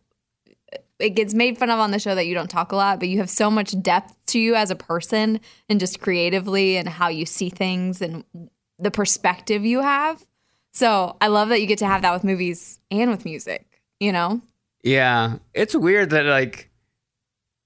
it 0.99 1.09
gets 1.09 1.33
made 1.33 1.57
fun 1.57 1.69
of 1.69 1.79
on 1.79 1.91
the 1.91 1.99
show 1.99 2.15
that 2.15 2.27
you 2.27 2.33
don't 2.33 2.49
talk 2.49 2.71
a 2.71 2.77
lot, 2.77 2.99
but 2.99 3.09
you 3.09 3.17
have 3.17 3.29
so 3.29 3.51
much 3.51 3.79
depth 3.81 4.15
to 4.27 4.39
you 4.39 4.55
as 4.55 4.71
a 4.71 4.75
person 4.75 5.41
and 5.67 5.81
just 5.81 5.99
creatively 5.99 6.77
and 6.77 6.87
how 6.87 7.09
you 7.09 7.25
see 7.25 7.49
things 7.49 8.01
and 8.01 8.23
the 8.79 8.91
perspective 8.91 9.65
you 9.65 9.81
have. 9.81 10.25
So 10.71 11.17
I 11.19 11.27
love 11.27 11.49
that 11.49 11.59
you 11.59 11.67
get 11.67 11.79
to 11.79 11.87
have 11.87 12.03
that 12.03 12.13
with 12.13 12.23
movies 12.23 12.79
and 12.89 13.11
with 13.11 13.25
music. 13.25 13.81
You 13.99 14.13
know. 14.13 14.41
Yeah, 14.81 15.39
it's 15.53 15.75
weird 15.75 16.11
that 16.11 16.23
like 16.23 16.70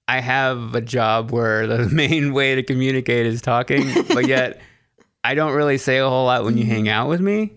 I 0.08 0.20
have 0.20 0.74
a 0.74 0.80
job 0.80 1.30
where 1.30 1.66
the 1.66 1.88
main 1.92 2.32
way 2.32 2.54
to 2.54 2.62
communicate 2.62 3.26
is 3.26 3.40
talking, 3.40 3.86
but 4.08 4.26
yet 4.28 4.60
I 5.24 5.34
don't 5.34 5.54
really 5.54 5.78
say 5.78 5.98
a 5.98 6.08
whole 6.08 6.26
lot 6.26 6.44
when 6.44 6.56
you 6.56 6.64
hang 6.64 6.88
out 6.88 7.08
with 7.08 7.20
me. 7.20 7.52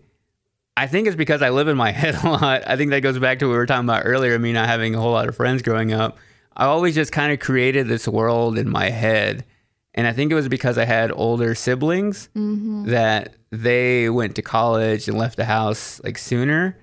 I 0.75 0.87
think 0.87 1.07
it's 1.07 1.15
because 1.15 1.41
I 1.41 1.49
live 1.49 1.67
in 1.67 1.77
my 1.77 1.91
head 2.01 2.15
a 2.23 2.29
lot. 2.29 2.63
I 2.65 2.77
think 2.77 2.91
that 2.91 3.01
goes 3.01 3.19
back 3.19 3.39
to 3.39 3.45
what 3.45 3.51
we 3.51 3.57
were 3.57 3.65
talking 3.65 3.85
about 3.85 4.03
earlier, 4.05 4.39
me 4.39 4.53
not 4.53 4.67
having 4.67 4.95
a 4.95 4.99
whole 4.99 5.11
lot 5.11 5.27
of 5.27 5.35
friends 5.35 5.61
growing 5.61 5.93
up. 5.93 6.17
I 6.55 6.65
always 6.65 6.95
just 6.95 7.11
kind 7.11 7.31
of 7.31 7.39
created 7.39 7.87
this 7.87 8.07
world 8.07 8.57
in 8.57 8.69
my 8.69 8.89
head. 8.89 9.45
And 9.93 10.07
I 10.07 10.13
think 10.13 10.31
it 10.31 10.35
was 10.35 10.47
because 10.47 10.77
I 10.77 10.85
had 10.85 11.11
older 11.11 11.53
siblings 11.55 12.29
mm-hmm. 12.35 12.85
that 12.85 13.35
they 13.51 14.09
went 14.09 14.35
to 14.35 14.41
college 14.41 15.07
and 15.07 15.17
left 15.17 15.37
the 15.37 15.45
house 15.45 16.01
like 16.03 16.17
sooner. 16.17 16.77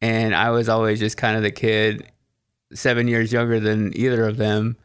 And 0.00 0.34
I 0.34 0.50
was 0.50 0.68
always 0.68 0.98
just 0.98 1.16
kind 1.16 1.36
of 1.36 1.42
the 1.42 1.50
kid, 1.50 2.10
seven 2.72 3.08
years 3.08 3.32
younger 3.32 3.60
than 3.60 3.96
either 3.96 4.26
of 4.26 4.36
them, 4.36 4.76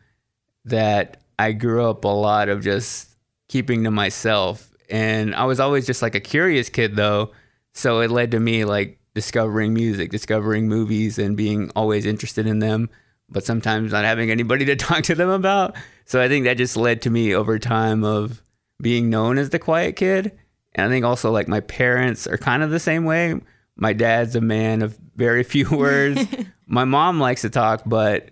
that 0.65 1.21
I 1.37 1.51
grew 1.51 1.89
up 1.89 2.05
a 2.05 2.09
lot 2.09 2.49
of 2.49 2.63
just 2.63 3.09
keeping 3.49 3.83
to 3.83 3.91
myself. 3.91 4.71
And 4.89 5.35
I 5.35 5.45
was 5.45 5.59
always 5.59 5.85
just 5.85 6.01
like 6.01 6.15
a 6.15 6.19
curious 6.19 6.69
kid 6.69 6.95
though. 6.95 7.31
So 7.73 8.01
it 8.01 8.11
led 8.11 8.31
to 8.31 8.39
me 8.39 8.65
like 8.65 8.99
discovering 9.13 9.73
music, 9.73 10.11
discovering 10.11 10.67
movies, 10.67 11.19
and 11.19 11.37
being 11.37 11.71
always 11.75 12.05
interested 12.05 12.47
in 12.47 12.59
them, 12.59 12.89
but 13.29 13.45
sometimes 13.45 13.91
not 13.91 14.05
having 14.05 14.31
anybody 14.31 14.65
to 14.65 14.75
talk 14.75 15.03
to 15.03 15.15
them 15.15 15.29
about. 15.29 15.75
So 16.05 16.21
I 16.21 16.27
think 16.27 16.45
that 16.45 16.57
just 16.57 16.77
led 16.77 17.01
to 17.03 17.09
me 17.09 17.33
over 17.33 17.59
time 17.59 18.03
of 18.03 18.41
being 18.81 19.09
known 19.09 19.37
as 19.37 19.49
the 19.49 19.59
quiet 19.59 19.95
kid. 19.95 20.37
And 20.75 20.87
I 20.87 20.89
think 20.89 21.05
also 21.05 21.31
like 21.31 21.47
my 21.47 21.59
parents 21.61 22.27
are 22.27 22.37
kind 22.37 22.63
of 22.63 22.69
the 22.71 22.79
same 22.79 23.05
way. 23.05 23.39
My 23.75 23.93
dad's 23.93 24.35
a 24.35 24.41
man 24.41 24.81
of 24.81 24.97
very 25.15 25.43
few 25.43 25.69
words. 25.77 26.25
my 26.67 26.85
mom 26.85 27.19
likes 27.19 27.41
to 27.41 27.49
talk, 27.49 27.83
but 27.85 28.29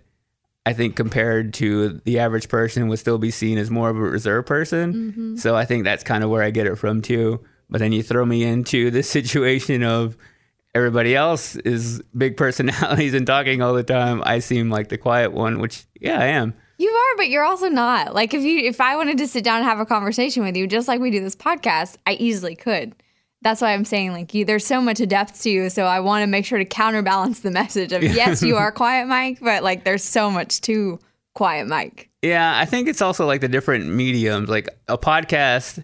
I 0.64 0.72
think 0.72 0.94
compared 0.94 1.54
to 1.54 2.00
the 2.04 2.20
average 2.20 2.48
person 2.48 2.88
would 2.88 2.98
still 2.98 3.18
be 3.18 3.30
seen 3.30 3.58
as 3.58 3.70
more 3.70 3.90
of 3.90 3.96
a 3.96 4.00
reserved 4.00 4.46
person. 4.46 4.92
Mm-hmm. 4.92 5.36
So 5.36 5.56
I 5.56 5.64
think 5.64 5.84
that's 5.84 6.04
kind 6.04 6.22
of 6.22 6.30
where 6.30 6.42
I 6.42 6.50
get 6.50 6.66
it 6.66 6.76
from 6.76 7.02
too. 7.02 7.40
But 7.68 7.80
then 7.80 7.92
you 7.92 8.02
throw 8.02 8.24
me 8.24 8.44
into 8.44 8.90
this 8.90 9.08
situation 9.10 9.82
of 9.82 10.16
everybody 10.74 11.16
else 11.16 11.56
is 11.56 12.00
big 12.16 12.36
personalities 12.36 13.14
and 13.14 13.26
talking 13.26 13.60
all 13.60 13.74
the 13.74 13.82
time. 13.82 14.22
I 14.24 14.38
seem 14.38 14.70
like 14.70 14.88
the 14.88 14.98
quiet 14.98 15.32
one, 15.32 15.58
which 15.58 15.84
yeah, 16.00 16.20
I 16.20 16.26
am. 16.26 16.54
You 16.78 16.90
are, 16.90 17.16
but 17.16 17.28
you're 17.28 17.44
also 17.44 17.68
not. 17.68 18.14
Like 18.14 18.34
if 18.34 18.42
you 18.42 18.58
if 18.58 18.80
I 18.80 18.96
wanted 18.96 19.18
to 19.18 19.28
sit 19.28 19.44
down 19.44 19.58
and 19.58 19.64
have 19.64 19.80
a 19.80 19.86
conversation 19.86 20.44
with 20.44 20.56
you, 20.56 20.66
just 20.66 20.88
like 20.88 21.00
we 21.00 21.10
do 21.10 21.20
this 21.20 21.36
podcast, 21.36 21.96
I 22.06 22.14
easily 22.14 22.56
could. 22.56 22.94
That's 23.42 23.60
why 23.60 23.72
I'm 23.72 23.84
saying 23.84 24.12
like 24.12 24.34
you 24.34 24.44
there's 24.44 24.66
so 24.66 24.80
much 24.80 25.06
depth 25.08 25.42
to 25.42 25.50
you, 25.50 25.68
so 25.70 25.84
I 25.84 26.00
want 26.00 26.22
to 26.22 26.26
make 26.26 26.44
sure 26.44 26.58
to 26.58 26.64
counterbalance 26.64 27.40
the 27.40 27.50
message 27.62 27.92
of 27.92 28.02
yes, 28.02 28.42
you 28.42 28.56
are 28.56 28.72
quiet 28.72 29.08
Mike, 29.08 29.38
but 29.40 29.62
like 29.62 29.84
there's 29.84 30.04
so 30.04 30.30
much 30.30 30.60
to 30.62 30.98
quiet 31.34 31.66
Mike. 31.66 32.08
Yeah, 32.22 32.56
I 32.56 32.64
think 32.66 32.88
it's 32.88 33.02
also 33.02 33.26
like 33.26 33.40
the 33.40 33.48
different 33.48 33.86
mediums. 33.86 34.48
Like 34.48 34.68
a 34.86 34.96
podcast, 34.96 35.82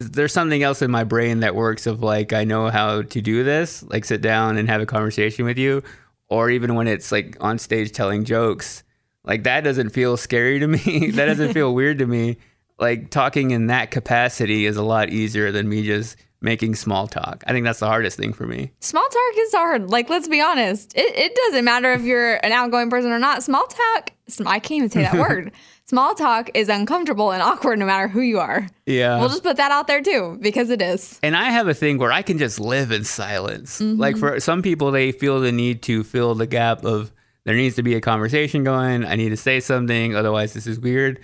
there's 0.00 0.32
something 0.32 0.62
else 0.62 0.82
in 0.82 0.90
my 0.90 1.04
brain 1.04 1.40
that 1.40 1.54
works 1.54 1.86
of 1.86 2.02
like 2.02 2.32
I 2.32 2.44
know 2.44 2.68
how 2.68 3.02
to 3.02 3.20
do 3.20 3.42
this, 3.42 3.82
like 3.84 4.04
sit 4.04 4.20
down 4.20 4.58
and 4.58 4.68
have 4.68 4.82
a 4.82 4.86
conversation 4.86 5.46
with 5.46 5.56
you, 5.56 5.82
or 6.28 6.50
even 6.50 6.74
when 6.74 6.88
it's 6.88 7.10
like 7.10 7.36
on 7.40 7.58
stage 7.58 7.92
telling 7.92 8.24
jokes, 8.24 8.84
like 9.24 9.44
that 9.44 9.62
doesn't 9.62 9.90
feel 9.90 10.16
scary 10.18 10.58
to 10.58 10.66
me. 10.66 11.10
that 11.14 11.26
doesn't 11.26 11.54
feel 11.54 11.74
weird 11.74 11.98
to 11.98 12.06
me. 12.06 12.36
Like 12.78 13.10
talking 13.10 13.50
in 13.50 13.66
that 13.68 13.90
capacity 13.90 14.66
is 14.66 14.76
a 14.76 14.82
lot 14.82 15.10
easier 15.10 15.52
than 15.52 15.68
me 15.68 15.84
just 15.84 16.16
making 16.40 16.74
small 16.74 17.06
talk. 17.06 17.44
I 17.46 17.52
think 17.52 17.64
that's 17.64 17.80
the 17.80 17.86
hardest 17.86 18.16
thing 18.16 18.32
for 18.32 18.46
me. 18.46 18.72
Small 18.80 19.06
talk 19.06 19.38
is 19.38 19.52
hard. 19.52 19.90
Like 19.90 20.08
let's 20.08 20.28
be 20.28 20.40
honest. 20.40 20.96
It 20.96 21.14
it 21.16 21.34
doesn't 21.34 21.64
matter 21.64 21.92
if 21.92 22.02
you're 22.02 22.44
an 22.44 22.52
outgoing 22.52 22.90
person 22.90 23.12
or 23.12 23.18
not. 23.18 23.42
Small 23.42 23.66
talk, 23.66 24.12
I 24.46 24.58
can't 24.58 24.78
even 24.78 24.90
say 24.90 25.02
that 25.02 25.14
word. 25.28 25.52
Small 25.84 26.14
talk 26.14 26.50
is 26.54 26.68
uncomfortable 26.68 27.32
and 27.32 27.42
awkward 27.42 27.78
no 27.78 27.86
matter 27.86 28.06
who 28.06 28.20
you 28.20 28.38
are. 28.38 28.68
Yeah. 28.86 29.18
We'll 29.18 29.28
just 29.28 29.42
put 29.42 29.56
that 29.56 29.72
out 29.72 29.88
there 29.88 30.02
too 30.02 30.38
because 30.40 30.70
it 30.70 30.80
is. 30.80 31.18
and 31.22 31.36
I 31.36 31.50
have 31.50 31.68
a 31.68 31.74
thing 31.74 31.98
where 31.98 32.12
I 32.12 32.22
can 32.22 32.38
just 32.38 32.60
live 32.60 32.92
in 32.92 33.04
silence. 33.04 33.80
Like 33.80 34.14
mm-hmm. 34.14 34.20
for 34.20 34.40
some 34.40 34.62
people, 34.62 34.92
they 34.92 35.12
feel 35.12 35.40
the 35.40 35.52
need 35.52 35.82
to 35.82 36.04
fill 36.04 36.34
the 36.34 36.46
gap 36.46 36.84
of 36.84 37.12
there 37.44 37.56
needs 37.56 37.76
to 37.76 37.82
be 37.82 37.94
a 37.94 38.00
conversation 38.00 38.64
going. 38.64 39.04
I 39.04 39.16
need 39.16 39.30
to 39.30 39.36
say 39.36 39.60
something, 39.60 40.14
otherwise 40.14 40.52
this 40.52 40.66
is 40.66 40.78
weird. 40.78 41.20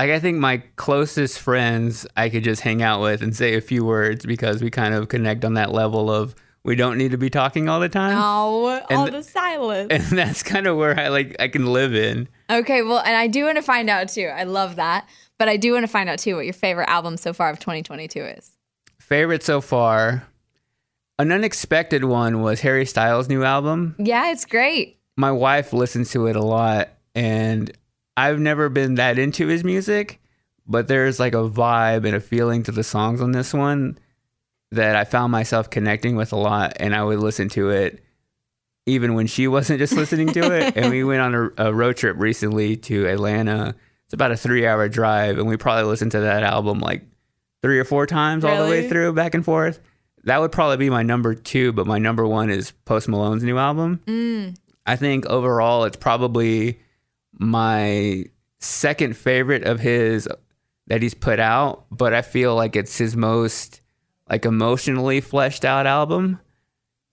Like 0.00 0.12
I 0.12 0.18
think 0.18 0.38
my 0.38 0.62
closest 0.76 1.40
friends, 1.40 2.06
I 2.16 2.30
could 2.30 2.42
just 2.42 2.62
hang 2.62 2.80
out 2.80 3.02
with 3.02 3.20
and 3.20 3.36
say 3.36 3.54
a 3.54 3.60
few 3.60 3.84
words 3.84 4.24
because 4.24 4.62
we 4.62 4.70
kind 4.70 4.94
of 4.94 5.08
connect 5.08 5.44
on 5.44 5.52
that 5.54 5.72
level 5.72 6.10
of 6.10 6.34
we 6.64 6.74
don't 6.74 6.96
need 6.96 7.10
to 7.10 7.18
be 7.18 7.28
talking 7.28 7.68
all 7.68 7.80
the 7.80 7.90
time. 7.90 8.16
Oh, 8.16 8.80
all 8.88 9.10
the 9.10 9.22
silence. 9.22 9.88
And 9.90 10.02
that's 10.18 10.42
kind 10.42 10.66
of 10.66 10.78
where 10.78 10.98
I 10.98 11.08
like 11.08 11.36
I 11.38 11.48
can 11.48 11.66
live 11.66 11.94
in. 11.94 12.28
Okay, 12.48 12.80
well, 12.80 13.00
and 13.00 13.14
I 13.14 13.26
do 13.26 13.44
want 13.44 13.56
to 13.56 13.62
find 13.62 13.90
out 13.90 14.08
too. 14.08 14.24
I 14.24 14.44
love 14.44 14.76
that. 14.76 15.06
But 15.36 15.50
I 15.50 15.58
do 15.58 15.74
want 15.74 15.82
to 15.82 15.92
find 15.92 16.08
out 16.08 16.18
too 16.18 16.34
what 16.34 16.46
your 16.46 16.54
favorite 16.54 16.88
album 16.88 17.18
so 17.18 17.34
far 17.34 17.50
of 17.50 17.58
2022 17.58 18.22
is. 18.24 18.56
Favorite 18.98 19.42
so 19.42 19.60
far. 19.60 20.26
An 21.18 21.30
unexpected 21.30 22.04
one 22.04 22.40
was 22.40 22.62
Harry 22.62 22.86
Styles' 22.86 23.28
new 23.28 23.44
album. 23.44 23.96
Yeah, 23.98 24.32
it's 24.32 24.46
great. 24.46 24.98
my 25.18 25.30
wife 25.30 25.74
listens 25.74 26.10
to 26.12 26.26
it 26.26 26.36
a 26.36 26.42
lot 26.42 26.88
and 27.14 27.70
I've 28.20 28.38
never 28.38 28.68
been 28.68 28.96
that 28.96 29.18
into 29.18 29.46
his 29.46 29.64
music, 29.64 30.20
but 30.66 30.88
there's 30.88 31.18
like 31.18 31.32
a 31.32 31.48
vibe 31.48 32.04
and 32.04 32.14
a 32.14 32.20
feeling 32.20 32.62
to 32.64 32.72
the 32.72 32.84
songs 32.84 33.22
on 33.22 33.32
this 33.32 33.54
one 33.54 33.98
that 34.72 34.94
I 34.94 35.04
found 35.04 35.32
myself 35.32 35.70
connecting 35.70 36.16
with 36.16 36.32
a 36.34 36.36
lot 36.36 36.76
and 36.80 36.94
I 36.94 37.02
would 37.02 37.18
listen 37.18 37.48
to 37.50 37.70
it 37.70 38.04
even 38.84 39.14
when 39.14 39.26
she 39.26 39.48
wasn't 39.56 39.78
just 39.78 39.94
listening 39.94 40.28
to 40.34 40.52
it. 40.54 40.76
and 40.76 40.90
we 40.90 41.02
went 41.10 41.22
on 41.22 41.34
a, 41.34 41.68
a 41.68 41.74
road 41.74 41.96
trip 41.96 42.16
recently 42.18 42.76
to 42.76 43.06
Atlanta. 43.08 43.74
It's 44.04 44.12
about 44.12 44.32
a 44.32 44.36
three 44.36 44.66
hour 44.66 44.86
drive 44.86 45.38
and 45.38 45.48
we 45.48 45.56
probably 45.56 45.84
listened 45.84 46.12
to 46.12 46.20
that 46.20 46.42
album 46.42 46.78
like 46.78 47.02
three 47.62 47.78
or 47.78 47.84
four 47.84 48.06
times 48.06 48.44
all 48.44 48.62
the 48.62 48.70
way 48.70 48.86
through 48.86 49.14
back 49.14 49.34
and 49.34 49.44
forth. 49.44 49.80
That 50.24 50.42
would 50.42 50.52
probably 50.52 50.76
be 50.76 50.90
my 50.90 51.02
number 51.02 51.34
two, 51.34 51.72
but 51.72 51.86
my 51.86 51.98
number 51.98 52.26
one 52.26 52.50
is 52.50 52.72
Post 52.84 53.08
Malone's 53.08 53.42
new 53.42 53.56
album. 53.56 54.02
Mm. 54.06 54.56
I 54.84 54.96
think 54.96 55.24
overall 55.24 55.84
it's 55.84 55.96
probably 55.96 56.80
my 57.40 58.26
second 58.58 59.16
favorite 59.16 59.64
of 59.64 59.80
his 59.80 60.28
that 60.88 61.02
he's 61.02 61.14
put 61.14 61.40
out, 61.40 61.86
but 61.90 62.12
I 62.12 62.20
feel 62.20 62.54
like 62.54 62.76
it's 62.76 62.98
his 62.98 63.16
most 63.16 63.80
like 64.28 64.44
emotionally 64.44 65.20
fleshed 65.20 65.64
out 65.64 65.86
album. 65.86 66.38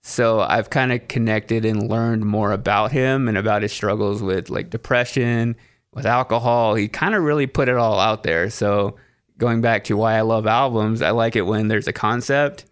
So 0.02 0.40
I've 0.40 0.70
kind 0.70 0.92
of 0.92 1.08
connected 1.08 1.64
and 1.64 1.88
learned 1.88 2.24
more 2.24 2.52
about 2.52 2.92
him 2.92 3.26
and 3.26 3.38
about 3.38 3.62
his 3.62 3.72
struggles 3.72 4.22
with 4.22 4.50
like 4.50 4.70
depression, 4.70 5.56
with 5.92 6.06
alcohol. 6.06 6.74
He 6.74 6.88
kind 6.88 7.14
of 7.14 7.22
really 7.22 7.46
put 7.46 7.68
it 7.68 7.76
all 7.76 7.98
out 7.98 8.22
there. 8.22 8.50
So 8.50 8.96
going 9.38 9.60
back 9.62 9.84
to 9.84 9.96
why 9.96 10.14
I 10.16 10.20
love 10.20 10.46
albums, 10.46 11.00
I 11.00 11.10
like 11.10 11.36
it 11.36 11.42
when 11.42 11.68
there's 11.68 11.88
a 11.88 11.92
concept 11.92 12.66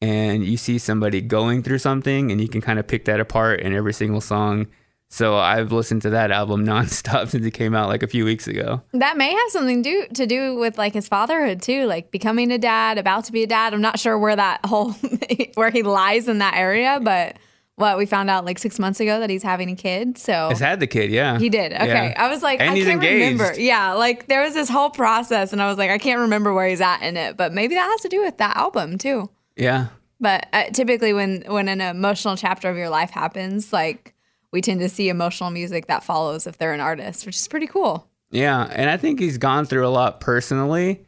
and 0.00 0.44
you 0.44 0.56
see 0.56 0.78
somebody 0.78 1.20
going 1.20 1.62
through 1.62 1.78
something 1.78 2.32
and 2.32 2.40
you 2.40 2.48
can 2.48 2.60
kind 2.60 2.78
of 2.78 2.86
pick 2.86 3.04
that 3.04 3.20
apart 3.20 3.60
in 3.60 3.72
every 3.72 3.92
single 3.92 4.20
song. 4.20 4.66
So 5.08 5.36
I've 5.36 5.72
listened 5.72 6.02
to 6.02 6.10
that 6.10 6.30
album 6.30 6.64
nonstop 6.66 7.28
since 7.28 7.46
it 7.46 7.52
came 7.52 7.74
out 7.74 7.88
like 7.88 8.02
a 8.02 8.06
few 8.08 8.24
weeks 8.24 8.46
ago. 8.48 8.82
That 8.92 9.16
may 9.16 9.30
have 9.32 9.50
something 9.50 9.82
do, 9.82 10.06
to 10.14 10.26
do 10.26 10.56
with 10.56 10.78
like 10.78 10.92
his 10.94 11.08
fatherhood 11.08 11.62
too, 11.62 11.86
like 11.86 12.10
becoming 12.10 12.50
a 12.50 12.58
dad, 12.58 12.98
about 12.98 13.24
to 13.26 13.32
be 13.32 13.42
a 13.42 13.46
dad. 13.46 13.72
I'm 13.74 13.80
not 13.80 13.98
sure 13.98 14.18
where 14.18 14.36
that 14.36 14.64
whole 14.66 14.92
where 15.54 15.70
he 15.70 15.82
lies 15.82 16.28
in 16.28 16.38
that 16.38 16.54
area, 16.56 16.98
but 17.02 17.36
what 17.76 17.98
we 17.98 18.06
found 18.06 18.30
out 18.30 18.44
like 18.46 18.58
six 18.58 18.78
months 18.78 19.00
ago 19.00 19.20
that 19.20 19.28
he's 19.28 19.42
having 19.42 19.70
a 19.70 19.76
kid. 19.76 20.16
So 20.18 20.48
he's 20.48 20.60
had 20.60 20.80
the 20.80 20.86
kid, 20.86 21.10
yeah. 21.10 21.38
He 21.38 21.50
did. 21.50 21.72
Okay. 21.72 21.86
Yeah. 21.86 22.14
I 22.16 22.28
was 22.28 22.42
like, 22.42 22.58
And 22.58 22.70
I 22.70 22.74
can't 22.74 22.88
engaged. 22.88 23.38
remember. 23.40 23.60
Yeah. 23.60 23.92
Like 23.92 24.26
there 24.28 24.42
was 24.42 24.54
this 24.54 24.68
whole 24.68 24.90
process, 24.90 25.52
and 25.52 25.62
I 25.62 25.68
was 25.68 25.76
like, 25.78 25.90
I 25.90 25.98
can't 25.98 26.20
remember 26.20 26.52
where 26.54 26.66
he's 26.66 26.80
at 26.80 27.02
in 27.02 27.16
it, 27.16 27.36
but 27.36 27.52
maybe 27.52 27.74
that 27.74 27.84
has 27.86 28.00
to 28.00 28.08
do 28.08 28.22
with 28.22 28.38
that 28.38 28.56
album 28.56 28.98
too. 28.98 29.30
Yeah. 29.56 29.88
But 30.18 30.46
uh, 30.54 30.64
typically, 30.70 31.12
when 31.12 31.42
when 31.46 31.68
an 31.68 31.82
emotional 31.82 32.36
chapter 32.36 32.70
of 32.70 32.78
your 32.78 32.88
life 32.88 33.10
happens, 33.10 33.72
like 33.74 34.14
we 34.52 34.60
tend 34.60 34.80
to 34.80 34.88
see 34.88 35.08
emotional 35.08 35.50
music 35.50 35.86
that 35.86 36.04
follows 36.04 36.46
if 36.46 36.58
they're 36.58 36.72
an 36.72 36.80
artist, 36.80 37.26
which 37.26 37.36
is 37.36 37.48
pretty 37.48 37.66
cool. 37.66 38.08
Yeah, 38.30 38.68
and 38.72 38.90
I 38.90 38.96
think 38.96 39.20
he's 39.20 39.38
gone 39.38 39.66
through 39.66 39.86
a 39.86 39.90
lot 39.90 40.20
personally, 40.20 41.04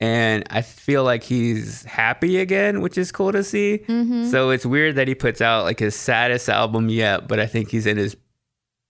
and 0.00 0.44
I 0.50 0.62
feel 0.62 1.04
like 1.04 1.22
he's 1.22 1.84
happy 1.84 2.38
again, 2.38 2.80
which 2.80 2.98
is 2.98 3.12
cool 3.12 3.32
to 3.32 3.44
see. 3.44 3.80
Mm-hmm. 3.86 4.26
So 4.26 4.50
it's 4.50 4.66
weird 4.66 4.96
that 4.96 5.08
he 5.08 5.14
puts 5.14 5.40
out 5.40 5.64
like 5.64 5.78
his 5.78 5.94
saddest 5.94 6.48
album 6.48 6.88
yet, 6.88 7.28
but 7.28 7.38
I 7.38 7.46
think 7.46 7.70
he's 7.70 7.86
in 7.86 7.96
his 7.96 8.16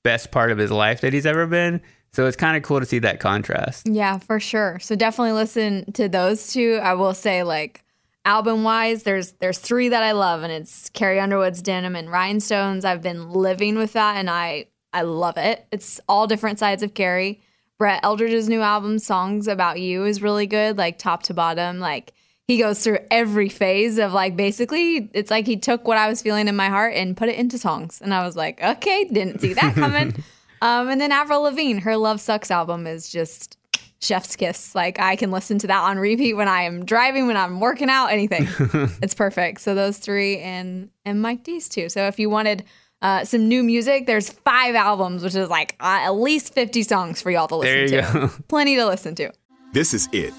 best 0.02 0.30
part 0.30 0.50
of 0.50 0.58
his 0.58 0.70
life 0.70 1.00
that 1.02 1.12
he's 1.12 1.26
ever 1.26 1.46
been. 1.46 1.80
So 2.12 2.26
it's 2.26 2.36
kind 2.36 2.56
of 2.56 2.62
cool 2.62 2.80
to 2.80 2.86
see 2.86 3.00
that 3.00 3.20
contrast. 3.20 3.86
Yeah, 3.86 4.18
for 4.18 4.40
sure. 4.40 4.78
So 4.80 4.96
definitely 4.96 5.32
listen 5.32 5.92
to 5.92 6.08
those 6.08 6.52
two. 6.52 6.80
I 6.82 6.94
will 6.94 7.14
say 7.14 7.42
like 7.42 7.84
album 8.28 8.62
wise, 8.62 9.04
there's 9.04 9.32
there's 9.40 9.58
three 9.58 9.88
that 9.88 10.02
I 10.02 10.12
love 10.12 10.42
and 10.42 10.52
it's 10.52 10.90
Carrie 10.90 11.18
Underwood's 11.18 11.62
Denim 11.62 11.96
and 11.96 12.10
Rhinestones. 12.10 12.84
I've 12.84 13.00
been 13.00 13.30
living 13.30 13.76
with 13.76 13.94
that 13.94 14.16
and 14.16 14.28
I 14.28 14.66
I 14.92 15.02
love 15.02 15.38
it. 15.38 15.66
It's 15.72 15.98
all 16.08 16.26
different 16.26 16.58
sides 16.58 16.82
of 16.82 16.94
Carrie. 16.94 17.40
Brett 17.78 18.02
Eldredge's 18.02 18.48
new 18.48 18.60
album, 18.60 18.98
Songs 18.98 19.48
About 19.48 19.80
You, 19.80 20.04
is 20.04 20.20
really 20.20 20.46
good, 20.46 20.76
like 20.76 20.98
top 20.98 21.22
to 21.24 21.34
bottom. 21.34 21.78
Like 21.78 22.12
he 22.46 22.58
goes 22.58 22.84
through 22.84 22.98
every 23.10 23.48
phase 23.48 23.98
of 23.98 24.12
like 24.12 24.36
basically 24.36 25.10
it's 25.14 25.30
like 25.30 25.46
he 25.46 25.56
took 25.56 25.88
what 25.88 25.96
I 25.96 26.08
was 26.08 26.20
feeling 26.20 26.48
in 26.48 26.56
my 26.56 26.68
heart 26.68 26.94
and 26.94 27.16
put 27.16 27.30
it 27.30 27.36
into 27.36 27.56
songs. 27.56 28.00
And 28.02 28.12
I 28.12 28.26
was 28.26 28.36
like, 28.36 28.62
okay, 28.62 29.04
didn't 29.04 29.40
see 29.40 29.54
that 29.54 29.74
coming. 29.74 30.22
um, 30.60 30.88
and 30.88 31.00
then 31.00 31.12
Avril 31.12 31.42
Lavigne, 31.42 31.80
her 31.80 31.96
Love 31.96 32.20
Sux 32.20 32.50
album 32.50 32.86
is 32.86 33.08
just 33.08 33.57
chef's 34.00 34.36
kiss. 34.36 34.74
Like 34.74 34.98
I 35.00 35.16
can 35.16 35.30
listen 35.30 35.58
to 35.60 35.66
that 35.68 35.80
on 35.82 35.98
repeat 35.98 36.34
when 36.34 36.48
I 36.48 36.62
am 36.62 36.84
driving, 36.84 37.26
when 37.26 37.36
I'm 37.36 37.60
working 37.60 37.88
out, 37.90 38.06
anything. 38.08 38.46
it's 39.02 39.14
perfect. 39.14 39.60
So 39.60 39.74
those 39.74 39.98
three 39.98 40.38
and 40.38 40.90
and 41.04 41.20
Mike 41.22 41.42
D's 41.44 41.68
too. 41.68 41.88
So 41.88 42.06
if 42.06 42.18
you 42.18 42.30
wanted 42.30 42.64
uh, 43.00 43.24
some 43.24 43.48
new 43.48 43.62
music, 43.62 44.06
there's 44.06 44.28
five 44.30 44.74
albums, 44.74 45.22
which 45.22 45.34
is 45.34 45.48
like 45.48 45.76
uh, 45.80 46.00
at 46.02 46.10
least 46.10 46.52
50 46.54 46.82
songs 46.82 47.22
for 47.22 47.30
y'all 47.30 47.48
to 47.48 47.56
listen 47.56 47.86
There 47.86 48.00
you 48.06 48.12
to. 48.12 48.12
go. 48.12 48.42
Plenty 48.48 48.76
to 48.76 48.86
listen 48.86 49.14
to. 49.16 49.32
This 49.72 49.94
is 49.94 50.08
it. 50.12 50.32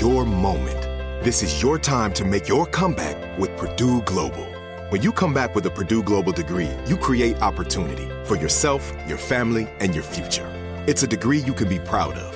Your 0.00 0.24
moment. 0.24 0.82
This 1.24 1.42
is 1.42 1.62
your 1.62 1.78
time 1.78 2.12
to 2.14 2.24
make 2.24 2.48
your 2.48 2.66
comeback 2.66 3.38
with 3.38 3.56
Purdue 3.56 4.02
Global. 4.02 4.44
When 4.90 5.02
you 5.02 5.10
come 5.10 5.34
back 5.34 5.54
with 5.56 5.66
a 5.66 5.70
Purdue 5.70 6.02
Global 6.02 6.32
degree, 6.32 6.70
you 6.86 6.96
create 6.96 7.40
opportunity 7.42 8.08
for 8.24 8.36
yourself, 8.36 8.92
your 9.08 9.18
family, 9.18 9.68
and 9.80 9.94
your 9.94 10.04
future. 10.04 10.46
It's 10.86 11.02
a 11.02 11.06
degree 11.06 11.38
you 11.38 11.52
can 11.52 11.68
be 11.68 11.80
proud 11.80 12.14
of, 12.14 12.35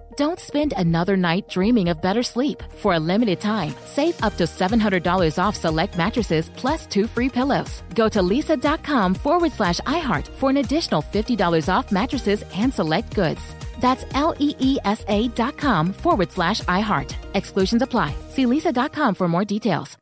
Don't 0.21 0.39
spend 0.39 0.75
another 0.77 1.17
night 1.17 1.49
dreaming 1.49 1.89
of 1.89 1.99
better 1.99 2.21
sleep. 2.21 2.61
For 2.77 2.93
a 2.93 2.99
limited 2.99 3.41
time, 3.41 3.73
save 3.85 4.23
up 4.23 4.37
to 4.37 4.43
$700 4.43 5.39
off 5.43 5.55
select 5.55 5.97
mattresses 5.97 6.49
plus 6.49 6.85
two 6.85 7.07
free 7.07 7.27
pillows. 7.27 7.81
Go 7.95 8.07
to 8.09 8.21
leesa.com 8.21 9.15
forward 9.15 9.51
slash 9.51 9.79
iHeart 9.79 10.27
for 10.27 10.51
an 10.51 10.57
additional 10.57 11.01
$50 11.01 11.73
off 11.73 11.91
mattresses 11.91 12.43
and 12.53 12.71
select 12.71 13.15
goods. 13.15 13.41
That's 13.79 14.05
L 14.13 14.35
E 14.37 14.53
E 14.59 14.77
S 14.85 15.03
A 15.07 15.27
dot 15.29 15.57
com 15.57 15.91
forward 15.91 16.31
slash 16.31 16.61
iHeart. 16.67 17.15
Exclusions 17.33 17.81
apply. 17.81 18.13
See 18.29 18.45
leesa.com 18.45 19.15
for 19.15 19.27
more 19.27 19.43
details. 19.43 19.97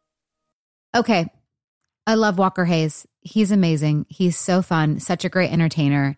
Okay. 0.94 1.30
I 2.06 2.16
love 2.16 2.38
Walker 2.38 2.66
Hayes. 2.66 3.06
He's 3.22 3.52
amazing. 3.54 4.06
He's 4.10 4.38
so 4.38 4.62
fun, 4.62 5.00
such 5.00 5.24
a 5.24 5.30
great 5.30 5.54
entertainer. 5.54 6.18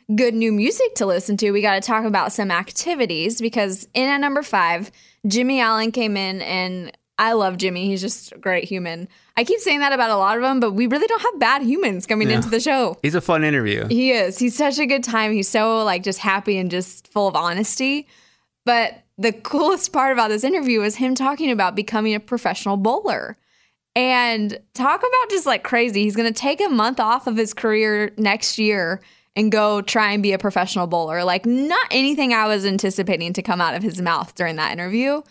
good 0.15 0.33
new 0.33 0.51
music 0.51 0.95
to 0.95 1.05
listen 1.05 1.37
to, 1.37 1.51
we 1.51 1.61
got 1.61 1.75
to 1.75 1.81
talk 1.81 2.05
about 2.05 2.33
some 2.33 2.51
activities 2.51 3.41
because 3.41 3.87
in 3.93 4.07
at 4.07 4.17
number 4.17 4.41
five, 4.43 4.91
Jimmy 5.27 5.59
Allen 5.59 5.91
came 5.91 6.17
in 6.17 6.41
and 6.41 6.91
I 7.17 7.33
love 7.33 7.57
Jimmy. 7.57 7.85
He's 7.85 8.01
just 8.01 8.31
a 8.31 8.37
great 8.37 8.63
human. 8.63 9.07
I 9.37 9.43
keep 9.43 9.59
saying 9.59 9.79
that 9.81 9.93
about 9.93 10.09
a 10.09 10.17
lot 10.17 10.37
of 10.37 10.41
them, 10.43 10.59
but 10.59 10.71
we 10.71 10.87
really 10.87 11.05
don't 11.07 11.21
have 11.21 11.39
bad 11.39 11.61
humans 11.61 12.07
coming 12.07 12.29
Yeah. 12.29 12.37
into 12.37 12.49
the 12.49 12.59
show. 12.59 12.97
He's 13.03 13.13
a 13.15 13.21
fun 13.21 13.43
interview. 13.43 13.87
He 13.87 14.11
is. 14.11 14.39
He's 14.39 14.55
such 14.55 14.79
a 14.79 14.85
good 14.87 15.03
time. 15.03 15.31
He's 15.31 15.47
so 15.47 15.83
like 15.83 16.03
just 16.03 16.19
happy 16.19 16.57
and 16.57 16.71
just 16.71 17.07
full 17.09 17.27
of 17.27 17.35
honesty. 17.35 18.07
But 18.65 19.03
the 19.17 19.31
coolest 19.31 19.93
part 19.93 20.13
about 20.13 20.29
this 20.29 20.43
interview 20.43 20.79
was 20.79 20.95
him 20.95 21.13
talking 21.13 21.51
about 21.51 21.75
becoming 21.75 22.15
a 22.15 22.19
professional 22.19 22.75
bowler. 22.77 23.37
And 23.95 24.57
talk 24.73 24.99
about 25.01 25.29
just 25.29 25.45
like 25.45 25.63
crazy. 25.63 26.03
He's 26.03 26.15
going 26.15 26.31
to 26.33 26.39
take 26.39 26.61
a 26.65 26.69
month 26.69 26.99
off 26.99 27.27
of 27.27 27.35
his 27.37 27.53
career 27.53 28.11
next 28.17 28.57
year 28.57 29.01
and 29.35 29.51
go 29.51 29.81
try 29.81 30.11
and 30.11 30.21
be 30.21 30.33
a 30.33 30.37
professional 30.37 30.87
bowler. 30.87 31.23
Like, 31.23 31.45
not 31.45 31.87
anything 31.91 32.33
I 32.33 32.47
was 32.47 32.65
anticipating 32.65 33.33
to 33.33 33.41
come 33.41 33.61
out 33.61 33.75
of 33.75 33.83
his 33.83 34.01
mouth 34.01 34.35
during 34.35 34.57
that 34.57 34.71
interview. 34.71 35.21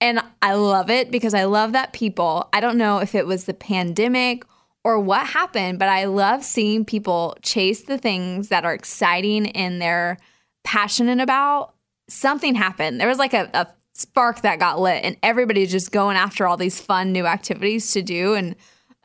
And 0.00 0.20
I 0.42 0.54
love 0.54 0.90
it 0.90 1.10
because 1.10 1.34
I 1.34 1.44
love 1.44 1.72
that 1.72 1.92
people, 1.92 2.48
I 2.52 2.60
don't 2.60 2.78
know 2.78 2.98
if 2.98 3.14
it 3.14 3.26
was 3.26 3.44
the 3.44 3.54
pandemic 3.54 4.44
or 4.84 5.00
what 5.00 5.26
happened, 5.26 5.78
but 5.78 5.88
I 5.88 6.04
love 6.04 6.44
seeing 6.44 6.84
people 6.84 7.36
chase 7.42 7.82
the 7.82 7.98
things 7.98 8.48
that 8.48 8.64
are 8.64 8.74
exciting 8.74 9.50
and 9.52 9.82
they're 9.82 10.18
passionate 10.64 11.20
about. 11.20 11.74
Something 12.08 12.54
happened. 12.54 13.00
There 13.00 13.08
was 13.08 13.18
like 13.18 13.34
a, 13.34 13.50
a 13.54 13.66
spark 13.92 14.42
that 14.42 14.60
got 14.60 14.80
lit, 14.80 15.04
and 15.04 15.16
everybody's 15.22 15.72
just 15.72 15.90
going 15.90 16.16
after 16.16 16.46
all 16.46 16.56
these 16.56 16.80
fun 16.80 17.12
new 17.12 17.26
activities 17.26 17.92
to 17.92 18.02
do. 18.02 18.34
And 18.34 18.54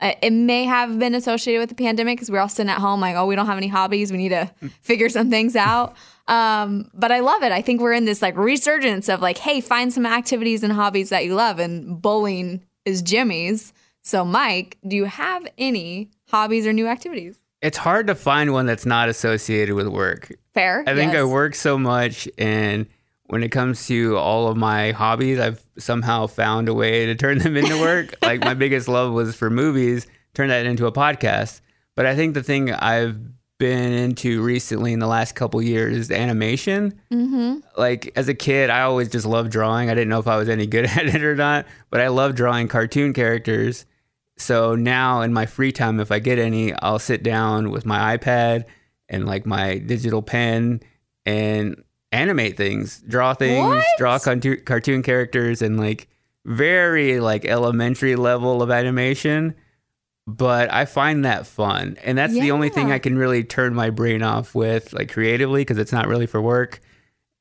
it 0.04 0.32
may 0.32 0.64
have 0.64 0.98
been 0.98 1.14
associated 1.14 1.60
with 1.60 1.68
the 1.68 1.74
pandemic 1.74 2.16
because 2.16 2.30
we're 2.30 2.40
all 2.40 2.48
sitting 2.48 2.70
at 2.70 2.78
home 2.78 3.00
like, 3.00 3.16
oh, 3.16 3.26
we 3.26 3.36
don't 3.36 3.46
have 3.46 3.56
any 3.56 3.68
hobbies. 3.68 4.12
We 4.12 4.18
need 4.18 4.30
to 4.30 4.50
figure 4.82 5.08
some 5.08 5.30
things 5.30 5.56
out. 5.56 5.96
Um, 6.26 6.90
but 6.94 7.12
I 7.12 7.20
love 7.20 7.42
it. 7.42 7.52
I 7.52 7.62
think 7.62 7.80
we're 7.80 7.92
in 7.92 8.04
this 8.04 8.22
like 8.22 8.36
resurgence 8.36 9.08
of 9.08 9.20
like, 9.20 9.38
hey, 9.38 9.60
find 9.60 9.92
some 9.92 10.06
activities 10.06 10.62
and 10.62 10.72
hobbies 10.72 11.10
that 11.10 11.24
you 11.24 11.34
love. 11.34 11.58
And 11.58 12.00
bowling 12.00 12.64
is 12.84 13.02
Jimmy's. 13.02 13.72
So, 14.02 14.24
Mike, 14.24 14.78
do 14.86 14.96
you 14.96 15.04
have 15.04 15.46
any 15.56 16.10
hobbies 16.28 16.66
or 16.66 16.72
new 16.72 16.86
activities? 16.86 17.40
It's 17.62 17.78
hard 17.78 18.06
to 18.08 18.14
find 18.14 18.52
one 18.52 18.66
that's 18.66 18.84
not 18.84 19.08
associated 19.08 19.74
with 19.74 19.88
work. 19.88 20.30
Fair. 20.52 20.84
I 20.86 20.94
think 20.94 21.14
I 21.14 21.24
work 21.24 21.54
so 21.54 21.78
much, 21.78 22.28
and 22.36 22.86
when 23.34 23.42
it 23.42 23.48
comes 23.48 23.88
to 23.88 24.16
all 24.16 24.46
of 24.46 24.56
my 24.56 24.92
hobbies, 24.92 25.40
I've 25.40 25.60
somehow 25.76 26.28
found 26.28 26.68
a 26.68 26.72
way 26.72 27.06
to 27.06 27.16
turn 27.16 27.38
them 27.38 27.56
into 27.56 27.80
work. 27.80 28.14
like 28.22 28.38
my 28.38 28.54
biggest 28.54 28.86
love 28.86 29.12
was 29.12 29.34
for 29.34 29.50
movies, 29.50 30.06
turn 30.34 30.50
that 30.50 30.66
into 30.66 30.86
a 30.86 30.92
podcast. 30.92 31.60
But 31.96 32.06
I 32.06 32.14
think 32.14 32.34
the 32.34 32.44
thing 32.44 32.70
I've 32.70 33.18
been 33.58 33.92
into 33.92 34.40
recently 34.40 34.92
in 34.92 35.00
the 35.00 35.08
last 35.08 35.34
couple 35.34 35.60
years 35.60 35.96
is 35.96 36.12
animation. 36.12 37.00
Mm-hmm. 37.10 37.58
Like 37.76 38.12
as 38.14 38.28
a 38.28 38.34
kid, 38.34 38.70
I 38.70 38.82
always 38.82 39.08
just 39.08 39.26
loved 39.26 39.50
drawing. 39.50 39.90
I 39.90 39.94
didn't 39.94 40.10
know 40.10 40.20
if 40.20 40.28
I 40.28 40.36
was 40.36 40.48
any 40.48 40.68
good 40.68 40.84
at 40.84 41.04
it 41.04 41.24
or 41.24 41.34
not, 41.34 41.66
but 41.90 42.00
I 42.00 42.06
love 42.06 42.36
drawing 42.36 42.68
cartoon 42.68 43.12
characters. 43.12 43.84
So 44.38 44.76
now 44.76 45.22
in 45.22 45.32
my 45.32 45.46
free 45.46 45.72
time, 45.72 45.98
if 45.98 46.12
I 46.12 46.20
get 46.20 46.38
any, 46.38 46.72
I'll 46.72 47.00
sit 47.00 47.24
down 47.24 47.72
with 47.72 47.84
my 47.84 48.16
iPad 48.16 48.66
and 49.08 49.26
like 49.26 49.44
my 49.44 49.78
digital 49.78 50.22
pen 50.22 50.82
and 51.26 51.82
animate 52.14 52.56
things, 52.56 53.02
draw 53.08 53.34
things, 53.34 53.66
What? 53.66 53.84
draw 53.98 54.18
cartoon 54.18 54.60
cartoon 54.64 55.02
characters, 55.02 55.60
and 55.60 55.78
like 55.78 56.08
very 56.46 57.20
like 57.20 57.44
elementary 57.44 58.16
level 58.16 58.62
of 58.62 58.70
animation. 58.70 59.54
But 60.26 60.72
I 60.72 60.86
find 60.86 61.26
that 61.26 61.46
fun, 61.46 61.98
and 62.02 62.16
that's 62.16 62.32
the 62.32 62.50
only 62.50 62.70
thing 62.70 62.90
I 62.90 62.98
can 62.98 63.18
really 63.18 63.44
turn 63.44 63.74
my 63.74 63.90
brain 63.90 64.22
off 64.22 64.54
with, 64.54 64.94
like 64.94 65.12
creatively, 65.12 65.60
because 65.60 65.76
it's 65.76 65.92
not 65.92 66.08
really 66.08 66.24
for 66.26 66.40
work, 66.40 66.80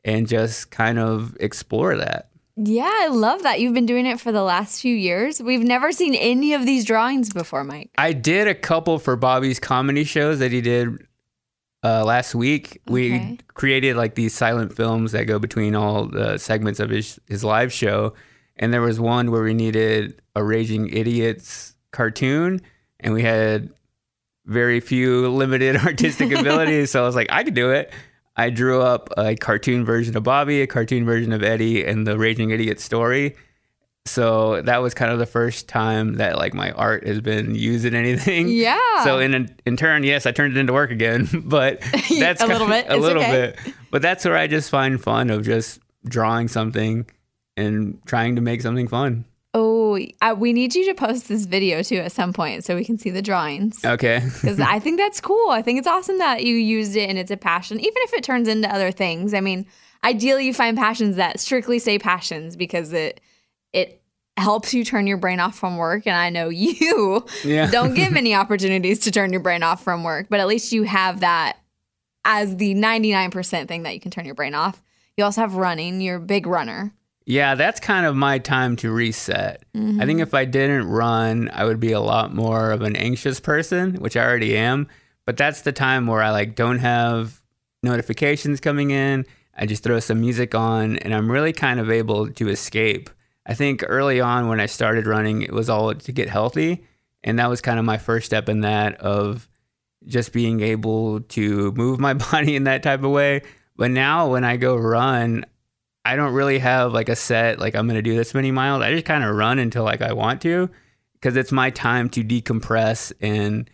and 0.03 0.27
just 0.27 0.69
kind 0.69 0.99
of 0.99 1.37
explore 1.39 1.95
that. 1.95 2.29
Yeah, 2.57 2.91
I 2.93 3.07
love 3.07 3.43
that. 3.43 3.61
You've 3.61 3.73
been 3.73 3.85
doing 3.85 4.05
it 4.05 4.19
for 4.19 4.33
the 4.33 4.43
last 4.43 4.81
few 4.81 4.93
years. 4.95 5.41
We've 5.41 5.63
never 5.63 5.93
seen 5.93 6.13
any 6.13 6.53
of 6.53 6.65
these 6.65 6.83
drawings 6.83 7.31
before, 7.31 7.63
Mike. 7.63 7.89
I 7.97 8.11
did 8.11 8.49
a 8.49 8.53
couple 8.53 8.99
for 8.99 9.15
Bobby's 9.15 9.59
comedy 9.61 10.03
shows 10.03 10.39
that 10.39 10.51
he 10.51 10.59
did 10.59 11.07
uh, 11.83 12.03
last 12.05 12.33
week. 12.35 12.81
We 12.87 13.13
Okay. 13.15 13.37
created 13.53 13.95
like 13.95 14.15
these 14.15 14.33
silent 14.33 14.75
films 14.75 15.11
that 15.11 15.25
go 15.25 15.39
between 15.39 15.75
all 15.75 16.05
the 16.05 16.37
segments 16.37 16.79
of 16.79 16.89
his 16.89 17.19
his 17.27 17.43
live 17.43 17.71
show, 17.73 18.13
and 18.57 18.73
there 18.73 18.81
was 18.81 18.99
one 18.99 19.31
where 19.31 19.43
we 19.43 19.53
needed 19.53 20.21
a 20.35 20.43
Raging 20.43 20.89
Idiots 20.89 21.75
cartoon, 21.91 22.61
and 22.99 23.13
we 23.13 23.21
had 23.23 23.69
very 24.45 24.79
few 24.79 25.27
limited 25.29 25.75
artistic 25.85 26.31
abilities. 26.31 26.91
So 26.91 27.03
I 27.03 27.05
was 27.05 27.15
like, 27.15 27.27
I 27.31 27.43
could 27.43 27.53
do 27.53 27.71
it. 27.71 27.91
I 28.35 28.49
drew 28.49 28.81
up 28.81 29.09
a 29.15 29.35
cartoon 29.35 29.85
version 29.85 30.17
of 30.17 30.23
Bobby, 30.23 30.61
a 30.61 30.67
cartoon 30.67 31.05
version 31.05 31.31
of 31.33 31.43
Eddie, 31.43 31.85
and 31.85 32.07
the 32.07 32.17
Raging 32.17 32.49
Idiot 32.49 32.79
story. 32.79 33.35
So 34.05 34.61
that 34.63 34.81
was 34.81 34.93
kind 34.93 35.11
of 35.11 35.19
the 35.19 35.25
first 35.25 35.67
time 35.69 36.15
that 36.15 36.37
like 36.37 36.53
my 36.53 36.71
art 36.71 37.07
has 37.07 37.21
been 37.21 37.55
used 37.55 37.85
in 37.85 37.95
anything. 37.95 38.49
Yeah. 38.49 39.03
So 39.03 39.19
in 39.19 39.55
in 39.65 39.77
turn, 39.77 40.03
yes, 40.03 40.25
I 40.25 40.31
turned 40.31 40.55
it 40.57 40.59
into 40.59 40.73
work 40.73 40.91
again, 40.91 41.27
but 41.45 41.79
that's 42.19 42.41
A 42.43 42.47
little 42.47 42.67
bit. 42.67 42.85
a 42.89 42.93
It's 42.95 43.01
little 43.01 43.21
okay. 43.23 43.53
bit. 43.65 43.73
But 43.91 44.01
that's 44.01 44.25
where 44.25 44.37
I 44.37 44.47
just 44.47 44.69
find 44.69 45.01
fun 45.01 45.29
of 45.29 45.43
just 45.45 45.79
drawing 46.05 46.47
something 46.49 47.05
and 47.55 47.97
trying 48.05 48.35
to 48.35 48.41
make 48.41 48.61
something 48.61 48.87
fun. 48.87 49.25
Oh, 49.53 49.99
uh, 50.21 50.35
we 50.37 50.51
need 50.51 50.73
you 50.73 50.85
to 50.87 50.95
post 50.95 51.27
this 51.29 51.45
video 51.45 51.83
too 51.83 51.97
at 51.97 52.11
some 52.11 52.33
point 52.33 52.63
so 52.65 52.75
we 52.75 52.83
can 52.83 52.97
see 52.97 53.11
the 53.11 53.21
drawings. 53.21 53.85
Okay. 53.85 54.19
Because 54.41 54.59
I 54.59 54.79
think 54.79 54.97
that's 54.99 55.21
cool. 55.21 55.49
I 55.51 55.61
think 55.61 55.77
it's 55.77 55.87
awesome 55.87 56.17
that 56.17 56.43
you 56.43 56.55
used 56.55 56.95
it 56.95 57.07
and 57.07 57.19
it's 57.19 57.29
a 57.29 57.37
passion, 57.37 57.79
even 57.79 57.93
if 57.97 58.13
it 58.15 58.23
turns 58.23 58.47
into 58.47 58.67
other 58.73 58.91
things. 58.91 59.33
I 59.35 59.41
mean, 59.41 59.67
ideally, 60.03 60.47
you 60.47 60.53
find 60.55 60.75
passions 60.75 61.17
that 61.17 61.39
strictly 61.39 61.77
say 61.77 61.99
passions 61.99 62.55
because 62.55 62.91
it 62.93 63.21
it 63.73 64.01
helps 64.37 64.73
you 64.73 64.83
turn 64.85 65.05
your 65.07 65.17
brain 65.17 65.39
off 65.39 65.57
from 65.57 65.77
work. 65.77 66.07
And 66.07 66.15
I 66.15 66.29
know 66.29 66.49
you 66.49 67.25
Yeah. 67.43 67.69
don't 67.69 67.93
give 67.93 68.11
many 68.11 68.33
opportunities 68.33 68.99
to 68.99 69.11
turn 69.11 69.31
your 69.31 69.41
brain 69.41 69.61
off 69.63 69.83
from 69.83 70.03
work, 70.03 70.27
but 70.29 70.39
at 70.39 70.47
least 70.47 70.71
you 70.71 70.83
have 70.83 71.19
that 71.19 71.57
as 72.25 72.55
the 72.57 72.73
99% 72.73 73.67
thing 73.67 73.83
that 73.83 73.93
you 73.93 73.99
can 73.99 74.09
turn 74.11 74.25
your 74.25 74.35
brain 74.35 74.55
off. 74.55 74.81
You 75.17 75.25
also 75.25 75.41
have 75.41 75.55
running. 75.55 76.01
You're 76.01 76.15
a 76.15 76.21
big 76.21 76.47
runner. 76.47 76.93
Yeah, 77.25 77.55
that's 77.55 77.79
kind 77.79 78.05
of 78.05 78.15
my 78.15 78.37
time 78.39 78.75
to 78.77 78.91
reset. 78.91 79.63
Mm-hmm. 79.75 80.01
I 80.01 80.05
think 80.05 80.19
if 80.19 80.33
I 80.33 80.43
didn't 80.45 80.87
run, 80.89 81.49
I 81.53 81.63
would 81.65 81.79
be 81.79 81.91
a 81.91 81.99
lot 82.01 82.33
more 82.33 82.71
of 82.71 82.81
an 82.81 82.95
anxious 82.95 83.39
person, 83.39 83.95
which 83.95 84.17
I 84.17 84.25
already 84.25 84.57
am. 84.57 84.87
But 85.25 85.37
that's 85.37 85.61
the 85.61 85.71
time 85.71 86.07
where 86.07 86.21
I 86.21 86.31
like 86.31 86.55
don't 86.55 86.79
have 86.79 87.41
notifications 87.81 88.59
coming 88.59 88.91
in. 88.91 89.25
I 89.55 89.65
just 89.65 89.83
throw 89.83 89.99
some 89.99 90.19
music 90.21 90.55
on 90.55 90.97
and 90.97 91.13
I'm 91.13 91.31
really 91.31 91.53
kind 91.53 91.79
of 91.79 91.89
able 91.91 92.29
to 92.31 92.49
escape. 92.49 93.09
I 93.45 93.53
think 93.53 93.83
early 93.87 94.21
on 94.21 94.47
when 94.47 94.59
I 94.59 94.67
started 94.67 95.07
running, 95.07 95.41
it 95.41 95.51
was 95.51 95.69
all 95.69 95.93
to 95.93 96.11
get 96.11 96.29
healthy. 96.29 96.85
And 97.23 97.39
that 97.39 97.49
was 97.49 97.61
kind 97.61 97.79
of 97.79 97.85
my 97.85 97.97
first 97.97 98.25
step 98.25 98.49
in 98.49 98.61
that 98.61 98.95
of 98.95 99.47
just 100.05 100.33
being 100.33 100.61
able 100.61 101.21
to 101.21 101.71
move 101.73 101.99
my 101.99 102.13
body 102.31 102.55
in 102.55 102.65
that 102.65 102.83
type 102.83 103.03
of 103.03 103.11
way. 103.11 103.41
But 103.75 103.91
now 103.91 104.31
when 104.31 104.43
I 104.43 104.57
go 104.57 104.75
run, 104.75 105.45
I 106.05 106.15
don't 106.15 106.33
really 106.33 106.59
have 106.59 106.93
like 106.93 107.09
a 107.09 107.15
set 107.15 107.59
like 107.59 107.75
I'm 107.75 107.87
going 107.87 107.95
to 107.95 108.01
do 108.01 108.15
this 108.15 108.33
many 108.33 108.51
miles. 108.51 108.81
I 108.81 108.91
just 108.91 109.05
kind 109.05 109.23
of 109.23 109.35
run 109.35 109.59
until 109.59 109.83
like 109.83 110.01
I 110.01 110.13
want 110.13 110.41
to 110.41 110.69
because 111.13 111.37
it's 111.37 111.51
my 111.51 111.69
time 111.69 112.09
to 112.09 112.23
decompress 112.23 113.13
and 113.21 113.69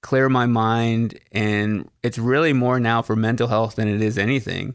clear 0.00 0.28
my 0.28 0.46
mind 0.46 1.18
and 1.32 1.88
it's 2.02 2.18
really 2.18 2.52
more 2.52 2.80
now 2.80 3.02
for 3.02 3.16
mental 3.16 3.48
health 3.48 3.76
than 3.76 3.88
it 3.88 4.00
is 4.00 4.18
anything. 4.18 4.74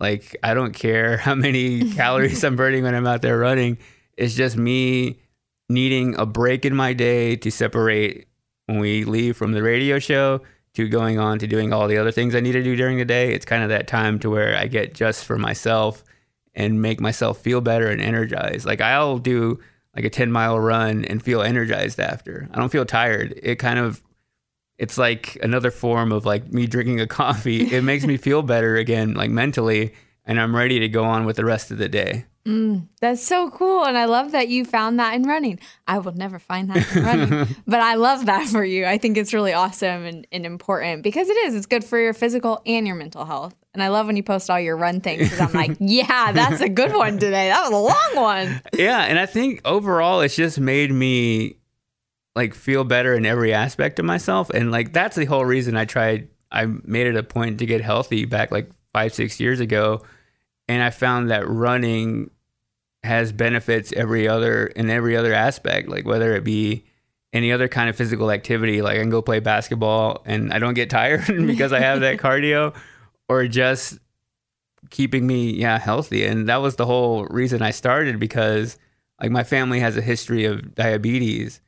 Like 0.00 0.36
I 0.42 0.54
don't 0.54 0.72
care 0.72 1.18
how 1.18 1.34
many 1.34 1.90
calories 1.94 2.42
I'm 2.42 2.56
burning 2.56 2.82
when 2.82 2.94
I'm 2.94 3.06
out 3.06 3.22
there 3.22 3.38
running. 3.38 3.78
It's 4.16 4.34
just 4.34 4.56
me 4.56 5.20
needing 5.68 6.18
a 6.18 6.26
break 6.26 6.64
in 6.64 6.74
my 6.74 6.92
day 6.92 7.36
to 7.36 7.50
separate 7.50 8.26
when 8.66 8.80
we 8.80 9.04
leave 9.04 9.36
from 9.36 9.52
the 9.52 9.62
radio 9.62 9.98
show 9.98 10.40
to 10.74 10.88
going 10.88 11.18
on 11.18 11.38
to 11.38 11.46
doing 11.46 11.72
all 11.72 11.88
the 11.88 11.98
other 11.98 12.12
things 12.12 12.34
I 12.34 12.40
need 12.40 12.52
to 12.52 12.62
do 12.62 12.76
during 12.76 12.98
the 12.98 13.04
day. 13.04 13.34
It's 13.34 13.44
kind 13.44 13.62
of 13.62 13.68
that 13.68 13.86
time 13.86 14.18
to 14.20 14.30
where 14.30 14.56
I 14.56 14.66
get 14.66 14.94
just 14.94 15.24
for 15.24 15.38
myself 15.38 16.02
and 16.54 16.80
make 16.80 17.00
myself 17.00 17.38
feel 17.38 17.60
better 17.60 17.88
and 17.88 18.00
energized. 18.00 18.66
Like 18.66 18.80
I'll 18.80 19.18
do 19.18 19.60
like 19.94 20.04
a 20.04 20.10
10 20.10 20.30
mile 20.30 20.58
run 20.58 21.04
and 21.04 21.22
feel 21.22 21.42
energized 21.42 22.00
after. 22.00 22.48
I 22.52 22.58
don't 22.58 22.70
feel 22.70 22.84
tired. 22.84 23.38
It 23.42 23.56
kind 23.56 23.78
of 23.78 24.00
it's 24.80 24.96
like 24.96 25.36
another 25.42 25.70
form 25.70 26.10
of 26.10 26.24
like 26.24 26.52
me 26.52 26.66
drinking 26.66 27.00
a 27.00 27.06
coffee. 27.06 27.72
It 27.80 27.84
makes 27.84 28.04
me 28.06 28.16
feel 28.16 28.42
better 28.42 28.76
again 28.76 29.14
like 29.14 29.30
mentally 29.30 29.92
and 30.24 30.40
I'm 30.40 30.56
ready 30.56 30.80
to 30.80 30.88
go 30.88 31.04
on 31.04 31.24
with 31.24 31.36
the 31.36 31.44
rest 31.44 31.70
of 31.70 31.78
the 31.78 31.88
day. 31.88 32.24
Mm, 32.46 32.88
that's 33.00 33.22
so 33.22 33.50
cool. 33.50 33.84
And 33.84 33.98
I 33.98 34.06
love 34.06 34.32
that 34.32 34.48
you 34.48 34.64
found 34.64 34.98
that 34.98 35.14
in 35.14 35.24
running. 35.24 35.60
I 35.86 35.98
will 35.98 36.12
never 36.12 36.38
find 36.38 36.70
that 36.70 36.96
in 36.96 37.04
running, 37.04 37.56
but 37.66 37.80
I 37.80 37.94
love 37.94 38.26
that 38.26 38.48
for 38.48 38.64
you. 38.64 38.86
I 38.86 38.96
think 38.96 39.18
it's 39.18 39.34
really 39.34 39.52
awesome 39.52 40.04
and, 40.04 40.26
and 40.32 40.46
important 40.46 41.02
because 41.02 41.28
it 41.28 41.36
is. 41.36 41.54
It's 41.54 41.66
good 41.66 41.84
for 41.84 41.98
your 41.98 42.14
physical 42.14 42.62
and 42.64 42.86
your 42.86 42.96
mental 42.96 43.24
health. 43.26 43.54
And 43.74 43.82
I 43.82 43.88
love 43.88 44.06
when 44.06 44.16
you 44.16 44.22
post 44.22 44.48
all 44.48 44.58
your 44.58 44.76
run 44.76 45.00
things 45.00 45.24
because 45.24 45.40
I'm 45.40 45.52
like, 45.52 45.76
yeah, 45.80 46.32
that's 46.32 46.60
a 46.60 46.68
good 46.68 46.94
one 46.94 47.18
today. 47.18 47.48
That 47.48 47.62
was 47.62 47.72
a 47.72 47.76
long 47.76 48.24
one. 48.24 48.62
yeah, 48.72 49.02
and 49.02 49.18
I 49.18 49.26
think 49.26 49.60
overall 49.64 50.22
it's 50.22 50.34
just 50.34 50.58
made 50.58 50.90
me 50.90 51.56
like 52.40 52.54
feel 52.54 52.84
better 52.84 53.14
in 53.14 53.26
every 53.26 53.52
aspect 53.52 53.98
of 53.98 54.06
myself. 54.06 54.48
And 54.48 54.72
like 54.72 54.94
that's 54.94 55.14
the 55.14 55.26
whole 55.26 55.44
reason 55.44 55.76
I 55.76 55.84
tried 55.84 56.28
I 56.50 56.64
made 56.64 57.06
it 57.06 57.16
a 57.16 57.22
point 57.22 57.58
to 57.58 57.66
get 57.66 57.82
healthy 57.82 58.24
back 58.24 58.50
like 58.50 58.70
5 58.94 59.12
6 59.12 59.38
years 59.40 59.60
ago. 59.60 60.02
And 60.66 60.82
I 60.82 60.88
found 60.88 61.30
that 61.30 61.46
running 61.46 62.30
has 63.04 63.30
benefits 63.30 63.92
every 63.92 64.26
other 64.26 64.66
in 64.68 64.88
every 64.88 65.16
other 65.16 65.32
aspect 65.32 65.88
like 65.88 66.06
whether 66.06 66.34
it 66.34 66.44
be 66.44 66.84
any 67.32 67.50
other 67.50 67.66
kind 67.66 67.88
of 67.88 67.96
physical 67.96 68.30
activity 68.30 68.82
like 68.82 68.96
I 68.96 69.00
can 69.00 69.08
go 69.08 69.22
play 69.22 69.40
basketball 69.40 70.22
and 70.26 70.52
I 70.52 70.58
don't 70.58 70.74
get 70.74 70.90
tired 70.90 71.26
because 71.46 71.72
I 71.72 71.80
have 71.80 72.00
that 72.00 72.18
cardio 72.24 72.74
or 73.28 73.46
just 73.46 73.98
keeping 74.88 75.26
me 75.26 75.50
yeah 75.50 75.78
healthy. 75.78 76.24
And 76.24 76.48
that 76.48 76.62
was 76.62 76.76
the 76.76 76.86
whole 76.86 77.26
reason 77.26 77.60
I 77.60 77.70
started 77.70 78.18
because 78.18 78.78
like 79.20 79.30
my 79.30 79.44
family 79.44 79.80
has 79.80 79.98
a 79.98 80.02
history 80.02 80.46
of 80.46 80.74
diabetes 80.74 81.60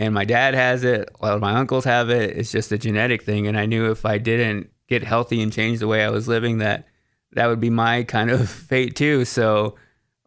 and 0.00 0.12
my 0.12 0.24
dad 0.24 0.54
has 0.54 0.82
it 0.82 1.08
a 1.20 1.24
lot 1.24 1.34
of 1.34 1.40
my 1.40 1.52
uncles 1.54 1.84
have 1.84 2.10
it 2.10 2.36
it's 2.36 2.50
just 2.50 2.72
a 2.72 2.78
genetic 2.78 3.22
thing 3.22 3.46
and 3.46 3.56
I 3.56 3.66
knew 3.66 3.90
if 3.92 4.04
I 4.04 4.18
didn't 4.18 4.70
get 4.88 5.04
healthy 5.04 5.40
and 5.42 5.52
change 5.52 5.78
the 5.78 5.86
way 5.86 6.02
I 6.04 6.10
was 6.10 6.26
living 6.26 6.58
that 6.58 6.88
that 7.32 7.46
would 7.46 7.60
be 7.60 7.70
my 7.70 8.02
kind 8.02 8.30
of 8.30 8.48
fate 8.70 8.96
too 8.96 9.24
so 9.24 9.76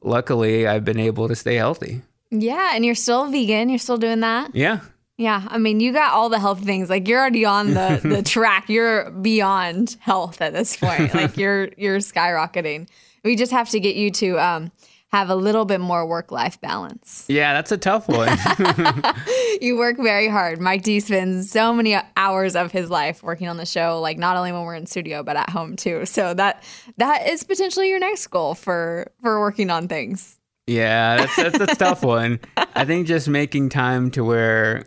luckily 0.01 0.67
I've 0.67 0.85
been 0.85 0.99
able 0.99 1.27
to 1.27 1.35
stay 1.35 1.55
healthy 1.55 2.01
Yeah. 2.29 2.71
And 2.75 2.85
you're 2.85 2.95
still 2.95 3.27
vegan. 3.29 3.69
You're 3.69 3.79
still 3.79 3.97
doing 3.97 4.21
that. 4.21 4.55
yeah 4.55 4.79
Yeah. 5.17 5.43
I 5.47 5.57
mean, 5.57 5.79
you 5.79 5.93
got 5.93 6.13
all 6.13 6.29
the 6.29 6.39
health 6.39 6.63
things. 6.63 6.89
Like 6.89 7.07
you're 7.07 7.19
already 7.19 7.45
on 7.45 7.73
the, 7.73 7.99
the 8.15 8.23
track. 8.23 8.69
You're 8.69 9.11
beyond 9.11 9.95
health 9.99 10.41
at 10.41 10.53
this 10.53 10.75
point. 10.77 11.13
Like 11.19 11.37
you're, 11.37 11.69
you're 11.77 11.99
skyrocketing. 11.99 12.87
We 13.23 13.35
just 13.35 13.51
have 13.51 13.69
to 13.69 13.79
get 13.79 13.95
you 13.95 14.11
to, 14.11 14.37
um, 14.39 14.71
have 15.13 15.29
a 15.29 15.35
little 15.35 15.63
bit 15.65 15.79
more 15.79 16.05
work 16.05 16.31
life 16.31 16.59
balance. 16.59 17.25
yeah 17.27 17.53
that's 17.53 17.71
a 17.71 17.77
tough 17.77 18.07
one 18.07 18.37
You 19.61 19.77
work 19.77 19.97
very 19.97 20.27
hard. 20.27 20.59
Mike 20.59 20.83
D 20.83 20.99
spends 20.99 21.49
so 21.49 21.73
many 21.73 21.95
hours 22.17 22.55
of 22.55 22.73
his 22.73 22.89
life 22.89 23.23
working 23.23 23.47
on 23.47 23.55
the 23.55 23.65
show, 23.65 24.01
like 24.01 24.17
not 24.17 24.35
only 24.35 24.51
when 24.51 24.63
we're 24.63 24.75
in 24.75 24.85
studio, 24.85 25.23
but 25.23 25.37
at 25.37 25.49
home 25.49 25.77
too. 25.77 26.05
So 26.05 26.33
that 26.33 26.63
that 26.97 27.29
is 27.29 27.43
potentially 27.43 27.89
your 27.89 27.99
next 27.99 28.27
goal 28.27 28.55
for 28.55 29.11
for 29.21 29.39
working 29.39 29.69
on 29.69 29.87
things. 29.87 30.37
Yeah, 30.67 31.15
that's 31.17 31.35
that's 31.35 31.59
a 31.73 31.75
tough 31.75 32.03
one. 32.03 32.41
I 32.57 32.83
think 32.83 33.07
just 33.07 33.29
making 33.29 33.69
time 33.69 34.11
to 34.11 34.23
where 34.25 34.85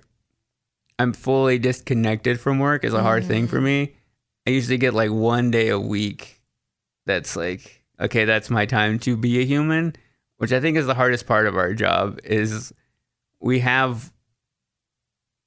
I'm 0.98 1.12
fully 1.12 1.58
disconnected 1.58 2.38
from 2.38 2.58
work 2.58 2.84
is 2.84 2.92
a 2.92 3.02
hard 3.02 3.24
thing 3.24 3.46
for 3.46 3.60
mm. 3.60 3.64
me. 3.64 3.94
I 4.46 4.50
usually 4.50 4.78
get 4.78 4.92
like 4.92 5.10
one 5.10 5.50
day 5.50 5.68
a 5.68 5.80
week 5.80 6.42
that's 7.06 7.34
like, 7.34 7.82
okay, 7.98 8.26
that's 8.26 8.50
my 8.50 8.66
time 8.66 8.98
to 9.00 9.16
be 9.16 9.40
a 9.40 9.44
human, 9.44 9.96
which 10.39 10.53
I 10.53 10.61
think 10.61 10.76
is 10.76 10.87
the 10.87 10.95
hardest 10.95 11.26
part 11.26 11.47
of 11.47 11.57
our 11.57 11.72
job 11.74 12.18
is 12.24 12.72
we 13.41 13.61
have 13.61 14.12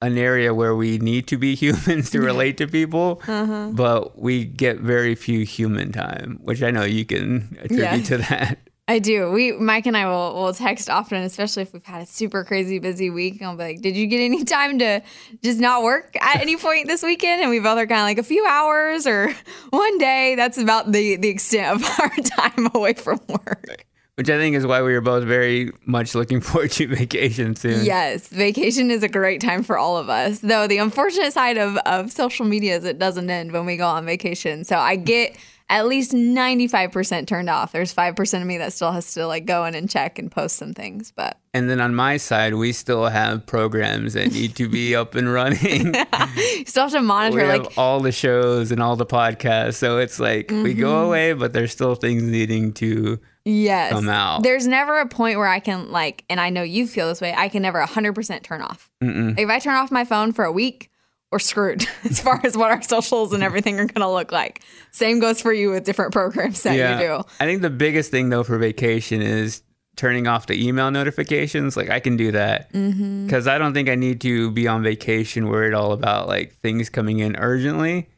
an 0.02 0.16
area 0.16 0.54
where 0.54 0.74
we 0.74 0.98
need 0.98 1.26
to 1.28 1.36
be 1.36 1.54
humans 1.64 2.10
to 2.10 2.20
relate 2.20 2.56
to 2.58 2.66
people, 2.66 3.20
uh-huh. 3.26 3.70
but 3.72 4.18
we 4.18 4.44
get 4.44 4.78
very 4.80 5.14
few 5.14 5.44
human 5.44 5.92
time, 5.92 6.38
which 6.42 6.62
I 6.62 6.70
know 6.70 6.84
you 6.84 7.04
can 7.04 7.56
attribute 7.60 7.78
Yes. 7.78 8.08
to 8.08 8.18
that. 8.18 8.58
I 8.88 8.98
do. 8.98 9.30
We 9.30 9.52
Mike 9.52 9.86
and 9.86 9.96
I 9.96 10.06
will 10.06 10.34
will 10.34 10.52
text 10.52 10.90
often, 10.90 11.22
especially 11.22 11.62
if 11.62 11.72
we've 11.72 11.84
had 11.84 12.02
a 12.02 12.06
super 12.06 12.42
crazy 12.42 12.80
busy 12.80 13.08
week. 13.08 13.40
I'll 13.40 13.54
be 13.54 13.62
like, 13.62 13.82
"Did 13.82 13.96
you 13.96 14.08
get 14.08 14.18
any 14.20 14.42
time 14.56 14.80
to 14.80 15.00
just 15.44 15.60
not 15.60 15.84
work 15.84 16.16
at 16.20 16.40
any 16.40 16.56
point 16.56 16.88
this 16.88 17.04
weekend?" 17.04 17.40
And 17.40 17.50
we 17.50 17.60
both 17.60 17.78
are 17.78 17.86
kind 17.86 18.00
of 18.00 18.04
like 18.06 18.18
a 18.18 18.24
few 18.24 18.44
hours 18.48 19.06
or 19.06 19.32
one 19.70 19.98
day. 19.98 20.34
That's 20.34 20.58
about 20.58 20.90
the 20.90 21.14
the 21.16 21.28
extent 21.28 21.76
of 21.80 22.00
our 22.00 22.10
time 22.24 22.68
away 22.74 22.94
from 22.94 23.20
work. 23.28 23.86
Which 24.16 24.28
I 24.28 24.36
think 24.36 24.54
is 24.54 24.66
why 24.66 24.82
we 24.82 24.92
were 24.92 25.00
both 25.00 25.24
very 25.24 25.72
much 25.86 26.14
looking 26.14 26.40
forward 26.42 26.70
to 26.72 26.86
vacation 26.88 27.56
soon. 27.56 27.84
Yes, 27.84 28.28
vacation 28.28 28.90
is 28.90 29.02
a 29.02 29.08
great 29.08 29.40
time 29.40 29.62
for 29.62 29.78
all 29.78 29.96
of 29.96 30.08
us. 30.08 30.40
Though 30.40 30.66
the 30.66 30.78
unfortunate 30.78 31.32
side 31.32 31.56
of, 31.56 31.76
of 31.78 32.12
social 32.12 32.44
media 32.44 32.76
is 32.76 32.84
it 32.84 32.98
doesn't 32.98 33.30
end 33.30 33.52
when 33.52 33.66
we 33.66 33.76
go 33.76 33.86
on 33.86 34.04
vacation. 34.04 34.64
So 34.64 34.76
I 34.76 34.96
get 34.96 35.36
at 35.70 35.86
least 35.86 36.12
95% 36.12 37.26
turned 37.26 37.48
off. 37.48 37.72
There's 37.72 37.94
5% 37.94 38.40
of 38.40 38.46
me 38.46 38.58
that 38.58 38.72
still 38.72 38.92
has 38.92 39.14
to 39.14 39.26
like 39.26 39.46
go 39.46 39.64
in 39.64 39.74
and 39.74 39.88
check 39.88 40.18
and 40.18 40.30
post 40.30 40.56
some 40.56 40.74
things. 40.74 41.12
But 41.14 41.38
And 41.54 41.70
then 41.70 41.80
on 41.80 41.94
my 41.94 42.16
side, 42.16 42.54
we 42.54 42.72
still 42.72 43.06
have 43.06 43.46
programs 43.46 44.14
that 44.14 44.32
need 44.32 44.56
to 44.56 44.68
be 44.68 44.94
up 44.96 45.14
and 45.14 45.32
running. 45.32 45.94
you 46.36 46.64
still 46.66 46.82
have 46.84 46.92
to 46.92 47.00
monitor 47.02 47.36
we 47.36 47.44
like 47.44 47.78
all 47.78 48.00
the 48.00 48.12
shows 48.12 48.72
and 48.72 48.82
all 48.82 48.96
the 48.96 49.06
podcasts. 49.06 49.74
So 49.76 49.98
it's 49.98 50.20
like 50.20 50.50
we 50.50 50.56
Mm-hmm. 50.74 50.80
go 50.80 51.06
away, 51.06 51.32
but 51.34 51.52
there's 51.52 51.72
still 51.72 51.94
things 51.94 52.22
needing 52.24 52.72
to. 52.74 53.18
yes. 53.44 53.92
come 53.92 54.08
out. 54.08 54.42
There's 54.42 54.66
never 54.66 54.98
a 54.98 55.06
point 55.08 55.38
where 55.38 55.48
I 55.48 55.60
can 55.60 55.90
like 55.90 56.24
and 56.28 56.40
I 56.40 56.50
know 56.50 56.62
you 56.62 56.86
feel 56.86 57.06
this 57.08 57.20
way. 57.20 57.32
I 57.34 57.48
can 57.48 57.62
never 57.62 57.80
100% 57.80 58.42
turn 58.42 58.60
off. 58.60 58.90
Like, 59.00 59.38
if 59.38 59.48
I 59.48 59.58
turn 59.60 59.74
off 59.76 59.90
my 59.90 60.04
phone 60.04 60.32
for 60.32 60.44
a 60.44 60.52
week, 60.52 60.89
we're 61.32 61.38
screwed 61.38 61.86
as 62.04 62.20
far 62.20 62.40
as 62.44 62.56
what 62.56 62.70
our 62.70 62.82
socials 62.82 63.32
and 63.32 63.42
everything 63.42 63.74
are 63.78 63.86
going 63.86 64.00
to 64.00 64.10
look 64.10 64.32
like. 64.32 64.62
Same 64.90 65.20
goes 65.20 65.40
for 65.40 65.52
you 65.52 65.70
with 65.70 65.84
different 65.84 66.12
programs 66.12 66.62
that 66.64 66.74
you 66.74 67.06
do. 67.06 67.22
I 67.38 67.44
think 67.46 67.62
the 67.62 67.70
biggest 67.70 68.10
thing 68.10 68.28
though 68.30 68.42
for 68.44 68.58
vacation 68.58 69.22
is 69.22 69.62
turning 69.96 70.26
off 70.26 70.46
the 70.46 70.66
email 70.66 70.90
notifications. 70.90 71.76
Like 71.76 71.90
I 71.90 72.00
can 72.00 72.16
do 72.16 72.32
that 72.32 72.68
because 72.72 72.90
Mm-hmm. 72.94 73.48
I 73.48 73.58
don't 73.58 73.74
think 73.74 73.88
I 73.88 73.94
need 73.96 74.20
to 74.22 74.50
be 74.50 74.66
on 74.66 74.82
vacation 74.82 75.48
worried 75.48 75.74
all 75.74 75.92
about 75.92 76.26
like 76.26 76.54
things 76.56 76.88
coming 76.88 77.18
in 77.18 77.36
urgently. 77.36 78.08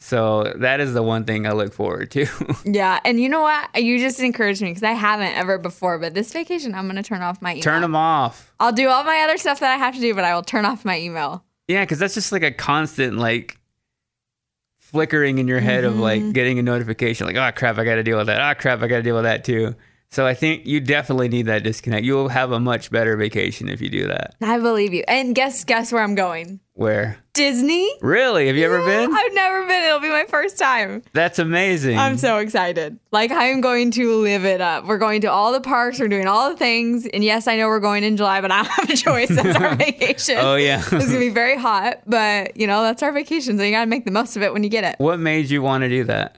So 0.00 0.52
that 0.56 0.80
is 0.80 0.94
the 0.94 1.02
one 1.02 1.24
thing 1.24 1.46
I 1.46 1.52
look 1.52 1.72
forward 1.72 2.10
to. 2.12 2.26
Yeah, 2.64 2.98
and 3.04 3.20
you 3.20 3.28
know 3.28 3.42
what? 3.42 3.80
You 3.80 3.98
just 4.00 4.18
encouraged 4.18 4.60
me 4.60 4.70
because 4.70 4.82
I 4.82 4.92
haven't 4.92 5.34
ever 5.34 5.58
before. 5.58 5.98
But 6.00 6.12
this 6.14 6.32
vacation, 6.32 6.74
I'm 6.74 6.88
gonna 6.88 7.04
turn 7.04 7.22
off 7.22 7.40
my 7.40 7.52
email. 7.52 7.62
Turn 7.62 7.82
them 7.82 7.94
off. 7.94 8.52
I'll 8.58 8.72
do 8.72 8.88
all 8.88 9.04
my 9.04 9.20
other 9.20 9.36
stuff 9.38 9.60
that 9.60 9.72
I 9.72 9.76
have 9.76 9.94
to 9.94 10.00
do, 10.00 10.12
but 10.14 10.24
I 10.24 10.34
will 10.34 10.42
turn 10.42 10.64
off 10.64 10.84
my 10.84 10.98
email. 10.98 11.44
Yeah, 11.68 11.82
because 11.82 11.98
that's 11.98 12.14
just 12.14 12.32
like 12.32 12.42
a 12.42 12.50
constant 12.50 13.16
like 13.18 13.58
flickering 14.78 15.38
in 15.38 15.48
your 15.48 15.60
head 15.60 15.84
of 15.84 15.92
Mm-hmm. 15.94 16.02
like 16.02 16.32
getting 16.32 16.58
a 16.58 16.62
notification, 16.62 17.26
like, 17.26 17.36
oh 17.36 17.50
crap, 17.56 17.78
I 17.78 17.84
got 17.84 17.94
to 17.96 18.02
deal 18.02 18.18
with 18.18 18.26
that. 18.26 18.40
Oh 18.40 18.60
crap, 18.60 18.82
I 18.82 18.86
got 18.88 18.96
to 18.96 19.02
deal 19.02 19.14
with 19.14 19.24
that 19.24 19.44
too. 19.44 19.74
So 20.10 20.26
I 20.26 20.34
think 20.34 20.66
you 20.66 20.80
definitely 20.80 21.28
need 21.28 21.46
that 21.46 21.62
disconnect. 21.62 22.04
You'll 22.04 22.28
have 22.28 22.52
a 22.52 22.60
much 22.60 22.90
better 22.90 23.16
vacation 23.16 23.70
if 23.70 23.80
you 23.80 23.88
do 23.88 24.08
that. 24.08 24.34
I 24.42 24.58
believe 24.58 24.92
you. 24.92 25.04
And 25.08 25.34
guess 25.34 25.64
guess 25.64 25.90
where 25.92 26.02
I'm 26.02 26.14
going? 26.14 26.60
Where? 26.74 27.16
Disney. 27.34 27.90
Really? 28.02 28.46
Have 28.48 28.56
you 28.56 28.64
ever 28.66 28.84
been? 28.84 29.10
I've 29.14 29.32
never 29.34 29.66
been. 29.66 29.82
It'll 29.84 30.00
be 30.00 30.10
my 30.10 30.26
first 30.28 30.58
time. 30.58 31.02
That's 31.14 31.38
amazing. 31.38 31.96
I'm 31.98 32.18
so 32.18 32.38
excited. 32.38 32.98
Like 33.10 33.30
I'm 33.30 33.62
going 33.62 33.90
to 33.92 34.16
live 34.20 34.44
it 34.44 34.60
up. 34.60 34.84
We're 34.86 34.98
going 34.98 35.22
to 35.22 35.28
all 35.30 35.52
the 35.52 35.60
parks. 35.60 35.98
We're 35.98 36.08
doing 36.08 36.26
all 36.26 36.50
the 36.50 36.56
things. 36.56 37.06
And 37.06 37.24
yes, 37.24 37.48
I 37.48 37.56
know 37.56 37.68
we're 37.68 37.80
going 37.80 38.04
in 38.04 38.18
July, 38.18 38.42
but 38.42 38.50
I 38.50 38.62
don't 38.62 38.66
have 38.72 38.90
a 38.90 38.96
choice. 38.96 39.30
That's 39.30 39.56
our 39.58 39.74
vacation. 39.76 40.36
Oh, 40.38 40.56
yeah. 40.56 40.80
it's 40.92 41.06
gonna 41.06 41.18
be 41.18 41.30
very 41.30 41.56
hot, 41.56 42.02
but 42.06 42.56
you 42.56 42.66
know 42.66 42.82
that's 42.82 43.02
our 43.02 43.12
vacation. 43.12 43.56
So 43.56 43.64
you 43.64 43.70
gotta 43.70 43.86
make 43.88 44.04
the 44.04 44.10
most 44.10 44.36
of 44.36 44.42
it 44.42 44.52
when 44.52 44.62
you 44.62 44.68
get 44.68 44.84
it. 44.84 44.96
what 44.98 45.18
made 45.18 45.48
you 45.48 45.62
want 45.62 45.82
to 45.82 45.88
do 45.88 46.04
that? 46.04 46.36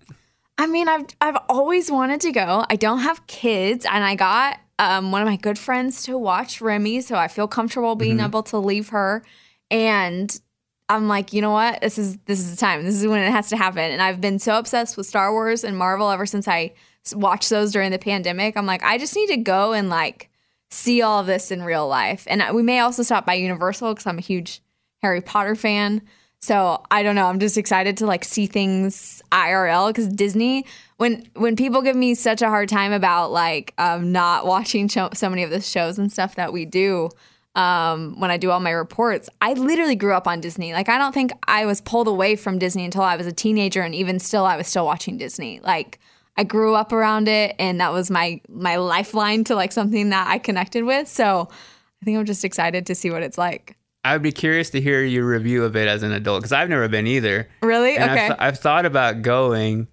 I 0.58 0.66
mean, 0.68 0.86
I've 0.88 1.06
I've 1.20 1.38
always 1.48 1.90
wanted 1.90 2.20
to 2.20 2.30
go. 2.30 2.64
I 2.70 2.76
don't 2.76 3.00
have 3.00 3.26
kids, 3.26 3.84
and 3.84 4.04
I 4.04 4.14
got 4.14 4.60
um, 4.78 5.10
one 5.10 5.22
of 5.22 5.26
my 5.26 5.36
good 5.36 5.58
friends 5.58 6.04
to 6.04 6.16
watch 6.16 6.60
Remy, 6.60 7.00
so 7.00 7.16
I 7.16 7.26
feel 7.26 7.48
comfortable 7.48 7.96
being 7.96 8.20
able 8.20 8.44
to 8.44 8.58
leave 8.58 8.90
her. 8.90 9.24
And 9.70 10.40
I'm 10.88 11.08
like, 11.08 11.32
you 11.32 11.40
know 11.40 11.50
what? 11.50 11.80
This 11.80 11.98
is 11.98 12.18
this 12.26 12.38
is 12.38 12.50
the 12.50 12.56
time. 12.56 12.84
This 12.84 12.96
is 12.96 13.06
when 13.06 13.22
it 13.22 13.30
has 13.30 13.48
to 13.48 13.56
happen. 13.56 13.90
And 13.90 14.02
I've 14.02 14.20
been 14.20 14.38
so 14.38 14.58
obsessed 14.58 14.96
with 14.96 15.06
Star 15.06 15.32
Wars 15.32 15.64
and 15.64 15.76
Marvel 15.76 16.10
ever 16.10 16.26
since 16.26 16.46
I 16.46 16.74
watched 17.14 17.50
those 17.50 17.72
during 17.72 17.90
the 17.90 17.98
pandemic. 17.98 18.56
I'm 18.56 18.66
like, 18.66 18.82
I 18.82 18.98
just 18.98 19.16
need 19.16 19.28
to 19.28 19.38
go 19.38 19.72
and 19.72 19.88
like 19.88 20.30
see 20.70 21.02
all 21.02 21.20
of 21.20 21.26
this 21.26 21.50
in 21.50 21.62
real 21.62 21.88
life. 21.88 22.26
And 22.28 22.42
we 22.54 22.62
may 22.62 22.80
also 22.80 23.02
stop 23.02 23.24
by 23.24 23.34
Universal 23.34 23.94
because 23.94 24.06
I'm 24.06 24.18
a 24.18 24.22
huge 24.22 24.60
Harry 25.02 25.20
Potter 25.20 25.54
fan. 25.54 26.02
So 26.40 26.82
I 26.90 27.02
don't 27.02 27.14
know. 27.14 27.26
I'm 27.26 27.38
just 27.38 27.56
excited 27.56 27.96
to 27.98 28.06
like 28.06 28.22
see 28.22 28.46
things 28.46 29.22
IRL 29.32 29.88
because 29.88 30.08
Disney. 30.08 30.66
When 30.98 31.26
when 31.34 31.56
people 31.56 31.80
give 31.80 31.96
me 31.96 32.14
such 32.14 32.42
a 32.42 32.48
hard 32.48 32.68
time 32.68 32.92
about 32.92 33.32
like 33.32 33.72
um, 33.78 34.12
not 34.12 34.46
watching 34.46 34.86
cho- 34.86 35.10
so 35.14 35.30
many 35.30 35.42
of 35.42 35.50
the 35.50 35.62
shows 35.62 35.98
and 35.98 36.12
stuff 36.12 36.34
that 36.34 36.52
we 36.52 36.66
do, 36.66 37.08
um, 37.54 38.18
when 38.20 38.30
I 38.30 38.36
do 38.36 38.50
all 38.50 38.60
my 38.60 38.70
reports, 38.70 39.28
I 39.40 39.52
literally 39.52 39.94
grew 39.96 40.12
up 40.14 40.26
on 40.26 40.40
Disney. 40.40 40.72
Like 40.72 40.88
I 40.88 40.98
don't 40.98 41.12
think 41.12 41.32
I 41.46 41.66
was 41.66 41.80
pulled 41.80 42.08
away 42.08 42.36
from 42.36 42.58
Disney 42.58 42.84
until 42.84 43.02
I 43.02 43.16
was 43.16 43.26
a 43.26 43.32
teenager, 43.32 43.82
and 43.82 43.94
even 43.94 44.18
still, 44.18 44.44
I 44.44 44.56
was 44.56 44.66
still 44.66 44.84
watching 44.86 45.18
Disney. 45.18 45.60
Like 45.62 46.00
I 46.36 46.42
grew 46.44 46.74
up 46.74 46.92
around 46.92 47.28
it, 47.28 47.54
and 47.58 47.80
that 47.80 47.92
was 47.92 48.10
my 48.10 48.40
my 48.48 48.76
lifeline 48.76 49.44
to 49.44 49.54
like 49.54 49.70
something 49.72 50.10
that 50.10 50.26
I 50.28 50.38
connected 50.38 50.84
with. 50.84 51.06
So 51.08 51.48
I 52.02 52.04
think 52.04 52.18
I'm 52.18 52.24
just 52.26 52.44
excited 52.44 52.86
to 52.86 52.94
see 52.94 53.10
what 53.10 53.22
it's 53.22 53.38
like. 53.38 53.76
I'd 54.06 54.20
be 54.22 54.32
curious 54.32 54.68
to 54.70 54.80
hear 54.82 55.02
your 55.02 55.26
review 55.26 55.64
of 55.64 55.76
it 55.76 55.88
as 55.88 56.02
an 56.02 56.12
adult 56.12 56.40
because 56.42 56.52
I've 56.52 56.68
never 56.68 56.88
been 56.88 57.06
either. 57.06 57.48
Really? 57.62 57.96
And 57.96 58.10
okay. 58.10 58.20
I've, 58.24 58.28
th- 58.28 58.38
I've 58.40 58.58
thought 58.58 58.84
about 58.84 59.22
going, 59.22 59.88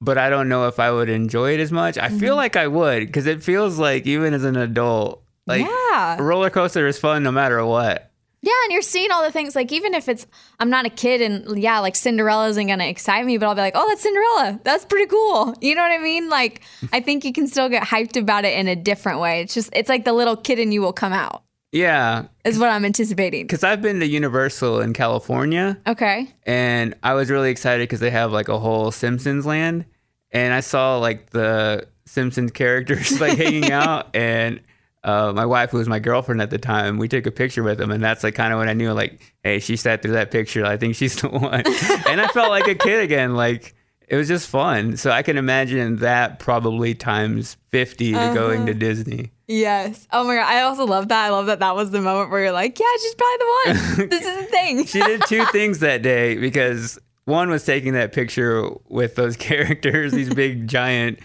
but 0.00 0.18
I 0.18 0.28
don't 0.28 0.50
know 0.50 0.68
if 0.68 0.78
I 0.78 0.90
would 0.90 1.08
enjoy 1.08 1.54
it 1.54 1.60
as 1.60 1.72
much. 1.72 1.96
I 1.96 2.08
Mm-hmm. 2.08 2.18
feel 2.18 2.36
like 2.36 2.56
I 2.56 2.66
would 2.66 3.06
because 3.06 3.26
it 3.26 3.42
feels 3.42 3.78
like 3.78 4.06
even 4.06 4.34
as 4.34 4.44
an 4.44 4.56
adult, 4.56 5.22
like 5.46 5.66
Yeah. 5.66 6.16
roller 6.20 6.50
coaster 6.50 6.86
is 6.86 6.98
fun 6.98 7.22
no 7.22 7.32
matter 7.32 7.64
what. 7.64 8.10
Yeah, 8.42 8.52
and 8.64 8.72
you're 8.72 8.82
seeing 8.82 9.10
all 9.10 9.22
the 9.24 9.32
things 9.32 9.56
like 9.56 9.72
even 9.72 9.94
if 9.94 10.06
it's 10.06 10.26
I'm 10.60 10.68
not 10.68 10.84
a 10.84 10.90
kid 10.90 11.22
and 11.22 11.56
yeah, 11.58 11.78
like 11.78 11.96
Cinderella 11.96 12.48
isn't 12.48 12.66
gonna 12.66 12.84
excite 12.84 13.24
me, 13.24 13.38
but 13.38 13.46
I'll 13.46 13.54
be 13.54 13.62
like, 13.62 13.72
oh, 13.74 13.88
that's 13.88 14.02
Cinderella. 14.02 14.60
That's 14.64 14.84
pretty 14.84 15.06
cool. 15.06 15.54
You 15.62 15.74
know 15.74 15.80
what 15.82 15.92
I 15.92 15.98
mean? 15.98 16.28
Like 16.28 16.60
I 16.92 17.00
think 17.00 17.24
you 17.24 17.32
can 17.32 17.46
still 17.46 17.70
get 17.70 17.82
hyped 17.84 18.18
about 18.20 18.44
it 18.44 18.58
in 18.58 18.68
a 18.68 18.76
different 18.76 19.20
way. 19.20 19.40
It's 19.40 19.54
just 19.54 19.70
it's 19.72 19.88
like 19.88 20.04
the 20.04 20.12
little 20.12 20.36
kid 20.36 20.58
in 20.58 20.72
you 20.72 20.82
will 20.82 20.92
come 20.92 21.14
out. 21.14 21.42
Yeah, 21.72 22.26
Is 22.44 22.56
what 22.58 22.68
I'm 22.70 22.84
anticipating. 22.84 23.44
because 23.48 23.64
I've 23.64 23.82
been 23.82 23.98
to 23.98 24.06
Universal 24.06 24.80
in 24.82 24.92
California 24.92 25.76
Okay. 25.88 26.28
and 26.44 26.94
I 27.02 27.14
was 27.14 27.30
really 27.30 27.50
excited 27.50 27.82
because 27.82 27.98
they 27.98 28.10
have 28.10 28.30
like 28.30 28.48
a 28.48 28.58
whole 28.60 28.92
Simpsons 28.92 29.44
land, 29.44 29.84
and 30.30 30.54
I 30.54 30.60
saw 30.60 30.98
like 30.98 31.30
the 31.30 31.88
Simpsons 32.04 32.52
characters 32.52 33.18
like 33.22 33.38
hanging 33.38 33.72
out, 33.72 34.14
and 34.14 34.60
uh, 35.04 35.32
my 35.34 35.44
wife, 35.44 35.70
who 35.70 35.78
was 35.78 35.88
my 35.88 35.98
girlfriend 35.98 36.40
at 36.40 36.50
the 36.50 36.58
time, 36.58 36.98
we 36.98 37.08
took 37.08 37.26
a 37.26 37.30
picture 37.30 37.62
with 37.62 37.78
them, 37.78 37.90
and 37.90 38.02
that's 38.02 38.24
like 38.24 38.34
kind 38.34 38.52
of 38.52 38.58
when 38.58 38.68
I 38.68 38.72
knew 38.72 38.92
like, 38.92 39.34
hey, 39.42 39.58
she 39.58 39.76
sat 39.76 40.02
through 40.02 40.12
that 40.12 40.30
picture. 40.30 40.64
I 40.64 40.76
think 40.76 40.96
she's 40.96 41.16
the 41.20 41.28
one, 41.28 41.62
and 42.08 42.20
I 42.20 42.28
felt 42.28 42.48
like 42.48 42.66
a 42.66 42.74
kid 42.74 43.00
again. 43.00 43.34
Like 43.34 43.74
it 44.08 44.16
was 44.16 44.28
just 44.28 44.48
fun. 44.48 44.96
So 44.96 45.10
I 45.10 45.22
can 45.22 45.36
imagine 45.38 45.96
that 45.96 46.38
probably 46.38 46.94
times 46.94 47.56
fifty 47.70 48.12
to 48.12 48.32
going 48.34 48.66
to 48.66 48.74
Disney. 48.74 49.30
Yes. 49.46 50.08
Oh 50.10 50.24
my 50.24 50.36
god. 50.36 50.46
I 50.46 50.62
also 50.62 50.86
love 50.86 51.08
that. 51.08 51.26
I 51.26 51.28
love 51.28 51.46
that 51.46 51.58
that 51.60 51.76
was 51.76 51.90
the 51.90 52.00
moment 52.00 52.30
where 52.30 52.40
you're 52.44 52.52
like, 52.52 52.78
yeah, 52.78 52.86
she's 53.02 53.14
probably 53.14 53.36
the 53.38 53.98
one. 53.98 54.08
this 54.08 54.24
is 54.24 54.36
the 54.38 54.44
thing. 54.44 54.86
she 54.86 55.00
did 55.00 55.22
two 55.26 55.44
things 55.52 55.80
that 55.80 56.02
day 56.02 56.36
because 56.36 56.98
one 57.26 57.50
was 57.50 57.64
taking 57.64 57.92
that 57.92 58.12
picture 58.12 58.70
with 58.88 59.16
those 59.16 59.36
characters, 59.36 60.12
these 60.12 60.32
big 60.32 60.66
giant 60.66 61.18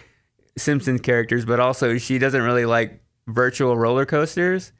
Simpsons 0.58 1.02
characters, 1.02 1.46
but 1.46 1.60
also 1.60 1.98
she 1.98 2.18
doesn't 2.20 2.42
really 2.42 2.66
like 2.66 3.02
virtual 3.34 3.78
roller 3.78 4.06
coasters. 4.06 4.72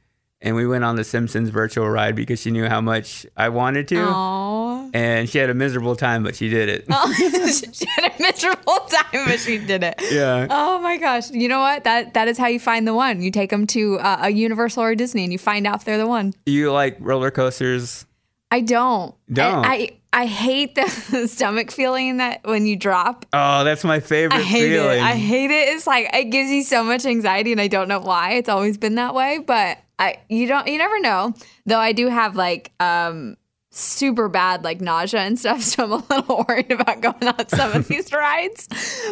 And 0.42 0.56
we 0.56 0.66
went 0.66 0.84
on 0.84 0.96
the 0.96 1.04
Simpsons 1.04 1.50
virtual 1.50 1.86
ride 1.90 2.16
because 2.16 2.40
she 2.40 2.50
knew 2.50 2.66
how 2.66 2.80
much 2.80 3.26
I 3.36 3.50
wanted 3.50 3.86
to. 3.88 3.96
Aww. 3.96 4.90
And 4.94 5.28
she 5.28 5.36
had 5.36 5.50
a 5.50 5.54
miserable 5.54 5.96
time, 5.96 6.22
but 6.22 6.34
she 6.34 6.48
did 6.48 6.70
it. 6.70 6.84
she 7.74 7.86
had 7.86 8.10
a 8.10 8.22
miserable 8.22 8.78
time, 8.88 9.26
but 9.26 9.38
she 9.38 9.58
did 9.58 9.84
it. 9.84 10.00
Yeah. 10.10 10.46
Oh 10.48 10.78
my 10.80 10.96
gosh! 10.96 11.30
You 11.30 11.46
know 11.46 11.60
what? 11.60 11.84
That 11.84 12.14
that 12.14 12.26
is 12.26 12.38
how 12.38 12.46
you 12.46 12.58
find 12.58 12.88
the 12.88 12.94
one. 12.94 13.20
You 13.20 13.30
take 13.30 13.50
them 13.50 13.66
to 13.68 13.98
uh, 13.98 14.20
a 14.22 14.30
Universal 14.30 14.82
or 14.82 14.94
Disney, 14.94 15.24
and 15.24 15.32
you 15.32 15.38
find 15.38 15.66
out 15.66 15.76
if 15.76 15.84
they're 15.84 15.98
the 15.98 16.06
one. 16.06 16.32
You 16.46 16.72
like 16.72 16.96
roller 17.00 17.30
coasters? 17.30 18.06
I 18.50 18.60
don't. 18.60 19.14
Don't. 19.32 19.64
I 19.64 19.72
I, 20.12 20.22
I 20.22 20.26
hate 20.26 20.74
the 20.74 20.88
stomach 21.28 21.70
feeling 21.70 22.16
that 22.16 22.40
when 22.44 22.66
you 22.66 22.76
drop. 22.76 23.26
Oh, 23.32 23.64
that's 23.64 23.84
my 23.84 24.00
favorite 24.00 24.38
I 24.38 24.42
hate 24.42 24.70
feeling. 24.70 24.98
it. 24.98 25.02
I 25.02 25.14
hate 25.14 25.50
it. 25.50 25.68
It's 25.68 25.86
like 25.86 26.10
it 26.12 26.24
gives 26.30 26.50
you 26.50 26.62
so 26.64 26.82
much 26.82 27.06
anxiety, 27.06 27.52
and 27.52 27.60
I 27.60 27.68
don't 27.68 27.88
know 27.88 28.00
why. 28.00 28.32
It's 28.32 28.48
always 28.48 28.76
been 28.76 28.96
that 28.96 29.14
way, 29.14 29.38
but 29.38 29.78
I 29.98 30.16
you 30.28 30.46
don't 30.46 30.66
you 30.66 30.78
never 30.78 30.98
know. 31.00 31.34
Though 31.66 31.78
I 31.78 31.92
do 31.92 32.08
have 32.08 32.34
like 32.34 32.72
um 32.80 33.36
super 33.72 34.28
bad 34.28 34.64
like 34.64 34.80
nausea 34.80 35.20
and 35.20 35.38
stuff, 35.38 35.62
so 35.62 35.84
I'm 35.84 35.92
a 35.92 35.96
little 35.96 36.44
worried 36.48 36.70
about 36.72 37.00
going 37.00 37.28
on 37.28 37.48
some 37.48 37.72
of 37.72 37.86
these 37.88 38.12
rides. 38.12 38.68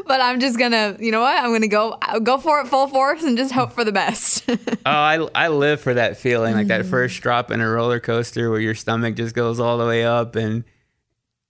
But 0.07 0.21
I'm 0.21 0.41
just 0.41 0.59
gonna, 0.59 0.97
you 0.99 1.13
know 1.13 1.21
what? 1.21 1.39
I'm 1.43 1.53
gonna 1.53 1.69
go 1.69 1.97
I'll 2.03 2.21
go 2.21 2.39
for 2.39 2.61
it 2.61 2.67
full 2.69 2.89
force 2.89 3.23
and 3.23 3.37
just 3.39 3.53
hope 3.53 3.73
for 3.73 3.85
the 3.85 3.93
best. 3.93 4.45
oh, 4.51 4.57
I 4.87 5.27
I 5.35 5.49
live 5.49 5.81
for 5.81 5.95
that 5.95 6.17
feeling, 6.17 6.55
like 6.55 6.67
that 6.69 6.83
Mm. 6.85 6.91
first 6.91 7.21
drop 7.23 7.51
in 7.51 7.61
a 7.61 7.69
roller 7.69 8.01
coaster 8.01 8.51
where 8.51 8.61
your 8.61 8.75
stomach 8.75 9.15
just 9.15 9.35
goes 9.35 9.61
all 9.61 9.79
the 9.79 9.87
way 9.87 10.05
up 10.05 10.35
and 10.37 10.65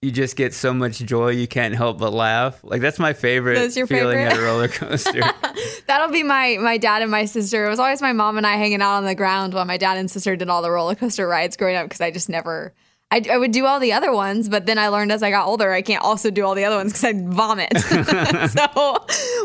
you 0.01 0.11
just 0.11 0.37
get 0.37 0.53
so 0.53 0.73
much 0.73 0.99
joy 0.99 1.29
you 1.29 1.45
can't 1.47 1.75
help 1.75 1.97
but 1.99 2.13
laugh. 2.13 2.59
Like 2.63 2.81
that's 2.81 2.99
my 2.99 3.13
favorite 3.13 3.55
That's 3.55 3.75
your 3.75 3.85
feeling 3.87 4.17
favorite? 4.17 4.33
at 4.33 4.39
a 4.39 4.41
roller 4.41 4.67
coaster. 4.69 5.21
That'll 5.87 6.09
be 6.09 6.23
my 6.23 6.57
my 6.61 6.77
dad 6.77 7.01
and 7.01 7.11
my 7.11 7.25
sister. 7.25 7.65
It 7.65 7.69
was 7.69 7.79
always 7.79 8.01
my 8.01 8.13
mom 8.13 8.37
and 8.37 8.45
I 8.47 8.55
hanging 8.55 8.81
out 8.81 8.95
on 8.97 9.03
the 9.05 9.15
ground 9.15 9.53
while 9.53 9.65
my 9.65 9.77
dad 9.77 9.97
and 9.97 10.09
sister 10.09 10.35
did 10.35 10.47
all 10.49 10.61
the 10.61 10.71
roller 10.71 10.95
coaster 10.95 11.27
rides 11.27 11.57
growing 11.57 11.75
up 11.75 11.85
because 11.85 12.01
I 12.01 12.11
just 12.11 12.29
never. 12.29 12.73
I, 13.11 13.23
I 13.31 13.37
would 13.37 13.51
do 13.51 13.65
all 13.65 13.79
the 13.79 13.91
other 13.93 14.13
ones, 14.13 14.49
but 14.49 14.67
then 14.67 14.77
I 14.77 14.89
learned 14.89 15.11
as 15.11 15.23
I 15.23 15.31
got 15.31 15.47
older 15.47 15.71
I 15.71 15.81
can't 15.81 16.03
also 16.03 16.29
do 16.29 16.45
all 16.45 16.53
the 16.53 16.65
other 16.65 16.75
ones 16.75 16.91
because 16.91 17.05
I'd 17.05 17.27
vomit. 17.27 17.75
so, 18.51 18.67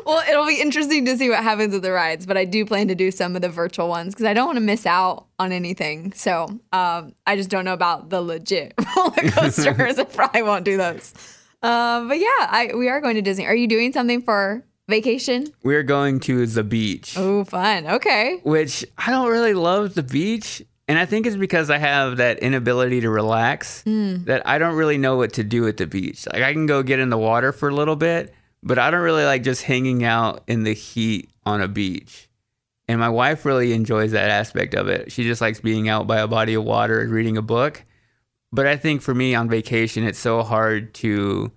well, 0.04 0.22
it'll 0.28 0.46
be 0.46 0.60
interesting 0.60 1.06
to 1.06 1.16
see 1.16 1.30
what 1.30 1.42
happens 1.42 1.72
with 1.72 1.82
the 1.82 1.92
rides. 1.92 2.26
But 2.26 2.36
I 2.36 2.44
do 2.44 2.66
plan 2.66 2.88
to 2.88 2.94
do 2.94 3.10
some 3.10 3.34
of 3.36 3.42
the 3.42 3.48
virtual 3.48 3.88
ones 3.88 4.14
because 4.14 4.26
I 4.26 4.34
don't 4.34 4.46
want 4.46 4.56
to 4.56 4.64
miss 4.64 4.84
out 4.84 5.26
on 5.38 5.50
anything. 5.50 6.12
So 6.12 6.44
um, 6.72 7.14
I 7.26 7.36
just 7.36 7.48
don't 7.48 7.64
know 7.64 7.72
about 7.72 8.10
the 8.10 8.20
legit 8.20 8.74
roller 8.96 9.30
coasters. 9.30 9.98
I 9.98 10.04
probably 10.04 10.42
won't 10.42 10.66
do 10.66 10.76
those. 10.76 11.14
Uh, 11.62 12.06
but 12.06 12.18
yeah, 12.18 12.28
I, 12.40 12.72
we 12.74 12.90
are 12.90 13.00
going 13.00 13.14
to 13.14 13.22
Disney. 13.22 13.46
Are 13.46 13.56
you 13.56 13.66
doing 13.66 13.94
something 13.94 14.20
for 14.20 14.62
vacation? 14.88 15.46
We're 15.62 15.82
going 15.82 16.20
to 16.20 16.44
the 16.46 16.62
beach. 16.62 17.14
Oh, 17.16 17.44
fun. 17.44 17.86
Okay. 17.86 18.40
which 18.42 18.84
I 18.98 19.10
don't 19.10 19.30
really 19.30 19.54
love 19.54 19.94
the 19.94 20.02
beach. 20.02 20.62
And 20.87 20.99
I 20.99 21.07
think 21.07 21.26
it's 21.26 21.37
because 21.37 21.70
I 21.70 21.78
have 21.78 22.18
that 22.18 22.41
inability 22.41 23.01
to 23.03 23.11
relax 23.11 23.82
mm. 23.85 24.24
that 24.26 24.47
I 24.47 24.59
don't 24.59 24.76
really 24.76 24.99
know 24.99 25.16
what 25.16 25.32
to 25.35 25.45
do 25.45 25.66
at 25.66 25.78
the 25.78 25.87
beach. 25.87 26.26
Like 26.32 26.43
I 26.43 26.53
can 26.53 26.66
go 26.66 26.82
get 26.82 26.99
in 26.99 27.09
the 27.09 27.18
water 27.18 27.53
for 27.53 27.68
a 27.68 27.74
little 27.74 27.97
bit, 27.97 28.35
but 28.62 28.78
I 28.78 28.91
don't 28.91 29.01
really 29.01 29.24
like 29.24 29.43
just 29.43 29.62
hanging 29.62 30.05
out 30.05 30.43
in 30.47 30.64
the 30.64 30.74
heat 30.74 31.30
on 31.47 31.62
a 31.62 31.68
beach. 31.68 32.28
And 32.87 33.01
my 33.01 33.09
wife 33.09 33.47
really 33.47 33.72
enjoys 33.72 34.12
that 34.12 34.30
aspect 34.30 34.74
of 34.74 34.89
it. 34.89 35.11
She 35.11 35.24
just 35.24 35.41
likes 35.41 35.61
being 35.61 35.89
out 35.89 36.07
by 36.07 36.18
a 36.18 36.28
body 36.28 36.53
of 36.53 36.64
water 36.64 37.01
and 37.01 37.11
reading 37.11 37.39
a 37.39 37.43
book. 37.43 37.82
But 38.53 38.66
I 38.66 38.76
think 38.76 39.01
for 39.01 39.14
me 39.14 39.35
on 39.35 39.49
vacation, 39.49 40.05
it's 40.05 40.18
so 40.18 40.43
hard 40.43 40.93
to 40.97 41.51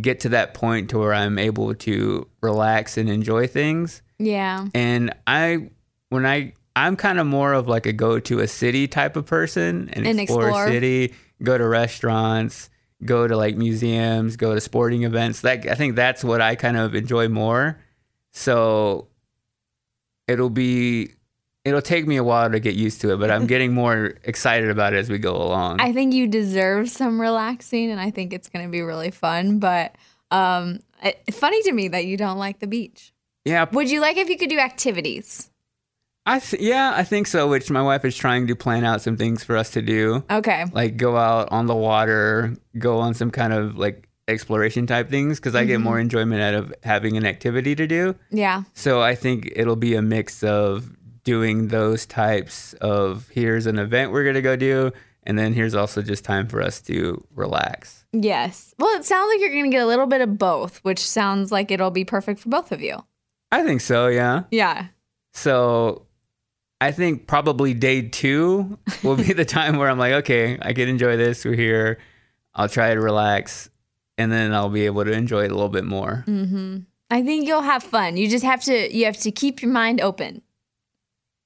get 0.00 0.20
to 0.20 0.28
that 0.28 0.54
point 0.54 0.90
to 0.90 0.98
where 0.98 1.14
I'm 1.14 1.38
able 1.38 1.74
to 1.74 2.28
relax 2.42 2.96
and 2.98 3.08
enjoy 3.08 3.46
things 3.48 4.02
Yeah. 4.18 4.66
and 4.74 5.12
I 5.26 5.70
when 6.10 6.24
I 6.24 6.52
I'm 6.78 6.96
kind 6.96 7.18
of 7.18 7.26
more 7.26 7.52
of 7.52 7.66
like 7.66 7.86
a 7.86 7.92
go 7.92 8.20
to 8.20 8.38
a 8.40 8.46
city 8.46 8.86
type 8.86 9.16
of 9.16 9.26
person 9.26 9.90
and, 9.92 10.06
And 10.06 10.20
explore, 10.20 10.48
explore. 10.48 10.66
a 10.66 10.70
city, 10.70 11.14
go 11.42 11.58
to 11.58 11.66
restaurants, 11.66 12.70
go 13.04 13.26
to 13.26 13.36
like 13.36 13.56
museums, 13.56 14.36
go 14.36 14.54
to 14.54 14.60
sporting 14.60 15.02
events. 15.02 15.42
Like 15.42 15.66
I 15.66 15.74
think 15.74 15.96
that's 15.96 16.22
what 16.22 16.40
I 16.40 16.54
kind 16.54 16.76
of 16.76 16.94
enjoy 16.94 17.28
more. 17.28 17.80
So 18.30 19.08
it'll 20.28 20.50
be 20.50 21.10
it'll 21.64 21.82
take 21.82 22.06
me 22.06 22.16
a 22.16 22.24
while 22.24 22.50
to 22.50 22.60
get 22.60 22.74
used 22.74 23.00
to 23.00 23.12
it, 23.12 23.18
but 23.18 23.30
I'm 23.30 23.46
getting 23.54 23.74
more 23.74 24.14
excited 24.24 24.70
about 24.70 24.94
it 24.94 24.98
as 24.98 25.10
we 25.10 25.18
go 25.18 25.34
along. 25.36 25.80
I 25.80 25.92
think 25.92 26.14
you 26.14 26.26
deserve 26.28 26.88
some 26.88 27.20
relaxing, 27.20 27.90
and 27.90 28.00
I 28.00 28.10
think 28.10 28.32
it's 28.32 28.48
going 28.48 28.64
to 28.64 28.70
be 28.70 28.82
really 28.82 29.10
fun. 29.10 29.58
But 29.58 29.96
um, 30.30 30.78
it, 31.02 31.22
funny 31.34 31.60
to 31.62 31.72
me 31.72 31.88
that 31.88 32.06
you 32.06 32.16
don't 32.16 32.38
like 32.38 32.60
the 32.60 32.66
beach. 32.66 33.12
yeah, 33.44 33.66
Would 33.72 33.90
you 33.90 34.00
like 34.00 34.16
if 34.16 34.28
you 34.28 34.38
could 34.38 34.50
do 34.50 34.58
activities? 34.58 35.50
I 36.28 36.40
th- 36.40 36.62
yeah, 36.62 36.92
I 36.94 37.04
think 37.04 37.26
so. 37.26 37.48
Which 37.48 37.70
my 37.70 37.80
wife 37.80 38.04
is 38.04 38.16
trying 38.16 38.46
to 38.48 38.54
plan 38.54 38.84
out 38.84 39.00
some 39.00 39.16
things 39.16 39.42
for 39.42 39.56
us 39.56 39.70
to 39.70 39.82
do. 39.82 40.22
Okay. 40.30 40.66
like 40.72 40.98
go 40.98 41.16
out 41.16 41.50
on 41.50 41.66
the 41.66 41.74
water, 41.74 42.54
go 42.78 42.98
on 42.98 43.14
some 43.14 43.30
kind 43.30 43.54
of 43.54 43.78
like 43.78 44.08
exploration 44.28 44.86
type 44.86 45.08
things 45.08 45.40
because 45.40 45.54
I 45.54 45.64
get 45.64 45.76
mm-hmm. 45.76 45.84
more 45.84 45.98
enjoyment 45.98 46.42
out 46.42 46.54
of 46.54 46.74
having 46.82 47.16
an 47.16 47.24
activity 47.24 47.74
to 47.74 47.86
do. 47.86 48.14
Yeah. 48.30 48.64
So 48.74 49.00
I 49.00 49.14
think 49.14 49.50
it'll 49.56 49.76
be 49.76 49.94
a 49.94 50.02
mix 50.02 50.44
of 50.44 50.94
doing 51.24 51.68
those 51.68 52.04
types 52.04 52.74
of 52.74 53.28
here's 53.30 53.64
an 53.66 53.78
event 53.78 54.12
we're 54.12 54.22
going 54.22 54.34
to 54.34 54.42
go 54.42 54.54
do 54.54 54.92
and 55.22 55.38
then 55.38 55.54
here's 55.54 55.74
also 55.74 56.02
just 56.02 56.24
time 56.24 56.46
for 56.46 56.60
us 56.62 56.80
to 56.82 57.22
relax. 57.34 58.04
Yes. 58.12 58.74
Well, 58.78 58.94
it 58.96 59.04
sounds 59.04 59.28
like 59.30 59.40
you're 59.40 59.50
going 59.50 59.64
to 59.64 59.70
get 59.70 59.82
a 59.82 59.86
little 59.86 60.06
bit 60.06 60.20
of 60.20 60.38
both, 60.38 60.78
which 60.84 61.00
sounds 61.00 61.50
like 61.50 61.70
it'll 61.70 61.90
be 61.90 62.04
perfect 62.04 62.40
for 62.40 62.48
both 62.50 62.70
of 62.70 62.80
you. 62.80 63.02
I 63.50 63.62
think 63.62 63.80
so, 63.80 64.08
yeah. 64.08 64.44
Yeah. 64.50 64.88
So 65.32 66.06
I 66.80 66.92
think 66.92 67.26
probably 67.26 67.74
day 67.74 68.02
2 68.02 68.78
will 69.02 69.16
be 69.16 69.32
the 69.32 69.44
time 69.58 69.78
where 69.78 69.90
I'm 69.90 69.98
like, 69.98 70.12
okay, 70.12 70.58
I 70.62 70.72
can 70.72 70.88
enjoy 70.88 71.16
this. 71.16 71.44
We're 71.44 71.54
here. 71.54 71.98
I'll 72.54 72.68
try 72.68 72.94
to 72.94 73.00
relax 73.00 73.70
and 74.18 74.30
then 74.32 74.52
I'll 74.52 74.68
be 74.68 74.86
able 74.86 75.04
to 75.04 75.12
enjoy 75.12 75.44
it 75.44 75.50
a 75.50 75.54
little 75.54 75.68
bit 75.68 75.84
more. 75.84 76.24
Mm-hmm. 76.26 76.78
I 77.10 77.22
think 77.22 77.46
you'll 77.46 77.62
have 77.62 77.82
fun. 77.82 78.16
You 78.16 78.28
just 78.28 78.44
have 78.44 78.62
to 78.64 78.94
you 78.94 79.06
have 79.06 79.16
to 79.18 79.30
keep 79.30 79.62
your 79.62 79.70
mind 79.70 80.00
open. 80.00 80.42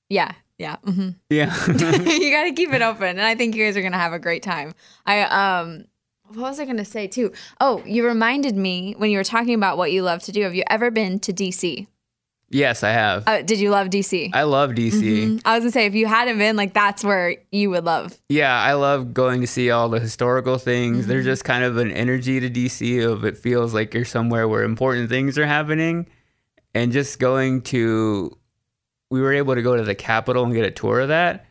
Yeah. 0.09 0.33
Yeah. 0.59 0.77
mm-hmm. 0.85 1.11
Yeah. 1.31 1.55
you 1.67 2.31
got 2.31 2.45
to 2.45 2.53
keep 2.53 2.73
it 2.73 2.83
open, 2.83 3.09
and 3.09 3.23
I 3.23 3.35
think 3.35 3.55
you 3.55 3.65
guys 3.65 3.77
are 3.77 3.83
gonna 3.83 3.99
have 3.99 4.13
a 4.13 4.19
great 4.19 4.43
time. 4.43 4.75
I 5.07 5.23
um, 5.23 5.85
what 6.29 6.51
was 6.51 6.61
I 6.61 6.65
gonna 6.65 6.85
say 6.85 7.07
too? 7.07 7.33
Oh, 7.61 7.83
you 7.85 8.07
reminded 8.07 8.57
me 8.57 8.95
when 8.97 9.11
you 9.11 9.19
were 9.19 9.25
talking 9.25 9.55
about 9.55 9.77
what 9.77 9.93
you 9.93 10.03
love 10.03 10.23
to 10.25 10.33
do. 10.33 10.43
Have 10.43 10.55
you 10.55 10.65
ever 10.69 10.91
been 10.91 11.21
to 11.21 11.33
DC? 11.33 11.87
Yes, 12.53 12.83
I 12.83 12.91
have. 12.91 13.25
Uh, 13.27 13.43
did 13.43 13.59
you 13.59 13.71
love 13.71 13.89
DC? 13.89 14.31
I 14.33 14.45
love 14.45 14.71
DC. 14.71 15.01
Mhm. 15.27 15.43
I 15.45 15.55
was 15.57 15.65
gonna 15.65 15.73
say 15.73 15.87
if 15.87 15.95
you 15.95 16.07
hadn't 16.07 16.39
been, 16.39 16.57
like 16.57 16.75
that's 16.75 17.03
where 17.03 17.37
you 17.51 17.71
would 17.71 17.85
love. 17.85 18.17
Yeah, 18.29 18.55
I 18.55 18.75
love 18.75 19.13
going 19.13 19.41
to 19.41 19.47
see 19.47 19.71
all 19.71 19.89
the 19.89 19.99
historical 20.01 20.59
things. 20.59 20.99
Mm-hmm. 21.01 21.09
There's 21.09 21.25
just 21.25 21.45
kind 21.45 21.65
of 21.65 21.77
an 21.79 21.91
energy 21.91 22.41
to 22.41 22.49
DC 22.51 23.05
of 23.05 23.25
it 23.25 23.37
feels 23.37 23.75
like 23.75 23.95
you're 23.95 24.05
somewhere 24.05 24.47
where 24.47 24.63
important 24.63 25.09
things 25.09 25.39
are 25.39 25.47
happening. 25.47 26.07
And 26.75 26.93
just 26.93 27.19
going 27.19 27.63
to 27.63 28.37
we 29.11 29.21
were 29.21 29.35
able 29.35 29.55
to 29.55 29.63
go 29.63 29.77
to 29.77 29.83
the 29.83 29.95
Capitol 29.95 30.45
and 30.45 30.55
get 30.55 30.65
a 30.65 30.71
tour 30.71 31.01
of 31.01 31.09
that. 31.09 31.45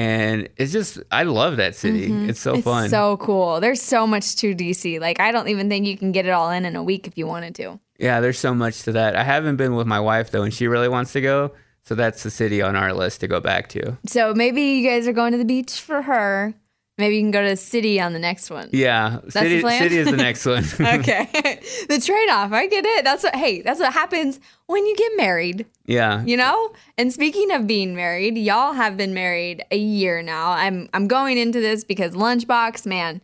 And 0.00 0.48
it's 0.56 0.72
just 0.72 0.98
I 1.10 1.24
love 1.24 1.56
that 1.58 1.74
city. 1.74 2.04
It's 2.28 2.40
so 2.40 2.50
Mm-hmm. 2.52 2.58
it's 2.58 2.64
fun. 2.64 2.88
so 2.88 3.16
cool. 3.18 3.60
There's 3.60 3.82
so 3.82 4.06
much 4.06 4.36
to 4.36 4.54
DC. 4.54 4.98
Like 5.00 5.20
I 5.20 5.30
don't 5.32 5.48
even 5.48 5.68
think 5.68 5.86
you 5.86 5.96
can 5.98 6.10
get 6.12 6.24
it 6.26 6.30
all 6.30 6.50
in 6.50 6.64
in 6.64 6.74
a 6.76 6.82
week 6.82 7.06
if 7.06 7.18
you 7.18 7.26
wanted 7.26 7.54
to. 7.56 7.78
yeah, 7.98 8.20
there's 8.20 8.38
so 8.38 8.54
much 8.54 8.82
to 8.84 8.92
that. 8.92 9.14
I 9.16 9.24
haven't 9.24 9.56
been 9.56 9.74
with 9.74 9.86
my 9.86 10.00
wife 10.00 10.30
though, 10.30 10.42
and 10.42 10.54
she 10.54 10.66
really 10.68 10.88
wants 10.88 11.12
to 11.12 11.20
go. 11.20 11.52
So 11.82 11.94
that's 11.94 12.22
the 12.22 12.30
city 12.30 12.62
on 12.62 12.76
our 12.76 12.92
list 12.92 13.20
to 13.20 13.28
go 13.28 13.40
back 13.40 13.68
to. 13.70 13.96
So 14.06 14.32
maybe 14.34 14.62
you 14.62 14.88
guys 14.88 15.08
are 15.08 15.12
going 15.12 15.32
to 15.32 15.38
the 15.38 15.44
beach 15.56 15.80
for 15.80 16.02
her. 16.02 16.54
Maybe 17.00 17.16
you 17.16 17.22
can 17.22 17.30
go 17.30 17.42
to 17.42 17.48
the 17.48 17.56
city 17.56 18.00
on 18.00 18.12
the 18.12 18.18
next 18.18 18.50
one. 18.50 18.68
Yeah, 18.72 19.18
the 19.24 19.32
city 19.32 19.60
plan? 19.60 19.82
city 19.82 19.96
is 19.96 20.10
the 20.10 20.16
next 20.16 20.46
one. 20.46 20.64
okay. 20.80 21.28
the 21.88 22.00
trade 22.00 22.28
off. 22.30 22.52
I 22.52 22.66
get 22.66 22.84
it. 22.84 23.04
That's 23.04 23.24
what 23.24 23.34
hey, 23.34 23.62
that's 23.62 23.80
what 23.80 23.92
happens 23.92 24.38
when 24.66 24.86
you 24.86 24.94
get 24.96 25.12
married, 25.16 25.66
yeah. 25.86 26.22
you 26.24 26.36
know? 26.36 26.72
And 26.96 27.12
speaking 27.12 27.50
of 27.50 27.66
being 27.66 27.96
married, 27.96 28.38
y'all 28.38 28.72
have 28.72 28.96
been 28.96 29.14
married 29.14 29.64
a 29.70 29.76
year 29.76 30.22
now. 30.22 30.52
I'm 30.52 30.88
I'm 30.94 31.08
going 31.08 31.38
into 31.38 31.60
this 31.60 31.82
because 31.82 32.12
Lunchbox, 32.12 32.86
man, 32.86 33.20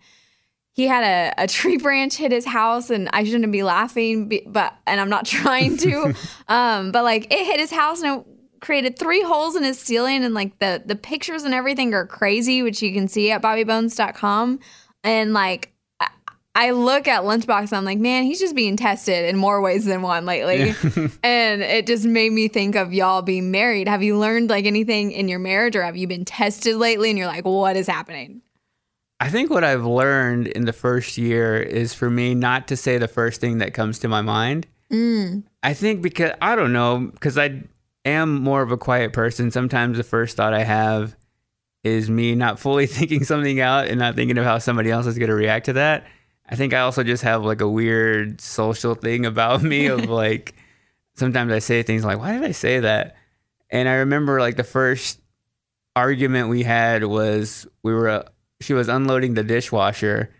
he 0.72 0.86
had 0.86 1.04
a, 1.04 1.44
a 1.44 1.46
tree 1.46 1.76
branch 1.76 2.16
hit 2.16 2.32
his 2.32 2.44
house 2.44 2.90
and 2.90 3.08
I 3.12 3.24
shouldn't 3.24 3.52
be 3.52 3.62
laughing, 3.62 4.42
but 4.46 4.74
and 4.86 5.00
I'm 5.00 5.08
not 5.08 5.24
trying 5.26 5.76
to. 5.78 6.14
um, 6.48 6.92
but 6.92 7.04
like 7.04 7.32
it 7.32 7.46
hit 7.46 7.60
his 7.60 7.70
house 7.70 8.02
and 8.02 8.20
it 8.20 8.26
created 8.60 8.98
three 8.98 9.22
holes 9.22 9.56
in 9.56 9.62
his 9.62 9.78
ceiling 9.78 10.24
and 10.24 10.34
like 10.34 10.58
the 10.58 10.82
the 10.84 10.96
pictures 10.96 11.44
and 11.44 11.54
everything 11.54 11.94
are 11.94 12.06
crazy, 12.06 12.62
which 12.62 12.82
you 12.82 12.92
can 12.92 13.08
see 13.08 13.30
at 13.30 13.42
bobbybones.com. 13.42 14.60
And 15.04 15.32
like 15.32 15.72
I- 16.54 16.70
look 16.70 17.06
at 17.06 17.22
Lunchbox 17.22 17.64
and 17.64 17.74
I'm 17.74 17.84
like, 17.84 17.98
man, 17.98 18.24
he's 18.24 18.40
just 18.40 18.56
being 18.56 18.76
tested 18.76 19.26
in 19.26 19.36
more 19.36 19.60
ways 19.60 19.84
than 19.84 20.00
one 20.02 20.24
lately. 20.24 20.74
and 21.22 21.62
it 21.62 21.86
just 21.86 22.06
made 22.06 22.32
me 22.32 22.48
think 22.48 22.76
of 22.76 22.94
y'all 22.94 23.22
being 23.22 23.50
married. 23.50 23.88
Have 23.88 24.02
you 24.02 24.16
learned 24.18 24.48
like 24.48 24.64
anything 24.64 25.12
in 25.12 25.28
your 25.28 25.38
marriage 25.38 25.76
or 25.76 25.82
have 25.82 25.96
you 25.96 26.06
been 26.06 26.24
tested 26.24 26.76
lately 26.76 27.10
and 27.10 27.18
you're 27.18 27.28
like, 27.28 27.44
what 27.44 27.76
is 27.76 27.86
happening? 27.86 28.40
I 29.20 29.30
think 29.30 29.50
what 29.50 29.64
I've 29.64 29.84
learned 29.84 30.46
in 30.48 30.64
the 30.66 30.72
first 30.72 31.16
year 31.16 31.56
is 31.56 31.94
for 31.94 32.10
me 32.10 32.34
not 32.34 32.68
to 32.68 32.76
say 32.76 32.98
the 32.98 33.08
first 33.08 33.40
thing 33.40 33.58
that 33.58 33.72
comes 33.72 33.98
to 34.00 34.08
my 34.08 34.20
mind. 34.22 34.66
Mm. 34.92 35.42
I 35.62 35.74
think 35.74 36.02
because 36.02 36.32
I 36.40 36.54
don't 36.54 36.72
know, 36.72 37.10
because 37.12 37.38
I 37.38 37.62
am 38.06 38.42
more 38.42 38.62
of 38.62 38.72
a 38.72 38.76
quiet 38.76 39.12
person. 39.12 39.50
Sometimes 39.50 39.96
the 39.96 40.04
first 40.04 40.36
thought 40.36 40.54
I 40.54 40.62
have 40.62 41.16
is 41.84 42.10
me 42.10 42.34
not 42.34 42.58
fully 42.58 42.86
thinking 42.86 43.24
something 43.24 43.60
out 43.60 43.88
and 43.88 43.98
not 43.98 44.14
thinking 44.14 44.38
of 44.38 44.44
how 44.44 44.58
somebody 44.58 44.90
else 44.90 45.06
is 45.06 45.18
going 45.18 45.30
to 45.30 45.34
react 45.34 45.66
to 45.66 45.74
that. 45.74 46.06
I 46.48 46.56
think 46.56 46.72
I 46.72 46.80
also 46.80 47.02
just 47.02 47.22
have 47.24 47.44
like 47.44 47.60
a 47.60 47.68
weird 47.68 48.40
social 48.40 48.94
thing 48.94 49.26
about 49.26 49.62
me 49.62 49.86
of 49.86 50.04
like 50.08 50.54
sometimes 51.14 51.52
I 51.52 51.58
say 51.58 51.82
things 51.82 52.04
like, 52.04 52.18
why 52.18 52.32
did 52.32 52.44
I 52.44 52.52
say 52.52 52.80
that? 52.80 53.16
And 53.70 53.88
I 53.88 53.94
remember 53.94 54.40
like 54.40 54.56
the 54.56 54.64
first 54.64 55.20
argument 55.96 56.48
we 56.48 56.62
had 56.62 57.04
was 57.04 57.66
we 57.82 57.92
were 57.92 58.08
uh, 58.08 58.22
she 58.60 58.74
was 58.74 58.88
unloading 58.88 59.34
the 59.34 59.42
dishwasher 59.42 60.30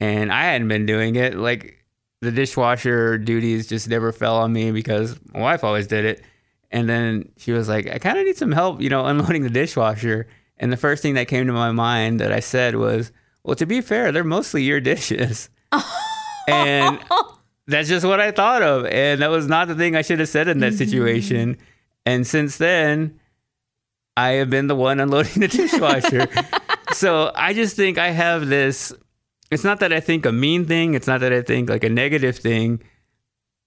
and 0.00 0.32
I 0.32 0.44
hadn't 0.44 0.68
been 0.68 0.86
doing 0.86 1.16
it. 1.16 1.34
Like 1.34 1.84
the 2.20 2.30
dishwasher 2.30 3.18
duties 3.18 3.66
just 3.66 3.88
never 3.88 4.12
fell 4.12 4.36
on 4.36 4.52
me 4.52 4.70
because 4.70 5.18
my 5.32 5.40
wife 5.40 5.64
always 5.64 5.86
did 5.86 6.04
it. 6.04 6.22
And 6.70 6.88
then 6.88 7.30
she 7.36 7.52
was 7.52 7.68
like, 7.68 7.88
I 7.88 7.98
kind 7.98 8.18
of 8.18 8.26
need 8.26 8.36
some 8.36 8.52
help, 8.52 8.80
you 8.80 8.90
know, 8.90 9.06
unloading 9.06 9.42
the 9.42 9.50
dishwasher. 9.50 10.26
And 10.58 10.72
the 10.72 10.76
first 10.76 11.02
thing 11.02 11.14
that 11.14 11.28
came 11.28 11.46
to 11.46 11.52
my 11.52 11.72
mind 11.72 12.20
that 12.20 12.32
I 12.32 12.40
said 12.40 12.74
was, 12.76 13.12
Well, 13.44 13.56
to 13.56 13.66
be 13.66 13.80
fair, 13.80 14.12
they're 14.12 14.24
mostly 14.24 14.62
your 14.62 14.80
dishes. 14.80 15.48
and 16.48 16.98
that's 17.66 17.88
just 17.88 18.04
what 18.04 18.20
I 18.20 18.32
thought 18.32 18.62
of. 18.62 18.86
And 18.86 19.22
that 19.22 19.30
was 19.30 19.46
not 19.46 19.68
the 19.68 19.74
thing 19.74 19.94
I 19.94 20.02
should 20.02 20.18
have 20.18 20.28
said 20.28 20.48
in 20.48 20.58
that 20.60 20.72
mm-hmm. 20.72 20.78
situation. 20.78 21.58
And 22.04 22.26
since 22.26 22.56
then, 22.56 23.20
I 24.16 24.30
have 24.30 24.50
been 24.50 24.66
the 24.66 24.74
one 24.74 24.98
unloading 25.00 25.40
the 25.40 25.48
dishwasher. 25.48 26.26
so 26.92 27.30
I 27.34 27.54
just 27.54 27.76
think 27.76 27.98
I 27.98 28.10
have 28.10 28.48
this. 28.48 28.92
It's 29.50 29.64
not 29.64 29.80
that 29.80 29.92
I 29.92 30.00
think 30.00 30.26
a 30.26 30.32
mean 30.32 30.66
thing, 30.66 30.94
it's 30.94 31.06
not 31.06 31.20
that 31.20 31.32
I 31.32 31.42
think 31.42 31.70
like 31.70 31.84
a 31.84 31.88
negative 31.88 32.36
thing. 32.36 32.82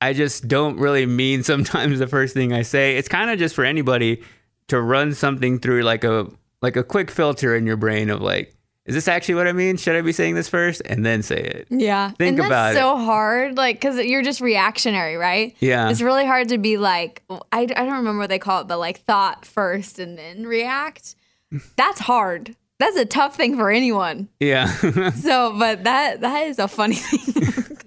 I 0.01 0.13
just 0.13 0.47
don't 0.47 0.77
really 0.77 1.05
mean 1.05 1.43
sometimes 1.51 1.99
the 1.99 2.07
first 2.07 2.33
thing 2.33 2.53
I 2.53 2.63
say. 2.63 2.97
It's 2.97 3.07
kind 3.07 3.29
of 3.29 3.39
just 3.39 3.55
for 3.55 3.63
anybody 3.63 4.23
to 4.67 4.81
run 4.81 5.13
something 5.13 5.59
through 5.59 5.83
like 5.83 6.03
a 6.03 6.27
like 6.61 6.75
a 6.75 6.83
quick 6.83 7.09
filter 7.11 7.55
in 7.55 7.65
your 7.65 7.77
brain 7.77 8.09
of 8.09 8.21
like, 8.21 8.55
is 8.85 8.95
this 8.95 9.07
actually 9.07 9.35
what 9.35 9.47
I 9.47 9.51
mean? 9.51 9.77
Should 9.77 9.95
I 9.95 10.01
be 10.01 10.11
saying 10.11 10.35
this 10.35 10.47
first 10.47 10.81
and 10.85 11.05
then 11.05 11.21
say 11.23 11.39
it? 11.39 11.67
Yeah. 11.69 12.11
Think 12.11 12.29
and 12.29 12.39
that's 12.39 12.47
about 12.47 12.71
it. 12.71 12.75
so 12.77 12.97
hard, 12.97 13.57
like, 13.57 13.75
because 13.75 13.97
you're 13.99 14.23
just 14.23 14.41
reactionary, 14.41 15.17
right? 15.17 15.55
Yeah. 15.59 15.89
It's 15.89 16.01
really 16.01 16.25
hard 16.25 16.49
to 16.49 16.57
be 16.57 16.77
like, 16.77 17.23
I, 17.29 17.61
I 17.61 17.65
don't 17.65 17.97
remember 17.97 18.19
what 18.19 18.29
they 18.29 18.39
call 18.39 18.61
it, 18.61 18.67
but 18.67 18.79
like 18.79 19.01
thought 19.01 19.45
first 19.45 19.99
and 19.99 20.17
then 20.17 20.45
react. 20.45 21.15
That's 21.75 21.99
hard. 21.99 22.55
That's 22.81 22.97
a 22.97 23.05
tough 23.05 23.35
thing 23.37 23.55
for 23.55 23.69
anyone. 23.71 24.27
Yeah. 24.39 24.67
So, 25.15 25.55
but 25.57 25.83
that 25.85 26.21
that 26.21 26.47
is 26.47 26.59
a 26.59 26.67
funny 26.67 26.95
thing 26.95 27.43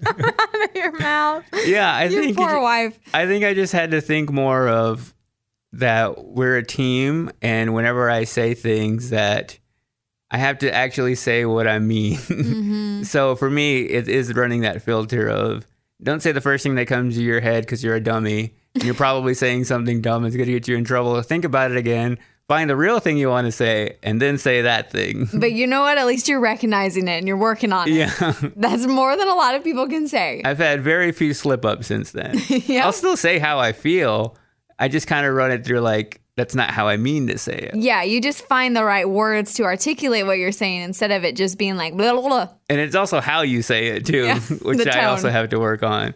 out 0.07 0.69
of 0.69 0.75
your 0.75 0.91
mouth. 0.99 1.43
yeah, 1.65 1.93
I 1.93 2.05
Your 2.05 2.21
think 2.23 2.31
it 2.31 2.37
poor 2.37 2.49
ju- 2.51 2.61
wife. 2.61 2.99
I 3.13 3.25
think 3.25 3.43
I 3.45 3.53
just 3.53 3.73
had 3.73 3.91
to 3.91 4.01
think 4.01 4.31
more 4.31 4.67
of 4.67 5.13
that 5.73 6.25
we're 6.25 6.57
a 6.57 6.63
team 6.65 7.29
and 7.41 7.73
whenever 7.73 8.09
I 8.09 8.23
say 8.23 8.53
things 8.53 9.09
that 9.09 9.59
I 10.31 10.37
have 10.37 10.59
to 10.59 10.73
actually 10.73 11.15
say 11.15 11.45
what 11.45 11.67
I 11.67 11.79
mean. 11.79 12.17
Mm-hmm. 12.27 13.03
so 13.03 13.35
for 13.35 13.49
me, 13.49 13.81
it 13.81 14.07
is 14.07 14.33
running 14.33 14.61
that 14.61 14.81
filter 14.81 15.27
of 15.29 15.65
don't 16.01 16.21
say 16.21 16.31
the 16.31 16.41
first 16.41 16.63
thing 16.63 16.75
that 16.75 16.87
comes 16.87 17.15
to 17.15 17.21
your 17.21 17.39
head 17.41 17.63
because 17.63 17.83
you're 17.83 17.95
a 17.95 17.99
dummy. 18.01 18.53
And 18.73 18.83
you're 18.83 18.93
probably 18.93 19.33
saying 19.33 19.63
something 19.63 20.01
dumb 20.01 20.25
It's 20.25 20.35
going 20.35 20.47
to 20.47 20.51
get 20.51 20.67
you 20.67 20.75
in 20.75 20.83
trouble. 20.83 21.21
Think 21.21 21.45
about 21.45 21.71
it 21.71 21.77
again. 21.77 22.17
Find 22.47 22.69
the 22.69 22.75
real 22.75 22.99
thing 22.99 23.17
you 23.17 23.29
want 23.29 23.45
to 23.45 23.51
say 23.51 23.97
and 24.03 24.21
then 24.21 24.37
say 24.37 24.61
that 24.61 24.91
thing. 24.91 25.27
But 25.33 25.53
you 25.53 25.65
know 25.65 25.81
what? 25.81 25.97
At 25.97 26.05
least 26.05 26.27
you're 26.27 26.39
recognizing 26.39 27.07
it 27.07 27.17
and 27.17 27.27
you're 27.27 27.37
working 27.37 27.73
on 27.73 27.87
it. 27.89 27.93
yeah. 27.93 28.33
That's 28.55 28.85
more 28.85 29.17
than 29.17 29.27
a 29.27 29.33
lot 29.33 29.55
of 29.55 29.63
people 29.63 29.87
can 29.87 30.07
say. 30.07 30.41
I've 30.45 30.59
had 30.59 30.83
very 30.83 31.11
few 31.11 31.33
slip 31.33 31.65
ups 31.65 31.87
since 31.87 32.11
then. 32.11 32.37
Yeah. 32.67 32.85
I'll 32.85 32.93
still 32.93 33.17
say 33.17 33.39
how 33.39 33.57
I 33.59 33.71
feel. 33.73 34.37
I 34.77 34.87
just 34.89 35.07
kind 35.07 35.25
of 35.25 35.33
run 35.33 35.51
it 35.51 35.65
through 35.65 35.79
like, 35.79 36.21
that's 36.37 36.53
not 36.53 36.69
how 36.69 36.87
I 36.89 36.97
mean 36.97 37.27
to 37.27 37.37
say 37.37 37.55
it. 37.57 37.75
yeah, 37.75 38.03
you 38.03 38.19
just 38.21 38.45
find 38.45 38.75
the 38.75 38.83
right 38.83 39.07
words 39.09 39.53
to 39.55 39.63
articulate 39.63 40.25
what 40.25 40.37
you're 40.37 40.51
saying 40.51 40.81
instead 40.81 41.09
of 41.11 41.23
it 41.23 41.35
just 41.37 41.57
being 41.57 41.77
like 41.77 41.95
blah 41.95 42.11
blah 42.11 42.27
blah. 42.27 42.49
And 42.69 42.79
it's 42.81 42.93
also 42.95 43.21
how 43.21 43.41
you 43.41 43.61
say 43.61 43.87
it 43.87 44.05
too, 44.05 44.25
Yeah, 44.25 44.39
which 44.61 44.85
I 44.85 45.05
also 45.05 45.29
have 45.29 45.49
to 45.49 45.59
work 45.59 45.81
on. 45.81 46.13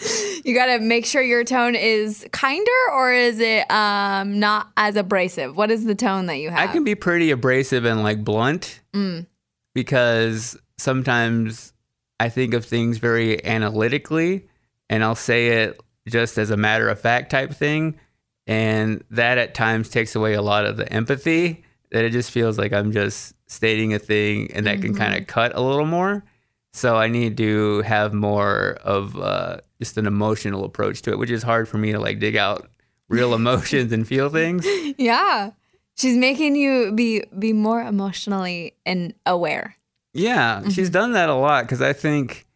You 0.44 0.54
got 0.54 0.66
to 0.66 0.78
make 0.78 1.04
sure 1.04 1.20
your 1.20 1.44
tone 1.44 1.74
is 1.74 2.26
kinder 2.32 2.70
or 2.94 3.12
is 3.12 3.38
it 3.40 3.70
um 3.70 4.38
not 4.40 4.68
as 4.78 4.96
abrasive? 4.96 5.54
What 5.56 5.70
is 5.70 5.84
the 5.84 5.94
tone 5.94 6.26
that 6.26 6.36
you 6.38 6.48
have? 6.48 6.58
I 6.58 6.72
can 6.72 6.82
be 6.82 6.94
pretty 6.94 7.30
abrasive 7.30 7.84
and 7.84 8.02
like 8.02 8.24
blunt 8.24 8.80
Mm. 8.94 9.26
because 9.74 10.56
sometimes 10.78 11.72
I 12.18 12.28
think 12.30 12.54
of 12.54 12.64
things 12.64 12.98
very 12.98 13.44
analytically 13.44 14.46
and 14.88 15.04
I'll 15.04 15.14
say 15.14 15.62
it 15.62 15.80
just 16.08 16.38
as 16.38 16.50
a 16.50 16.56
matter 16.56 16.88
of 16.88 16.98
fact 16.98 17.30
type 17.30 17.52
thing. 17.52 17.98
And 18.46 19.04
that 19.10 19.38
at 19.38 19.54
times 19.54 19.90
takes 19.90 20.16
away 20.16 20.32
a 20.34 20.42
lot 20.42 20.64
of 20.64 20.76
the 20.76 20.90
empathy 20.92 21.62
that 21.92 22.04
it 22.04 22.10
just 22.10 22.30
feels 22.30 22.58
like 22.58 22.72
I'm 22.72 22.90
just 22.92 23.34
stating 23.46 23.94
a 23.94 23.98
thing 23.98 24.50
and 24.52 24.66
that 24.66 24.80
can 24.80 24.94
kind 24.94 25.12
Mm-hmm. 25.12 25.22
of 25.22 25.26
cut 25.28 25.52
a 25.54 25.60
little 25.60 25.86
more. 25.86 26.24
So 26.72 26.96
I 26.96 27.08
need 27.08 27.36
to 27.36 27.82
have 27.82 28.12
more 28.14 28.78
of 28.82 29.16
uh, 29.18 29.58
just 29.80 29.96
an 29.96 30.06
emotional 30.06 30.64
approach 30.64 31.02
to 31.02 31.10
it, 31.10 31.18
which 31.18 31.30
is 31.30 31.42
hard 31.42 31.68
for 31.68 31.78
me 31.78 31.90
to 31.90 31.98
like 31.98 32.20
dig 32.20 32.36
out 32.36 32.70
real 33.08 33.34
emotions 33.40 33.92
and 33.92 34.06
feel 34.06 34.28
things. 34.28 34.64
yeah. 34.98 35.50
She's 35.96 36.16
making 36.16 36.54
you 36.54 36.92
be 36.92 37.24
be 37.38 37.52
more 37.52 37.82
emotionally 37.82 38.74
and 38.86 39.12
aware. 39.26 39.76
Yeah, 40.12 40.62
she's 40.68 40.88
mm-hmm. 40.88 40.92
done 40.92 41.12
that 41.12 41.28
a 41.28 41.34
lot 41.34 41.64
because 41.64 41.82
I 41.82 41.92
think 41.92 42.46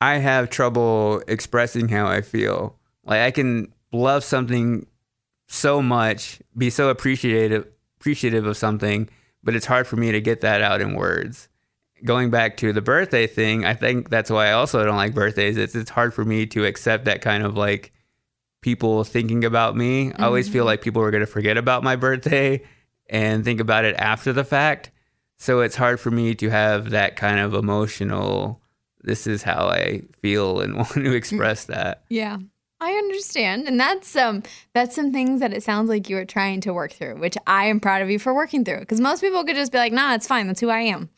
I 0.00 0.18
have 0.18 0.50
trouble 0.50 1.22
expressing 1.26 1.88
how 1.88 2.06
I 2.06 2.20
feel. 2.20 2.76
Like 3.04 3.20
I 3.20 3.30
can 3.30 3.72
love 3.92 4.22
something 4.22 4.86
so 5.48 5.80
much, 5.80 6.40
be 6.56 6.70
so 6.70 6.90
appreciative 6.90 7.66
appreciative 7.98 8.46
of 8.46 8.56
something, 8.56 9.08
but 9.42 9.54
it's 9.54 9.66
hard 9.66 9.86
for 9.86 9.96
me 9.96 10.12
to 10.12 10.20
get 10.20 10.40
that 10.42 10.62
out 10.62 10.80
in 10.80 10.94
words. 10.94 11.48
Going 12.04 12.30
back 12.30 12.56
to 12.58 12.72
the 12.72 12.82
birthday 12.82 13.26
thing, 13.26 13.64
I 13.64 13.74
think 13.74 14.08
that's 14.08 14.30
why 14.30 14.48
I 14.48 14.52
also 14.52 14.84
don't 14.84 14.96
like 14.96 15.14
birthdays. 15.14 15.56
It's 15.56 15.74
it's 15.74 15.90
hard 15.90 16.14
for 16.14 16.24
me 16.24 16.46
to 16.46 16.64
accept 16.64 17.06
that 17.06 17.20
kind 17.22 17.44
of 17.44 17.56
like 17.56 17.92
people 18.60 19.04
thinking 19.04 19.44
about 19.44 19.76
me. 19.76 20.12
I 20.12 20.24
always 20.24 20.48
feel 20.48 20.64
like 20.64 20.82
people 20.82 21.02
are 21.02 21.10
going 21.10 21.22
to 21.22 21.26
forget 21.26 21.56
about 21.56 21.82
my 21.82 21.96
birthday 21.96 22.62
and 23.08 23.44
think 23.44 23.60
about 23.60 23.84
it 23.84 23.96
after 23.96 24.32
the 24.32 24.44
fact. 24.44 24.90
So 25.38 25.60
it's 25.60 25.76
hard 25.76 26.00
for 26.00 26.10
me 26.10 26.34
to 26.36 26.50
have 26.50 26.90
that 26.90 27.16
kind 27.16 27.38
of 27.38 27.54
emotional, 27.54 28.60
this 29.02 29.26
is 29.26 29.42
how 29.42 29.68
I 29.68 30.02
feel 30.20 30.60
and 30.60 30.76
want 30.76 30.92
to 30.94 31.12
express 31.12 31.66
that. 31.66 32.04
Yeah. 32.08 32.38
I 32.80 32.92
understand. 32.92 33.66
And 33.66 33.78
that's 33.78 34.14
um 34.14 34.42
that's 34.72 34.94
some 34.94 35.12
things 35.12 35.40
that 35.40 35.52
it 35.52 35.62
sounds 35.62 35.88
like 35.88 36.08
you 36.08 36.16
are 36.16 36.24
trying 36.24 36.60
to 36.62 36.72
work 36.72 36.92
through, 36.92 37.16
which 37.16 37.36
I 37.46 37.66
am 37.66 37.80
proud 37.80 38.02
of 38.02 38.10
you 38.10 38.18
for 38.18 38.32
working 38.32 38.64
through. 38.64 38.80
Because 38.80 39.00
most 39.00 39.20
people 39.20 39.44
could 39.44 39.56
just 39.56 39.72
be 39.72 39.78
like, 39.78 39.92
nah, 39.92 40.14
it's 40.14 40.28
fine, 40.28 40.46
that's 40.46 40.60
who 40.60 40.70
I 40.70 40.82
am. 40.82 41.08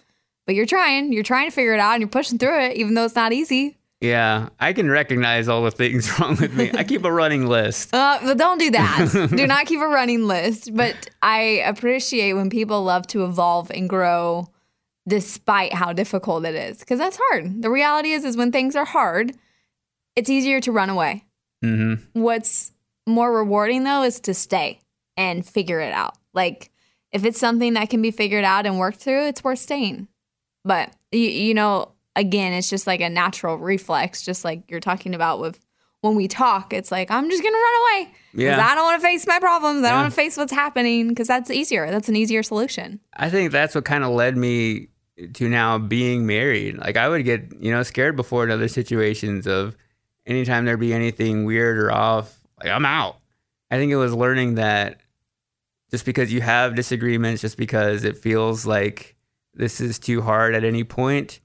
But 0.50 0.56
you're 0.56 0.66
trying, 0.66 1.12
you're 1.12 1.22
trying 1.22 1.48
to 1.48 1.54
figure 1.54 1.74
it 1.74 1.78
out 1.78 1.92
and 1.92 2.00
you're 2.00 2.08
pushing 2.08 2.36
through 2.36 2.58
it, 2.58 2.76
even 2.76 2.94
though 2.94 3.04
it's 3.04 3.14
not 3.14 3.32
easy. 3.32 3.78
Yeah, 4.00 4.48
I 4.58 4.72
can 4.72 4.90
recognize 4.90 5.46
all 5.46 5.62
the 5.62 5.70
things 5.70 6.10
wrong 6.18 6.36
with 6.40 6.52
me. 6.54 6.72
I 6.74 6.82
keep 6.82 7.04
a 7.04 7.12
running 7.12 7.46
list. 7.46 7.90
Uh, 7.94 8.18
but 8.24 8.36
don't 8.36 8.58
do 8.58 8.68
that. 8.72 9.28
do 9.36 9.46
not 9.46 9.66
keep 9.66 9.78
a 9.80 9.86
running 9.86 10.26
list. 10.26 10.74
But 10.74 11.08
I 11.22 11.62
appreciate 11.64 12.32
when 12.32 12.50
people 12.50 12.82
love 12.82 13.06
to 13.08 13.24
evolve 13.24 13.70
and 13.70 13.88
grow 13.88 14.48
despite 15.06 15.72
how 15.72 15.92
difficult 15.92 16.44
it 16.44 16.56
is. 16.56 16.80
Because 16.80 16.98
that's 16.98 17.20
hard. 17.28 17.62
The 17.62 17.70
reality 17.70 18.10
is 18.10 18.24
is 18.24 18.36
when 18.36 18.50
things 18.50 18.74
are 18.74 18.84
hard, 18.84 19.30
it's 20.16 20.28
easier 20.28 20.60
to 20.62 20.72
run 20.72 20.90
away. 20.90 21.26
hmm 21.62 21.94
What's 22.12 22.72
more 23.06 23.32
rewarding 23.32 23.84
though 23.84 24.02
is 24.02 24.18
to 24.22 24.34
stay 24.34 24.80
and 25.16 25.46
figure 25.46 25.78
it 25.78 25.92
out. 25.92 26.16
Like 26.34 26.72
if 27.12 27.24
it's 27.24 27.40
something 27.40 27.74
that 27.74 27.90
can 27.90 28.02
be 28.02 28.10
figured 28.10 28.44
out 28.44 28.66
and 28.66 28.78
worked 28.78 28.98
through, 28.98 29.26
it's 29.26 29.42
worth 29.42 29.58
staying. 29.58 30.08
But 30.64 30.92
you, 31.12 31.20
you 31.20 31.54
know, 31.54 31.92
again, 32.16 32.52
it's 32.52 32.68
just 32.70 32.86
like 32.86 33.00
a 33.00 33.08
natural 33.08 33.56
reflex, 33.56 34.22
just 34.22 34.44
like 34.44 34.62
you're 34.68 34.80
talking 34.80 35.14
about 35.14 35.40
with 35.40 35.58
when 36.02 36.14
we 36.14 36.28
talk. 36.28 36.72
It's 36.72 36.90
like 36.90 37.10
I'm 37.10 37.28
just 37.30 37.42
gonna 37.42 37.56
run 37.56 37.82
away 37.82 38.12
because 38.32 38.56
Yeah. 38.58 38.66
I 38.66 38.74
don't 38.74 38.84
want 38.84 39.00
to 39.00 39.06
face 39.06 39.26
my 39.26 39.38
problems. 39.38 39.78
I 39.82 39.88
Yeah. 39.88 39.90
don't 39.90 40.00
want 40.02 40.12
to 40.12 40.16
face 40.16 40.36
what's 40.36 40.52
happening 40.52 41.08
because 41.08 41.28
that's 41.28 41.50
easier. 41.50 41.90
That's 41.90 42.08
an 42.08 42.16
easier 42.16 42.42
solution. 42.42 43.00
I 43.16 43.28
think 43.30 43.52
that's 43.52 43.74
what 43.74 43.84
kind 43.84 44.04
of 44.04 44.10
led 44.10 44.36
me 44.36 44.88
to 45.34 45.48
now 45.48 45.76
being 45.78 46.26
married. 46.26 46.78
Like 46.78 46.96
I 46.96 47.08
would 47.08 47.24
get, 47.24 47.52
you 47.60 47.70
know, 47.70 47.82
scared 47.82 48.16
before 48.16 48.44
in 48.44 48.50
other 48.50 48.68
situations 48.68 49.46
of 49.46 49.76
anytime 50.26 50.64
there'd 50.64 50.80
be 50.80 50.94
anything 50.94 51.44
weird 51.44 51.78
or 51.78 51.92
off, 51.92 52.40
like 52.58 52.70
I'm 52.72 52.86
out. 52.86 53.16
I 53.70 53.76
think 53.76 53.92
it 53.92 53.96
was 53.96 54.14
learning 54.14 54.54
that 54.54 55.00
just 55.90 56.04
because 56.06 56.32
you 56.32 56.40
have 56.40 56.74
disagreements, 56.74 57.42
just 57.42 57.56
because 57.58 58.04
it 58.04 58.16
feels 58.16 58.64
like 58.64 59.16
this 59.54 59.80
is 59.80 59.98
too 59.98 60.22
hard 60.22 60.54
at 60.54 60.64
any 60.64 60.84
point, 60.84 61.40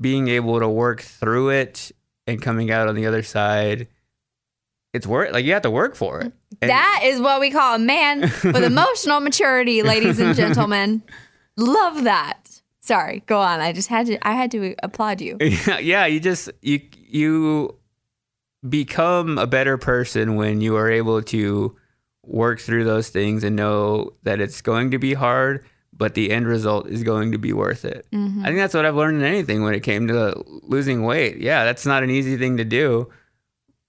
being 0.00 0.28
able 0.28 0.58
to 0.60 0.68
work 0.68 1.00
through 1.02 1.50
it 1.50 1.92
and 2.26 2.40
coming 2.40 2.70
out 2.70 2.88
on 2.88 2.94
the 2.94 3.06
other 3.06 3.22
side, 3.22 3.88
it's 4.92 5.06
work. 5.06 5.32
Like 5.32 5.44
you 5.44 5.52
have 5.54 5.62
to 5.62 5.70
work 5.70 5.94
for 5.96 6.20
it. 6.20 6.32
And- 6.60 6.70
that 6.70 7.00
is 7.04 7.20
what 7.20 7.40
we 7.40 7.50
call 7.50 7.76
a 7.76 7.78
man 7.78 8.20
with 8.20 8.44
emotional 8.64 9.20
maturity, 9.20 9.82
ladies 9.82 10.18
and 10.20 10.34
gentlemen. 10.42 11.02
Love 11.56 12.04
that. 12.04 12.60
Sorry, 12.80 13.22
go 13.26 13.38
on. 13.38 13.60
I 13.60 13.72
just 13.72 13.88
had 13.88 14.06
to. 14.06 14.18
I 14.26 14.32
had 14.32 14.50
to 14.52 14.74
applaud 14.82 15.20
you. 15.20 15.36
yeah, 15.40 15.78
yeah, 15.80 16.06
you 16.06 16.18
just 16.20 16.50
you 16.62 16.80
you 16.96 17.76
become 18.68 19.38
a 19.38 19.46
better 19.46 19.76
person 19.78 20.36
when 20.36 20.60
you 20.60 20.76
are 20.76 20.90
able 20.90 21.22
to 21.22 21.76
work 22.24 22.60
through 22.60 22.84
those 22.84 23.08
things 23.08 23.44
and 23.44 23.56
know 23.56 24.12
that 24.22 24.40
it's 24.40 24.60
going 24.62 24.90
to 24.92 24.98
be 24.98 25.14
hard, 25.14 25.64
but 26.02 26.14
the 26.14 26.32
end 26.32 26.48
result 26.48 26.88
is 26.88 27.04
going 27.04 27.30
to 27.30 27.38
be 27.38 27.52
worth 27.52 27.84
it. 27.84 28.04
Mm-hmm. 28.12 28.42
I 28.42 28.46
think 28.46 28.58
that's 28.58 28.74
what 28.74 28.84
I've 28.84 28.96
learned 28.96 29.18
in 29.18 29.24
anything 29.24 29.62
when 29.62 29.72
it 29.72 29.84
came 29.84 30.08
to 30.08 30.34
losing 30.62 31.04
weight. 31.04 31.36
Yeah, 31.36 31.64
that's 31.64 31.86
not 31.86 32.02
an 32.02 32.10
easy 32.10 32.36
thing 32.36 32.56
to 32.56 32.64
do. 32.64 33.08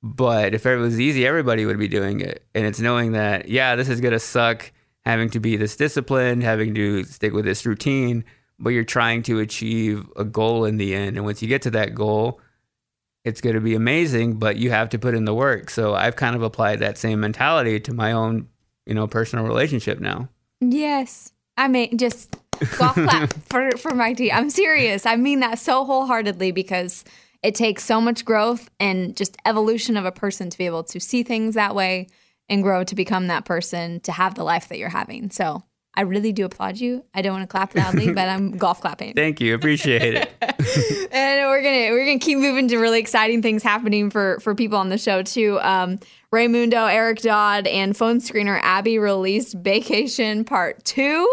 But 0.03 0.53
if 0.53 0.67
it 0.67 0.75
was 0.75 0.99
easy, 0.99 1.25
everybody 1.25 1.65
would 1.65 1.79
be 1.79 1.87
doing 1.87 2.21
it. 2.21 2.45
And 2.53 2.67
it's 2.67 2.79
knowing 2.79 3.13
that, 3.13 3.49
yeah, 3.49 3.75
this 3.75 3.89
is 3.89 3.99
going 3.99 4.11
to 4.11 4.19
suck 4.19 4.71
having 5.03 5.31
to 5.31 5.39
be 5.39 5.57
this 5.57 5.75
disciplined, 5.75 6.43
having 6.43 6.75
to 6.75 7.03
stick 7.05 7.33
with 7.33 7.45
this 7.45 7.65
routine, 7.65 8.23
but 8.59 8.69
you're 8.69 8.83
trying 8.83 9.23
to 9.23 9.39
achieve 9.39 10.07
a 10.15 10.23
goal 10.23 10.65
in 10.65 10.77
the 10.77 10.93
end. 10.93 11.17
And 11.17 11.25
once 11.25 11.41
you 11.41 11.47
get 11.47 11.63
to 11.63 11.71
that 11.71 11.95
goal, 11.95 12.39
it's 13.25 13.41
going 13.41 13.55
to 13.55 13.59
be 13.59 13.73
amazing, 13.73 14.35
but 14.35 14.57
you 14.57 14.69
have 14.69 14.89
to 14.89 14.99
put 14.99 15.15
in 15.15 15.25
the 15.25 15.33
work. 15.33 15.71
So 15.71 15.95
I've 15.95 16.15
kind 16.15 16.35
of 16.35 16.43
applied 16.43 16.77
that 16.81 16.99
same 16.99 17.21
mentality 17.21 17.79
to 17.79 17.91
my 17.91 18.11
own, 18.11 18.49
you 18.85 18.93
know, 18.93 19.07
personal 19.07 19.45
relationship 19.45 19.99
now. 19.99 20.29
Yes. 20.61 21.32
I 21.57 21.67
mean, 21.67 21.97
just 21.97 22.35
golf 22.77 22.95
clap 22.95 23.33
for, 23.49 23.71
for 23.77 23.93
Mike 23.93 24.19
I'm 24.31 24.49
serious. 24.49 25.05
I 25.05 25.15
mean 25.15 25.39
that 25.41 25.59
so 25.59 25.85
wholeheartedly 25.85 26.51
because 26.51 27.03
it 27.41 27.55
takes 27.55 27.83
so 27.83 27.99
much 27.99 28.25
growth 28.25 28.69
and 28.79 29.15
just 29.15 29.37
evolution 29.45 29.97
of 29.97 30.05
a 30.05 30.11
person 30.11 30.49
to 30.49 30.57
be 30.57 30.65
able 30.65 30.83
to 30.85 30.99
see 30.99 31.23
things 31.23 31.55
that 31.55 31.75
way 31.75 32.07
and 32.49 32.63
grow 32.63 32.83
to 32.83 32.95
become 32.95 33.27
that 33.27 33.45
person 33.45 33.99
to 34.01 34.11
have 34.11 34.35
the 34.35 34.43
life 34.43 34.69
that 34.69 34.77
you're 34.77 34.89
having. 34.89 35.29
So 35.29 35.63
I 35.95 36.01
really 36.01 36.31
do 36.31 36.45
applaud 36.45 36.77
you. 36.77 37.03
I 37.13 37.21
don't 37.21 37.33
want 37.33 37.43
to 37.43 37.47
clap 37.47 37.75
loudly, 37.75 38.11
but 38.11 38.27
I'm 38.27 38.51
golf 38.57 38.81
clapping. 38.81 39.13
Thank 39.13 39.39
you. 39.39 39.53
Appreciate 39.53 40.15
it. 40.15 40.31
and 41.11 41.47
we're 41.47 41.61
gonna 41.61 41.91
we're 41.91 42.05
gonna 42.05 42.19
keep 42.19 42.39
moving 42.39 42.67
to 42.69 42.77
really 42.77 42.99
exciting 42.99 43.41
things 43.41 43.61
happening 43.61 44.09
for 44.09 44.39
for 44.39 44.55
people 44.55 44.79
on 44.79 44.89
the 44.89 44.97
show 44.97 45.21
too. 45.21 45.59
Um, 45.61 45.99
Raymundo, 46.33 46.91
Eric 46.91 47.21
Dodd, 47.21 47.67
and 47.67 47.95
phone 47.95 48.19
screener 48.19 48.59
Abby 48.63 48.97
released 48.97 49.53
Vacation 49.53 50.45
Part 50.45 50.83
Two. 50.83 51.27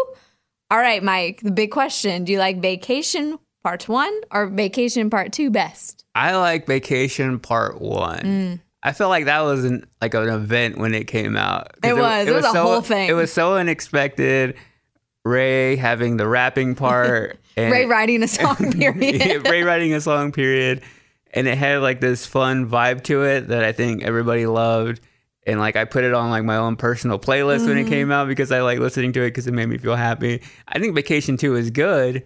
All 0.69 0.77
right, 0.77 1.01
Mike. 1.01 1.41
The 1.41 1.51
big 1.51 1.71
question: 1.71 2.23
Do 2.23 2.31
you 2.31 2.39
like 2.39 2.61
Vacation 2.61 3.39
Part 3.63 3.89
One 3.89 4.13
or 4.31 4.45
Vacation 4.47 5.09
Part 5.09 5.33
Two 5.33 5.49
best? 5.49 6.05
I 6.13 6.35
like 6.35 6.67
Vacation 6.67 7.39
Part 7.39 7.81
One. 7.81 8.19
Mm. 8.19 8.59
I 8.83 8.93
feel 8.93 9.09
like 9.09 9.25
that 9.25 9.41
was 9.41 9.63
an, 9.65 9.85
like 10.01 10.13
an 10.13 10.27
event 10.29 10.77
when 10.77 10.93
it 10.95 11.05
came 11.05 11.37
out. 11.37 11.71
It 11.83 11.95
was. 11.95 12.27
It 12.27 12.33
was 12.33 12.45
a 12.45 12.51
so, 12.51 12.63
whole 12.63 12.81
thing. 12.81 13.09
It 13.09 13.13
was 13.13 13.31
so 13.31 13.55
unexpected. 13.55 14.55
Ray 15.23 15.75
having 15.75 16.17
the 16.17 16.27
rapping 16.27 16.73
part, 16.73 17.37
and 17.57 17.71
Ray 17.71 17.85
writing 17.85 18.23
a 18.23 18.27
song. 18.39 18.71
Period. 18.71 19.47
Ray 19.47 19.61
writing 19.63 19.93
a 19.93 20.01
song. 20.01 20.31
Period, 20.31 20.81
and 21.31 21.47
it 21.47 21.57
had 21.57 21.81
like 21.81 21.99
this 22.01 22.25
fun 22.25 22.67
vibe 22.67 23.03
to 23.03 23.23
it 23.23 23.49
that 23.49 23.63
I 23.63 23.71
think 23.71 24.03
everybody 24.03 24.47
loved. 24.47 24.99
And 25.45 25.59
like 25.59 25.75
I 25.75 25.85
put 25.85 26.03
it 26.03 26.13
on 26.13 26.29
like 26.31 26.43
my 26.43 26.57
own 26.57 26.75
personal 26.75 27.17
playlist 27.19 27.67
when 27.67 27.77
it 27.77 27.81
Mm-hmm. 27.81 27.89
came 27.89 28.11
out 28.11 28.27
because 28.27 28.51
I 28.51 28.61
like 28.61 28.79
listening 28.79 29.11
to 29.13 29.21
it 29.21 29.27
because 29.29 29.47
it 29.47 29.53
made 29.53 29.67
me 29.67 29.77
feel 29.77 29.95
happy. 29.95 30.41
I 30.67 30.79
think 30.79 30.95
Vacation 30.95 31.37
Two 31.37 31.55
is 31.55 31.69
good. 31.71 32.23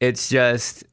It's 0.00 0.28
just 0.28 0.84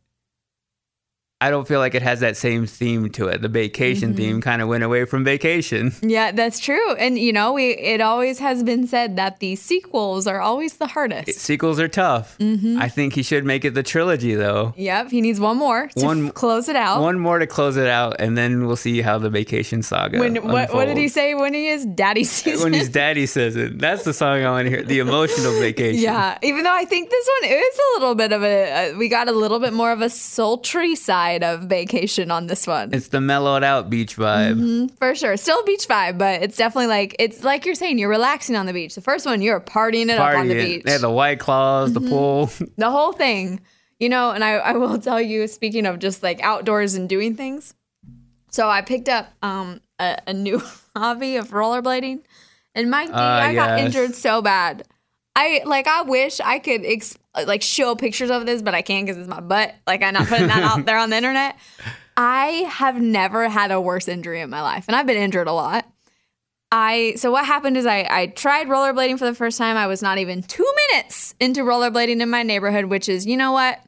I 1.42 1.50
don't 1.50 1.68
feel 1.68 1.80
like 1.80 1.96
it 1.96 2.02
has 2.04 2.20
that 2.22 2.38
same 2.38 2.66
theme 2.68 3.10
to 3.18 3.28
it. 3.28 3.42
The 3.42 3.50
vacation 3.50 4.10
Mm-hmm. 4.12 4.18
theme 4.18 4.42
kind 4.42 4.62
of 4.62 4.68
went 4.68 4.84
away 4.84 5.06
from 5.06 5.24
vacation. 5.24 5.92
Yeah, 6.02 6.32
that's 6.32 6.60
true. 6.60 6.94
And 6.96 7.18
you 7.18 7.34
know, 7.34 7.54
we 7.54 7.72
it 7.72 8.00
always 8.02 8.40
has 8.40 8.64
been 8.64 8.88
said 8.88 9.16
that 9.18 9.40
the 9.40 9.56
sequels 9.56 10.28
are 10.28 10.40
always 10.40 10.78
the 10.78 10.88
hardest. 10.88 11.40
Sequels 11.40 11.80
are 11.80 11.88
tough. 11.88 12.38
Mm-hmm. 12.38 12.80
I 12.80 12.88
think 12.90 13.14
he 13.14 13.24
should 13.24 13.44
make 13.46 13.66
it 13.66 13.74
the 13.74 13.84
trilogy 13.84 14.36
though. 14.36 14.74
Yep, 14.78 15.10
he 15.12 15.22
needs 15.22 15.40
one 15.40 15.58
more 15.58 15.88
to 15.98 16.06
One- 16.06 16.28
f- 16.28 16.34
close 16.36 16.70
it 16.70 16.76
out. 16.76 17.02
One 17.02 17.18
more 17.20 17.40
to 17.40 17.48
close 17.48 17.76
it 17.78 17.88
out, 17.88 18.18
and 18.20 18.38
then 18.38 18.68
we'll 18.68 18.76
see 18.76 19.02
how 19.02 19.18
the 19.18 19.30
vacation 19.30 19.82
saga. 19.82 20.20
when 20.20 20.36
what, 20.48 20.74
what 20.74 20.86
did 20.86 20.98
he 20.98 21.08
say 21.08 21.34
when 21.34 21.54
he 21.54 21.68
is 21.68 21.86
daddy 21.86 22.24
season? 22.24 22.62
When 22.72 22.74
his 22.74 22.90
daddy 22.90 23.26
says 23.26 23.56
it, 23.56 23.80
that's 23.80 24.04
the 24.04 24.14
song 24.14 24.44
I 24.44 24.50
want 24.52 24.66
to 24.68 24.70
hear. 24.70 24.84
The 24.84 25.00
emotional 25.00 25.54
vacation. 25.68 26.02
yeah, 26.04 26.38
even 26.44 26.64
though 26.64 26.74
I 26.84 26.86
think 26.86 27.10
this 27.10 27.28
one 27.42 27.50
is 27.52 27.76
a 27.80 28.00
little 28.00 28.16
bit 28.16 28.32
of 28.32 28.44
a, 28.44 28.92
uh, 28.94 28.98
we 28.98 29.08
got 29.10 29.28
a 29.28 29.32
little 29.32 29.60
bit 29.60 29.74
more 29.74 29.92
of 29.92 30.02
a 30.02 30.10
sultry 30.10 30.96
side 30.96 31.31
of 31.40 31.62
vacation 31.64 32.32
on 32.32 32.48
this 32.48 32.68
one. 32.68 32.94
It's 32.94 33.08
the 33.08 33.22
mellowed 33.22 33.64
out 33.64 33.90
beach 33.90 34.18
vibe. 34.18 34.60
Mm-hmm. 34.60 34.96
For 34.96 35.16
sure. 35.16 35.38
Still 35.38 35.64
beach 35.64 35.88
vibe, 35.88 36.18
but 36.18 36.42
it's 36.44 36.58
definitely 36.58 36.88
like 36.88 37.16
it's 37.20 37.44
like 37.44 37.66
you're 37.66 37.76
saying, 37.76 37.98
you're 37.98 38.10
relaxing 38.10 38.56
on 38.56 38.66
the 38.66 38.74
beach. 38.74 38.96
The 38.96 39.02
first 39.02 39.26
one, 39.26 39.42
you're 39.42 39.60
partying 39.62 40.10
it 40.10 40.20
up 40.20 40.36
on 40.36 40.48
the 40.48 40.56
beach. 40.56 40.84
They 40.84 40.92
had 40.92 41.02
the 41.02 41.10
white 41.10 41.40
claws, 41.40 41.94
the 41.94 42.02
pool. 42.02 42.52
the 42.78 42.92
whole 42.92 43.14
thing. 43.14 43.62
You 44.00 44.10
know, 44.10 44.32
and 44.32 44.44
I, 44.44 44.54
I 44.54 44.72
will 44.74 44.98
tell 45.10 45.22
you, 45.22 45.48
speaking 45.48 45.86
of 45.86 46.00
just 46.00 46.24
like 46.24 46.42
outdoors 46.42 46.96
and 46.96 47.08
doing 47.08 47.36
things. 47.36 47.74
So 48.50 48.68
I 48.68 48.82
picked 48.82 49.08
up 49.10 49.28
um 49.42 49.82
a, 50.00 50.18
a 50.28 50.34
new 50.34 50.62
hobby 50.96 51.38
of 51.38 51.50
rollerblading. 51.52 52.22
And 52.74 52.90
Mike 52.90 53.08
D, 53.10 53.14
Ah, 53.16 53.42
I 53.42 53.54
got 53.54 53.80
injured 53.80 54.16
so 54.16 54.42
bad. 54.42 54.88
I 55.36 55.62
like 55.66 55.88
I 55.88 56.02
wish 56.02 56.40
I 56.40 56.60
could 56.60 56.86
ex- 56.86 57.18
like 57.46 57.62
show 57.62 57.96
pictures 57.96 58.30
of 58.30 58.46
this, 58.46 58.62
but 58.62 58.76
I 58.76 58.82
can't 58.82 59.06
because 59.06 59.18
it's 59.18 59.30
my 59.30 59.40
butt. 59.40 59.74
Like 59.88 60.04
I'm 60.04 60.14
not 60.14 60.28
putting 60.28 60.48
that 60.48 60.64
out 60.64 60.86
there 60.86 60.98
on 60.98 61.10
the 61.10 61.18
internet. 61.18 61.58
I 62.18 62.68
have 62.70 63.02
never 63.02 63.48
had 63.48 63.72
a 63.72 63.80
worse 63.80 64.08
injury 64.08 64.42
in 64.42 64.50
my 64.50 64.62
life, 64.62 64.86
and 64.88 64.96
I've 64.96 65.08
been 65.08 65.18
injured 65.18 65.48
a 65.48 65.54
lot. 65.54 65.88
I 66.72 67.16
so 67.18 67.32
what 67.32 67.46
happened 67.46 67.78
is 67.78 67.86
I 67.86 68.08
I 68.10 68.28
tried 68.28 68.68
rollerblading 68.68 69.20
for 69.20 69.26
the 69.26 69.36
first 69.36 69.58
time. 69.58 69.78
I 69.78 69.88
was 69.88 70.02
not 70.02 70.18
even 70.18 70.44
two 70.44 70.70
minutes 70.92 71.36
into 71.40 71.62
rollerblading 71.62 72.22
in 72.22 72.30
my 72.30 72.44
neighborhood, 72.44 72.86
which 72.86 73.10
is 73.10 73.26
you 73.26 73.38
know 73.38 73.52
what 73.54 73.80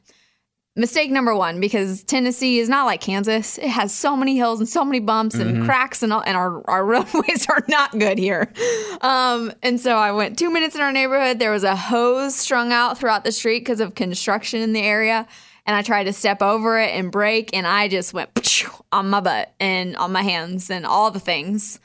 mistake 0.76 1.10
number 1.10 1.34
one 1.34 1.60
because 1.60 2.02
Tennessee 2.02 2.58
is 2.58 2.68
not 2.68 2.84
like 2.84 3.00
Kansas. 3.00 3.58
It 3.58 3.68
has 3.68 3.94
so 3.94 4.16
many 4.16 4.36
hills 4.36 4.58
and 4.60 4.68
so 4.68 4.84
many 4.84 5.00
bumps 5.00 5.36
and 5.36 5.64
cracks 5.64 6.02
and 6.02 6.12
all, 6.12 6.22
and 6.26 6.36
our 6.36 6.68
our 6.68 6.84
roadways 6.86 7.48
are 7.48 7.64
not 7.68 7.96
good 7.98 8.18
here. 8.18 8.52
Um, 9.00 9.52
and 9.62 9.80
so 9.80 9.96
I 9.96 10.12
went 10.12 10.38
two 10.38 10.50
minutes 10.50 10.74
in 10.74 10.80
our 10.80 10.92
neighborhood. 10.92 11.38
There 11.38 11.52
was 11.52 11.64
a 11.64 11.76
hose 11.76 12.34
strung 12.34 12.72
out 12.72 12.98
throughout 12.98 13.24
the 13.24 13.32
street 13.32 13.60
because 13.60 13.80
of 13.80 13.94
construction 13.94 14.60
in 14.60 14.72
the 14.72 14.82
area. 14.82 15.26
And 15.66 15.74
I 15.74 15.80
tried 15.80 16.04
to 16.04 16.12
step 16.12 16.42
over 16.42 16.78
it 16.78 16.90
and 16.90 17.10
break, 17.10 17.56
and 17.56 17.66
I 17.66 17.88
just 17.88 18.12
went 18.12 18.30
on 18.92 19.08
my 19.08 19.20
butt 19.20 19.54
and 19.60 19.96
on 19.96 20.12
my 20.12 20.22
hands 20.22 20.70
and 20.70 20.84
all 20.84 21.10
the 21.10 21.20
things. 21.20 21.80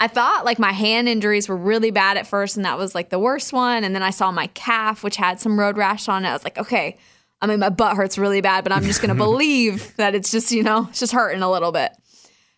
I 0.00 0.08
thought 0.08 0.44
like 0.44 0.58
my 0.58 0.72
hand 0.72 1.08
injuries 1.08 1.48
were 1.48 1.56
really 1.56 1.92
bad 1.92 2.16
at 2.16 2.26
first, 2.26 2.56
and 2.56 2.66
that 2.66 2.76
was 2.76 2.94
like 2.94 3.08
the 3.08 3.20
worst 3.20 3.52
one. 3.52 3.84
And 3.84 3.94
then 3.94 4.02
I 4.02 4.10
saw 4.10 4.32
my 4.32 4.48
calf, 4.48 5.04
which 5.04 5.16
had 5.16 5.40
some 5.40 5.58
road 5.58 5.76
rash 5.78 6.08
on 6.08 6.24
it. 6.24 6.28
I 6.28 6.32
was 6.32 6.44
like, 6.44 6.58
okay, 6.58 6.98
I 7.42 7.46
mean, 7.46 7.58
my 7.58 7.68
butt 7.68 7.96
hurts 7.96 8.16
really 8.16 8.40
bad, 8.40 8.64
but 8.64 8.72
I'm 8.72 8.84
just 8.84 9.02
gonna 9.02 9.14
believe 9.26 9.94
that 9.96 10.14
it's 10.14 10.30
just, 10.30 10.52
you 10.52 10.62
know, 10.62 10.86
it's 10.88 11.00
just 11.00 11.12
hurting 11.12 11.42
a 11.42 11.50
little 11.50 11.72
bit. 11.72 11.92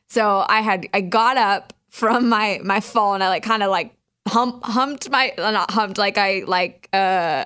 So 0.08 0.44
I 0.46 0.60
had, 0.60 0.86
I 0.94 1.00
got 1.00 1.36
up 1.36 1.72
from 1.88 2.28
my 2.28 2.60
my 2.62 2.80
fall, 2.80 3.14
and 3.14 3.24
I 3.24 3.28
like 3.28 3.42
kind 3.42 3.62
of 3.62 3.70
like 3.70 3.96
hump, 4.28 4.62
humped 4.62 5.10
my, 5.10 5.32
uh, 5.36 5.50
not 5.50 5.70
humped, 5.72 5.98
like 5.98 6.18
I 6.18 6.42
like 6.46 6.88
uh 6.92 7.44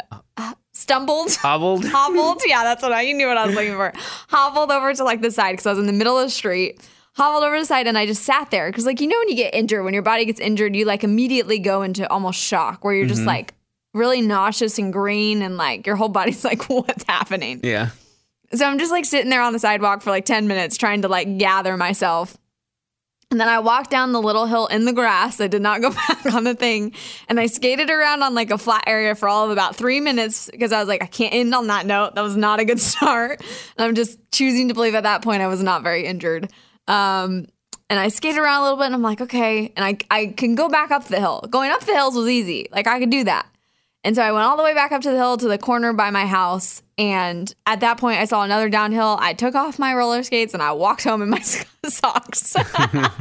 stumbled. 0.78 1.34
Hobbled. 1.34 1.84
hobbled. 1.89 2.43
Yeah, 2.47 2.62
that's 2.64 2.82
what 2.82 2.93
I. 2.93 3.03
You 3.03 3.14
knew 3.14 3.26
what 3.26 3.36
I 3.36 3.47
was 3.47 3.55
looking 3.55 3.74
for. 3.74 3.93
Hobbled 4.28 4.70
over 4.70 4.95
to 4.95 5.05
like 5.05 5.20
the 5.20 5.30
side 5.30 5.53
because 5.53 5.66
I 5.66 5.70
was 5.70 5.78
in 5.78 5.86
the 5.86 5.93
middle 5.93 6.18
of 6.18 6.26
the 6.26 6.30
street. 6.30 6.80
Hobbled 7.14 7.43
over 7.43 7.57
to 7.57 7.62
the 7.62 7.66
side 7.66 7.89
and 7.89 7.99
I 7.99 8.07
just 8.07 8.22
sat 8.22 8.51
there 8.51 8.70
because, 8.70 8.86
like, 8.86 9.01
you 9.01 9.09
know, 9.09 9.18
when 9.18 9.28
you 9.28 9.34
get 9.34 9.53
injured, 9.53 9.84
when 9.84 9.93
your 9.93 10.05
body 10.05 10.24
gets 10.24 10.39
injured, 10.39 10.76
you 10.76 10.84
like 10.84 11.03
immediately 11.03 11.59
go 11.59 11.82
into 11.82 12.09
almost 12.11 12.41
shock 12.41 12.84
where 12.84 12.95
you're 12.95 13.07
just 13.07 13.24
like 13.24 13.55
really 13.99 14.20
nauseous 14.22 14.78
and 14.78 14.92
green 14.92 15.42
and 15.42 15.57
like 15.57 15.86
your 15.86 15.96
whole 15.96 16.09
body's 16.09 16.44
like, 16.51 16.68
what's 16.68 17.05
happening? 17.05 17.61
Yeah. 17.62 17.90
So 18.55 18.64
I'm 18.64 18.78
just 18.78 18.90
like 18.90 19.05
sitting 19.05 19.30
there 19.30 19.42
on 19.42 19.53
the 19.53 19.59
sidewalk 19.59 20.03
for 20.03 20.11
like 20.11 20.24
10 20.24 20.49
minutes 20.49 20.76
trying 20.76 21.03
to 21.03 21.09
like 21.09 21.38
gather 21.38 21.76
myself. 21.76 22.38
And 23.30 23.38
then 23.38 23.49
I 23.49 23.59
walked 23.59 23.90
down 23.90 24.12
the 24.12 24.22
little 24.22 24.46
hill 24.46 24.68
in 24.68 24.86
the 24.86 24.92
grass. 24.92 25.38
I 25.38 25.49
did 25.49 25.61
not 25.61 25.82
go 25.82 25.90
back 26.09 26.24
on 26.32 26.44
the 26.44 26.55
thing. 26.55 26.94
And 27.28 27.38
I 27.38 27.46
skated 27.46 27.90
around 27.90 28.22
on 28.22 28.34
like 28.34 28.51
a 28.51 28.57
flat 28.57 28.84
area 28.86 29.14
for 29.14 29.28
all 29.28 29.44
of 29.44 29.51
about 29.51 29.76
three 29.76 30.01
minutes 30.01 30.49
because 30.51 30.72
I 30.72 30.78
was 30.78 30.88
like, 30.88 31.03
I 31.03 31.07
can't 31.07 31.34
end 31.34 31.55
on 31.55 31.66
that 31.66 31.84
note. 31.84 32.14
That 32.14 32.22
was 32.22 32.36
not 32.36 32.59
a 32.59 32.64
good 32.64 32.80
start. 32.80 33.40
And 33.76 33.86
I'm 33.86 33.94
just 33.94 34.18
choosing 34.32 34.68
to 34.68 34.74
believe 34.74 34.94
at 34.94 35.03
that 35.03 35.22
point 35.22 35.42
I 35.42 35.46
was 35.46 35.62
not 35.62 35.82
very 35.82 36.07
injured. 36.07 36.51
Um, 36.86 37.46
and 37.90 37.99
I 37.99 38.09
skated 38.09 38.38
around 38.38 38.61
a 38.61 38.62
little 38.62 38.78
bit 38.78 38.86
and 38.86 38.94
I'm 38.94 39.03
like, 39.03 39.20
okay. 39.20 39.72
And 39.76 39.84
I, 39.84 39.99
I 40.11 40.26
can 40.28 40.55
go 40.55 40.68
back 40.68 40.91
up 40.91 41.04
the 41.04 41.20
hill. 41.20 41.45
Going 41.50 41.70
up 41.70 41.80
the 41.80 41.92
hills 41.92 42.14
was 42.14 42.29
easy. 42.29 42.68
Like 42.70 42.87
I 42.87 42.99
could 42.99 43.11
do 43.11 43.25
that. 43.25 43.46
And 44.04 44.14
so 44.14 44.22
I 44.22 44.30
went 44.30 44.45
all 44.45 44.57
the 44.57 44.62
way 44.62 44.75
back 44.75 44.92
up 44.92 45.03
to 45.03 45.11
the 45.11 45.16
hill 45.16 45.37
to 45.38 45.49
the 45.49 45.58
corner 45.58 45.92
by 45.92 46.11
my 46.11 46.25
house. 46.25 46.83
And 46.96 47.53
at 47.66 47.80
that 47.80 47.99
point, 47.99 48.20
I 48.20 48.25
saw 48.26 48.42
another 48.42 48.68
downhill. 48.68 49.18
I 49.20 49.34
took 49.34 49.54
off 49.54 49.79
my 49.79 49.92
roller 49.95 50.22
skates 50.22 50.54
and 50.54 50.62
I 50.62 50.72
walked 50.72 51.04
home 51.04 51.20
in 51.20 51.30
my 51.30 51.41
socks 51.87 52.57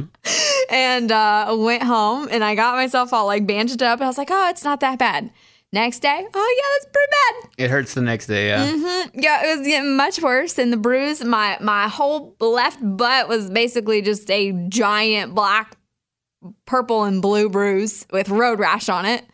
and 0.70 1.10
uh, 1.12 1.56
went 1.58 1.82
home. 1.82 2.28
And 2.30 2.44
I 2.44 2.54
got 2.54 2.76
myself 2.76 3.12
all 3.12 3.26
like 3.26 3.46
bandaged 3.46 3.82
up. 3.82 3.98
And 3.98 4.04
I 4.04 4.08
was 4.08 4.18
like, 4.18 4.30
oh, 4.30 4.48
it's 4.50 4.64
not 4.64 4.80
that 4.80 4.98
bad. 4.98 5.30
Next 5.70 5.98
day, 5.98 6.26
oh, 6.32 6.56
yeah, 6.56 6.68
that's 6.74 6.86
pretty 6.92 7.10
bad. 7.10 7.64
It 7.64 7.70
hurts 7.70 7.92
the 7.92 8.00
next 8.00 8.26
day. 8.26 8.48
Yeah. 8.48 8.66
Mm-hmm. 8.70 9.20
Yeah, 9.20 9.44
it 9.44 9.58
was 9.58 9.66
getting 9.66 9.96
much 9.98 10.22
worse. 10.22 10.58
And 10.58 10.72
the 10.72 10.78
bruise, 10.78 11.22
my 11.22 11.58
my 11.60 11.88
whole 11.88 12.34
left 12.40 12.78
butt 12.80 13.28
was 13.28 13.50
basically 13.50 14.00
just 14.00 14.30
a 14.30 14.52
giant 14.70 15.34
black, 15.34 15.76
purple, 16.64 17.04
and 17.04 17.20
blue 17.20 17.50
bruise 17.50 18.06
with 18.10 18.30
road 18.30 18.58
rash 18.58 18.88
on 18.88 19.04
it. 19.04 19.26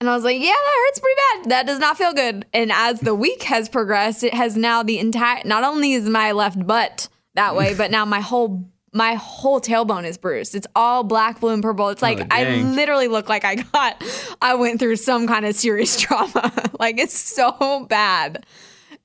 And 0.00 0.08
I 0.08 0.14
was 0.14 0.24
like, 0.24 0.40
yeah, 0.40 0.48
that 0.48 0.86
hurts 0.86 0.98
pretty 0.98 1.20
bad. 1.34 1.50
That 1.50 1.66
does 1.66 1.78
not 1.78 1.98
feel 1.98 2.14
good. 2.14 2.46
And 2.54 2.72
as 2.72 3.00
the 3.00 3.14
week 3.14 3.42
has 3.44 3.68
progressed, 3.68 4.24
it 4.24 4.32
has 4.32 4.56
now 4.56 4.82
the 4.82 4.98
entire, 4.98 5.42
not 5.44 5.62
only 5.62 5.92
is 5.92 6.08
my 6.08 6.32
left 6.32 6.66
butt 6.66 7.08
that 7.34 7.54
way, 7.54 7.74
but 7.74 7.90
now 7.90 8.04
my 8.04 8.20
whole 8.20 8.66
my 8.92 9.14
whole 9.14 9.60
tailbone 9.60 10.04
is 10.04 10.18
bruised. 10.18 10.56
It's 10.56 10.66
all 10.74 11.04
black, 11.04 11.38
blue, 11.38 11.52
and 11.52 11.62
purple. 11.62 11.90
It's 11.90 12.02
oh, 12.02 12.06
like 12.06 12.20
Oh, 12.20 12.26
I 12.28 12.56
literally 12.62 13.06
look 13.06 13.28
like 13.28 13.44
I 13.44 13.56
got 13.56 14.02
I 14.42 14.54
went 14.54 14.80
through 14.80 14.96
some 14.96 15.28
kind 15.28 15.46
of 15.46 15.54
serious 15.54 15.96
trauma. 16.00 16.52
like 16.80 16.98
it's 16.98 17.16
so 17.16 17.86
bad. 17.88 18.46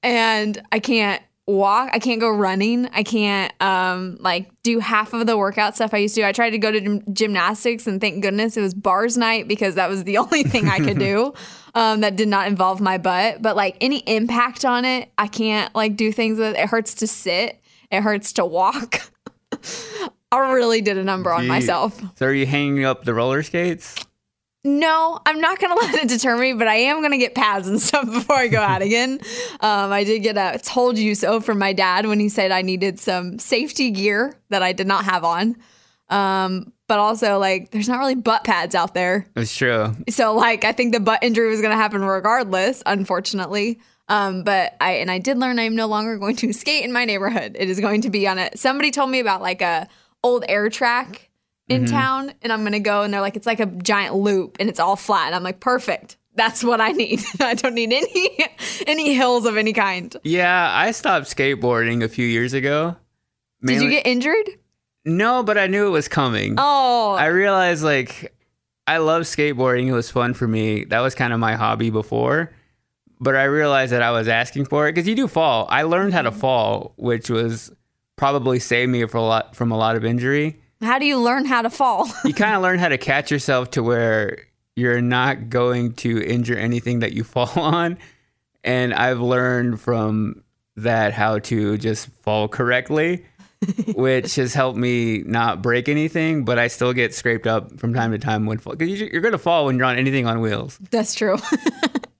And 0.02 0.62
I 0.72 0.80
can't 0.80 1.22
walk. 1.48 1.90
I 1.94 2.00
can't 2.00 2.20
go 2.20 2.30
running. 2.30 2.88
I 2.92 3.04
can't 3.04 3.54
um 3.62 4.18
like 4.20 4.50
do 4.64 4.80
half 4.80 5.14
of 5.14 5.28
the 5.28 5.38
workout 5.38 5.76
stuff 5.76 5.94
I 5.94 5.98
used 5.98 6.16
to. 6.16 6.22
do. 6.22 6.26
I 6.28 6.32
tried 6.32 6.52
to 6.52 6.58
go 6.58 6.72
to 6.72 6.82
gym- 6.82 7.04
gymnastics 7.14 7.86
and 7.88 8.02
thank 8.02 8.22
goodness 8.22 8.58
it 8.58 8.62
was 8.62 8.74
bars 8.74 9.18
night 9.18 9.48
because 9.48 9.76
that 9.76 9.90
was 9.90 10.04
the 10.04 10.18
only 10.24 10.44
thing 10.44 10.68
I 10.68 10.80
could 10.80 10.98
do 11.00 11.34
um 11.76 12.02
that 12.02 12.16
did 12.16 12.28
not 12.28 12.48
involve 12.48 12.82
my 12.82 12.98
butt. 12.98 13.42
But 13.42 13.56
like 13.56 13.78
any 13.82 14.00
impact 14.00 14.66
on 14.66 14.86
it, 14.86 15.12
I 15.18 15.28
can't 15.28 15.74
like 15.76 15.96
do 15.96 16.12
things 16.12 16.40
with 16.40 16.56
it 16.56 16.68
hurts 16.70 16.96
to 16.96 17.08
sit. 17.08 17.62
It 17.92 18.02
hurts 18.02 18.34
to 18.34 18.46
walk. 18.46 19.02
I 20.32 20.52
really 20.52 20.82
did 20.82 20.98
a 20.98 21.04
number 21.04 21.32
on 21.32 21.48
myself. 21.48 22.02
So 22.16 22.26
are 22.26 22.34
you 22.34 22.46
hanging 22.46 22.84
up 22.84 23.06
the 23.06 23.14
roller 23.14 23.42
skates? 23.44 23.96
No, 24.66 25.20
I'm 25.26 25.40
not 25.40 25.60
gonna 25.60 25.76
let 25.82 25.94
it 25.94 26.10
deter 26.10 26.36
me, 26.38 26.54
but 26.54 26.68
I 26.68 26.76
am 26.76 27.02
gonna 27.02 27.20
get 27.20 27.36
pads 27.36 27.68
and 27.68 27.80
stuff 27.82 28.06
before 28.06 28.36
I 28.36 28.48
go 28.48 28.60
out 28.60 28.82
again. 28.90 29.20
Um, 29.62 29.92
I 29.92 30.04
did 30.04 30.20
get 30.24 30.38
a 30.38 30.60
"told 30.60 30.98
you 30.98 31.14
so" 31.16 31.40
from 31.40 31.60
my 31.60 31.72
dad 31.72 32.08
when 32.08 32.20
he 32.20 32.28
said 32.30 32.52
I 32.52 32.64
needed 32.64 33.00
some 33.00 33.38
safety 33.40 33.92
gear 33.92 34.36
that 34.50 34.64
I 34.64 34.74
did 34.74 34.88
not 34.88 35.06
have 35.06 35.24
on. 35.24 35.56
Um, 36.10 36.74
but 36.88 37.00
also, 37.00 37.40
like, 37.40 37.72
there's 37.72 37.88
not 37.90 37.98
really 38.00 38.14
butt 38.16 38.44
pads 38.44 38.76
out 38.76 38.94
there, 38.94 39.26
It's 39.36 39.56
true. 39.56 39.96
so 40.10 40.36
like, 40.36 40.64
I 40.64 40.72
think 40.72 40.94
the 40.94 41.00
butt 41.00 41.24
injury 41.24 41.50
was 41.50 41.62
gonna 41.62 41.76
happen 41.76 42.04
regardless, 42.04 42.84
unfortunately. 42.86 43.80
Um, 44.08 44.44
but 44.44 44.76
I 44.82 44.94
and 44.94 45.10
I 45.10 45.18
did 45.20 45.38
learn 45.40 45.58
I 45.58 45.64
am 45.64 45.76
no 45.76 45.88
longer 45.88 46.18
going 46.18 46.36
to 46.38 46.54
skate 46.54 46.86
in 46.86 46.92
my 46.92 47.06
neighborhood. 47.06 47.56
It 47.60 47.70
is 47.70 47.80
going 47.80 48.02
to 48.02 48.10
be 48.10 48.28
on 48.28 48.38
a. 48.38 48.50
Somebody 48.56 48.92
told 48.92 49.10
me 49.10 49.20
about 49.20 49.42
like 49.42 49.62
a 49.62 49.88
old 50.24 50.44
air 50.48 50.70
track 50.70 51.30
in 51.68 51.86
town, 51.86 52.32
and 52.42 52.54
I'm 52.54 52.64
gonna 52.64 52.80
go, 52.80 53.02
and 53.04 53.14
they're 53.14 53.22
like, 53.22 53.36
it's 53.36 53.48
like 53.48 53.60
a 53.60 53.66
giant 53.66 54.16
loop, 54.16 54.58
and 54.60 54.70
it's 54.70 54.80
all 54.80 54.96
flat, 54.96 55.28
and 55.28 55.36
I'm 55.36 55.44
like, 55.44 55.60
perfect. 55.60 56.18
That's 56.36 56.64
what 56.66 56.82
I 56.82 56.92
need. 56.92 57.22
I 57.40 57.54
don't 57.54 57.74
need 57.76 57.94
any 57.94 58.38
any 58.88 59.14
hills 59.14 59.46
of 59.46 59.56
any 59.58 59.72
kind. 59.74 60.16
Yeah, 60.24 60.70
I 60.74 60.92
stopped 60.92 61.28
skateboarding 61.28 62.04
a 62.04 62.10
few 62.10 62.26
years 62.28 62.54
ago. 62.54 62.98
Did 63.64 63.82
you 63.82 63.90
get 63.90 64.06
injured? 64.06 64.50
No, 65.06 65.44
but 65.44 65.58
I 65.58 65.68
knew 65.68 65.88
it 65.88 65.92
was 65.92 66.08
coming. 66.08 66.56
Oh, 66.58 67.14
I 67.14 67.28
realized 67.28 67.84
like 67.84 68.34
I 68.86 68.98
love 68.98 69.24
skateboarding. 69.24 69.88
It 69.88 69.94
was 69.94 70.12
fun 70.12 70.34
for 70.34 70.48
me. 70.48 70.84
That 70.86 71.00
was 71.00 71.16
kind 71.16 71.32
of 71.32 71.40
my 71.40 71.56
hobby 71.56 71.90
before. 71.90 72.52
But 73.22 73.38
I 73.38 73.46
realized 73.46 73.94
that 73.94 74.02
I 74.02 74.12
was 74.12 74.28
asking 74.28 74.66
for 74.66 74.88
it 74.90 74.92
because 74.94 75.08
you 75.08 75.16
do 75.16 75.28
fall. 75.30 75.68
I 75.70 75.84
learned 75.84 76.14
how 76.14 76.22
to 76.24 76.32
Mm-hmm. 76.32 76.40
fall, 76.40 76.94
which 76.98 77.30
was 77.30 77.72
probably 78.18 78.60
saved 78.60 78.92
me 78.92 79.06
for 79.06 79.18
a 79.18 79.22
lot 79.24 79.56
from 79.56 79.72
a 79.72 79.78
lot 79.78 79.96
of 79.96 80.04
injury. 80.04 80.60
How 80.86 80.99
do 80.99 81.06
you 81.06 81.18
learn 81.18 81.45
how 81.45 81.62
to 81.62 81.70
fall? 81.70 82.10
You 82.26 82.34
kind 82.34 82.56
of 82.56 82.62
learn 82.62 82.80
how 82.80 82.90
to 82.90 82.98
catch 82.98 83.32
yourself 83.32 83.72
to 83.72 83.84
where 83.84 84.40
you're 84.76 85.02
not 85.02 85.49
going 85.49 85.94
to 85.94 86.22
injure 86.22 86.57
anything 86.57 86.99
that 86.99 87.14
you 87.14 87.24
fall 87.36 87.52
on. 87.56 87.98
And 88.64 88.94
I've 88.94 89.20
learned 89.20 89.80
from 89.80 90.44
that 90.78 91.14
how 91.14 91.40
to 91.40 91.78
just 91.78 92.07
fall 92.24 92.48
correctly, 92.48 93.26
which 93.95 94.36
has 94.36 94.53
helped 94.53 94.78
me 94.78 95.20
not 95.20 95.62
break 95.62 95.88
anything, 95.88 96.45
but 96.45 96.60
I 96.60 96.68
still 96.68 96.94
get 96.94 97.14
scraped 97.14 97.48
up 97.48 97.80
from 97.80 97.94
time 97.94 98.12
to 98.12 98.18
time 98.18 98.45
when 98.45 98.57
fall. 98.57 98.76
Because 98.76 98.99
you're 98.99 99.22
going 99.22 99.32
to 99.32 99.38
fall 99.38 99.66
when 99.66 99.78
you're 99.78 99.86
on 99.86 99.98
anything 99.98 100.28
on 100.28 100.41
wheels. 100.41 100.78
That's 100.91 101.14
true. 101.14 101.38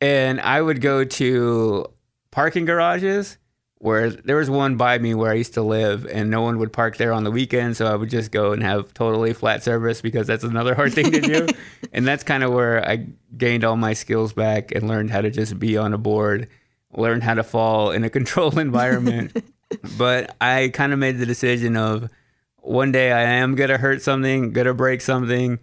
And 0.01 0.39
I 0.39 0.61
would 0.61 0.81
go 0.81 1.03
to 1.03 1.87
parking 2.31 2.65
garages 2.65 3.37
where 3.80 4.10
there 4.10 4.38
was 4.38 4.49
one 4.49 4.77
by 4.77 4.97
me 4.97 5.14
where 5.14 5.31
I 5.31 5.35
used 5.35 5.56
to 5.56 5.61
live, 5.61 6.06
and 6.06 6.30
no 6.30 6.41
one 6.41 6.57
would 6.60 6.72
park 6.72 6.97
there 6.97 7.11
on 7.11 7.23
the 7.23 7.31
weekend. 7.31 7.77
So 7.77 7.85
I 7.85 7.95
would 7.95 8.10
just 8.10 8.31
go 8.31 8.53
and 8.53 8.64
have 8.64 8.93
totally 8.93 9.34
flat 9.34 9.64
service 9.64 10.02
because 10.02 10.27
that's 10.27 10.43
another 10.43 10.76
hard 10.76 10.93
thing 10.93 11.11
to 11.11 11.22
do. 11.22 11.47
and 11.93 12.07
that's 12.07 12.23
kind 12.23 12.43
of 12.43 12.53
where 12.53 12.88
I 12.88 13.07
gained 13.38 13.64
all 13.64 13.76
my 13.76 13.93
skills 13.93 14.34
back 14.34 14.72
and 14.72 14.88
learned 14.88 15.11
how 15.11 15.22
to 15.22 15.30
just 15.30 15.60
be 15.60 15.77
on 15.77 15.93
a 15.93 15.97
board, 15.97 16.47
learned 16.93 17.23
how 17.23 17.34
to 17.34 17.43
fall 17.43 17.91
in 17.91 18.03
a 18.03 18.10
controlled 18.18 18.57
environment. 18.57 19.43
but 19.97 20.35
I 20.39 20.69
kind 20.73 20.93
of 20.93 20.99
made 20.99 21.18
the 21.18 21.26
decision 21.26 21.76
of 21.76 22.10
one 22.57 22.91
day 22.91 23.11
I 23.11 23.22
am 23.22 23.56
going 23.56 23.69
to 23.69 23.77
hurt 23.77 24.02
something, 24.02 24.53
going 24.53 24.68
to 24.68 24.73
break 24.73 25.02
something, 25.02 25.60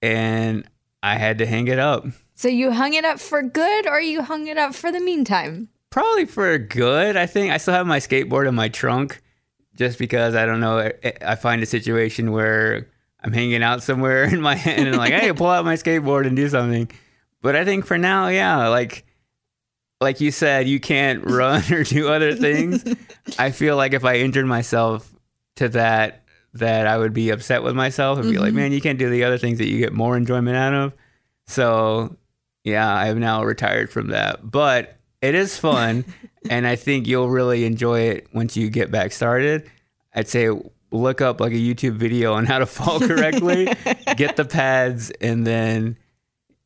and 0.00 0.66
I 1.02 1.16
had 1.16 1.38
to 1.38 1.46
hang 1.46 1.68
it 1.68 1.78
up. 1.78 2.06
so 2.34 2.48
you 2.48 2.72
hung 2.72 2.94
it 2.94 3.04
up 3.04 3.20
for 3.20 3.42
good, 3.42 3.86
or 3.86 4.00
you 4.00 4.22
hung 4.22 4.46
it 4.46 4.56
up 4.56 4.74
for 4.74 4.90
the 4.90 5.00
meantime? 5.00 5.68
Probably 5.90 6.26
for 6.26 6.58
good. 6.58 7.16
I 7.16 7.26
think 7.26 7.52
I 7.52 7.56
still 7.56 7.74
have 7.74 7.86
my 7.86 7.98
skateboard 7.98 8.46
in 8.46 8.54
my 8.54 8.68
trunk, 8.68 9.22
just 9.74 9.98
because 9.98 10.34
I 10.34 10.44
don't 10.46 10.60
know. 10.60 10.78
I- 10.78 11.14
I 11.22 11.34
find 11.34 11.62
a 11.62 11.66
situation 11.66 12.32
where 12.32 12.88
I'm 13.22 13.32
hanging 13.32 13.62
out 13.62 13.82
somewhere 13.82 14.24
in 14.32 14.40
my 14.40 14.54
hand 14.54 14.88
and 14.88 14.96
like, 14.96 15.12
hey, 15.12 15.32
pull 15.32 15.48
out 15.48 15.64
my 15.64 15.74
skateboard 15.74 16.26
and 16.26 16.36
do 16.36 16.48
something. 16.48 16.90
But 17.40 17.56
I 17.56 17.64
think 17.64 17.86
for 17.86 17.98
now, 17.98 18.28
yeah, 18.28 18.68
like 18.68 19.04
like 20.00 20.20
you 20.20 20.30
said, 20.30 20.68
you 20.68 20.80
can't 20.80 21.24
run 21.30 21.62
or 21.72 21.84
do 21.84 22.08
other 22.08 22.34
things. 22.34 22.84
I 23.38 23.50
feel 23.50 23.76
like 23.76 23.94
if 23.94 24.04
I 24.04 24.16
injured 24.16 24.46
myself 24.46 25.12
to 25.56 25.68
that, 25.70 26.24
that 26.54 26.86
I 26.86 26.98
would 26.98 27.12
be 27.12 27.30
upset 27.30 27.62
with 27.62 27.74
myself 27.74 28.18
and 28.18 28.30
be 28.30 28.38
like, 28.38 28.48
mm-hmm. 28.48 28.56
man, 28.56 28.72
you 28.72 28.80
can't 28.80 28.98
do 28.98 29.10
the 29.10 29.24
other 29.24 29.38
things 29.38 29.58
that 29.58 29.68
you 29.68 29.78
get 29.78 29.92
more 29.92 30.16
enjoyment 30.16 30.56
out 30.56 30.74
of. 30.74 30.92
So 31.46 32.16
yeah, 32.64 32.92
I 32.92 33.06
have 33.06 33.18
now 33.18 33.44
retired 33.44 33.90
from 33.90 34.08
that. 34.08 34.48
But 34.48 34.97
it 35.20 35.34
is 35.34 35.56
fun, 35.58 36.04
and 36.50 36.66
I 36.66 36.76
think 36.76 37.06
you'll 37.06 37.30
really 37.30 37.64
enjoy 37.64 38.00
it 38.00 38.28
once 38.32 38.56
you 38.56 38.70
get 38.70 38.90
back 38.90 39.12
started. 39.12 39.70
I'd 40.14 40.28
say 40.28 40.50
look 40.90 41.20
up 41.20 41.40
like 41.40 41.52
a 41.52 41.56
YouTube 41.56 41.96
video 41.96 42.32
on 42.32 42.46
how 42.46 42.58
to 42.58 42.66
fall 42.66 43.00
correctly, 43.00 43.66
get 44.16 44.36
the 44.36 44.44
pads, 44.44 45.10
and 45.20 45.46
then 45.46 45.96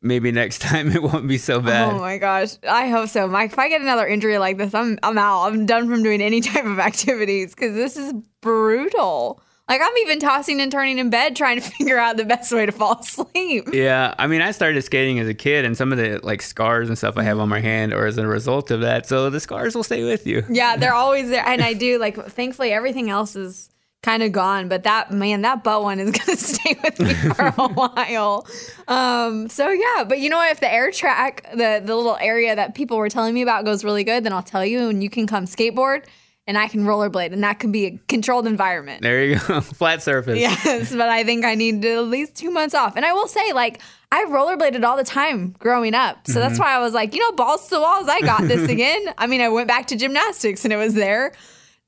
maybe 0.00 0.32
next 0.32 0.60
time 0.60 0.90
it 0.90 1.02
won't 1.02 1.28
be 1.28 1.38
so 1.38 1.60
bad. 1.60 1.92
Oh 1.92 1.98
my 1.98 2.18
gosh, 2.18 2.56
I 2.68 2.88
hope 2.88 3.08
so, 3.08 3.26
Mike. 3.26 3.52
If 3.52 3.58
I 3.58 3.68
get 3.68 3.80
another 3.80 4.06
injury 4.06 4.38
like 4.38 4.58
this, 4.58 4.74
I'm 4.74 4.98
I'm 5.02 5.18
out. 5.18 5.44
I'm 5.46 5.66
done 5.66 5.88
from 5.88 6.02
doing 6.02 6.20
any 6.20 6.40
type 6.40 6.64
of 6.64 6.78
activities 6.78 7.54
because 7.54 7.74
this 7.74 7.96
is 7.96 8.12
brutal. 8.40 9.42
Like 9.72 9.80
I'm 9.82 9.96
even 10.02 10.18
tossing 10.18 10.60
and 10.60 10.70
turning 10.70 10.98
in 10.98 11.08
bed 11.08 11.34
trying 11.34 11.58
to 11.58 11.62
figure 11.78 11.96
out 11.96 12.18
the 12.18 12.26
best 12.26 12.52
way 12.52 12.66
to 12.66 12.72
fall 12.72 13.00
asleep. 13.00 13.70
Yeah, 13.72 14.14
I 14.18 14.26
mean, 14.26 14.42
I 14.42 14.50
started 14.50 14.82
skating 14.82 15.18
as 15.18 15.26
a 15.28 15.32
kid, 15.32 15.64
and 15.64 15.74
some 15.74 15.92
of 15.92 15.98
the 15.98 16.20
like 16.22 16.42
scars 16.42 16.88
and 16.88 16.98
stuff 16.98 17.16
I 17.16 17.22
have 17.22 17.38
on 17.38 17.48
my 17.48 17.60
hand 17.60 17.94
are 17.94 18.04
as 18.04 18.18
a 18.18 18.26
result 18.26 18.70
of 18.70 18.82
that. 18.82 19.06
So 19.06 19.30
the 19.30 19.40
scars 19.40 19.74
will 19.74 19.82
stay 19.82 20.04
with 20.04 20.26
you. 20.26 20.44
Yeah, 20.50 20.76
they're 20.78 20.92
always 20.92 21.30
there, 21.30 21.42
and 21.46 21.62
I 21.62 21.72
do 21.72 21.98
like. 21.98 22.22
Thankfully, 22.22 22.70
everything 22.70 23.08
else 23.08 23.34
is 23.34 23.70
kind 24.02 24.22
of 24.22 24.32
gone, 24.32 24.68
but 24.68 24.82
that 24.82 25.10
man, 25.10 25.40
that 25.40 25.64
butt 25.64 25.82
one 25.82 26.00
is 26.00 26.10
gonna 26.18 26.36
stay 26.36 26.76
with 26.84 27.00
me 27.00 27.14
for 27.14 27.46
a 27.46 27.68
while. 27.68 28.46
Um, 28.88 29.48
so 29.48 29.70
yeah, 29.70 30.04
but 30.04 30.20
you 30.20 30.28
know 30.28 30.36
what? 30.36 30.52
If 30.52 30.60
the 30.60 30.70
air 30.70 30.90
track, 30.90 31.48
the 31.50 31.80
the 31.82 31.96
little 31.96 32.18
area 32.20 32.54
that 32.54 32.74
people 32.74 32.98
were 32.98 33.08
telling 33.08 33.32
me 33.32 33.40
about 33.40 33.64
goes 33.64 33.84
really 33.84 34.04
good, 34.04 34.22
then 34.22 34.34
I'll 34.34 34.42
tell 34.42 34.66
you, 34.66 34.90
and 34.90 35.02
you 35.02 35.08
can 35.08 35.26
come 35.26 35.46
skateboard, 35.46 36.04
and 36.52 36.58
I 36.58 36.68
can 36.68 36.84
rollerblade, 36.84 37.32
and 37.32 37.42
that 37.44 37.60
can 37.60 37.72
be 37.72 37.86
a 37.86 37.98
controlled 38.08 38.46
environment. 38.46 39.00
There 39.00 39.24
you 39.24 39.38
go, 39.38 39.60
flat 39.62 40.02
surface. 40.02 40.38
Yes, 40.38 40.94
but 40.94 41.08
I 41.08 41.24
think 41.24 41.46
I 41.46 41.54
need 41.54 41.82
at 41.82 42.02
least 42.02 42.36
two 42.36 42.50
months 42.50 42.74
off. 42.74 42.94
And 42.94 43.06
I 43.06 43.14
will 43.14 43.26
say, 43.26 43.54
like, 43.54 43.80
I 44.10 44.26
rollerbladed 44.26 44.84
all 44.84 44.98
the 44.98 45.02
time 45.02 45.52
growing 45.58 45.94
up. 45.94 46.26
So 46.26 46.40
that's 46.40 46.58
why 46.58 46.74
I 46.74 46.78
was 46.80 46.92
like, 46.92 47.14
you 47.14 47.20
know, 47.20 47.32
balls 47.32 47.64
to 47.64 47.76
the 47.76 47.80
walls, 47.80 48.06
I 48.06 48.20
got 48.20 48.42
this 48.42 48.68
again. 48.68 49.02
I 49.16 49.26
mean, 49.26 49.40
I 49.40 49.48
went 49.48 49.66
back 49.66 49.86
to 49.86 49.96
gymnastics 49.96 50.64
and 50.64 50.74
it 50.74 50.76
was 50.76 50.92
there. 50.92 51.32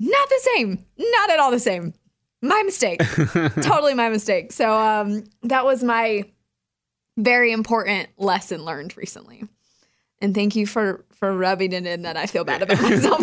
Not 0.01 0.29
the 0.31 0.41
same. 0.55 0.87
Not 0.97 1.29
at 1.29 1.39
all 1.39 1.51
the 1.51 1.61
same. 1.61 1.93
My 2.41 2.63
mistake. 2.63 3.01
totally 3.61 3.93
my 3.93 4.09
mistake. 4.09 4.51
So 4.53 4.73
um, 4.73 5.25
that 5.43 5.67
was 5.67 5.85
my 5.85 6.25
very 7.19 7.53
important 7.53 8.09
lesson 8.17 8.65
learned 8.65 8.97
recently. 8.97 9.45
And 10.23 10.35
thank 10.35 10.57
you 10.57 10.67
for 10.67 11.05
for 11.13 11.37
rubbing 11.37 11.75
it 11.75 11.87
in 11.87 12.03
that 12.03 12.17
I 12.17 12.25
feel 12.25 12.45
bad 12.45 12.63
about 12.63 12.81
myself. 12.81 13.23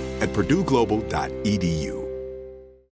at 0.21 0.29
purdueglobal.edu. 0.29 2.00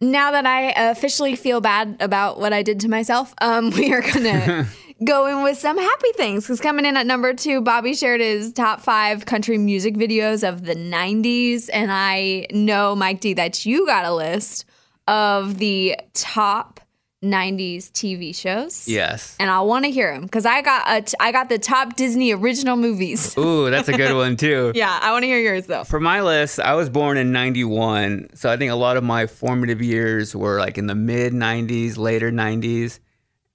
Now 0.00 0.30
that 0.30 0.46
I 0.46 0.70
officially 0.90 1.34
feel 1.34 1.60
bad 1.60 1.96
about 2.00 2.38
what 2.38 2.52
I 2.52 2.62
did 2.62 2.80
to 2.80 2.88
myself, 2.88 3.34
um, 3.40 3.70
we 3.76 3.92
are 3.92 4.00
going 4.00 4.22
to 4.24 4.66
go 5.04 5.26
in 5.26 5.42
with 5.42 5.58
some 5.58 5.78
happy 5.78 6.12
things. 6.16 6.44
Because 6.44 6.60
coming 6.60 6.84
in 6.84 6.96
at 6.96 7.06
number 7.06 7.34
two, 7.34 7.60
Bobby 7.60 7.94
shared 7.94 8.20
his 8.20 8.52
top 8.52 8.80
five 8.80 9.26
country 9.26 9.58
music 9.58 9.94
videos 9.94 10.48
of 10.48 10.64
the 10.64 10.74
90s. 10.74 11.68
And 11.72 11.90
I 11.90 12.46
know, 12.50 12.94
Mike 12.94 13.20
D, 13.20 13.34
that 13.34 13.66
you 13.66 13.86
got 13.86 14.04
a 14.04 14.14
list 14.14 14.64
of 15.06 15.58
the 15.58 15.96
top 16.14 16.77
90s 17.22 17.90
TV 17.90 18.34
shows. 18.34 18.86
Yes. 18.86 19.36
And 19.40 19.50
I 19.50 19.60
want 19.62 19.84
to 19.84 19.90
hear 19.90 20.12
them 20.12 20.22
because 20.22 20.46
I 20.46 20.62
got 20.62 20.84
a 20.86 21.02
t- 21.02 21.16
I 21.18 21.32
got 21.32 21.48
the 21.48 21.58
top 21.58 21.96
Disney 21.96 22.32
original 22.32 22.76
movies. 22.76 23.36
Ooh, 23.38 23.70
that's 23.70 23.88
a 23.88 23.92
good 23.96 24.14
one 24.14 24.36
too. 24.36 24.72
yeah, 24.76 24.98
I 25.02 25.10
want 25.10 25.24
to 25.24 25.26
hear 25.26 25.40
yours 25.40 25.66
though. 25.66 25.84
For 25.84 25.98
my 25.98 26.22
list, 26.22 26.60
I 26.60 26.74
was 26.74 26.88
born 26.88 27.16
in 27.16 27.32
91. 27.32 28.30
So 28.34 28.50
I 28.50 28.56
think 28.56 28.70
a 28.70 28.76
lot 28.76 28.96
of 28.96 29.04
my 29.04 29.26
formative 29.26 29.82
years 29.82 30.34
were 30.34 30.60
like 30.60 30.78
in 30.78 30.86
the 30.86 30.94
mid 30.94 31.32
90s, 31.32 31.98
later 31.98 32.30
90s. 32.30 33.00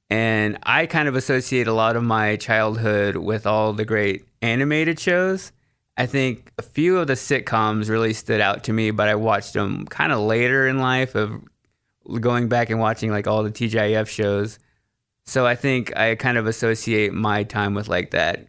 And 0.10 0.60
I 0.64 0.86
kind 0.86 1.08
of 1.08 1.16
associate 1.16 1.68
a 1.68 1.74
lot 1.74 1.96
of 1.96 2.04
my 2.04 2.36
childhood 2.36 3.16
with 3.16 3.48
all 3.48 3.74
the 3.74 3.86
great 3.86 4.26
animated 4.42 5.00
shows. 5.00 5.54
I 5.96 6.06
think 6.06 6.52
a 6.58 6.62
few 6.62 6.98
of 6.98 7.08
the 7.08 7.14
sitcoms 7.14 7.90
really 7.90 8.14
stood 8.14 8.42
out 8.42 8.66
to 8.66 8.74
me, 8.74 8.92
but 8.92 9.08
I 9.08 9.16
watched 9.16 9.54
them 9.54 9.86
kind 9.86 10.12
of 10.12 10.20
later 10.20 10.68
in 10.68 10.80
life 10.80 11.16
of 11.16 11.42
going 12.20 12.48
back 12.50 12.70
and 12.70 12.80
watching 12.80 13.12
like 13.12 13.28
all 13.28 13.44
the 13.44 13.52
TGIF 13.52 14.08
shows. 14.08 14.60
So 15.26 15.46
I 15.46 15.56
think 15.56 15.96
I 15.96 16.16
kind 16.16 16.38
of 16.38 16.48
associate 16.48 17.14
my 17.14 17.44
time 17.44 17.74
with 17.74 17.88
like 17.88 18.12
that 18.12 18.48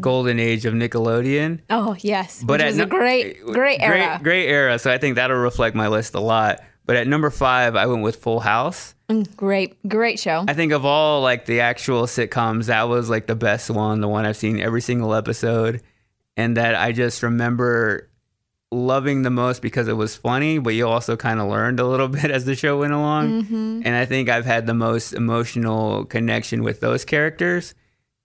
golden 0.00 0.38
age 0.38 0.64
of 0.64 0.74
Nickelodeon. 0.74 1.60
Oh 1.68 1.96
yes, 1.98 2.42
But 2.44 2.54
which 2.54 2.60
at 2.62 2.66
was 2.68 2.76
no- 2.78 2.84
a 2.84 2.86
great 2.86 3.42
great 3.44 3.80
era. 3.80 4.18
Great, 4.22 4.22
great 4.22 4.48
era. 4.48 4.78
So 4.78 4.90
I 4.90 4.98
think 4.98 5.16
that'll 5.16 5.36
reflect 5.36 5.74
my 5.76 5.88
list 5.88 6.14
a 6.14 6.20
lot. 6.20 6.60
But 6.84 6.96
at 6.96 7.06
number 7.06 7.30
five, 7.30 7.76
I 7.76 7.86
went 7.86 8.02
with 8.02 8.16
Full 8.16 8.40
House. 8.40 8.94
Mm, 9.08 9.36
great 9.36 9.76
great 9.88 10.18
show. 10.18 10.44
I 10.48 10.54
think 10.54 10.72
of 10.72 10.84
all 10.84 11.20
like 11.22 11.44
the 11.46 11.60
actual 11.60 12.04
sitcoms, 12.04 12.66
that 12.66 12.84
was 12.88 13.08
like 13.10 13.26
the 13.26 13.36
best 13.36 13.70
one, 13.70 14.00
the 14.00 14.08
one 14.08 14.24
I've 14.24 14.36
seen 14.36 14.58
every 14.60 14.80
single 14.80 15.14
episode, 15.14 15.82
and 16.36 16.56
that 16.56 16.74
I 16.74 16.92
just 16.92 17.22
remember 17.22 18.08
loving 18.72 19.22
the 19.22 19.30
most 19.30 19.62
because 19.62 19.88
it 19.88 19.96
was 19.96 20.16
funny, 20.16 20.58
but 20.58 20.74
you 20.74 20.88
also 20.88 21.16
kind 21.16 21.40
of 21.40 21.48
learned 21.48 21.78
a 21.78 21.86
little 21.86 22.08
bit 22.20 22.30
as 22.30 22.44
the 22.44 22.56
show 22.56 22.78
went 22.78 22.92
along. 22.92 23.42
Mm-hmm. 23.42 23.82
And 23.84 23.94
I 23.94 24.04
think 24.06 24.28
I've 24.28 24.46
had 24.46 24.66
the 24.66 24.74
most 24.74 25.12
emotional 25.12 26.04
connection 26.04 26.62
with 26.62 26.80
those 26.80 27.04
characters. 27.04 27.74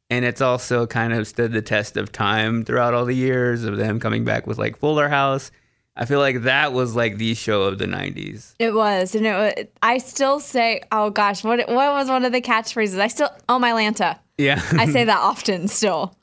And 0.09 0.23
it's 0.23 0.41
also 0.41 0.87
kind 0.87 1.13
of 1.13 1.27
stood 1.27 1.51
the 1.51 1.61
test 1.61 1.97
of 1.97 2.11
time 2.11 2.63
throughout 2.63 2.93
all 2.93 3.05
the 3.05 3.15
years 3.15 3.65
of 3.65 3.77
them 3.77 3.99
coming 3.99 4.23
back 4.23 4.47
with 4.47 4.57
like 4.57 4.77
Fuller 4.77 5.09
House. 5.09 5.51
I 5.97 6.05
feel 6.05 6.19
like 6.19 6.43
that 6.43 6.73
was 6.73 6.95
like 6.95 7.17
the 7.17 7.33
show 7.33 7.63
of 7.63 7.79
the 7.79 7.85
90s. 7.85 8.53
It 8.59 8.73
was, 8.73 9.15
and 9.15 9.25
it 9.25 9.33
was, 9.33 9.65
I 9.81 9.97
still 9.97 10.39
say, 10.39 10.81
oh 10.91 11.09
gosh, 11.09 11.43
what 11.43 11.57
what 11.67 11.91
was 11.93 12.07
one 12.07 12.23
of 12.23 12.31
the 12.31 12.41
catchphrases? 12.41 12.99
I 12.99 13.07
still, 13.07 13.29
oh 13.49 13.57
my 13.57 13.71
Lanta. 13.71 14.19
Yeah. 14.37 14.61
I 14.73 14.85
say 14.85 15.03
that 15.05 15.17
often 15.17 15.67
still. 15.67 16.15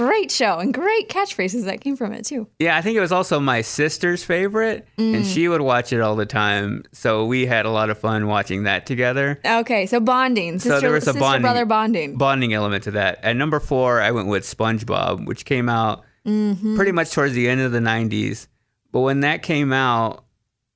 Great 0.00 0.30
show 0.30 0.58
and 0.58 0.72
great 0.72 1.10
catchphrases 1.10 1.64
that 1.66 1.82
came 1.82 1.94
from 1.94 2.12
it 2.14 2.24
too. 2.24 2.48
Yeah, 2.58 2.74
I 2.76 2.80
think 2.80 2.96
it 2.96 3.00
was 3.00 3.12
also 3.12 3.38
my 3.38 3.60
sister's 3.60 4.24
favorite, 4.24 4.86
and 4.96 5.26
she 5.26 5.46
would 5.46 5.60
watch 5.60 5.92
it 5.92 6.00
all 6.00 6.16
the 6.16 6.24
time. 6.24 6.84
So 6.92 7.26
we 7.26 7.44
had 7.44 7.66
a 7.66 7.70
lot 7.70 7.90
of 7.90 7.98
fun 7.98 8.26
watching 8.26 8.62
that 8.62 8.86
together. 8.86 9.38
Okay, 9.44 9.84
so 9.84 10.00
bonding, 10.00 10.58
sister, 10.58 10.76
so 10.76 10.80
there 10.80 10.90
was 10.92 11.02
a 11.02 11.06
sister 11.06 11.20
bonding, 11.20 11.42
brother 11.42 11.66
bonding. 11.66 12.16
bonding 12.16 12.54
element 12.54 12.84
to 12.84 12.92
that. 12.92 13.22
At 13.22 13.36
number 13.36 13.60
four, 13.60 14.00
I 14.00 14.10
went 14.12 14.28
with 14.28 14.44
SpongeBob, 14.44 15.26
which 15.26 15.44
came 15.44 15.68
out 15.68 16.04
Mm-hmm. 16.26 16.76
pretty 16.76 16.92
much 16.92 17.10
towards 17.12 17.32
the 17.34 17.48
end 17.48 17.60
of 17.62 17.72
the 17.72 17.78
'90s. 17.78 18.46
But 18.92 19.00
when 19.00 19.20
that 19.20 19.42
came 19.42 19.72
out, 19.72 20.24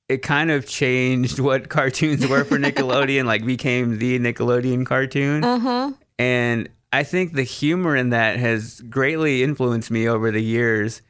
it 0.09 0.21
kind 0.23 0.49
of 0.51 0.67
changed 0.67 1.39
what 1.47 1.69
cartoons 1.69 2.27
were 2.27 2.43
for 2.43 2.57
Nickelodeon. 2.59 3.25
like 3.25 3.45
became 3.45 3.97
the 3.99 4.19
Nickelodeon 4.19 4.85
cartoon. 4.85 5.43
Uh 5.43 5.59
huh. 5.59 5.91
And 6.17 6.69
I 6.95 7.03
think 7.03 7.33
the 7.33 7.43
humor 7.43 7.93
in 7.93 8.11
that 8.11 8.37
has 8.37 8.79
greatly 8.79 9.43
influenced 9.43 9.91
me 9.91 10.07
over 10.07 10.31
the 10.31 10.41
years 10.41 11.01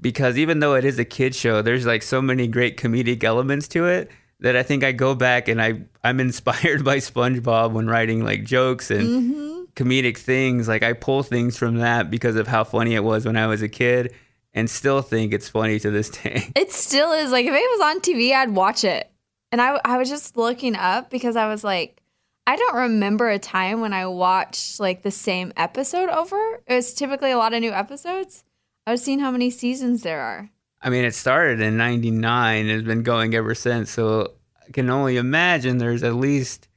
because 0.00 0.38
even 0.38 0.60
though 0.60 0.74
it 0.74 0.86
is 0.86 0.98
a 0.98 1.04
kid 1.04 1.34
show, 1.34 1.60
there's 1.60 1.84
like 1.84 2.02
so 2.02 2.22
many 2.22 2.46
great 2.46 2.78
comedic 2.78 3.22
elements 3.22 3.68
to 3.68 3.84
it 3.84 4.10
that 4.40 4.56
I 4.56 4.62
think 4.62 4.84
I 4.84 4.92
go 4.92 5.14
back 5.14 5.48
and 5.48 5.60
I 5.60 5.82
I'm 6.02 6.18
inspired 6.28 6.82
by 6.82 6.96
SpongeBob 6.96 7.72
when 7.72 7.86
writing 7.86 8.24
like 8.24 8.44
jokes 8.44 8.90
and 8.90 9.06
mm-hmm. 9.06 9.64
comedic 9.74 10.16
things. 10.16 10.66
Like 10.66 10.82
I 10.82 10.94
pull 10.94 11.22
things 11.22 11.58
from 11.58 11.76
that 11.76 12.10
because 12.10 12.36
of 12.36 12.46
how 12.46 12.64
funny 12.64 12.94
it 12.94 13.04
was 13.04 13.26
when 13.26 13.36
I 13.36 13.46
was 13.46 13.60
a 13.60 13.68
kid 13.68 14.14
and 14.54 14.70
still 14.70 15.02
think 15.02 15.34
it's 15.34 15.50
funny 15.50 15.78
to 15.80 15.90
this 15.90 16.08
day. 16.22 16.50
It 16.56 16.72
still 16.72 17.12
is 17.12 17.30
like 17.30 17.44
if 17.44 17.52
it 17.52 17.78
was 17.78 17.80
on 17.82 18.00
TV, 18.00 18.32
I'd 18.32 18.48
watch 18.48 18.82
it. 18.82 19.12
And 19.52 19.60
I 19.60 19.78
I 19.84 19.98
was 19.98 20.08
just 20.08 20.38
looking 20.38 20.74
up 20.74 21.10
because 21.10 21.36
I 21.36 21.48
was 21.48 21.62
like, 21.62 22.00
I 22.46 22.56
don't 22.56 22.76
remember 22.76 23.28
a 23.28 23.38
time 23.38 23.80
when 23.80 23.92
I 23.92 24.06
watched 24.06 24.78
like 24.78 25.02
the 25.02 25.10
same 25.10 25.52
episode 25.56 26.10
over. 26.10 26.62
It 26.66 26.74
was 26.74 26.92
typically 26.94 27.30
a 27.30 27.38
lot 27.38 27.54
of 27.54 27.60
new 27.60 27.72
episodes. 27.72 28.44
I 28.86 28.90
was 28.90 29.02
seeing 29.02 29.20
how 29.20 29.30
many 29.30 29.50
seasons 29.50 30.02
there 30.02 30.20
are. 30.20 30.50
I 30.82 30.90
mean, 30.90 31.04
it 31.06 31.14
started 31.14 31.60
in 31.62 31.78
99 31.78 32.60
and 32.60 32.70
has 32.70 32.82
been 32.82 33.02
going 33.02 33.34
ever 33.34 33.54
since. 33.54 33.90
So 33.90 34.32
I 34.66 34.70
can 34.72 34.90
only 34.90 35.16
imagine 35.16 35.78
there's 35.78 36.02
at 36.02 36.14
least, 36.14 36.68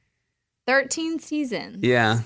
13 0.66 1.18
seasons. 1.18 1.78
yeah. 1.82 2.20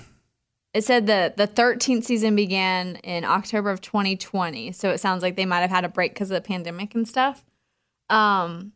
It 0.73 0.83
said 0.83 1.05
that 1.05 1.37
the 1.37 1.47
13th 1.47 2.03
season 2.03 2.35
began 2.35 2.95
in 3.03 3.25
October 3.25 3.69
of 3.69 3.79
2020. 3.81 4.71
So 4.71 4.89
it 4.89 4.99
sounds 4.99 5.21
like 5.21 5.35
they 5.35 5.45
might 5.45 5.59
have 5.59 5.69
had 5.69 5.85
a 5.85 5.89
break 5.89 6.13
because 6.13 6.31
of 6.31 6.35
the 6.35 6.41
pandemic 6.41 6.95
and 6.95 7.07
stuff. 7.07 7.45
Um, 8.09 8.71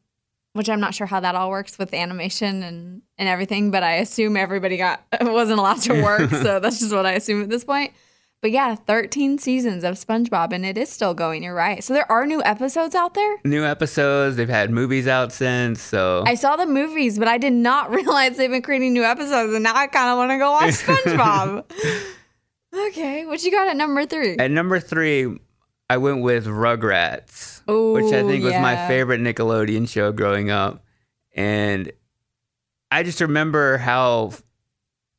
which 0.57 0.69
I'm 0.69 0.79
not 0.79 0.93
sure 0.93 1.07
how 1.07 1.19
that 1.21 1.35
all 1.35 1.49
works 1.49 1.77
with 1.77 1.93
animation 1.93 2.63
and 2.63 3.01
and 3.17 3.29
everything, 3.29 3.71
but 3.71 3.83
I 3.83 3.95
assume 3.95 4.35
everybody 4.35 4.77
got 4.77 5.03
wasn't 5.21 5.59
allowed 5.59 5.81
to 5.83 6.01
work, 6.03 6.29
so 6.31 6.59
that's 6.59 6.79
just 6.79 6.93
what 6.93 7.05
I 7.05 7.13
assume 7.13 7.43
at 7.43 7.49
this 7.49 7.63
point. 7.63 7.93
But 8.39 8.51
yeah, 8.51 8.75
13 8.75 9.39
seasons 9.39 9.83
of 9.83 9.95
SpongeBob, 9.95 10.53
and 10.53 10.63
it 10.63 10.77
is 10.77 10.89
still 10.89 11.15
going. 11.15 11.41
You're 11.41 11.55
right. 11.55 11.83
So 11.83 11.93
there 11.95 12.09
are 12.11 12.23
new 12.27 12.43
episodes 12.43 12.93
out 12.93 13.15
there. 13.15 13.37
New 13.43 13.63
episodes. 13.65 14.35
They've 14.35 14.47
had 14.47 14.69
movies 14.69 15.07
out 15.07 15.31
since. 15.31 15.81
So 15.81 16.23
I 16.27 16.35
saw 16.35 16.55
the 16.55 16.67
movies, 16.67 17.17
but 17.17 17.27
I 17.27 17.39
did 17.39 17.53
not 17.53 17.89
realize 17.95 18.37
they've 18.37 18.51
been 18.51 18.61
creating 18.61 18.93
new 18.93 19.03
episodes, 19.03 19.53
and 19.53 19.63
now 19.63 19.75
I 19.75 19.87
kind 19.87 20.09
of 20.09 20.17
want 20.17 20.31
to 20.31 20.37
go 20.37 20.51
watch 20.51 20.73
SpongeBob. 20.75 21.63
okay, 22.89 23.25
what 23.25 23.43
you 23.43 23.51
got 23.51 23.67
at 23.67 23.75
number 23.75 24.05
three? 24.05 24.37
At 24.37 24.51
number 24.51 24.79
three, 24.79 25.39
I 25.89 25.97
went 25.97 26.21
with 26.21 26.45
Rugrats, 26.45 27.56
Ooh, 27.69 27.93
which 27.93 28.13
I 28.13 28.23
think 28.23 28.43
was 28.43 28.53
yeah. 28.53 28.61
my 28.61 28.87
favorite 28.87 29.21
Nickelodeon 29.21 29.87
show 29.87 30.11
growing 30.11 30.49
up, 30.49 30.83
and 31.35 31.91
I 32.91 33.03
just 33.03 33.21
remember 33.21 33.77
how 33.77 34.31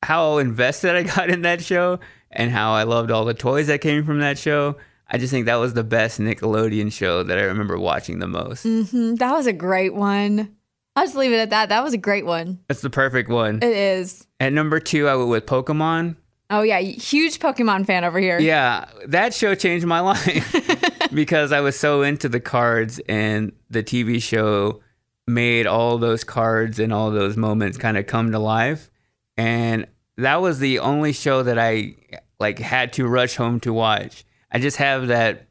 how 0.03 0.39
invested 0.39 0.95
I 0.95 1.03
got 1.17 1.31
in 1.31 1.43
that 1.43 1.63
show 1.63 2.01
and 2.31 2.51
how 2.51 2.73
I 2.73 2.85
loved 2.85 3.11
all 3.11 3.25
the 3.25 3.35
toys 3.35 3.67
that 3.69 3.81
came 3.81 4.05
from 4.05 4.21
that 4.21 4.39
show. 4.39 4.77
I 5.11 5.17
just 5.17 5.33
think 5.33 5.47
that 5.47 5.57
was 5.57 5.73
the 5.73 5.85
best 5.85 6.21
Nickelodeon 6.21 6.93
show 6.93 7.23
that 7.23 7.39
I 7.39 7.43
remember 7.43 7.79
watching 7.79 8.19
the 8.19 8.29
most. 8.29 8.67
Mm-hmm. 8.67 9.15
That 9.15 9.33
was 9.33 9.47
a 9.47 9.55
great 9.55 9.95
one. 9.95 10.55
I'll 10.97 11.05
just 11.05 11.17
leave 11.17 11.33
it 11.33 11.39
at 11.39 11.51
that. 11.51 11.71
That 11.71 11.83
was 11.83 11.95
a 11.95 11.99
great 11.99 12.27
one. 12.27 12.59
That's 12.69 12.83
the 12.83 12.91
perfect 12.91 13.31
one. 13.31 13.57
It 13.63 13.73
is. 13.73 14.27
At 14.41 14.53
number 14.53 14.81
two, 14.81 15.09
I 15.09 15.15
went 15.15 15.31
with 15.31 15.47
Pokemon. 15.47 16.17
Oh 16.51 16.63
yeah, 16.63 16.81
huge 16.81 17.39
Pokemon 17.39 17.87
fan 17.87 18.05
over 18.05 18.19
here. 18.19 18.39
Yeah, 18.39 18.87
that 19.07 19.35
show 19.35 19.55
changed 19.55 19.87
my 19.87 20.01
life 20.01 20.68
because 21.15 21.53
I 21.53 21.61
was 21.61 21.79
so 21.79 22.03
into 22.03 22.29
the 22.29 22.41
cards 22.41 23.01
and 23.09 23.53
the 23.71 23.83
TV 23.83 24.23
show 24.23 24.81
made 25.27 25.67
all 25.67 25.99
those 25.99 26.25
cards 26.25 26.79
and 26.79 26.93
all 26.93 27.11
those 27.11 27.37
moments 27.37 27.79
kind 27.79 27.97
of 27.97 28.07
come 28.07 28.33
to 28.33 28.39
life. 28.39 28.91
And 29.37 29.87
that 30.17 30.41
was 30.41 30.59
the 30.59 30.81
only 30.81 31.13
show 31.13 31.43
that 31.43 31.59
I 31.59 31.95
like 32.41 32.59
had 32.59 32.93
to 32.95 33.07
rush 33.07 33.37
home 33.37 33.61
to 33.61 33.73
watch. 33.73 34.25
I 34.51 34.59
just 34.59 34.79
have 34.79 35.09
that 35.09 35.47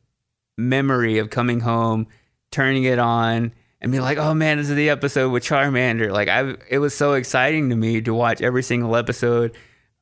memory 0.57 1.19
of 1.19 1.29
coming 1.29 1.59
home, 1.59 2.07
turning 2.51 2.83
it 2.83 2.99
on, 2.99 3.53
and 3.79 3.91
be 3.91 3.99
like, 3.99 4.17
"Oh 4.17 4.33
man, 4.33 4.57
this 4.57 4.69
is 4.69 4.75
the 4.75 4.89
episode 4.89 5.29
with 5.31 5.43
Charmander." 5.43 6.11
Like 6.11 6.27
I, 6.27 6.55
it 6.69 6.79
was 6.79 6.95
so 6.95 7.13
exciting 7.13 7.69
to 7.69 7.75
me 7.75 8.01
to 8.01 8.13
watch 8.13 8.41
every 8.41 8.63
single 8.63 8.95
episode. 8.95 9.55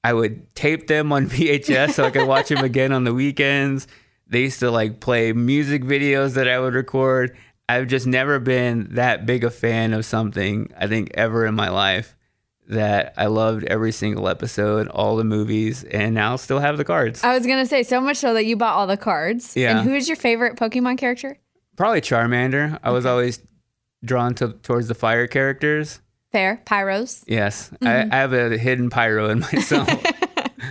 I 0.03 0.13
would 0.13 0.55
tape 0.55 0.87
them 0.87 1.11
on 1.11 1.27
VHS 1.29 1.93
so 1.93 2.05
I 2.05 2.11
could 2.11 2.27
watch 2.27 2.49
them 2.49 2.63
again 2.63 2.91
on 2.91 3.03
the 3.03 3.13
weekends. 3.13 3.87
They 4.27 4.41
used 4.41 4.59
to 4.59 4.71
like 4.71 4.99
play 4.99 5.33
music 5.33 5.83
videos 5.83 6.33
that 6.33 6.47
I 6.47 6.59
would 6.59 6.73
record. 6.73 7.35
I've 7.67 7.87
just 7.87 8.05
never 8.07 8.39
been 8.39 8.89
that 8.91 9.25
big 9.25 9.43
a 9.43 9.49
fan 9.49 9.93
of 9.93 10.05
something, 10.05 10.71
I 10.77 10.87
think, 10.87 11.11
ever 11.15 11.45
in 11.45 11.55
my 11.55 11.69
life 11.69 12.15
that 12.67 13.13
I 13.17 13.27
loved 13.27 13.63
every 13.65 13.91
single 13.91 14.27
episode, 14.27 14.87
all 14.87 15.15
the 15.15 15.23
movies, 15.23 15.83
and 15.83 16.15
now 16.15 16.35
still 16.35 16.59
have 16.59 16.77
the 16.77 16.83
cards. 16.83 17.23
I 17.23 17.33
was 17.35 17.45
going 17.45 17.59
to 17.59 17.65
say, 17.65 17.83
so 17.83 18.01
much 18.01 18.17
so 18.17 18.33
that 18.33 18.45
you 18.45 18.55
bought 18.55 18.75
all 18.75 18.87
the 18.87 18.97
cards. 18.97 19.55
Yeah. 19.55 19.77
And 19.77 19.87
who 19.87 19.95
is 19.95 20.07
your 20.07 20.15
favorite 20.15 20.57
Pokemon 20.57 20.97
character? 20.97 21.37
Probably 21.75 22.01
Charmander. 22.01 22.79
I 22.83 22.91
was 22.91 23.05
always 23.05 23.41
drawn 24.03 24.33
to 24.35 24.53
towards 24.63 24.87
the 24.87 24.95
fire 24.95 25.27
characters. 25.27 25.99
Fair. 26.31 26.61
Pyros. 26.65 27.23
Yes. 27.27 27.69
Mm-hmm. 27.69 27.87
I, 27.87 28.15
I, 28.15 28.19
have 28.19 28.33
a 28.33 28.57
hidden 28.57 28.89
pyro 28.89 29.29
in 29.29 29.39
myself. 29.39 29.89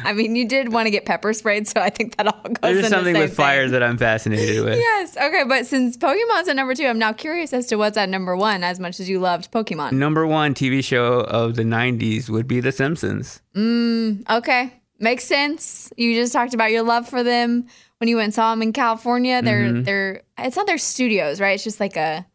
I 0.05 0.13
mean, 0.13 0.37
you 0.37 0.47
did 0.47 0.73
want 0.73 0.87
to 0.87 0.91
get 0.91 1.05
pepper 1.05 1.33
sprayed, 1.33 1.67
so 1.67 1.81
I 1.81 1.91
think 1.91 2.17
that 2.17 2.27
all 2.27 2.43
goes. 2.43 2.57
There's 2.63 2.89
something 2.89 3.15
the 3.15 3.21
with 3.21 3.31
thing. 3.31 3.37
fire 3.37 3.69
that 3.69 3.83
I'm 3.83 3.99
fascinated 3.99 4.65
with. 4.65 4.79
yes. 4.79 5.17
Okay, 5.17 5.45
but 5.49 5.67
since 5.67 5.97
Pokemon's 5.97 6.49
at 6.49 6.57
number 6.57 6.75
two, 6.75 6.87
I'm 6.87 6.99
now 6.99 7.13
curious 7.13 7.53
as 7.53 7.67
to 7.67 7.77
what's 7.77 7.97
at 7.97 8.09
number 8.09 8.37
one. 8.37 8.63
As 8.63 8.79
much 8.79 9.01
as 9.01 9.09
you 9.09 9.19
loved 9.19 9.51
Pokemon, 9.51 9.93
number 9.93 10.27
one 10.27 10.55
TV 10.55 10.85
show 10.85 11.21
of 11.21 11.57
the 11.57 11.65
'90s 11.65 12.29
would 12.29 12.47
be 12.47 12.61
The 12.61 12.73
Simpsons. 12.73 13.41
Mm, 13.55 14.29
okay, 14.31 14.73
makes 14.99 15.25
sense. 15.25 15.93
You 15.97 16.15
just 16.15 16.33
talked 16.33 16.55
about 16.55 16.71
your 16.71 16.83
love 16.83 17.09
for 17.09 17.23
them 17.23 17.67
when 17.99 18.09
you 18.09 18.17
went 18.17 18.27
and 18.27 18.35
saw 18.35 18.51
them 18.51 18.63
in 18.63 18.73
California. 18.73 19.43
They're 19.43 19.65
mm-hmm. 19.65 19.83
they're 19.83 20.23
it's 20.39 20.57
not 20.57 20.67
their 20.67 20.79
studios, 20.79 21.41
right? 21.41 21.55
It's 21.55 21.65
just 21.65 21.81
like 21.81 21.97
a 21.97 22.27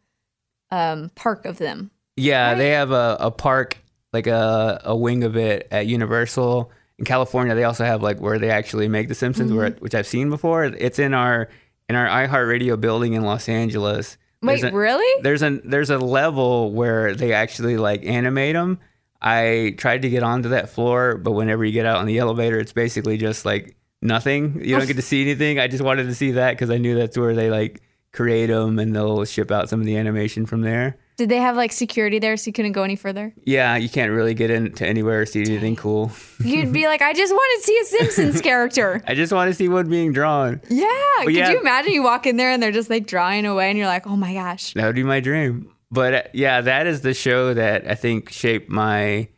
um, 0.70 1.10
park 1.14 1.44
of 1.44 1.58
them. 1.58 1.90
Yeah, 2.16 2.48
right? 2.48 2.58
they 2.58 2.70
have 2.70 2.90
a, 2.90 3.16
a 3.20 3.30
park 3.30 3.78
like 4.12 4.26
a 4.26 4.80
a 4.84 4.96
wing 4.96 5.24
of 5.24 5.36
it 5.36 5.68
at 5.70 5.86
Universal 5.86 6.72
in 7.00 7.06
California, 7.06 7.54
they 7.54 7.64
also 7.64 7.84
have 7.84 8.02
like 8.02 8.20
where 8.20 8.38
they 8.38 8.50
actually 8.50 8.86
make 8.86 9.08
The 9.08 9.14
Simpsons, 9.14 9.50
mm-hmm. 9.50 9.58
where, 9.58 9.70
which 9.70 9.94
I've 9.94 10.06
seen 10.06 10.28
before. 10.28 10.64
It's 10.64 10.98
in 10.98 11.14
our 11.14 11.48
in 11.88 11.96
our 11.96 12.06
iHeartRadio 12.06 12.78
building 12.78 13.14
in 13.14 13.22
Los 13.22 13.48
Angeles. 13.48 14.18
Wait, 14.42 14.62
a, 14.62 14.70
really? 14.70 15.22
There's 15.22 15.42
a 15.42 15.60
there's 15.64 15.88
a 15.88 15.98
level 15.98 16.72
where 16.72 17.14
they 17.14 17.32
actually 17.32 17.78
like 17.78 18.04
animate 18.04 18.54
them. 18.54 18.80
I 19.20 19.74
tried 19.78 20.02
to 20.02 20.10
get 20.10 20.22
onto 20.22 20.50
that 20.50 20.68
floor, 20.68 21.16
but 21.16 21.32
whenever 21.32 21.64
you 21.64 21.72
get 21.72 21.86
out 21.86 21.96
on 21.96 22.06
the 22.06 22.18
elevator, 22.18 22.58
it's 22.58 22.72
basically 22.72 23.16
just 23.16 23.46
like 23.46 23.76
nothing. 24.02 24.62
You 24.62 24.76
don't 24.76 24.86
get 24.86 24.96
to 24.96 25.02
see 25.02 25.22
anything. 25.22 25.58
I 25.58 25.68
just 25.68 25.82
wanted 25.82 26.04
to 26.04 26.14
see 26.14 26.32
that 26.32 26.52
because 26.52 26.70
I 26.70 26.76
knew 26.76 26.96
that's 26.96 27.16
where 27.16 27.34
they 27.34 27.48
like 27.50 27.80
create 28.12 28.46
them 28.46 28.78
and 28.78 28.94
they'll 28.94 29.24
ship 29.24 29.50
out 29.50 29.68
some 29.68 29.80
of 29.80 29.86
the 29.86 29.96
animation 29.96 30.46
from 30.46 30.62
there. 30.62 30.96
Did 31.16 31.28
they 31.28 31.36
have 31.36 31.54
like 31.54 31.70
security 31.70 32.18
there 32.18 32.36
so 32.38 32.48
you 32.48 32.52
couldn't 32.54 32.72
go 32.72 32.82
any 32.82 32.96
further? 32.96 33.34
Yeah, 33.44 33.76
you 33.76 33.90
can't 33.90 34.10
really 34.10 34.32
get 34.32 34.50
into 34.50 34.86
anywhere 34.86 35.20
or 35.20 35.26
see 35.26 35.42
anything 35.42 35.76
cool. 35.76 36.10
You'd 36.44 36.72
be 36.72 36.86
like, 36.86 37.02
I 37.02 37.12
just 37.12 37.32
want 37.32 37.60
to 37.60 37.66
see 37.66 37.78
a 37.78 37.84
Simpsons 37.84 38.40
character. 38.42 39.02
I 39.06 39.14
just 39.14 39.30
want 39.30 39.50
to 39.50 39.54
see 39.54 39.68
one 39.68 39.88
being 39.90 40.12
drawn. 40.12 40.62
Yeah. 40.70 40.86
But 41.18 41.26
Could 41.26 41.34
yeah, 41.34 41.50
you 41.50 41.60
imagine 41.60 41.92
you 41.92 42.02
walk 42.02 42.26
in 42.26 42.38
there 42.38 42.50
and 42.50 42.62
they're 42.62 42.72
just 42.72 42.88
like 42.88 43.06
drawing 43.06 43.44
away 43.44 43.68
and 43.68 43.76
you're 43.76 43.86
like, 43.86 44.06
oh 44.06 44.16
my 44.16 44.32
gosh. 44.32 44.72
That 44.72 44.86
would 44.86 44.94
be 44.94 45.02
my 45.02 45.20
dream. 45.20 45.70
But 45.90 46.14
uh, 46.14 46.22
yeah, 46.32 46.62
that 46.62 46.86
is 46.86 47.02
the 47.02 47.12
show 47.12 47.52
that 47.52 47.86
I 47.86 47.96
think 47.96 48.30
shaped 48.30 48.70
my 48.70 49.28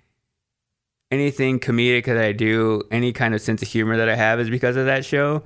anything 1.10 1.58
comedic 1.60 2.04
that 2.06 2.16
I 2.16 2.32
do, 2.32 2.82
any 2.90 3.12
kind 3.12 3.34
of 3.34 3.40
sense 3.40 3.60
of 3.60 3.68
humor 3.68 3.96
that 3.96 4.08
I 4.08 4.14
have 4.14 4.38
is 4.38 4.48
because 4.48 4.76
of 4.76 4.86
that 4.86 5.04
show. 5.04 5.42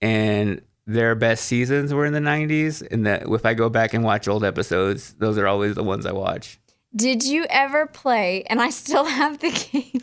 And 0.00 0.62
their 0.86 1.14
best 1.14 1.44
seasons 1.44 1.92
were 1.92 2.06
in 2.06 2.12
the 2.12 2.20
90s 2.20 2.86
and 2.90 3.06
that 3.06 3.24
if 3.26 3.44
i 3.44 3.54
go 3.54 3.68
back 3.68 3.92
and 3.92 4.04
watch 4.04 4.28
old 4.28 4.44
episodes 4.44 5.14
those 5.14 5.36
are 5.36 5.46
always 5.46 5.74
the 5.74 5.82
ones 5.82 6.06
i 6.06 6.12
watch. 6.12 6.58
Did 6.94 7.24
you 7.24 7.44
ever 7.50 7.86
play 7.86 8.44
and 8.44 8.60
i 8.60 8.70
still 8.70 9.04
have 9.20 9.38
the 9.38 9.50
game. 9.50 10.00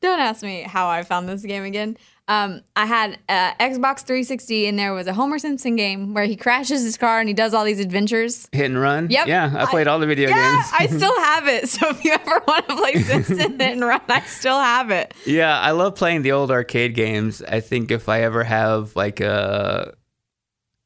Don't 0.00 0.18
ask 0.18 0.42
me 0.42 0.62
how 0.62 0.88
i 0.88 1.02
found 1.02 1.28
this 1.28 1.42
game 1.42 1.64
again 1.64 1.96
um, 2.32 2.62
I 2.76 2.86
had 2.86 3.18
uh, 3.28 3.52
Xbox 3.60 4.00
360 4.00 4.66
and 4.66 4.78
there 4.78 4.94
was 4.94 5.06
a 5.06 5.12
Homer 5.12 5.38
Simpson 5.38 5.76
game 5.76 6.14
where 6.14 6.24
he 6.24 6.34
crashes 6.34 6.82
his 6.82 6.96
car 6.96 7.20
and 7.20 7.28
he 7.28 7.34
does 7.34 7.52
all 7.52 7.64
these 7.64 7.78
adventures. 7.78 8.48
Hit 8.52 8.66
and 8.66 8.80
run? 8.80 9.10
Yep. 9.10 9.26
Yeah, 9.26 9.52
I 9.54 9.66
played 9.66 9.86
I, 9.86 9.92
all 9.92 9.98
the 9.98 10.06
video 10.06 10.30
yeah, 10.30 10.54
games. 10.54 10.72
I 10.78 10.86
still 10.96 11.20
have 11.20 11.46
it. 11.46 11.68
So 11.68 11.90
if 11.90 12.02
you 12.02 12.12
ever 12.12 12.40
want 12.48 12.68
to 12.68 12.76
play 12.76 12.94
Simpson 13.02 13.60
Hit 13.60 13.60
and 13.60 13.82
Run, 13.82 14.00
I 14.08 14.20
still 14.22 14.58
have 14.58 14.90
it. 14.90 15.12
Yeah, 15.26 15.58
I 15.58 15.72
love 15.72 15.94
playing 15.94 16.22
the 16.22 16.32
old 16.32 16.50
arcade 16.50 16.94
games. 16.94 17.42
I 17.42 17.60
think 17.60 17.90
if 17.90 18.08
I 18.08 18.22
ever 18.22 18.44
have 18.44 18.96
like 18.96 19.20
a 19.20 19.94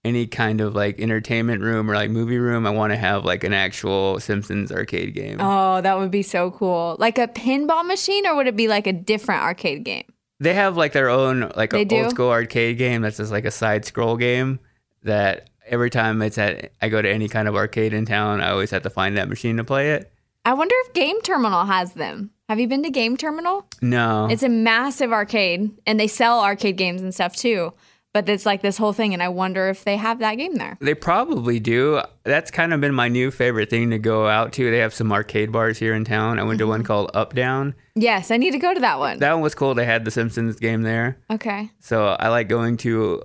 any 0.04 0.26
kind 0.26 0.60
of 0.60 0.74
like 0.74 1.00
entertainment 1.00 1.62
room 1.62 1.90
or 1.90 1.94
like 1.94 2.10
movie 2.10 2.38
room, 2.38 2.66
I 2.66 2.70
want 2.70 2.92
to 2.92 2.96
have 2.96 3.24
like 3.24 3.44
an 3.44 3.52
actual 3.52 4.18
Simpsons 4.18 4.72
arcade 4.72 5.14
game. 5.14 5.38
Oh, 5.40 5.80
that 5.80 5.98
would 5.98 6.10
be 6.10 6.22
so 6.22 6.50
cool. 6.50 6.96
Like 6.98 7.18
a 7.18 7.28
pinball 7.28 7.84
machine 7.86 8.26
or 8.26 8.34
would 8.36 8.46
it 8.46 8.56
be 8.56 8.68
like 8.68 8.86
a 8.86 8.92
different 8.92 9.42
arcade 9.42 9.84
game? 9.84 10.04
They 10.38 10.54
have 10.54 10.76
like 10.76 10.92
their 10.92 11.08
own 11.08 11.50
like 11.56 11.72
a 11.72 11.86
old 11.90 12.10
school 12.10 12.30
arcade 12.30 12.78
game 12.78 13.02
that's 13.02 13.16
just 13.16 13.32
like 13.32 13.44
a 13.44 13.50
side 13.50 13.84
scroll 13.84 14.16
game 14.16 14.60
that 15.02 15.48
every 15.66 15.90
time 15.90 16.20
it's 16.22 16.38
at 16.38 16.72
I 16.82 16.88
go 16.88 17.00
to 17.00 17.10
any 17.10 17.28
kind 17.28 17.48
of 17.48 17.56
arcade 17.56 17.94
in 17.94 18.04
town, 18.04 18.40
I 18.40 18.50
always 18.50 18.70
have 18.70 18.82
to 18.82 18.90
find 18.90 19.16
that 19.16 19.28
machine 19.28 19.56
to 19.56 19.64
play 19.64 19.92
it. 19.92 20.12
I 20.44 20.52
wonder 20.54 20.74
if 20.84 20.92
Game 20.92 21.20
Terminal 21.22 21.64
has 21.64 21.94
them. 21.94 22.30
Have 22.48 22.60
you 22.60 22.68
been 22.68 22.84
to 22.84 22.90
Game 22.90 23.16
Terminal? 23.16 23.66
No. 23.82 24.28
It's 24.30 24.44
a 24.44 24.48
massive 24.48 25.12
arcade 25.12 25.70
and 25.86 25.98
they 25.98 26.06
sell 26.06 26.40
arcade 26.40 26.76
games 26.76 27.02
and 27.02 27.12
stuff 27.12 27.34
too. 27.34 27.72
But 28.16 28.30
it's 28.30 28.46
like 28.46 28.62
this 28.62 28.78
whole 28.78 28.94
thing 28.94 29.12
and 29.12 29.22
I 29.22 29.28
wonder 29.28 29.68
if 29.68 29.84
they 29.84 29.98
have 29.98 30.20
that 30.20 30.36
game 30.36 30.54
there. 30.54 30.78
They 30.80 30.94
probably 30.94 31.60
do. 31.60 32.00
That's 32.24 32.50
kind 32.50 32.72
of 32.72 32.80
been 32.80 32.94
my 32.94 33.08
new 33.08 33.30
favorite 33.30 33.68
thing 33.68 33.90
to 33.90 33.98
go 33.98 34.26
out 34.26 34.54
to. 34.54 34.70
They 34.70 34.78
have 34.78 34.94
some 34.94 35.12
arcade 35.12 35.52
bars 35.52 35.76
here 35.76 35.92
in 35.92 36.06
town. 36.06 36.38
I 36.38 36.42
went 36.44 36.58
to 36.60 36.66
one 36.66 36.80
mm-hmm. 36.80 36.86
called 36.86 37.10
Up 37.12 37.34
Down 37.34 37.74
Yes, 37.94 38.30
I 38.30 38.38
need 38.38 38.52
to 38.52 38.58
go 38.58 38.72
to 38.72 38.80
that 38.80 38.98
one. 38.98 39.18
That 39.18 39.34
one 39.34 39.42
was 39.42 39.54
cool. 39.54 39.74
They 39.74 39.84
had 39.84 40.06
the 40.06 40.10
Simpsons 40.10 40.56
game 40.56 40.80
there. 40.80 41.18
Okay. 41.30 41.70
So 41.78 42.08
I 42.08 42.28
like 42.28 42.48
going 42.48 42.78
to 42.78 43.22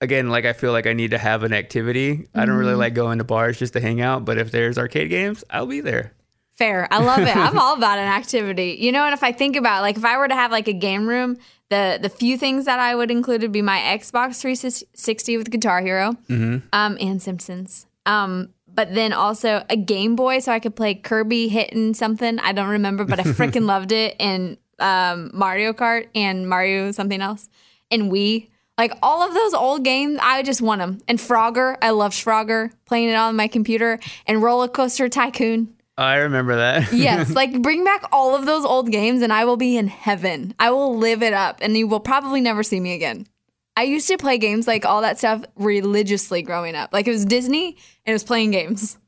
again, 0.00 0.28
like 0.28 0.44
I 0.44 0.54
feel 0.54 0.72
like 0.72 0.88
I 0.88 0.92
need 0.92 1.12
to 1.12 1.18
have 1.18 1.44
an 1.44 1.52
activity. 1.52 2.16
Mm-hmm. 2.16 2.40
I 2.40 2.46
don't 2.46 2.56
really 2.56 2.72
mm-hmm. 2.72 2.80
like 2.80 2.94
going 2.94 3.18
to 3.18 3.24
bars 3.24 3.60
just 3.60 3.74
to 3.74 3.80
hang 3.80 4.00
out, 4.00 4.24
but 4.24 4.38
if 4.38 4.50
there's 4.50 4.76
arcade 4.76 5.08
games, 5.08 5.44
I'll 5.50 5.66
be 5.66 5.80
there. 5.80 6.14
Fair. 6.56 6.88
I 6.90 6.98
love 6.98 7.20
it. 7.20 7.36
I'm 7.36 7.58
all 7.58 7.76
about 7.76 7.98
an 7.98 8.08
activity. 8.08 8.76
You 8.80 8.90
know, 8.90 9.04
and 9.04 9.12
if 9.12 9.22
I 9.22 9.32
think 9.32 9.56
about 9.56 9.82
like 9.82 9.96
if 9.96 10.04
I 10.04 10.18
were 10.18 10.26
to 10.26 10.34
have 10.34 10.50
like 10.50 10.68
a 10.68 10.72
game 10.72 11.08
room, 11.08 11.36
the 11.70 11.98
the 12.00 12.08
few 12.08 12.36
things 12.38 12.64
that 12.64 12.78
I 12.78 12.94
would 12.94 13.10
include 13.10 13.42
would 13.42 13.52
be 13.52 13.62
my 13.62 13.78
Xbox 13.78 14.40
360 14.40 15.36
with 15.36 15.50
Guitar 15.50 15.80
Hero, 15.80 16.12
mm-hmm. 16.28 16.66
um, 16.72 16.96
and 17.00 17.20
Simpsons. 17.20 17.86
Um, 18.04 18.50
but 18.76 18.94
then 18.94 19.12
also 19.12 19.64
a 19.68 19.76
Game 19.76 20.14
Boy 20.14 20.38
so 20.38 20.52
I 20.52 20.60
could 20.60 20.76
play 20.76 20.94
Kirby 20.94 21.48
hitting 21.48 21.94
something. 21.94 22.38
I 22.38 22.52
don't 22.52 22.68
remember, 22.68 23.04
but 23.04 23.18
I 23.18 23.22
freaking 23.24 23.64
loved 23.66 23.90
it. 23.90 24.14
And 24.20 24.58
um, 24.78 25.30
Mario 25.32 25.72
Kart 25.72 26.08
and 26.14 26.48
Mario 26.48 26.92
something 26.92 27.20
else. 27.20 27.48
And 27.90 28.12
Wii. 28.12 28.50
Like 28.78 28.92
all 29.02 29.26
of 29.26 29.32
those 29.32 29.54
old 29.54 29.84
games, 29.84 30.18
I 30.22 30.42
just 30.42 30.60
want 30.60 30.80
them. 30.80 31.00
And 31.08 31.18
Frogger, 31.18 31.78
I 31.80 31.90
love 31.90 32.12
Frogger, 32.12 32.72
playing 32.84 33.08
it 33.08 33.14
on 33.14 33.34
my 33.34 33.48
computer, 33.48 33.98
and 34.26 34.42
Roller 34.42 34.68
Coaster 34.68 35.08
Tycoon. 35.08 35.74
I 35.98 36.16
remember 36.16 36.56
that. 36.56 36.92
yes, 36.92 37.30
like 37.30 37.62
bring 37.62 37.84
back 37.84 38.04
all 38.12 38.34
of 38.34 38.44
those 38.46 38.64
old 38.64 38.90
games 38.90 39.22
and 39.22 39.32
I 39.32 39.44
will 39.44 39.56
be 39.56 39.76
in 39.76 39.88
heaven. 39.88 40.54
I 40.58 40.70
will 40.70 40.96
live 40.96 41.22
it 41.22 41.32
up 41.32 41.58
and 41.62 41.76
you 41.76 41.86
will 41.86 42.00
probably 42.00 42.40
never 42.40 42.62
see 42.62 42.80
me 42.80 42.94
again. 42.94 43.26
I 43.76 43.82
used 43.82 44.08
to 44.08 44.16
play 44.16 44.38
games 44.38 44.66
like 44.66 44.84
all 44.84 45.02
that 45.02 45.18
stuff 45.18 45.44
religiously 45.56 46.42
growing 46.42 46.74
up. 46.74 46.92
Like 46.92 47.06
it 47.06 47.12
was 47.12 47.24
Disney 47.24 47.68
and 47.68 47.76
it 48.06 48.12
was 48.12 48.24
playing 48.24 48.50
games 48.50 48.98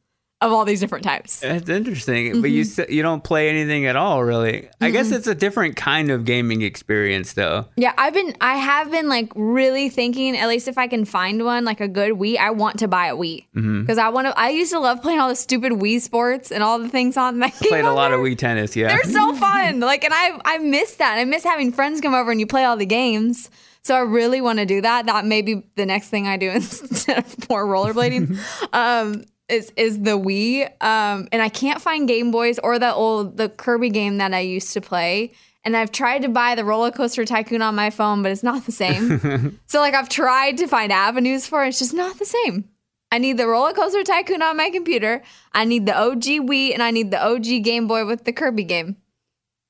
of 0.41 0.53
all 0.53 0.65
these 0.65 0.79
different 0.79 1.05
types. 1.05 1.41
That's 1.41 1.69
interesting, 1.69 2.41
but 2.41 2.51
you 2.51 2.65
mm-hmm. 2.65 2.93
you 2.93 3.03
don't 3.03 3.25
play 3.25 3.49
anything 3.49 3.87
at 3.87 3.97
all, 3.97 4.23
really. 4.23 4.69
I 4.81 4.91
guess 4.91 5.07
mm-hmm. 5.07 5.17
it's 5.17 5.27
a 5.27 5.35
different 5.35 5.75
kind 5.75 6.11
of 6.11 6.25
gaming 6.25 6.63
experience, 6.63 7.33
though. 7.33 7.67
Yeah, 7.77 7.93
I've 7.99 8.15
been 8.15 8.37
I 8.41 8.57
have 8.57 8.91
been 8.91 9.09
like 9.09 9.33
really 9.35 9.89
thinking 9.89 10.37
at 10.37 10.47
least 10.49 10.69
if 10.69 10.79
I 10.79 10.87
can 10.87 11.05
find 11.05 11.45
one 11.45 11.65
like 11.65 11.81
a 11.81 11.89
good 11.89 12.13
Wii, 12.13 12.39
I 12.39 12.51
want 12.51 12.79
to 12.81 12.89
buy 12.89 13.09
a 13.09 13.17
Wii. 13.17 13.47
Mm-hmm. 13.57 13.81
Because 13.81 13.99
I 13.99 14.11
want 14.11 14.29
to 14.29 14.39
I 14.39 14.51
used 14.51 14.73
to 14.73 14.79
love 14.79 15.03
playing 15.03 15.19
all 15.19 15.29
the 15.29 15.37
stupid 15.37 15.73
Wii 15.73 16.01
sports 16.01 16.53
and 16.53 16.63
all 16.63 16.79
the 16.79 16.89
things 16.89 17.17
on 17.17 17.41
that 17.41 17.59
game. 17.59 17.71
Played 17.71 17.85
a 17.85 17.93
lot 17.95 18.11
there. 18.11 18.19
of 18.19 18.25
Wii 18.25 18.39
tennis, 18.39 18.77
yeah. 18.77 18.89
They're 18.89 19.13
so 19.13 19.35
fun. 19.35 19.81
Like, 19.81 20.05
and 20.05 20.15
I 20.15 20.41
I 20.45 20.59
miss 20.59 20.97
that. 20.97 21.19
I 21.19 21.25
miss 21.25 21.43
having 21.43 21.73
friends 21.73 22.01
come 22.01 22.15
over 22.15 22.31
and 22.31 22.39
you 22.39 22.47
play 22.47 22.65
all 22.65 22.77
the 22.77 22.87
games. 22.87 23.51
So 23.83 23.95
I 23.95 24.01
really 24.01 24.41
want 24.41 24.59
to 24.59 24.67
do 24.67 24.83
that. 24.83 25.07
That 25.07 25.25
may 25.25 25.41
be 25.41 25.63
the 25.77 25.87
next 25.87 26.11
thing 26.11 26.29
I 26.29 26.37
do 26.37 26.51
instead 26.55 27.19
of 27.19 27.49
more 27.49 27.67
rollerblading. 27.67 28.39
um, 28.73 29.25
is 29.49 29.73
is 29.77 30.03
the 30.03 30.19
Wii. 30.19 30.65
Um, 30.83 31.29
and 31.33 31.43
I 31.43 31.49
can't 31.49 31.81
find 31.81 32.07
Game 32.09 32.31
Boys 32.31 32.59
or 32.59 32.79
the 32.79 32.93
old 32.93 33.37
the 33.37 33.49
Kirby 33.49 33.91
game 33.91 34.19
that 34.19 34.35
I 34.35 34.41
used 34.41 34.73
to 34.75 34.81
play. 34.81 35.33
And 35.65 35.77
I've 35.77 35.93
tried 35.93 36.23
to 36.23 36.29
buy 36.29 36.55
the 36.55 36.65
Roller 36.65 36.91
Coaster 36.91 37.25
Tycoon 37.25 37.61
on 37.63 37.75
my 37.75 37.91
phone, 37.91 38.23
but 38.23 38.33
it's 38.33 38.43
not 38.43 38.65
the 38.65 38.73
same. 38.73 39.59
so 39.67 39.81
like 39.81 39.95
I've 39.95 40.09
tried 40.09 40.57
to 40.59 40.67
find 40.67 40.93
avenues 40.93 41.47
for 41.47 41.65
it. 41.65 41.69
It's 41.69 41.79
just 41.79 41.95
not 41.95 42.19
the 42.19 42.25
same. 42.25 42.69
I 43.11 43.19
need 43.19 43.39
the 43.39 43.47
Roller 43.47 43.73
Coaster 43.73 44.03
Tycoon 44.05 44.43
on 44.43 44.57
my 44.57 44.71
computer. 44.71 45.23
I 45.53 45.65
need 45.65 45.87
the 45.87 45.99
OG 45.99 46.23
Wii, 46.23 46.73
and 46.75 46.83
I 46.83 46.91
need 46.91 47.11
the 47.11 47.23
OG 47.23 47.65
Game 47.65 47.87
Boy 47.87 48.07
with 48.07 48.25
the 48.25 48.33
Kirby 48.33 48.65
game 48.65 48.97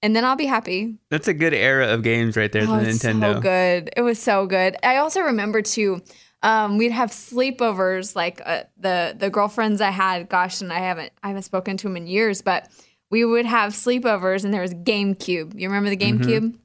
and 0.02 0.14
then 0.14 0.24
I'll 0.24 0.36
be 0.36 0.46
happy. 0.46 0.96
That's 1.10 1.28
a 1.28 1.34
good 1.34 1.54
era 1.54 1.88
of 1.88 2.02
games 2.02 2.36
right 2.36 2.50
there, 2.50 2.62
Oh, 2.62 2.78
the 2.78 2.86
Nintendo. 2.86 3.34
so 3.34 3.40
good. 3.40 3.90
It 3.96 4.02
was 4.02 4.18
so 4.18 4.46
good. 4.46 4.76
I 4.82 4.96
also 4.96 5.20
remember 5.20 5.62
too. 5.62 6.02
Um, 6.42 6.78
we'd 6.78 6.92
have 6.92 7.10
sleepovers, 7.10 8.14
like 8.14 8.40
uh, 8.44 8.64
the 8.76 9.16
the 9.18 9.30
girlfriends 9.30 9.80
I 9.80 9.90
had. 9.90 10.28
Gosh, 10.28 10.60
and 10.60 10.72
I 10.72 10.78
haven't 10.78 11.12
I 11.22 11.28
haven't 11.28 11.42
spoken 11.42 11.76
to 11.78 11.88
them 11.88 11.96
in 11.96 12.06
years, 12.06 12.42
but 12.42 12.68
we 13.10 13.24
would 13.24 13.46
have 13.46 13.72
sleepovers, 13.72 14.44
and 14.44 14.54
there 14.54 14.62
was 14.62 14.74
GameCube. 14.74 15.58
You 15.58 15.68
remember 15.68 15.90
the 15.90 15.96
GameCube? 15.96 16.56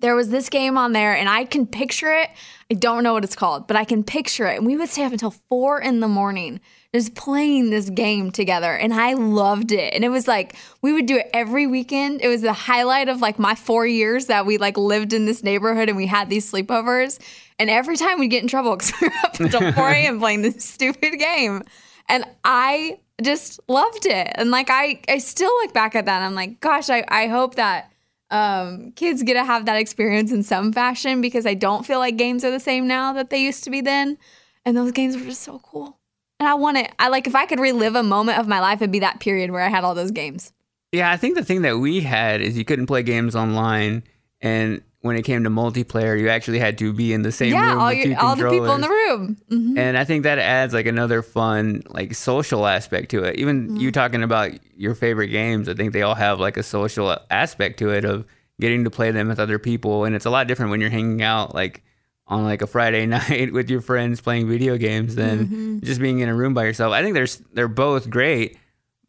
There 0.00 0.16
was 0.16 0.28
this 0.28 0.48
game 0.48 0.76
on 0.76 0.92
there, 0.92 1.16
and 1.16 1.28
I 1.28 1.44
can 1.44 1.66
picture 1.66 2.12
it. 2.12 2.30
I 2.70 2.74
don't 2.74 3.04
know 3.04 3.12
what 3.12 3.24
it's 3.24 3.36
called, 3.36 3.66
but 3.66 3.76
I 3.76 3.84
can 3.84 4.02
picture 4.02 4.46
it. 4.46 4.56
And 4.56 4.66
we 4.66 4.76
would 4.76 4.88
stay 4.88 5.04
up 5.04 5.12
until 5.12 5.30
four 5.30 5.80
in 5.80 6.00
the 6.00 6.08
morning 6.08 6.60
just 6.94 7.16
playing 7.16 7.70
this 7.70 7.90
game 7.90 8.30
together. 8.30 8.72
And 8.72 8.94
I 8.94 9.14
loved 9.14 9.72
it. 9.72 9.92
And 9.94 10.04
it 10.04 10.10
was 10.10 10.28
like, 10.28 10.54
we 10.80 10.92
would 10.92 11.06
do 11.06 11.16
it 11.16 11.28
every 11.34 11.66
weekend. 11.66 12.20
It 12.20 12.28
was 12.28 12.42
the 12.42 12.52
highlight 12.52 13.08
of 13.08 13.20
like 13.20 13.36
my 13.36 13.56
four 13.56 13.84
years 13.84 14.26
that 14.26 14.46
we 14.46 14.58
like 14.58 14.78
lived 14.78 15.12
in 15.12 15.26
this 15.26 15.42
neighborhood 15.42 15.88
and 15.88 15.96
we 15.96 16.06
had 16.06 16.30
these 16.30 16.48
sleepovers. 16.48 17.18
And 17.58 17.68
every 17.68 17.96
time 17.96 18.20
we'd 18.20 18.28
get 18.28 18.42
in 18.42 18.48
trouble 18.48 18.76
because 18.76 18.92
we 19.00 19.08
were 19.08 19.14
up 19.24 19.40
until 19.40 19.72
4 19.74 19.88
a.m. 19.90 20.20
playing 20.20 20.42
this 20.42 20.64
stupid 20.64 21.18
game. 21.18 21.62
And 22.08 22.24
I 22.44 23.00
just 23.20 23.58
loved 23.66 24.06
it. 24.06 24.30
And 24.36 24.52
like, 24.52 24.70
I, 24.70 25.00
I 25.08 25.18
still 25.18 25.50
look 25.50 25.74
back 25.74 25.96
at 25.96 26.04
that 26.04 26.18
and 26.18 26.26
I'm 26.26 26.36
like, 26.36 26.60
gosh, 26.60 26.90
I, 26.90 27.04
I 27.08 27.26
hope 27.26 27.56
that 27.56 27.90
um, 28.30 28.92
kids 28.92 29.24
get 29.24 29.34
to 29.34 29.44
have 29.44 29.66
that 29.66 29.76
experience 29.76 30.30
in 30.30 30.44
some 30.44 30.72
fashion 30.72 31.20
because 31.20 31.44
I 31.44 31.54
don't 31.54 31.84
feel 31.84 31.98
like 31.98 32.16
games 32.16 32.44
are 32.44 32.52
the 32.52 32.60
same 32.60 32.86
now 32.86 33.12
that 33.14 33.30
they 33.30 33.38
used 33.38 33.64
to 33.64 33.70
be 33.70 33.80
then. 33.80 34.16
And 34.64 34.76
those 34.76 34.92
games 34.92 35.16
were 35.16 35.24
just 35.24 35.42
so 35.42 35.58
cool. 35.58 35.98
And 36.40 36.48
I 36.48 36.54
want 36.54 36.76
it. 36.78 36.92
I 36.98 37.08
like 37.08 37.26
if 37.26 37.34
I 37.34 37.46
could 37.46 37.60
relive 37.60 37.94
a 37.94 38.02
moment 38.02 38.38
of 38.38 38.48
my 38.48 38.60
life, 38.60 38.80
it'd 38.82 38.90
be 38.90 38.98
that 39.00 39.20
period 39.20 39.50
where 39.50 39.62
I 39.62 39.68
had 39.68 39.84
all 39.84 39.94
those 39.94 40.10
games. 40.10 40.52
Yeah, 40.92 41.10
I 41.10 41.16
think 41.16 41.34
the 41.36 41.44
thing 41.44 41.62
that 41.62 41.78
we 41.78 42.00
had 42.00 42.40
is 42.40 42.56
you 42.56 42.64
couldn't 42.64 42.86
play 42.86 43.02
games 43.02 43.34
online, 43.34 44.04
and 44.40 44.80
when 45.00 45.16
it 45.16 45.22
came 45.22 45.44
to 45.44 45.50
multiplayer, 45.50 46.18
you 46.18 46.28
actually 46.30 46.58
had 46.58 46.78
to 46.78 46.92
be 46.92 47.12
in 47.12 47.22
the 47.22 47.32
same 47.32 47.52
yeah, 47.52 47.72
room 47.72 47.78
all 47.80 47.88
with 47.88 48.06
your, 48.06 48.20
all 48.20 48.36
the 48.36 48.48
people 48.48 48.72
in 48.74 48.80
the 48.80 48.88
room. 48.88 49.36
Mhm. 49.50 49.78
And 49.78 49.98
I 49.98 50.04
think 50.04 50.22
that 50.22 50.38
adds 50.38 50.72
like 50.72 50.86
another 50.86 51.20
fun, 51.20 51.82
like 51.88 52.14
social 52.14 52.66
aspect 52.66 53.10
to 53.10 53.22
it. 53.24 53.36
Even 53.36 53.66
Mm-hmm. 53.68 53.76
you 53.76 53.92
talking 53.92 54.22
about 54.22 54.52
your 54.76 54.94
favorite 54.94 55.28
games, 55.28 55.68
I 55.68 55.74
think 55.74 55.92
they 55.92 56.00
all 56.02 56.14
have 56.14 56.40
like 56.40 56.56
a 56.56 56.62
social 56.62 57.18
aspect 57.30 57.78
to 57.80 57.90
it 57.90 58.06
of 58.06 58.24
getting 58.60 58.84
to 58.84 58.90
play 58.90 59.10
them 59.10 59.28
with 59.28 59.38
other 59.38 59.58
people. 59.58 60.04
And 60.04 60.14
it's 60.16 60.24
a 60.24 60.30
lot 60.30 60.46
different 60.46 60.70
when 60.70 60.80
you're 60.80 60.88
hanging 60.90 61.20
out 61.22 61.54
like 61.54 61.82
on 62.26 62.44
like 62.44 62.62
a 62.62 62.66
Friday 62.66 63.06
night 63.18 63.52
with 63.52 63.68
your 63.70 63.80
friends 63.80 64.20
playing 64.20 64.48
video 64.48 64.76
games 64.76 65.14
than 65.14 65.46
Mm-hmm. 65.46 65.78
just 65.84 66.00
being 66.00 66.20
in 66.20 66.28
a 66.28 66.34
room 66.34 66.54
by 66.54 66.64
yourself. 66.64 66.92
I 66.92 67.02
think 67.02 67.14
there's 67.14 67.36
they're 67.52 67.68
both 67.68 68.08
great, 68.10 68.58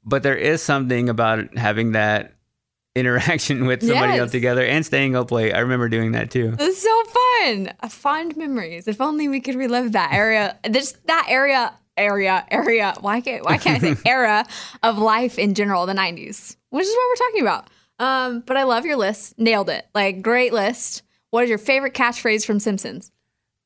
but 0.04 0.24
there 0.24 0.36
is 0.36 0.62
something 0.62 1.10
about 1.10 1.58
having 1.58 1.94
that 1.94 2.34
interaction 2.96 3.66
with 3.66 3.82
somebody 3.86 4.14
Yes. 4.14 4.20
else 4.22 4.32
together 4.32 4.64
and 4.66 4.86
staying 4.86 5.16
up 5.16 5.32
late. 5.32 5.54
I 5.54 5.60
remember 5.60 5.90
doing 5.90 6.14
that 6.14 6.32
too. 6.32 6.56
It's 6.60 6.82
so 6.82 7.04
fun. 7.04 7.74
Uh, 7.82 7.90
Fond 7.90 8.38
memories. 8.38 8.88
If 8.88 9.02
only 9.02 9.28
we 9.28 9.42
could 9.42 9.56
relive 9.56 9.92
that 9.94 10.14
area. 10.14 10.58
This 10.70 10.94
that 11.06 11.26
area 11.30 11.74
area 11.98 12.46
area. 12.52 12.94
Why 13.00 13.22
can't 13.22 13.44
why 13.46 13.58
can't 13.58 13.84
I 13.84 13.94
say 13.94 14.02
era 14.10 14.46
of 14.84 14.98
life 14.98 15.38
in 15.40 15.54
general? 15.54 15.86
The 15.86 15.94
'90s, 15.94 16.56
which 16.70 16.86
is 16.86 16.94
what 16.96 17.08
we're 17.10 17.28
talking 17.28 17.42
about. 17.42 17.70
Um, 17.98 18.44
but 18.46 18.58
I 18.58 18.64
love 18.64 18.86
your 18.86 18.98
list. 18.98 19.38
Nailed 19.40 19.70
it. 19.70 19.86
Like 19.96 20.22
great 20.22 20.52
list. 20.54 21.04
What 21.36 21.44
is 21.44 21.50
your 21.50 21.58
favorite 21.58 21.94
catchphrase 21.94 22.46
from 22.46 22.62
Simpsons? 22.62 23.12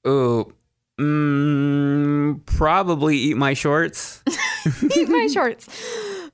Ooh, 0.07 0.51
mm, 0.99 2.43
probably 2.47 3.15
eat 3.15 3.37
my 3.37 3.53
shorts. 3.53 4.23
Eat 4.97 5.07
my 5.07 5.27
shorts. 5.31 5.67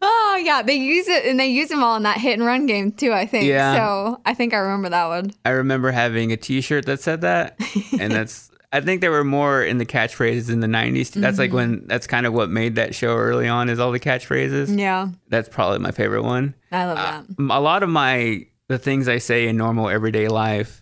Oh 0.02 0.42
yeah, 0.42 0.62
they 0.62 0.76
use 0.76 1.10
it 1.10 1.26
and 1.26 1.38
they 1.38 1.48
use 1.48 1.68
them 1.68 1.84
all 1.84 1.98
in 1.98 2.04
that 2.04 2.20
hit 2.20 2.36
and 2.36 2.46
run 2.46 2.68
game 2.68 2.94
too. 2.94 3.12
I 3.12 3.26
think. 3.26 3.48
Yeah. 3.48 3.76
So 3.76 4.22
I 4.26 4.34
think 4.34 4.54
I 4.54 4.58
remember 4.60 4.88
that 4.88 5.08
one. 5.08 5.32
I 5.44 5.50
remember 5.50 5.92
having 5.92 6.32
a 6.32 6.38
T-shirt 6.38 6.86
that 6.86 7.02
said 7.02 7.20
that, 7.20 7.60
and 8.00 8.12
that's. 8.14 8.50
I 8.72 8.80
think 8.80 9.02
there 9.02 9.12
were 9.12 9.26
more 9.26 9.62
in 9.62 9.78
the 9.78 9.86
catchphrases 9.86 10.50
in 10.50 10.62
the 10.62 10.68
'90s. 10.68 11.12
That's 11.20 11.38
like 11.38 11.52
when 11.52 11.86
that's 11.86 12.08
kind 12.08 12.26
of 12.26 12.32
what 12.32 12.50
made 12.50 12.76
that 12.76 12.96
show 12.96 13.14
early 13.18 13.50
on 13.50 13.68
is 13.68 13.78
all 13.78 13.92
the 13.92 14.00
catchphrases. 14.00 14.80
Yeah, 14.80 15.10
That's 15.28 15.50
probably 15.50 15.80
my 15.80 15.92
favorite 15.92 16.24
one. 16.24 16.56
I 16.72 16.86
love 16.86 16.96
that. 16.96 17.26
Um, 17.38 17.52
A 17.52 17.60
lot 17.60 17.84
of 17.84 17.90
my 17.90 18.48
the 18.70 18.78
things 18.78 19.10
I 19.10 19.18
say 19.18 19.50
in 19.50 19.58
normal 19.58 19.90
everyday 19.90 20.30
life 20.30 20.82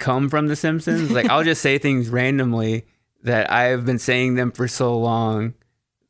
come 0.00 0.28
from 0.28 0.48
The 0.48 0.56
Simpsons. 0.56 1.10
Like 1.10 1.28
I'll 1.28 1.44
just 1.44 1.62
say 1.62 1.78
things 1.78 2.08
randomly 2.08 2.86
that 3.22 3.52
I've 3.52 3.84
been 3.86 3.98
saying 3.98 4.34
them 4.34 4.50
for 4.50 4.66
so 4.66 4.98
long 4.98 5.54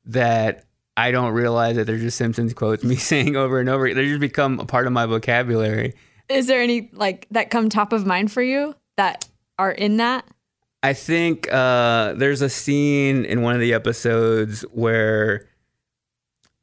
that 0.07 0.65
I 0.97 1.11
don't 1.11 1.33
realize 1.33 1.77
that 1.77 1.87
they're 1.87 1.99
just 1.99 2.17
Simpsons 2.17 2.55
quotes. 2.55 2.83
Me 2.85 2.97
saying 3.13 3.37
over 3.37 3.61
and 3.61 3.69
over, 3.69 3.93
they 3.93 4.07
just 4.07 4.21
become 4.21 4.59
a 4.61 4.65
part 4.65 4.87
of 4.87 4.93
my 4.93 5.07
vocabulary. 5.07 5.95
Is 6.29 6.47
there 6.47 6.61
any 6.63 6.89
like 6.93 7.27
that 7.33 7.51
come 7.51 7.69
top 7.69 7.93
of 7.93 8.07
mind 8.07 8.31
for 8.33 8.43
you 8.43 8.75
that 8.97 9.29
are 9.59 9.73
in 9.73 9.97
that? 9.99 10.25
I 10.83 10.95
think 10.95 11.53
uh, 11.53 12.15
there's 12.15 12.41
a 12.41 12.49
scene 12.49 13.25
in 13.27 13.43
one 13.43 13.55
of 13.55 13.61
the 13.61 13.75
episodes 13.75 14.63
where 14.73 15.47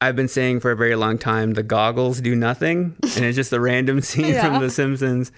I've 0.02 0.16
been 0.16 0.28
saying 0.28 0.60
for 0.62 0.72
a 0.72 0.76
very 0.76 0.96
long 0.96 1.18
time 1.18 1.54
the 1.54 1.64
goggles 1.64 2.22
do 2.22 2.36
nothing, 2.36 2.96
and 3.04 3.26
it's 3.26 3.36
just 3.36 3.52
a 3.54 3.60
random 3.60 4.02
scene 4.02 4.26
Yeah. 4.34 4.44
from 4.48 4.62
The 4.62 4.70
Simpsons. 4.70 5.32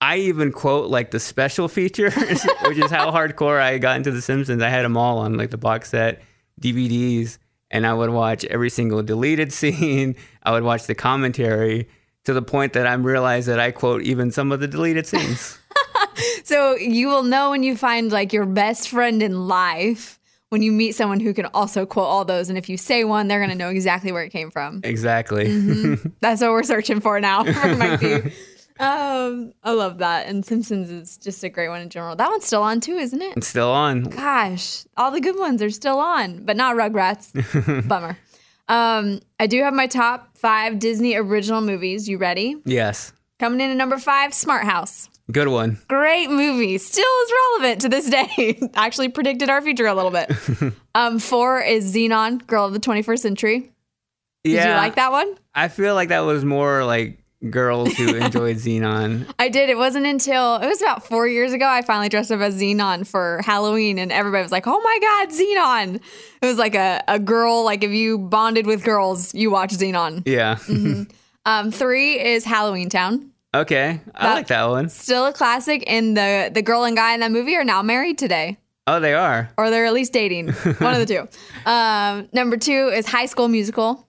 I 0.00 0.16
even 0.16 0.50
quote 0.52 0.90
like 0.90 1.10
the 1.10 1.20
special 1.20 1.68
features, 1.68 2.14
which 2.66 2.78
is 2.78 2.90
how 2.90 3.10
hardcore 3.10 3.60
I 3.60 3.78
got 3.78 3.96
into 3.96 4.10
The 4.10 4.22
Simpsons. 4.22 4.62
I 4.62 4.68
had 4.68 4.84
them 4.84 4.96
all 4.96 5.18
on 5.18 5.36
like 5.36 5.50
the 5.50 5.58
box 5.58 5.90
set 5.90 6.22
DVDs, 6.60 7.38
and 7.70 7.86
I 7.86 7.92
would 7.92 8.10
watch 8.10 8.44
every 8.46 8.70
single 8.70 9.02
deleted 9.02 9.52
scene. 9.60 10.16
I 10.42 10.52
would 10.52 10.62
watch 10.62 10.86
the 10.86 10.94
commentary 10.94 11.88
to 12.24 12.32
the 12.32 12.42
point 12.42 12.74
that 12.74 12.86
I'm 12.86 13.04
realized 13.04 13.48
that 13.48 13.60
I 13.60 13.70
quote 13.70 14.02
even 14.02 14.30
some 14.30 14.52
of 14.52 14.60
the 14.60 14.68
deleted 14.68 15.06
scenes. 15.06 15.58
So 16.44 16.74
you 16.74 17.08
will 17.08 17.22
know 17.22 17.50
when 17.50 17.62
you 17.62 17.76
find 17.76 18.10
like 18.10 18.32
your 18.32 18.44
best 18.44 18.88
friend 18.88 19.22
in 19.22 19.46
life 19.46 20.18
when 20.50 20.62
you 20.62 20.72
meet 20.72 20.94
someone 20.96 21.20
who 21.20 21.32
can 21.32 21.46
also 21.46 21.86
quote 21.86 22.06
all 22.06 22.24
those. 22.24 22.48
And 22.48 22.58
if 22.58 22.68
you 22.68 22.76
say 22.76 23.04
one, 23.04 23.28
they're 23.28 23.38
going 23.38 23.50
to 23.50 23.56
know 23.56 23.70
exactly 23.70 24.10
where 24.12 24.24
it 24.24 24.30
came 24.30 24.50
from. 24.50 24.80
exactly. 24.82 25.46
Mm-hmm. 25.46 26.08
That's 26.20 26.42
what 26.42 26.50
we're 26.50 26.64
searching 26.64 27.00
for 27.00 27.20
now 27.20 27.44
for. 27.44 28.30
Um, 28.80 29.52
I 29.62 29.72
love 29.72 29.98
that. 29.98 30.26
And 30.26 30.44
Simpsons 30.44 30.90
is 30.90 31.18
just 31.18 31.44
a 31.44 31.50
great 31.50 31.68
one 31.68 31.82
in 31.82 31.90
general. 31.90 32.16
That 32.16 32.30
one's 32.30 32.46
still 32.46 32.62
on 32.62 32.80
too, 32.80 32.96
isn't 32.96 33.20
it? 33.20 33.36
It's 33.36 33.46
still 33.46 33.70
on. 33.70 34.04
Gosh, 34.04 34.84
all 34.96 35.10
the 35.10 35.20
good 35.20 35.38
ones 35.38 35.62
are 35.62 35.70
still 35.70 35.98
on, 35.98 36.44
but 36.44 36.56
not 36.56 36.76
Rugrats. 36.76 37.86
Bummer. 37.88 38.16
Um, 38.68 39.20
I 39.38 39.46
do 39.46 39.62
have 39.62 39.74
my 39.74 39.86
top 39.86 40.36
five 40.38 40.78
Disney 40.78 41.14
original 41.14 41.60
movies. 41.60 42.08
You 42.08 42.16
ready? 42.16 42.56
Yes. 42.64 43.12
Coming 43.38 43.60
in 43.60 43.70
at 43.70 43.76
number 43.76 43.98
five, 43.98 44.32
Smart 44.32 44.64
House. 44.64 45.08
Good 45.30 45.48
one. 45.48 45.78
Great 45.88 46.28
movie. 46.30 46.78
Still 46.78 47.04
is 47.04 47.32
relevant 47.32 47.80
to 47.82 47.88
this 47.88 48.08
day. 48.08 48.58
Actually 48.74 49.10
predicted 49.10 49.48
our 49.48 49.60
future 49.60 49.86
a 49.86 49.94
little 49.94 50.10
bit. 50.10 50.32
um, 50.94 51.18
four 51.18 51.60
is 51.60 51.94
Zenon, 51.94 52.46
Girl 52.46 52.64
of 52.64 52.72
the 52.72 52.80
21st 52.80 53.18
Century. 53.18 53.72
Did 54.44 54.54
yeah. 54.54 54.68
you 54.70 54.74
like 54.74 54.94
that 54.96 55.12
one? 55.12 55.36
I 55.54 55.68
feel 55.68 55.94
like 55.94 56.08
that 56.08 56.20
was 56.20 56.44
more 56.44 56.84
like 56.84 57.19
girls 57.48 57.92
who 57.94 58.14
enjoyed 58.16 58.56
Zenon. 58.56 59.26
I 59.38 59.48
did. 59.48 59.70
It 59.70 59.78
wasn't 59.78 60.06
until 60.06 60.56
it 60.56 60.66
was 60.66 60.82
about 60.82 61.06
four 61.06 61.26
years 61.26 61.52
ago 61.52 61.66
I 61.66 61.82
finally 61.82 62.08
dressed 62.08 62.30
up 62.32 62.40
as 62.40 62.60
Zenon 62.60 63.06
for 63.06 63.40
Halloween, 63.44 63.98
and 63.98 64.12
everybody 64.12 64.42
was 64.42 64.52
like, 64.52 64.66
"Oh 64.66 64.80
my 64.80 64.98
god, 65.00 65.30
Zenon!" 65.30 66.00
It 66.42 66.46
was 66.46 66.58
like 66.58 66.74
a, 66.74 67.02
a 67.08 67.18
girl. 67.18 67.64
Like 67.64 67.82
if 67.84 67.92
you 67.92 68.18
bonded 68.18 68.66
with 68.66 68.84
girls, 68.84 69.34
you 69.34 69.50
watch 69.50 69.70
Zenon. 69.70 70.22
Yeah. 70.26 70.58
Um, 71.46 71.70
three 71.70 72.20
is 72.20 72.44
Halloweentown. 72.44 73.30
okay. 73.54 74.00
I 74.14 74.26
That- 74.26 74.34
like 74.34 74.46
that 74.48 74.64
one. 74.64 74.88
Still 74.90 75.26
a 75.26 75.32
classic, 75.32 75.84
and 75.86 76.16
the 76.16 76.50
the 76.52 76.62
girl 76.62 76.84
and 76.84 76.96
guy 76.96 77.14
in 77.14 77.20
that 77.20 77.30
movie 77.32 77.56
are 77.56 77.64
now 77.64 77.80
married 77.82 78.18
today, 78.18 78.58
Oh, 78.86 79.00
they 79.00 79.14
are. 79.14 79.50
or 79.56 79.70
they're 79.70 79.86
at 79.86 79.92
least 79.94 80.12
dating. 80.12 80.48
One 80.52 80.94
of 80.94 80.98
the 81.00 81.06
two. 81.06 81.28
Um, 81.70 82.28
number 82.32 82.56
two 82.56 82.90
is 82.94 83.06
High 83.06 83.26
School 83.26 83.46
Musical. 83.48 84.06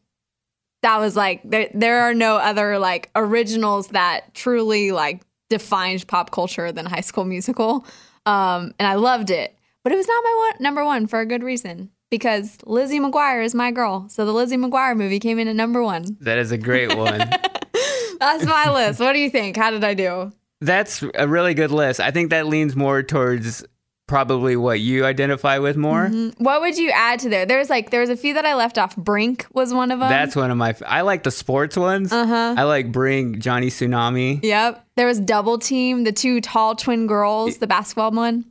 That 0.82 1.00
was 1.00 1.16
like 1.16 1.42
there. 1.44 1.70
There 1.74 2.02
are 2.02 2.14
no 2.14 2.38
other 2.38 2.80
like 2.80 3.10
originals 3.16 3.90
that 3.90 4.34
truly 4.34 4.92
like 4.92 5.22
defined 5.50 6.08
pop 6.08 6.32
culture 6.32 6.72
than 6.72 6.86
High 6.86 7.02
School 7.02 7.26
Musical, 7.26 7.86
um, 8.26 8.74
and 8.80 8.88
I 8.88 8.96
loved 8.96 9.30
it. 9.30 9.56
But 9.84 9.94
it 9.94 9.96
was 9.96 10.08
not 10.08 10.24
my 10.24 10.50
one, 10.52 10.64
number 10.64 10.86
one 10.86 11.08
for 11.08 11.20
a 11.20 11.26
good 11.26 11.44
reason 11.44 11.90
because 12.12 12.58
Lizzie 12.66 13.00
McGuire 13.00 13.44
is 13.44 13.56
my 13.56 13.72
girl. 13.72 14.08
So 14.10 14.26
the 14.26 14.34
Lizzie 14.34 14.58
McGuire 14.58 14.96
movie 14.96 15.20
came 15.20 15.40
in 15.40 15.48
at 15.48 15.56
number 15.56 15.82
one. 15.82 16.18
That 16.20 16.38
is 16.38 16.52
a 16.52 16.58
great 16.58 16.96
one. 16.96 17.18
That's 18.20 18.46
my 18.46 18.72
list. 18.72 19.00
What 19.00 19.14
do 19.14 19.20
you 19.20 19.32
think? 19.32 19.58
How 19.58 19.72
did 19.72 19.84
I 19.84 19.96
do? 19.96 20.32
That's 20.60 21.04
a 21.16 21.28
really 21.28 21.56
good 21.56 21.72
list. 21.72 22.00
I 22.00 22.12
think 22.12 22.30
that 22.30 22.46
leans 22.46 22.76
more 22.76 23.02
towards 23.02 23.66
probably 24.12 24.58
what 24.58 24.82
you 24.82 25.06
identify 25.06 25.58
with 25.58 25.78
more. 25.78 26.10
What 26.38 26.60
would 26.60 26.78
you 26.78 26.92
add 26.94 27.22
to 27.22 27.30
there? 27.30 27.46
There's 27.46 27.70
like 27.70 27.90
there 27.92 28.02
was 28.02 28.10
a 28.10 28.18
few 28.18 28.34
that 28.34 28.46
I 28.46 28.56
left 28.56 28.78
off. 28.78 28.94
Brink 28.98 29.46
was 29.54 29.74
one 29.74 29.90
of 29.90 30.00
them. 30.00 30.10
That's 30.10 30.36
one 30.36 30.52
of 30.52 30.58
my. 30.58 30.72
f- 30.72 30.82
I 30.86 31.00
like 31.02 31.24
the 31.24 31.32
sports 31.32 31.78
ones. 31.78 32.12
Uh-huh. 32.12 32.56
I 32.58 32.64
like 32.64 32.92
Brink, 32.92 33.40
Johnny 33.40 33.68
Tsunami, 33.68 34.44
Yep. 34.44 34.86
There 34.98 35.08
was 35.08 35.22
Double 35.22 35.58
Team, 35.58 36.04
the 36.04 36.12
two 36.12 36.42
tall 36.42 36.76
twin 36.76 37.08
girls, 37.08 37.58
the 37.60 37.68
basketball 37.68 38.12
one. 38.12 38.44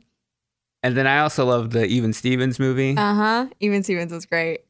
and 0.81 0.97
then 0.97 1.05
I 1.05 1.19
also 1.19 1.45
love 1.45 1.69
the 1.69 1.85
Even 1.85 2.11
Stevens 2.11 2.57
movie. 2.59 2.97
Uh 2.97 3.13
huh. 3.13 3.45
Even 3.59 3.83
Stevens 3.83 4.11
was 4.11 4.25
great. 4.25 4.61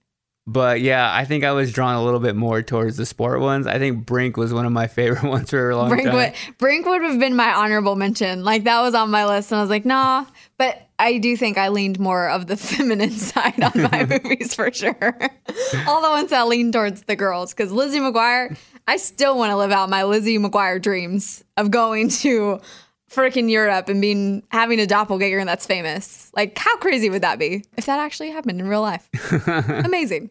But 0.48 0.82
yeah, 0.82 1.10
I 1.14 1.24
think 1.24 1.44
I 1.44 1.52
was 1.52 1.72
drawn 1.72 1.96
a 1.96 2.04
little 2.04 2.20
bit 2.20 2.36
more 2.36 2.64
towards 2.64 2.98
the 2.98 3.06
sport 3.06 3.42
ones. 3.42 3.68
I 3.68 3.78
think 3.78 4.08
Brink 4.08 4.38
was 4.38 4.52
one 4.52 4.66
of 4.66 4.72
my 4.72 4.88
favorite 4.98 5.24
ones 5.24 5.52
for 5.52 5.70
a 5.70 5.78
long 5.78 5.90
Brink 5.90 6.08
time. 6.08 6.16
would 6.16 6.34
Brink 6.58 6.86
would 6.88 7.04
have 7.04 7.20
been 7.20 7.36
my 7.36 7.54
honorable 7.54 7.96
mention. 7.96 8.44
Like 8.44 8.64
that 8.66 8.82
was 8.82 8.94
on 8.96 9.12
my 9.12 9.26
list, 9.26 9.52
and 9.52 9.60
I 9.60 9.62
was 9.62 9.70
like, 9.70 9.86
nah. 9.86 10.26
But 10.58 10.88
I 11.00 11.18
do 11.18 11.36
think 11.36 11.58
I 11.58 11.70
leaned 11.70 12.00
more 12.00 12.30
of 12.30 12.48
the 12.48 12.58
feminine 12.58 13.12
side 13.12 13.62
on 13.62 13.90
my 13.92 14.06
movies 14.24 14.54
for 14.54 14.72
sure. 14.72 15.14
All 15.88 16.02
the 16.02 16.10
ones 16.10 16.30
that 16.30 16.48
lean 16.48 16.72
towards 16.72 17.04
the 17.04 17.16
girls, 17.16 17.54
because 17.54 17.72
Lizzie 17.72 18.00
McGuire, 18.00 18.58
I 18.88 18.98
still 18.98 19.38
want 19.38 19.52
to 19.52 19.58
live 19.58 19.72
out 19.72 19.90
my 19.90 20.04
Lizzie 20.04 20.38
McGuire 20.38 20.82
dreams 20.82 21.44
of 21.58 21.72
going 21.72 22.10
to 22.10 22.60
freaking 23.12 23.50
Europe 23.50 23.90
and 23.90 24.02
being 24.02 24.44
having 24.50 24.80
a 24.80 24.88
doppelganger 24.88 25.44
that's 25.46 25.66
famous. 25.66 26.32
Like, 26.34 26.58
how 26.58 26.78
crazy 26.78 27.10
would 27.10 27.24
that 27.24 27.40
be 27.40 27.66
if 27.78 27.86
that 27.86 28.00
actually 28.00 28.32
happened 28.32 28.60
in 28.60 28.68
real 28.68 28.82
life? 28.82 29.10
Amazing. 29.48 30.30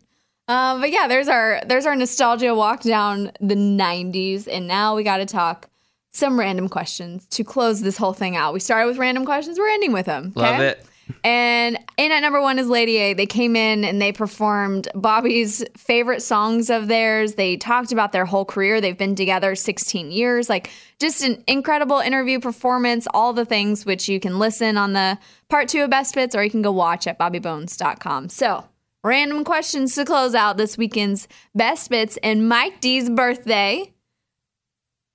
Um, 0.49 0.81
but 0.81 0.91
yeah, 0.91 1.07
there's 1.07 1.29
our 1.29 1.61
there's 1.65 1.87
our 1.87 1.95
nostalgia 1.95 2.55
walk 2.55 2.83
down 2.83 3.31
the 3.41 3.55
'90s, 3.55 4.49
and 4.51 4.67
now 4.67 4.97
we 4.97 5.05
got 5.05 5.19
to 5.19 5.27
talk 5.27 5.70
some 6.13 6.39
random 6.39 6.69
questions 6.69 7.27
to 7.27 7.45
close 7.45 7.81
this 7.81 7.97
whole 7.97 8.13
thing 8.13 8.37
out. 8.37 8.53
We 8.53 8.61
started 8.61 8.89
with 8.89 8.99
random 8.99 9.25
questions. 9.25 9.59
We're 9.59 9.69
ending 9.69 9.93
with 9.93 10.07
them. 10.07 10.33
Love 10.35 10.57
okay? 10.57 10.69
it. 10.69 10.87
And 11.25 11.79
in 11.97 12.13
at 12.13 12.21
number 12.21 12.41
one 12.41 12.59
is 12.59 12.69
Lady 12.69 12.97
A. 12.97 13.15
They 13.15 13.27
came 13.27 13.57
in 13.57 13.85
and 13.85 14.01
they 14.01 14.13
performed 14.13 14.89
Bobby's 14.95 15.65
favorite 15.77 16.23
songs 16.23 16.71
of 16.71 16.89
theirs. 16.89 17.35
They 17.35 17.57
talked 17.57 17.93
about 17.93 18.13
their 18.13 18.25
whole 18.25 18.45
career. 18.45 18.81
They've 18.81 18.97
been 18.97 19.15
together 19.15 19.55
16 19.55 20.11
years. 20.11 20.49
Like 20.49 20.71
just 20.99 21.23
an 21.23 21.43
incredible 21.47 21.99
interview 21.99 22.41
performance, 22.41 23.07
all 23.13 23.33
the 23.33 23.45
things 23.45 23.85
which 23.85 24.09
you 24.09 24.21
can 24.21 24.39
listen 24.39 24.77
on 24.77 24.93
the 24.93 25.19
part 25.49 25.69
two 25.69 25.83
of 25.83 25.91
Best 25.91 26.15
Bits 26.15 26.35
or 26.35 26.45
you 26.45 26.51
can 26.51 26.63
go 26.63 26.73
watch 26.73 27.07
at 27.07 27.19
bobbybones.com. 27.19 28.29
So, 28.29 28.65
random 29.03 29.45
questions 29.45 29.95
to 29.95 30.05
close 30.05 30.35
out 30.35 30.57
this 30.57 30.79
weekend's 30.79 31.29
Best 31.55 31.91
Bits 31.91 32.19
and 32.23 32.49
Mike 32.49 32.81
D's 32.81 33.11
birthday. 33.11 33.93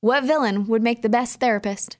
What 0.05 0.23
villain 0.23 0.67
would 0.67 0.83
make 0.83 1.01
the 1.01 1.09
best 1.09 1.39
therapist? 1.39 1.97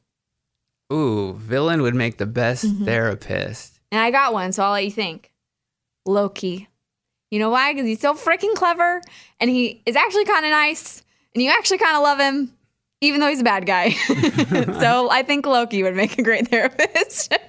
Ooh, 0.93 1.33
villain 1.33 1.81
would 1.81 1.95
make 1.95 2.17
the 2.17 2.27
best 2.27 2.63
Mm-hmm. 2.63 2.85
therapist. 2.85 3.79
And 3.91 3.99
I 3.99 4.11
got 4.11 4.31
one, 4.31 4.51
so 4.51 4.63
I'll 4.63 4.73
let 4.73 4.85
you 4.85 4.91
think. 4.91 5.31
Loki. 6.05 6.67
You 7.31 7.39
know 7.39 7.49
why? 7.49 7.73
Because 7.73 7.87
he's 7.87 7.99
so 7.99 8.13
freaking 8.13 8.53
clever 8.53 9.01
and 9.39 9.49
he 9.49 9.81
is 9.87 9.95
actually 9.95 10.25
kind 10.25 10.45
of 10.45 10.51
nice 10.51 11.01
and 11.33 11.43
you 11.43 11.49
actually 11.49 11.79
kind 11.79 11.95
of 11.97 12.03
love 12.03 12.19
him, 12.19 12.53
even 13.01 13.21
though 13.21 13.27
he's 13.27 13.41
a 13.41 13.43
bad 13.43 13.65
guy. 13.65 13.89
so 14.79 15.09
I 15.09 15.23
think 15.25 15.47
Loki 15.47 15.81
would 15.81 15.95
make 15.95 16.19
a 16.19 16.21
great 16.21 16.47
therapist. 16.49 17.33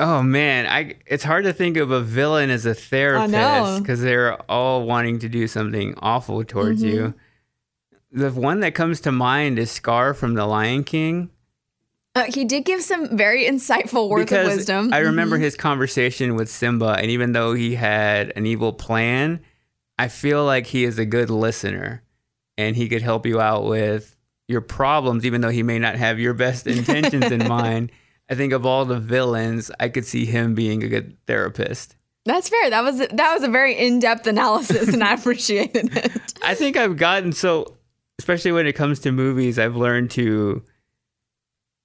Oh 0.00 0.22
man, 0.22 0.66
I 0.66 0.94
it's 1.06 1.22
hard 1.22 1.44
to 1.44 1.52
think 1.52 1.76
of 1.76 1.90
a 1.90 2.00
villain 2.00 2.48
as 2.48 2.64
a 2.64 2.74
therapist 2.74 3.82
because 3.82 4.00
they're 4.00 4.40
all 4.50 4.84
wanting 4.86 5.18
to 5.20 5.28
do 5.28 5.46
something 5.46 5.94
awful 5.98 6.42
towards 6.44 6.82
Mm-hmm. 6.82 6.94
you. 6.94 7.14
The 8.12 8.30
one 8.30 8.60
that 8.60 8.74
comes 8.74 9.00
to 9.02 9.12
mind 9.12 9.58
is 9.58 9.70
Scar 9.70 10.12
from 10.14 10.34
The 10.34 10.44
Lion 10.46 10.84
King. 10.84 11.30
uh, 12.14 12.24
he 12.24 12.44
did 12.44 12.64
give 12.66 12.82
some 12.82 13.16
very 13.16 13.44
insightful 13.46 14.08
words 14.10 14.30
of 14.30 14.38
because 14.38 14.56
wisdom. 14.56 14.86
Mm-hmm. 14.86 14.94
I 14.94 14.98
remember 14.98 15.38
his 15.38 15.56
conversation 15.56 16.34
with 16.36 16.50
Simba, 16.50 16.96
and 16.98 17.06
even 17.10 17.32
though 17.32 17.54
he 17.54 17.74
had 17.74 18.32
an 18.36 18.44
evil 18.44 18.72
plan, 18.74 19.40
I 19.98 20.08
feel 20.08 20.44
like 20.44 20.66
he 20.66 20.84
is 20.84 20.98
a 20.98 21.06
good 21.06 21.30
listener, 21.30 22.02
and 22.58 22.76
he 22.76 22.88
could 22.88 23.00
help 23.02 23.24
you 23.24 23.40
out 23.40 23.64
with 23.64 24.14
your 24.46 24.60
problems, 24.60 25.24
even 25.24 25.40
though 25.40 25.48
he 25.48 25.62
may 25.62 25.78
not 25.78 25.94
have 25.94 26.20
your 26.20 26.34
best 26.34 26.66
intentions 26.66 27.30
in 27.32 27.48
mind. 27.48 27.92
I 28.28 28.34
think 28.34 28.52
of 28.52 28.66
all 28.66 28.84
the 28.84 29.00
villains, 29.00 29.70
I 29.80 29.88
could 29.88 30.04
see 30.04 30.26
him 30.26 30.54
being 30.54 30.82
a 30.82 30.88
good 30.88 31.16
therapist. 31.26 31.96
That's 32.26 32.48
fair. 32.50 32.68
That 32.70 32.84
was 32.84 32.98
that 32.98 33.34
was 33.34 33.42
a 33.42 33.48
very 33.48 33.74
in 33.74 34.00
depth 34.00 34.26
analysis, 34.26 34.88
and 34.92 35.02
I 35.02 35.14
appreciated 35.14 35.96
it. 35.96 36.34
I 36.42 36.54
think 36.54 36.76
I've 36.76 36.96
gotten 36.96 37.32
so, 37.32 37.76
especially 38.18 38.52
when 38.52 38.66
it 38.66 38.74
comes 38.74 39.00
to 39.00 39.12
movies, 39.12 39.58
I've 39.58 39.76
learned 39.76 40.10
to. 40.12 40.62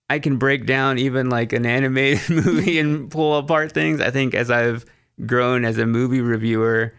I 0.09 0.19
can 0.19 0.37
break 0.37 0.65
down 0.65 0.99
even 0.99 1.29
like 1.29 1.51
an 1.51 1.65
animated 1.65 2.29
movie 2.45 2.79
and 2.79 3.11
pull 3.11 3.37
apart 3.37 3.73
things. 3.73 3.99
I 3.99 4.11
think 4.11 4.33
as 4.33 4.49
I've 4.49 4.85
grown 5.25 5.65
as 5.65 5.77
a 5.77 5.85
movie 5.85 6.21
reviewer, 6.21 6.93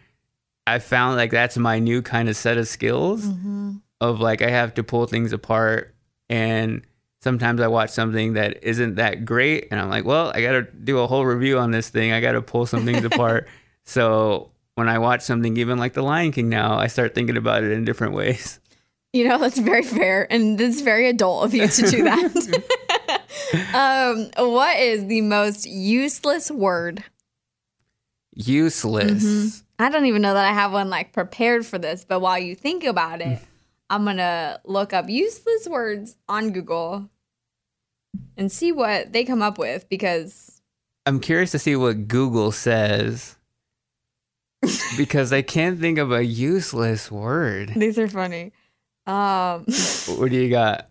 I 0.67 0.79
found 0.79 1.17
like 1.17 1.31
that's 1.31 1.57
my 1.57 1.79
new 1.79 2.03
kind 2.03 2.29
of 2.29 2.37
set 2.37 2.59
of 2.59 2.69
skills 2.69 3.25
mm-hmm. 3.25 3.77
of 4.01 4.21
like 4.21 4.43
I 4.43 4.51
have 4.51 4.75
to 4.75 4.85
pull 4.85 5.07
things 5.07 5.33
apart 5.33 5.95
and 6.29 6.83
sometimes 7.21 7.61
I 7.61 7.69
watch 7.69 7.91
something 7.91 8.35
that 8.35 8.63
isn't 8.63 8.97
that 8.97 9.25
great 9.25 9.69
and 9.71 9.81
I'm 9.81 9.89
like, 9.89 10.05
well, 10.05 10.31
I 10.35 10.43
got 10.43 10.53
to 10.53 10.63
do 10.63 10.99
a 10.99 11.07
whole 11.07 11.25
review 11.25 11.59
on 11.59 11.71
this 11.71 11.89
thing. 11.89 12.13
I 12.13 12.21
got 12.21 12.33
to 12.33 12.43
pull 12.43 12.67
some 12.67 12.85
things 12.85 13.05
apart. 13.05 13.49
So 13.85 14.51
when 14.75 14.87
I 14.87 14.99
watch 14.99 15.23
something 15.23 15.57
even 15.57 15.79
like 15.79 15.95
The 15.95 16.03
Lion 16.03 16.31
King 16.31 16.51
now, 16.51 16.79
I 16.79 16.89
start 16.89 17.15
thinking 17.15 17.39
about 17.39 17.65
it 17.65 17.73
in 17.73 17.87
different 17.87 18.13
ways. 18.13 18.61
You 19.12 19.28
know, 19.28 19.39
that's 19.39 19.59
very 19.59 19.82
fair. 19.82 20.30
And 20.30 20.60
it's 20.60 20.80
very 20.80 21.09
adult 21.09 21.44
of 21.44 21.55
you 21.55 21.66
to 21.66 21.90
do 21.90 22.05
that. 22.05 23.22
um, 23.74 24.30
what 24.51 24.78
is 24.78 25.06
the 25.06 25.22
most 25.22 25.66
useless 25.66 26.51
word? 26.51 27.02
Useless. 28.35 29.62
I 29.78 29.89
don't 29.89 30.06
even 30.06 30.22
know 30.22 30.35
that 30.35 30.44
I 30.44 30.52
have 30.52 30.72
one 30.72 30.90
like 30.90 31.12
prepared 31.12 31.64
for 31.64 31.78
this, 31.78 32.05
but 32.05 32.20
while 32.20 32.39
you 32.39 32.55
think 32.55 32.85
about 32.85 33.20
it, 33.20 33.40
I'm 33.90 34.05
going 34.05 34.18
to 34.18 34.60
look 34.64 34.93
up 34.93 35.09
useless 35.09 35.66
words 35.66 36.16
on 36.28 36.51
Google 36.51 37.09
and 38.36 38.52
see 38.52 38.72
what 38.72 39.12
they 39.12 39.24
come 39.24 39.40
up 39.40 39.59
with 39.59 39.89
because 39.89 40.60
I'm 41.06 41.20
curious 41.20 41.52
to 41.52 41.59
see 41.59 41.74
what 41.74 42.06
Google 42.06 42.52
says 42.52 43.36
because 44.97 45.32
I 45.32 45.43
can't 45.43 45.78
think 45.78 45.98
of 45.98 46.12
a 46.12 46.24
useless 46.24 47.10
word. 47.10 47.72
these 47.76 47.98
are 47.98 48.09
funny. 48.09 48.52
Um, 49.09 49.64
What 50.18 50.30
do 50.30 50.36
you 50.36 50.51
got? 50.51 50.89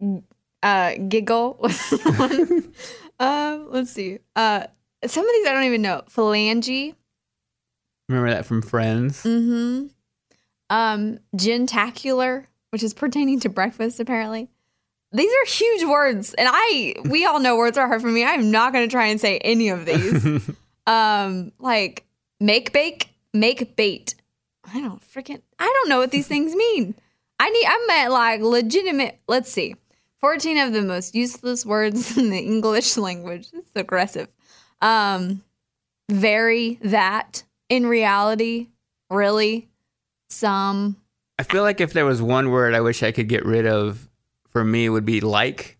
uh, 0.62 0.94
giggle 1.08 1.58
was 1.60 1.78
one. 2.16 2.72
um, 3.20 3.66
let's 3.70 3.90
see. 3.90 4.18
Uh, 4.34 4.66
some 5.06 5.26
of 5.26 5.32
these 5.32 5.46
I 5.46 5.52
don't 5.52 5.64
even 5.64 5.82
know. 5.82 6.02
Phalange. 6.08 6.94
Remember 8.08 8.30
that 8.30 8.46
from 8.46 8.62
Friends? 8.62 9.22
Mm-hmm. 9.24 9.86
Um, 10.70 11.18
jentacular, 11.36 12.46
which 12.70 12.82
is 12.82 12.94
pertaining 12.94 13.40
to 13.40 13.48
breakfast, 13.48 14.00
apparently. 14.00 14.48
These 15.12 15.30
are 15.30 15.46
huge 15.46 15.84
words, 15.84 16.32
and 16.32 16.48
I 16.50 16.94
we 17.04 17.26
all 17.26 17.38
know 17.38 17.56
words 17.56 17.76
are 17.76 17.86
hard 17.86 18.00
for 18.00 18.08
me. 18.08 18.24
I'm 18.24 18.50
not 18.50 18.72
gonna 18.72 18.88
try 18.88 19.08
and 19.08 19.20
say 19.20 19.36
any 19.38 19.68
of 19.68 19.84
these. 19.84 20.50
um, 20.86 21.52
like 21.58 22.06
make 22.40 22.72
bake, 22.72 23.10
make 23.34 23.76
bait. 23.76 24.14
I 24.72 24.80
don't 24.80 25.02
freaking 25.02 25.42
I 25.58 25.64
don't 25.66 25.90
know 25.90 25.98
what 25.98 26.12
these 26.12 26.26
things 26.26 26.54
mean. 26.54 26.94
I 27.44 27.50
need 27.50 27.66
I 27.66 27.84
meant 27.88 28.12
like 28.12 28.40
legitimate 28.40 29.18
let's 29.26 29.50
see. 29.50 29.74
14 30.20 30.58
of 30.58 30.72
the 30.72 30.82
most 30.82 31.14
useless 31.16 31.66
words 31.66 32.16
in 32.16 32.30
the 32.30 32.38
English 32.38 32.96
language. 33.08 33.48
It's 33.52 33.70
aggressive. 33.74 34.28
Um 34.80 35.42
very 36.10 36.78
that 36.82 37.42
in 37.68 37.86
reality, 37.86 38.68
really, 39.10 39.68
some, 40.28 40.96
I 41.38 41.42
feel 41.44 41.62
like 41.62 41.80
if 41.80 41.92
there 41.92 42.04
was 42.04 42.20
one 42.22 42.50
word 42.50 42.74
I 42.74 42.80
wish 42.80 43.02
I 43.02 43.12
could 43.12 43.28
get 43.28 43.44
rid 43.44 43.66
of 43.66 44.08
for 44.50 44.62
me 44.64 44.84
it 44.86 44.90
would 44.90 45.04
be 45.06 45.20
like. 45.20 45.78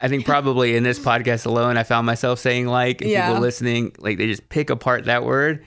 I 0.00 0.08
think 0.08 0.26
probably 0.26 0.76
in 0.76 0.82
this 0.82 0.98
podcast 0.98 1.46
alone, 1.46 1.78
I 1.78 1.82
found 1.82 2.04
myself 2.06 2.38
saying 2.38 2.66
like, 2.66 3.00
and 3.00 3.10
Yeah. 3.10 3.28
people 3.28 3.40
listening, 3.40 3.94
like 3.98 4.18
they 4.18 4.26
just 4.26 4.48
pick 4.50 4.68
apart 4.68 5.06
that 5.06 5.24
word. 5.24 5.64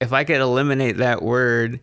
If 0.00 0.12
I 0.12 0.22
could 0.24 0.36
eliminate 0.36 0.98
that 0.98 1.22
word, 1.22 1.80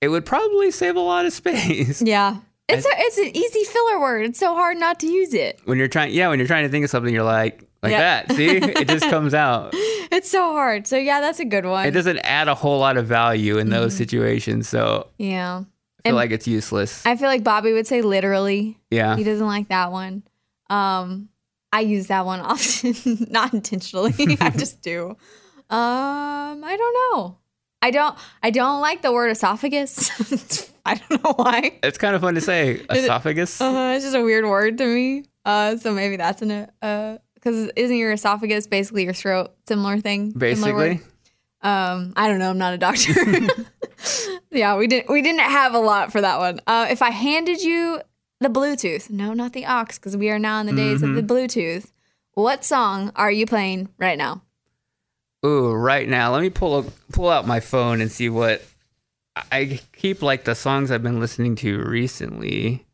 it 0.00 0.08
would 0.08 0.24
probably 0.26 0.70
save 0.70 0.96
a 0.96 1.00
lot 1.00 1.26
of 1.26 1.32
space. 1.32 2.00
Yeah. 2.02 2.36
It's 2.68 2.86
a, 2.86 2.90
it's 2.92 3.18
an 3.18 3.36
easy 3.36 3.64
filler 3.64 3.98
word. 4.00 4.24
It's 4.26 4.38
so 4.38 4.54
hard 4.54 4.78
not 4.78 5.00
to 5.00 5.06
use 5.08 5.34
it. 5.34 5.60
when 5.64 5.76
you're 5.76 5.88
trying, 5.88 6.12
yeah, 6.14 6.28
when 6.28 6.38
you're 6.38 6.46
trying 6.46 6.62
to 6.64 6.68
think 6.70 6.84
of 6.84 6.90
something, 6.90 7.12
you're 7.12 7.24
like, 7.24 7.64
like 7.82 7.90
Yeah. 7.90 8.22
that. 8.26 8.32
See, 8.36 8.46
it 8.58 8.86
just 8.86 9.10
comes 9.10 9.34
out. 9.34 9.70
It's 9.74 10.30
so 10.30 10.52
hard. 10.52 10.86
So 10.86 10.96
yeah, 10.96 11.20
that's 11.20 11.40
a 11.40 11.44
good 11.44 11.64
one. 11.66 11.86
It 11.86 11.90
doesn't 11.90 12.18
add 12.18 12.46
a 12.46 12.54
whole 12.54 12.78
lot 12.78 12.96
of 12.96 13.06
value 13.06 13.58
in 13.58 13.70
those 13.70 13.96
situations, 13.96 14.68
so 14.68 15.08
Yeah. 15.18 15.56
I 15.56 15.58
feel. 15.62 15.66
And- 16.04 16.16
like 16.16 16.30
it's 16.30 16.46
useless. 16.46 17.04
I 17.04 17.16
feel 17.16 17.26
like 17.28 17.42
Bobby 17.42 17.72
would 17.72 17.88
say 17.88 18.02
literally. 18.02 18.78
yeah, 18.90 19.16
He 19.16 19.24
doesn't 19.24 19.46
like 19.46 19.68
that 19.68 19.90
one. 19.90 20.22
Um, 20.70 21.28
I 21.72 21.80
use 21.80 22.06
that 22.06 22.24
one 22.24 22.38
often, 22.52 22.94
not 23.30 23.52
intentionally. 23.52 24.14
I 24.40 24.50
just 24.50 24.80
do. 24.82 25.16
Um, 25.68 26.64
I 26.64 26.76
don't 26.78 27.18
know. 27.18 27.36
I 27.82 27.90
don't. 27.90 28.16
I 28.42 28.50
don't 28.50 28.80
like 28.80 29.02
the 29.02 29.12
word 29.12 29.30
esophagus. 29.30 30.70
I 30.86 30.94
don't 30.94 31.22
know 31.24 31.32
why. 31.34 31.78
it's 31.82 31.98
kind 31.98 32.14
of 32.14 32.20
fun 32.22 32.34
to 32.34 32.40
say. 32.40 32.80
Esophagus. 32.90 33.60
Uh, 33.60 33.92
it's 33.96 34.04
just 34.04 34.16
a 34.16 34.22
weird 34.22 34.44
word 34.44 34.78
to 34.78 34.86
me. 34.86 35.24
Uh, 35.44 35.76
so 35.76 35.92
maybe 35.92 36.16
that's 36.16 36.42
an 36.42 36.68
uh, 36.82 37.18
because 37.34 37.70
isn't 37.76 37.96
your 37.96 38.12
esophagus 38.12 38.66
basically 38.66 39.04
your 39.04 39.12
throat? 39.14 39.54
Similar 39.66 39.98
thing. 40.00 40.32
Similar? 40.32 40.38
Basically, 40.38 41.00
Um, 41.62 42.12
I 42.16 42.28
don't 42.28 42.38
know. 42.38 42.50
I'm 42.50 42.58
not 42.58 42.74
a 42.74 42.78
doctor. 42.78 43.12
yeah, 44.50 44.76
we 44.76 44.86
didn't 44.86 45.10
we 45.10 45.22
didn't 45.22 45.40
have 45.40 45.74
a 45.74 45.78
lot 45.78 46.12
for 46.12 46.20
that 46.20 46.38
one. 46.38 46.60
Uh, 46.66 46.86
if 46.90 47.02
I 47.02 47.10
handed 47.10 47.62
you 47.62 48.00
the 48.40 48.48
Bluetooth, 48.48 49.10
no, 49.10 49.32
not 49.32 49.52
the 49.52 49.66
aux, 49.66 49.84
because 49.86 50.16
we 50.16 50.30
are 50.30 50.38
now 50.38 50.60
in 50.60 50.66
the 50.66 50.72
days 50.74 51.02
of 51.02 51.14
the 51.14 51.22
Bluetooth. 51.22 51.90
What 52.34 52.64
song 52.64 53.12
are 53.16 53.30
you 53.30 53.44
playing 53.44 53.88
right 53.98 54.16
now? 54.16 54.42
Ooh, 55.44 55.72
right 55.72 56.08
now, 56.08 56.32
let 56.32 56.42
me 56.42 56.50
pull 56.50 56.86
pull 57.12 57.28
out 57.28 57.46
my 57.46 57.60
phone 57.60 58.00
and 58.00 58.10
see 58.10 58.28
what 58.28 58.62
I 59.52 59.80
keep 59.92 60.22
like 60.22 60.44
the 60.44 60.54
songs 60.54 60.90
I've 60.90 61.02
been 61.02 61.20
listening 61.20 61.56
to 61.56 61.82
recently. 61.82 62.86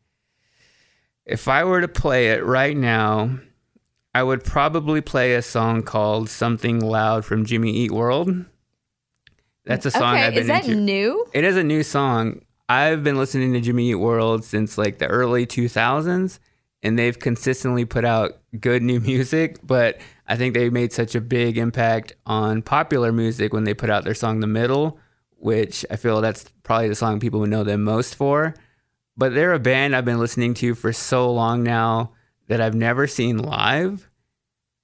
If 1.25 1.47
I 1.47 1.63
were 1.63 1.81
to 1.81 1.87
play 1.87 2.29
it 2.29 2.45
right 2.45 2.75
now, 2.75 3.39
I 4.13 4.23
would 4.23 4.43
probably 4.43 5.01
play 5.01 5.35
a 5.35 5.41
song 5.41 5.83
called 5.83 6.29
"Something 6.29 6.79
Loud" 6.79 7.25
from 7.25 7.45
Jimmy 7.45 7.71
Eat 7.71 7.91
World. 7.91 8.45
That's 9.65 9.85
a 9.85 9.91
song 9.91 10.15
okay, 10.15 10.27
I've 10.27 10.33
been 10.33 10.43
is 10.43 10.47
that 10.47 10.65
into. 10.65 10.79
new? 10.79 11.25
It 11.33 11.43
is 11.43 11.57
a 11.57 11.63
new 11.63 11.83
song. 11.83 12.41
I've 12.69 13.03
been 13.03 13.17
listening 13.17 13.53
to 13.53 13.61
Jimmy 13.61 13.91
Eat 13.91 13.95
World 13.95 14.43
since 14.43 14.77
like 14.77 14.97
the 14.97 15.07
early 15.07 15.45
2000s, 15.45 16.39
and 16.83 16.97
they've 16.97 17.17
consistently 17.17 17.85
put 17.85 18.05
out 18.05 18.39
good 18.59 18.81
new 18.83 18.99
music. 19.11 19.59
But 19.63 19.99
I 20.27 20.35
think 20.35 20.53
they 20.53 20.69
made 20.69 20.93
such 20.93 21.15
a 21.15 21.21
big 21.21 21.57
impact 21.57 22.13
on 22.25 22.61
popular 22.61 23.11
music 23.11 23.53
when 23.53 23.63
they 23.63 23.73
put 23.73 23.89
out 23.89 24.03
their 24.03 24.13
song 24.15 24.39
"The 24.39 24.47
Middle," 24.47 24.99
which 25.37 25.85
I 25.89 25.95
feel 25.95 26.21
that's 26.21 26.45
probably 26.63 26.89
the 26.89 26.95
song 26.95 27.19
people 27.19 27.39
would 27.41 27.49
know 27.49 27.63
them 27.63 27.83
most 27.83 28.15
for. 28.15 28.53
But 29.15 29.33
they're 29.33 29.53
a 29.53 29.59
band 29.59 29.95
I've 29.95 30.05
been 30.05 30.19
listening 30.19 30.53
to 30.55 30.75
for 30.75 30.93
so 30.93 31.31
long 31.31 31.63
now 31.63 32.11
that 32.47 32.61
I've 32.61 32.75
never 32.75 33.07
seen 33.07 33.37
live. 33.37 34.09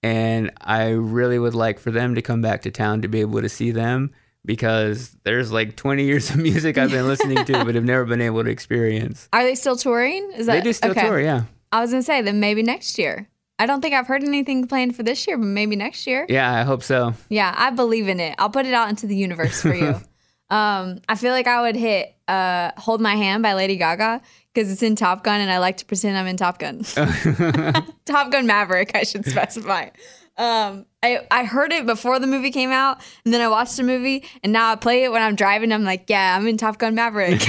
And 0.01 0.51
I 0.59 0.89
really 0.89 1.39
would 1.39 1.55
like 1.55 1.79
for 1.79 1.91
them 1.91 2.15
to 2.15 2.21
come 2.21 2.41
back 2.41 2.63
to 2.63 2.71
town 2.71 3.03
to 3.03 3.07
be 3.07 3.21
able 3.21 3.41
to 3.41 3.47
see 3.47 3.71
them 3.71 4.11
because 4.43 5.15
there's 5.23 5.51
like 5.51 5.75
20 5.75 6.03
years 6.05 6.29
of 6.29 6.37
music 6.37 6.77
I've 6.77 6.91
been 6.91 7.07
listening 7.07 7.45
to 7.45 7.53
but 7.65 7.75
have 7.75 7.85
never 7.85 8.05
been 8.05 8.21
able 8.21 8.43
to 8.43 8.49
experience. 8.49 9.29
Are 9.31 9.43
they 9.43 9.55
still 9.55 9.77
touring? 9.77 10.31
Is 10.35 10.47
that 10.47 10.55
They 10.55 10.61
do 10.61 10.73
still 10.73 10.91
okay. 10.91 11.01
tour, 11.01 11.21
yeah. 11.21 11.43
I 11.73 11.81
was 11.81 11.89
gonna 11.89 12.03
say 12.03 12.21
then 12.21 12.39
maybe 12.39 12.61
next 12.61 12.99
year. 12.99 13.27
I 13.57 13.65
don't 13.65 13.81
think 13.81 13.95
I've 13.95 14.05
heard 14.05 14.23
anything 14.23 14.67
planned 14.67 14.95
for 14.95 15.01
this 15.01 15.25
year, 15.27 15.37
but 15.37 15.45
maybe 15.45 15.75
next 15.75 16.05
year. 16.05 16.27
Yeah, 16.29 16.51
I 16.51 16.61
hope 16.61 16.83
so. 16.83 17.15
Yeah, 17.29 17.53
I 17.57 17.71
believe 17.71 18.07
in 18.07 18.19
it. 18.19 18.35
I'll 18.37 18.51
put 18.51 18.67
it 18.67 18.73
out 18.73 18.89
into 18.89 19.07
the 19.07 19.15
universe 19.15 19.59
for 19.61 19.73
you. 19.73 19.95
um, 20.55 20.99
I 21.09 21.15
feel 21.15 21.31
like 21.31 21.47
I 21.47 21.61
would 21.61 21.75
hit 21.75 22.15
uh, 22.27 22.71
"Hold 22.77 23.01
My 23.01 23.15
Hand" 23.15 23.41
by 23.41 23.53
Lady 23.55 23.77
Gaga 23.77 24.21
because 24.53 24.71
it's 24.71 24.83
in 24.83 24.95
Top 24.95 25.23
Gun, 25.23 25.41
and 25.41 25.51
I 25.51 25.57
like 25.57 25.77
to 25.77 25.85
pretend 25.85 26.15
I'm 26.15 26.27
in 26.27 26.37
Top 26.37 26.59
Gun. 26.59 26.83
Top 28.05 28.31
Gun 28.31 28.45
Maverick, 28.45 28.91
I 28.93 29.01
should 29.01 29.25
specify. 29.25 29.89
Um, 30.37 30.85
I 31.01 31.25
I 31.31 31.43
heard 31.43 31.71
it 31.71 31.87
before 31.87 32.19
the 32.19 32.27
movie 32.27 32.51
came 32.51 32.71
out, 32.71 33.01
and 33.25 33.33
then 33.33 33.41
I 33.41 33.47
watched 33.47 33.77
the 33.77 33.83
movie, 33.83 34.25
and 34.43 34.53
now 34.53 34.71
I 34.71 34.75
play 34.75 35.05
it 35.05 35.11
when 35.11 35.23
I'm 35.23 35.35
driving. 35.35 35.71
I'm 35.71 35.83
like, 35.83 36.07
yeah, 36.07 36.37
I'm 36.37 36.45
in 36.45 36.57
Top 36.57 36.77
Gun 36.77 36.93
Maverick. 36.93 37.41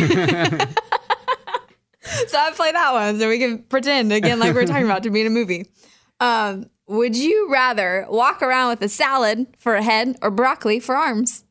so 2.29 2.39
I 2.39 2.51
play 2.53 2.73
that 2.73 2.93
one, 2.93 3.19
so 3.19 3.29
we 3.29 3.39
can 3.39 3.59
pretend 3.65 4.13
again 4.13 4.39
like 4.39 4.55
we 4.55 4.61
we're 4.61 4.67
talking 4.67 4.85
about 4.85 5.03
to 5.05 5.11
be 5.11 5.21
in 5.23 5.27
a 5.27 5.31
movie. 5.31 5.67
Um, 6.21 6.67
would 6.87 7.17
you 7.17 7.49
rather 7.51 8.07
walk 8.09 8.43
around 8.43 8.69
with 8.71 8.83
a 8.83 8.89
salad 8.89 9.47
for 9.59 9.75
a 9.75 9.83
head 9.83 10.17
or 10.23 10.31
broccoli 10.31 10.81
for 10.81 10.95
arms? 10.97 11.45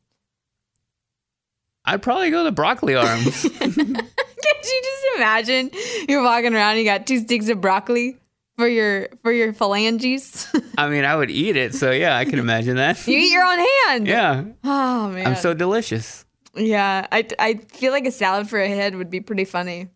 I'd 1.84 2.02
probably 2.02 2.30
go 2.30 2.44
the 2.44 2.52
broccoli 2.52 2.94
arms. 2.94 3.42
Could 3.58 3.76
you 3.76 4.82
just 4.82 5.04
imagine 5.16 5.70
you're 6.08 6.22
walking 6.22 6.54
around, 6.54 6.72
and 6.72 6.78
you 6.78 6.84
got 6.84 7.06
two 7.06 7.18
sticks 7.20 7.48
of 7.48 7.60
broccoli 7.60 8.16
for 8.56 8.66
your 8.68 9.08
for 9.22 9.32
your 9.32 9.52
phalanges? 9.52 10.46
I 10.78 10.88
mean, 10.88 11.04
I 11.04 11.14
would 11.16 11.30
eat 11.30 11.56
it, 11.56 11.74
so 11.74 11.90
yeah, 11.90 12.16
I 12.16 12.24
can 12.24 12.38
imagine 12.38 12.76
that. 12.76 13.06
you 13.06 13.18
eat 13.18 13.32
your 13.32 13.44
own 13.44 13.58
hand. 13.88 14.06
Yeah, 14.06 14.44
Oh 14.64 15.08
man. 15.10 15.26
I'm 15.26 15.36
so 15.36 15.52
delicious. 15.52 16.24
yeah. 16.54 17.06
I 17.12 17.26
I 17.38 17.54
feel 17.54 17.92
like 17.92 18.06
a 18.06 18.10
salad 18.12 18.48
for 18.48 18.58
a 18.60 18.68
head 18.68 18.94
would 18.96 19.10
be 19.10 19.20
pretty 19.20 19.44
funny. 19.44 19.88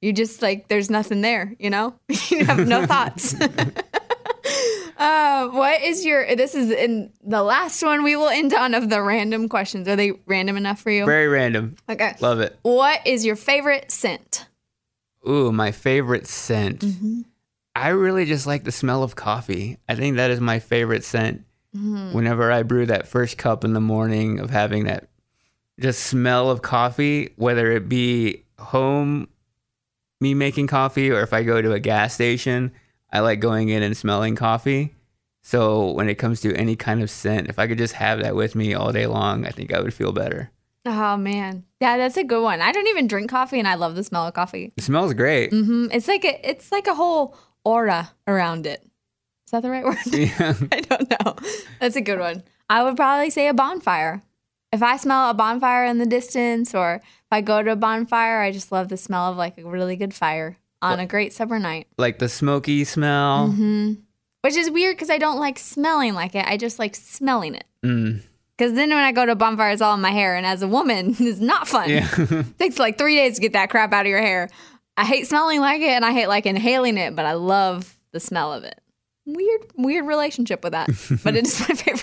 You 0.00 0.12
just 0.12 0.42
like 0.42 0.68
there's 0.68 0.90
nothing 0.90 1.20
there, 1.20 1.54
you 1.58 1.70
know. 1.70 1.94
you 2.30 2.44
have 2.44 2.66
no 2.66 2.86
thoughts. 2.86 3.34
Uh, 5.00 5.48
what 5.48 5.80
is 5.80 6.04
your? 6.04 6.36
This 6.36 6.54
is 6.54 6.70
in 6.70 7.10
the 7.24 7.42
last 7.42 7.82
one 7.82 8.02
we 8.02 8.16
will 8.16 8.28
end 8.28 8.52
on 8.52 8.74
of 8.74 8.90
the 8.90 9.00
random 9.00 9.48
questions. 9.48 9.88
Are 9.88 9.96
they 9.96 10.12
random 10.26 10.58
enough 10.58 10.78
for 10.78 10.90
you? 10.90 11.06
Very 11.06 11.26
random. 11.26 11.76
okay. 11.88 12.16
Love 12.20 12.40
it. 12.40 12.58
What 12.60 13.06
is 13.06 13.24
your 13.24 13.34
favorite 13.34 13.90
scent? 13.90 14.46
Ooh, 15.26 15.52
my 15.52 15.72
favorite 15.72 16.26
scent. 16.26 16.80
Mm-hmm. 16.80 17.22
I 17.74 17.88
really 17.88 18.26
just 18.26 18.46
like 18.46 18.64
the 18.64 18.72
smell 18.72 19.02
of 19.02 19.16
coffee. 19.16 19.78
I 19.88 19.94
think 19.94 20.16
that 20.16 20.30
is 20.30 20.38
my 20.38 20.58
favorite 20.58 21.04
scent. 21.04 21.44
Mm-hmm. 21.74 22.12
Whenever 22.12 22.52
I 22.52 22.62
brew 22.62 22.84
that 22.84 23.08
first 23.08 23.38
cup 23.38 23.64
in 23.64 23.72
the 23.72 23.80
morning 23.80 24.38
of 24.38 24.50
having 24.50 24.84
that 24.84 25.08
just 25.80 26.02
smell 26.02 26.50
of 26.50 26.60
coffee, 26.60 27.32
whether 27.36 27.72
it 27.72 27.88
be 27.88 28.44
home 28.58 29.28
me 30.20 30.34
making 30.34 30.66
coffee 30.66 31.10
or 31.10 31.22
if 31.22 31.32
I 31.32 31.42
go 31.42 31.62
to 31.62 31.72
a 31.72 31.80
gas 31.80 32.14
station, 32.14 32.72
I 33.12 33.20
like 33.20 33.40
going 33.40 33.68
in 33.68 33.82
and 33.82 33.96
smelling 33.96 34.36
coffee. 34.36 34.94
So 35.42 35.90
when 35.92 36.08
it 36.08 36.16
comes 36.16 36.40
to 36.42 36.54
any 36.54 36.76
kind 36.76 37.02
of 37.02 37.10
scent, 37.10 37.48
if 37.48 37.58
I 37.58 37.66
could 37.66 37.78
just 37.78 37.94
have 37.94 38.20
that 38.20 38.36
with 38.36 38.54
me 38.54 38.74
all 38.74 38.92
day 38.92 39.06
long, 39.06 39.46
I 39.46 39.50
think 39.50 39.72
I 39.72 39.80
would 39.80 39.94
feel 39.94 40.12
better. 40.12 40.50
Oh 40.86 41.16
man, 41.16 41.64
yeah, 41.80 41.96
that's 41.98 42.16
a 42.16 42.24
good 42.24 42.42
one. 42.42 42.60
I 42.60 42.72
don't 42.72 42.86
even 42.86 43.06
drink 43.06 43.30
coffee, 43.30 43.58
and 43.58 43.68
I 43.68 43.74
love 43.74 43.94
the 43.96 44.04
smell 44.04 44.26
of 44.26 44.32
coffee. 44.32 44.72
It 44.76 44.82
smells 44.82 45.12
great. 45.12 45.50
Mm-hmm. 45.50 45.88
It's 45.92 46.08
like 46.08 46.24
a, 46.24 46.48
it's 46.48 46.72
like 46.72 46.86
a 46.86 46.94
whole 46.94 47.36
aura 47.64 48.12
around 48.26 48.66
it. 48.66 48.82
Is 49.46 49.52
that 49.52 49.62
the 49.62 49.70
right 49.70 49.84
word? 49.84 49.98
Yeah. 50.06 50.54
I 50.72 50.80
don't 50.80 51.10
know. 51.10 51.36
That's 51.80 51.96
a 51.96 52.00
good 52.00 52.18
one. 52.18 52.44
I 52.70 52.82
would 52.82 52.96
probably 52.96 53.30
say 53.30 53.48
a 53.48 53.54
bonfire. 53.54 54.22
If 54.72 54.82
I 54.82 54.96
smell 54.96 55.28
a 55.28 55.34
bonfire 55.34 55.84
in 55.84 55.98
the 55.98 56.06
distance, 56.06 56.74
or 56.74 57.02
I 57.30 57.40
go 57.40 57.62
to 57.62 57.72
a 57.72 57.76
bonfire, 57.76 58.40
I 58.40 58.50
just 58.50 58.72
love 58.72 58.88
the 58.88 58.96
smell 58.96 59.30
of 59.30 59.36
like 59.36 59.58
a 59.58 59.64
really 59.64 59.96
good 59.96 60.14
fire 60.14 60.58
on 60.82 60.98
a 60.98 61.06
great 61.06 61.32
summer 61.32 61.58
night. 61.58 61.86
Like 61.98 62.18
the 62.18 62.28
smoky 62.28 62.84
smell. 62.84 63.48
Mm-hmm. 63.48 63.94
Which 64.42 64.56
is 64.56 64.70
weird 64.70 64.96
because 64.96 65.10
I 65.10 65.18
don't 65.18 65.38
like 65.38 65.58
smelling 65.58 66.14
like 66.14 66.34
it. 66.34 66.46
I 66.46 66.56
just 66.56 66.78
like 66.78 66.96
smelling 66.96 67.54
it. 67.54 67.64
Mm. 67.84 68.22
Because 68.56 68.74
then 68.74 68.90
when 68.90 68.98
I 68.98 69.12
go 69.12 69.24
to 69.24 69.32
a 69.32 69.36
bonfire, 69.36 69.70
it's 69.70 69.82
all 69.82 69.94
in 69.94 70.00
my 70.00 70.10
hair, 70.10 70.36
and 70.36 70.44
as 70.44 70.62
a 70.62 70.68
woman, 70.68 71.16
it's 71.18 71.40
not 71.40 71.68
fun. 71.68 71.88
Yeah. 71.88 72.08
takes 72.58 72.78
like 72.78 72.98
three 72.98 73.16
days 73.16 73.36
to 73.36 73.40
get 73.40 73.52
that 73.54 73.70
crap 73.70 73.92
out 73.92 74.06
of 74.06 74.10
your 74.10 74.20
hair. 74.20 74.48
I 74.96 75.04
hate 75.04 75.26
smelling 75.26 75.60
like 75.60 75.80
it 75.80 75.88
and 75.88 76.04
I 76.04 76.12
hate 76.12 76.26
like 76.26 76.44
inhaling 76.44 76.98
it, 76.98 77.16
but 77.16 77.24
I 77.24 77.32
love 77.32 77.98
the 78.12 78.20
smell 78.20 78.52
of 78.52 78.64
it. 78.64 78.78
Weird, 79.24 79.66
weird 79.76 80.06
relationship 80.06 80.62
with 80.64 80.72
that, 80.72 80.88
but 81.22 81.36
it 81.36 81.46
is 81.46 81.60
my 81.60 81.66
favorite 81.74 81.99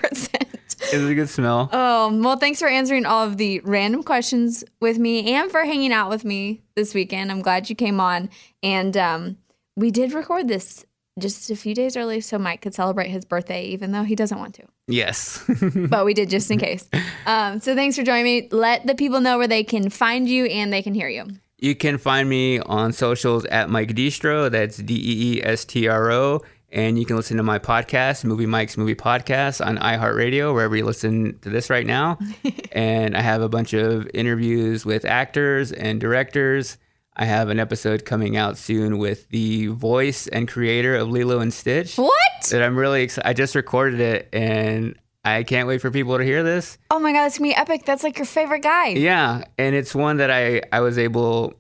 scent. 0.89 1.03
It's 1.03 1.11
a 1.11 1.15
good 1.15 1.30
smell. 1.30 1.69
Oh, 1.72 2.19
well, 2.22 2.38
thanks 2.38 2.59
for 2.59 2.68
answering 2.68 3.05
all 3.05 3.26
of 3.26 3.38
the 3.38 3.59
random 3.61 4.03
questions 4.03 4.64
with 4.80 4.97
me 4.97 5.34
and 5.34 5.51
for 5.51 5.64
hanging 5.64 5.91
out 5.91 6.09
with 6.09 6.26
me 6.26 6.61
this 6.76 6.93
weekend. 6.93 7.31
I'm 7.31 7.41
glad 7.41 7.69
you 7.69 7.76
came 7.76 7.99
on. 7.99 8.30
And 8.64 8.95
um, 8.97 9.38
we 9.76 9.91
did 9.91 10.14
record 10.14 10.47
this 10.47 10.85
just 11.19 11.49
a 11.49 11.55
few 11.55 11.73
days 11.73 11.97
early 11.97 12.22
so 12.22 12.38
Mike 12.38 12.61
could 12.61 12.73
celebrate 12.73 13.09
his 13.09 13.26
birthday, 13.26 13.65
even 13.65 13.91
though 13.91 14.03
he 14.03 14.15
doesn't 14.15 14.38
want 14.38 14.55
to. 14.55 14.64
Yes. 14.88 15.43
But 15.89 16.05
we 16.05 16.14
did 16.14 16.30
just 16.30 16.49
in 16.51 16.59
case. 16.59 16.88
Um, 17.26 17.59
so 17.59 17.76
thanks 17.76 17.95
for 17.95 18.03
joining 18.03 18.23
me. 18.23 18.47
Let 18.51 18.85
the 18.85 18.95
people 18.95 19.22
know 19.22 19.38
where 19.38 19.47
they 19.47 19.64
can 19.64 19.89
find 19.89 20.30
you 20.30 20.45
and 20.45 20.72
they 20.72 20.81
can 20.81 20.93
hear 20.93 21.09
you. 21.09 21.27
You 21.59 21.76
can 21.76 21.97
find 21.97 22.30
me 22.30 22.59
on 22.59 22.93
socials 22.93 23.45
at 23.45 23.69
Mike 23.69 23.89
Deestro. 23.95 24.51
That's 24.51 24.77
D 24.77 24.93
E 24.93 25.38
E 25.38 25.43
S 25.43 25.65
T 25.65 25.88
R 25.88 26.11
O. 26.11 26.41
And 26.69 26.99
you 26.99 27.06
can 27.06 27.15
listen 27.15 27.38
to 27.38 27.44
my 27.44 27.60
podcast, 27.60 28.26
Movie 28.26 28.45
Mike's 28.45 28.76
Movie 28.76 28.95
Podcast, 28.95 29.65
on 29.65 29.77
iHeartRadio, 29.77 30.53
wherever 30.53 30.76
you 30.76 30.84
listen 30.84 31.39
to 31.39 31.49
this 31.49 31.69
right 31.69 31.85
now. 31.85 32.19
and 32.73 33.15
I 33.15 33.22
have 33.22 33.41
a 33.41 33.48
bunch 33.48 33.73
of 33.73 34.10
interviews 34.14 34.85
with 34.85 35.06
actors 35.06 35.72
and 35.72 36.02
directors. 36.02 36.77
I 37.15 37.23
have 37.23 37.48
an 37.49 37.60
episode 37.60 38.03
coming 38.03 38.35
out 38.35 38.57
soon 38.57 38.98
with 38.98 39.30
the 39.30 39.68
voice 39.68 40.27
and 40.27 40.48
creator 40.48 40.95
of 40.95 41.10
Lilo 41.10 41.39
and 41.39 41.53
Stitch. 41.53 41.95
What? 41.95 42.11
That 42.52 42.61
I'm 42.61 42.77
really 42.77 43.03
excited. 43.03 43.30
I 43.30 43.34
just 43.34 43.56
recorded 43.56 44.02
it 44.02 44.30
and 44.34 44.99
I 45.23 45.44
can't 45.44 45.68
wait 45.68 45.81
for 45.81 45.89
people 45.89 46.18
to 46.18 46.23
hear 46.23 46.44
this. 46.44 46.77
Oh 46.91 46.99
my 46.99 47.11
god, 47.11 47.26
it's 47.26 47.38
gonna 47.38 47.49
be 47.49 47.56
epic. 47.56 47.85
That's 47.85 48.03
like 48.03 48.18
your 48.18 48.26
favorite 48.26 48.61
guy. 48.61 48.89
Yeah, 48.89 49.44
and 49.57 49.76
it's 49.76 49.95
one 49.95 50.18
that 50.18 50.31
I 50.31 50.61
I 50.72 50.81
was 50.81 50.98
able 50.98 51.57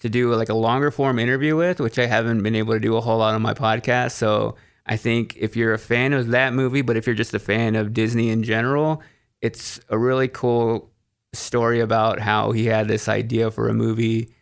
to 0.00 0.08
do 0.08 0.34
like 0.34 0.48
a 0.48 0.54
longer 0.54 0.90
form 0.90 1.18
interview 1.18 1.56
with, 1.56 1.80
which 1.80 1.98
I 1.98 2.06
haven't 2.06 2.42
been 2.42 2.54
able 2.54 2.74
to 2.74 2.80
do 2.80 2.96
a 2.96 3.00
whole 3.00 3.18
lot 3.18 3.34
on 3.34 3.42
my 3.42 3.54
podcast. 3.54 4.12
So 4.12 4.56
I 4.86 4.96
think 4.96 5.36
if 5.38 5.56
you're 5.56 5.72
a 5.72 5.78
fan 5.78 6.12
of 6.12 6.28
that 6.28 6.52
movie, 6.52 6.82
but 6.82 6.96
if 6.96 7.06
you're 7.06 7.14
just 7.14 7.34
a 7.34 7.38
fan 7.38 7.74
of 7.74 7.92
Disney 7.92 8.30
in 8.30 8.42
general, 8.42 9.02
it's 9.40 9.80
a 9.88 9.98
really 9.98 10.28
cool 10.28 10.90
story 11.32 11.80
about 11.80 12.20
how 12.20 12.52
he 12.52 12.66
had 12.66 12.88
this 12.88 13.08
idea 13.08 13.50
for 13.50 13.68
a 13.68 13.74
movie 13.74 14.32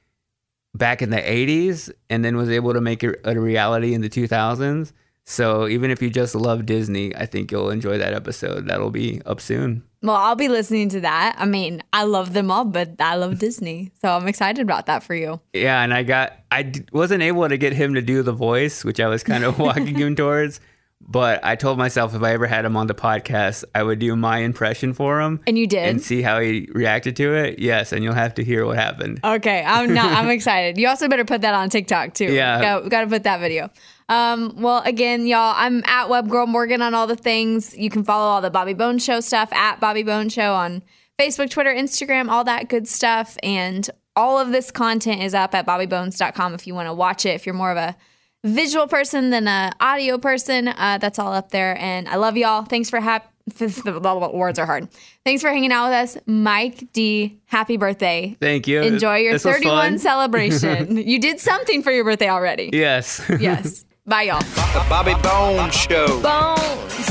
back 0.75 1.03
in 1.03 1.11
the 1.11 1.17
80s 1.17 1.91
and 2.11 2.25
then 2.25 2.37
was 2.37 2.51
able 2.51 2.73
to 2.73 2.81
make 2.81 3.05
it 3.05 3.21
a 3.25 3.39
reality 3.39 3.95
in 3.95 4.01
the 4.01 4.09
2000s. 4.09 4.93
So 5.25 5.69
even 5.69 5.91
if 5.91 6.03
you 6.03 6.11
just 6.11 6.35
love 6.35 6.67
Disney, 6.67 7.15
I 7.17 7.27
think 7.27 7.51
you'll 7.51 7.71
enjoy 7.71 7.99
that 7.99 8.13
episode. 8.13 8.67
That'll 8.67 8.91
be 8.91 9.23
up 9.25 9.41
soon. 9.41 9.85
Well, 10.05 10.17
I'll 10.17 10.37
be 10.37 10.49
listening 10.49 10.91
to 10.91 11.01
that. 11.01 11.37
I 11.39 11.47
mean, 11.47 11.83
I 11.95 12.03
love 12.05 12.35
them 12.35 12.51
all, 12.51 12.67
but 12.67 13.01
I 13.01 13.15
love 13.17 13.39
Disney. 13.39 13.91
So 14.03 14.11
I'm 14.11 14.29
excited 14.29 14.61
about 14.61 14.85
that 14.85 15.03
for 15.03 15.15
you. 15.15 15.41
Yeah, 15.55 15.83
and 15.83 15.95
I 15.95 16.03
got 16.03 16.35
I 16.53 16.65
d- 16.65 16.85
wasn't 16.93 17.23
able 17.23 17.49
to 17.49 17.57
get 17.57 17.73
him 17.73 17.95
to 17.95 18.03
do 18.03 18.23
the 18.23 18.33
voice, 18.33 18.85
which 18.85 19.01
I 19.01 19.09
was 19.09 19.25
kind 19.25 19.45
of 19.45 19.59
walking 19.67 19.95
him 19.95 20.15
towards. 20.15 20.61
But 21.07 21.45
I 21.45 21.57
told 21.57 21.79
myself 21.79 22.15
if 22.15 22.23
I 22.23 22.33
ever 22.33 22.47
had 22.47 22.65
him 22.65 22.77
on 22.77 22.87
the 22.87 22.95
podcast, 22.95 23.65
I 23.75 23.83
would 23.83 23.99
do 23.99 24.15
my 24.15 24.39
impression 24.39 24.93
for 24.95 25.21
him. 25.21 25.41
And 25.47 25.59
you 25.59 25.67
did? 25.67 25.89
And 25.89 26.03
see 26.03 26.23
how 26.23 26.39
he 26.41 26.69
reacted 26.73 27.17
to 27.17 27.35
it. 27.35 27.59
Yes, 27.59 27.93
and 27.93 28.03
you'll 28.03 28.15
have 28.15 28.35
to 28.35 28.45
hear 28.45 28.65
what 28.67 28.77
happened. 28.77 29.21
Okay, 29.25 29.65
I'm 29.67 29.93
not. 29.93 30.13
I'm 30.13 30.29
excited. 30.39 30.79
You 30.79 30.89
also 30.89 31.09
better 31.09 31.25
put 31.25 31.41
that 31.43 31.55
on 31.55 31.71
TikTok 31.71 32.15
too. 32.15 32.33
Yeah. 32.33 32.61
got, 32.61 32.89
got 32.91 33.01
to 33.03 33.07
put 33.07 33.23
that 33.25 33.41
video. 33.41 33.71
Um, 34.09 34.61
well, 34.61 34.83
again, 34.85 35.27
y'all, 35.27 35.55
I'm 35.57 35.83
at 35.87 36.09
Web 36.09 36.29
Girl 36.29 36.47
Morgan 36.47 36.83
on 36.83 36.95
all 36.95 37.07
the 37.07 37.17
things. 37.17 37.77
You 37.77 37.91
can 37.91 38.05
follow 38.05 38.25
all 38.25 38.41
the 38.41 38.51
Bobby 38.51 38.75
Bone 38.75 38.99
Show 38.99 39.21
stuff 39.21 39.53
at 39.53 39.81
Bobby 39.81 40.03
Bone 40.03 40.29
Show 40.29 40.55
on 40.55 40.83
Facebook, 41.19 41.51
Twitter, 41.51 41.73
Instagram, 41.73 42.29
all 42.29 42.45
that 42.45 42.69
good 42.69 42.87
stuff. 42.87 43.37
And 43.43 43.89
all 44.17 44.39
of 44.39 44.51
this 44.51 44.71
content 44.71 45.23
is 45.23 45.35
up 45.35 45.55
at 45.55 45.67
bobbybones.com 45.67 46.55
if 46.55 46.67
you 46.67 46.75
want 46.75 46.89
to 46.89 46.95
watch 46.95 47.25
it. 47.25 47.31
If 47.31 47.47
you're 47.47 47.55
more 47.55 47.71
of 47.71 47.77
a 47.79 47.97
visual 48.45 48.87
person 48.87 49.31
than 49.31 49.49
a 49.49 49.73
audio 49.81 50.19
person, 50.19 50.69
uh, 50.69 50.99
that's 51.01 51.19
all 51.19 51.33
up 51.33 51.51
there. 51.51 51.77
And 51.79 52.09
I 52.09 52.17
love 52.17 52.37
y'all. 52.37 52.63
Thanks 52.63 52.91
for 52.91 53.01
hap- 53.01 53.33
the 53.47 54.31
words 54.35 54.59
are 54.59 54.67
hard. 54.67 54.89
Thanks 55.25 55.43
for 55.43 55.49
hanging 55.49 55.73
out 55.73 55.89
with 55.89 55.95
us, 55.95 56.19
Mike 56.27 56.93
D. 56.93 57.41
Happy 57.47 57.77
birthday! 57.77 58.37
Thank 58.41 58.67
you. 58.67 58.81
Enjoy 58.81 59.17
your 59.17 59.35
This 59.35 59.43
31 59.43 59.99
celebration. 59.99 60.97
you 61.07 61.19
did 61.19 61.41
something 61.41 61.83
for 61.83 61.91
your 61.93 62.05
birthday 62.05 62.29
already. 62.29 62.71
Yes. 62.73 63.21
Yes. 63.39 63.85
Bye, 64.07 64.25
y'all. 64.25 64.41
The 64.41 64.85
Bobby 64.91 65.15
Bones 65.23 65.75
Show. 65.75 66.21
Bones. 66.21 67.09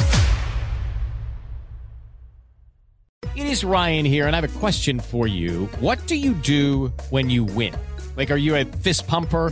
It 3.36 3.48
is 3.48 3.64
Ryan 3.64 4.06
here, 4.06 4.28
and 4.28 4.36
I 4.36 4.40
have 4.40 4.56
a 4.56 4.60
question 4.60 5.00
for 5.00 5.26
you. 5.26 5.66
What 5.80 6.06
do 6.06 6.16
you 6.16 6.34
do 6.36 6.94
when 7.10 7.32
you 7.32 7.46
win? 7.46 7.74
Like, 8.16 8.30
are 8.30 8.38
you 8.38 8.56
a 8.56 8.66
fist 8.66 9.08
pumper? 9.08 9.52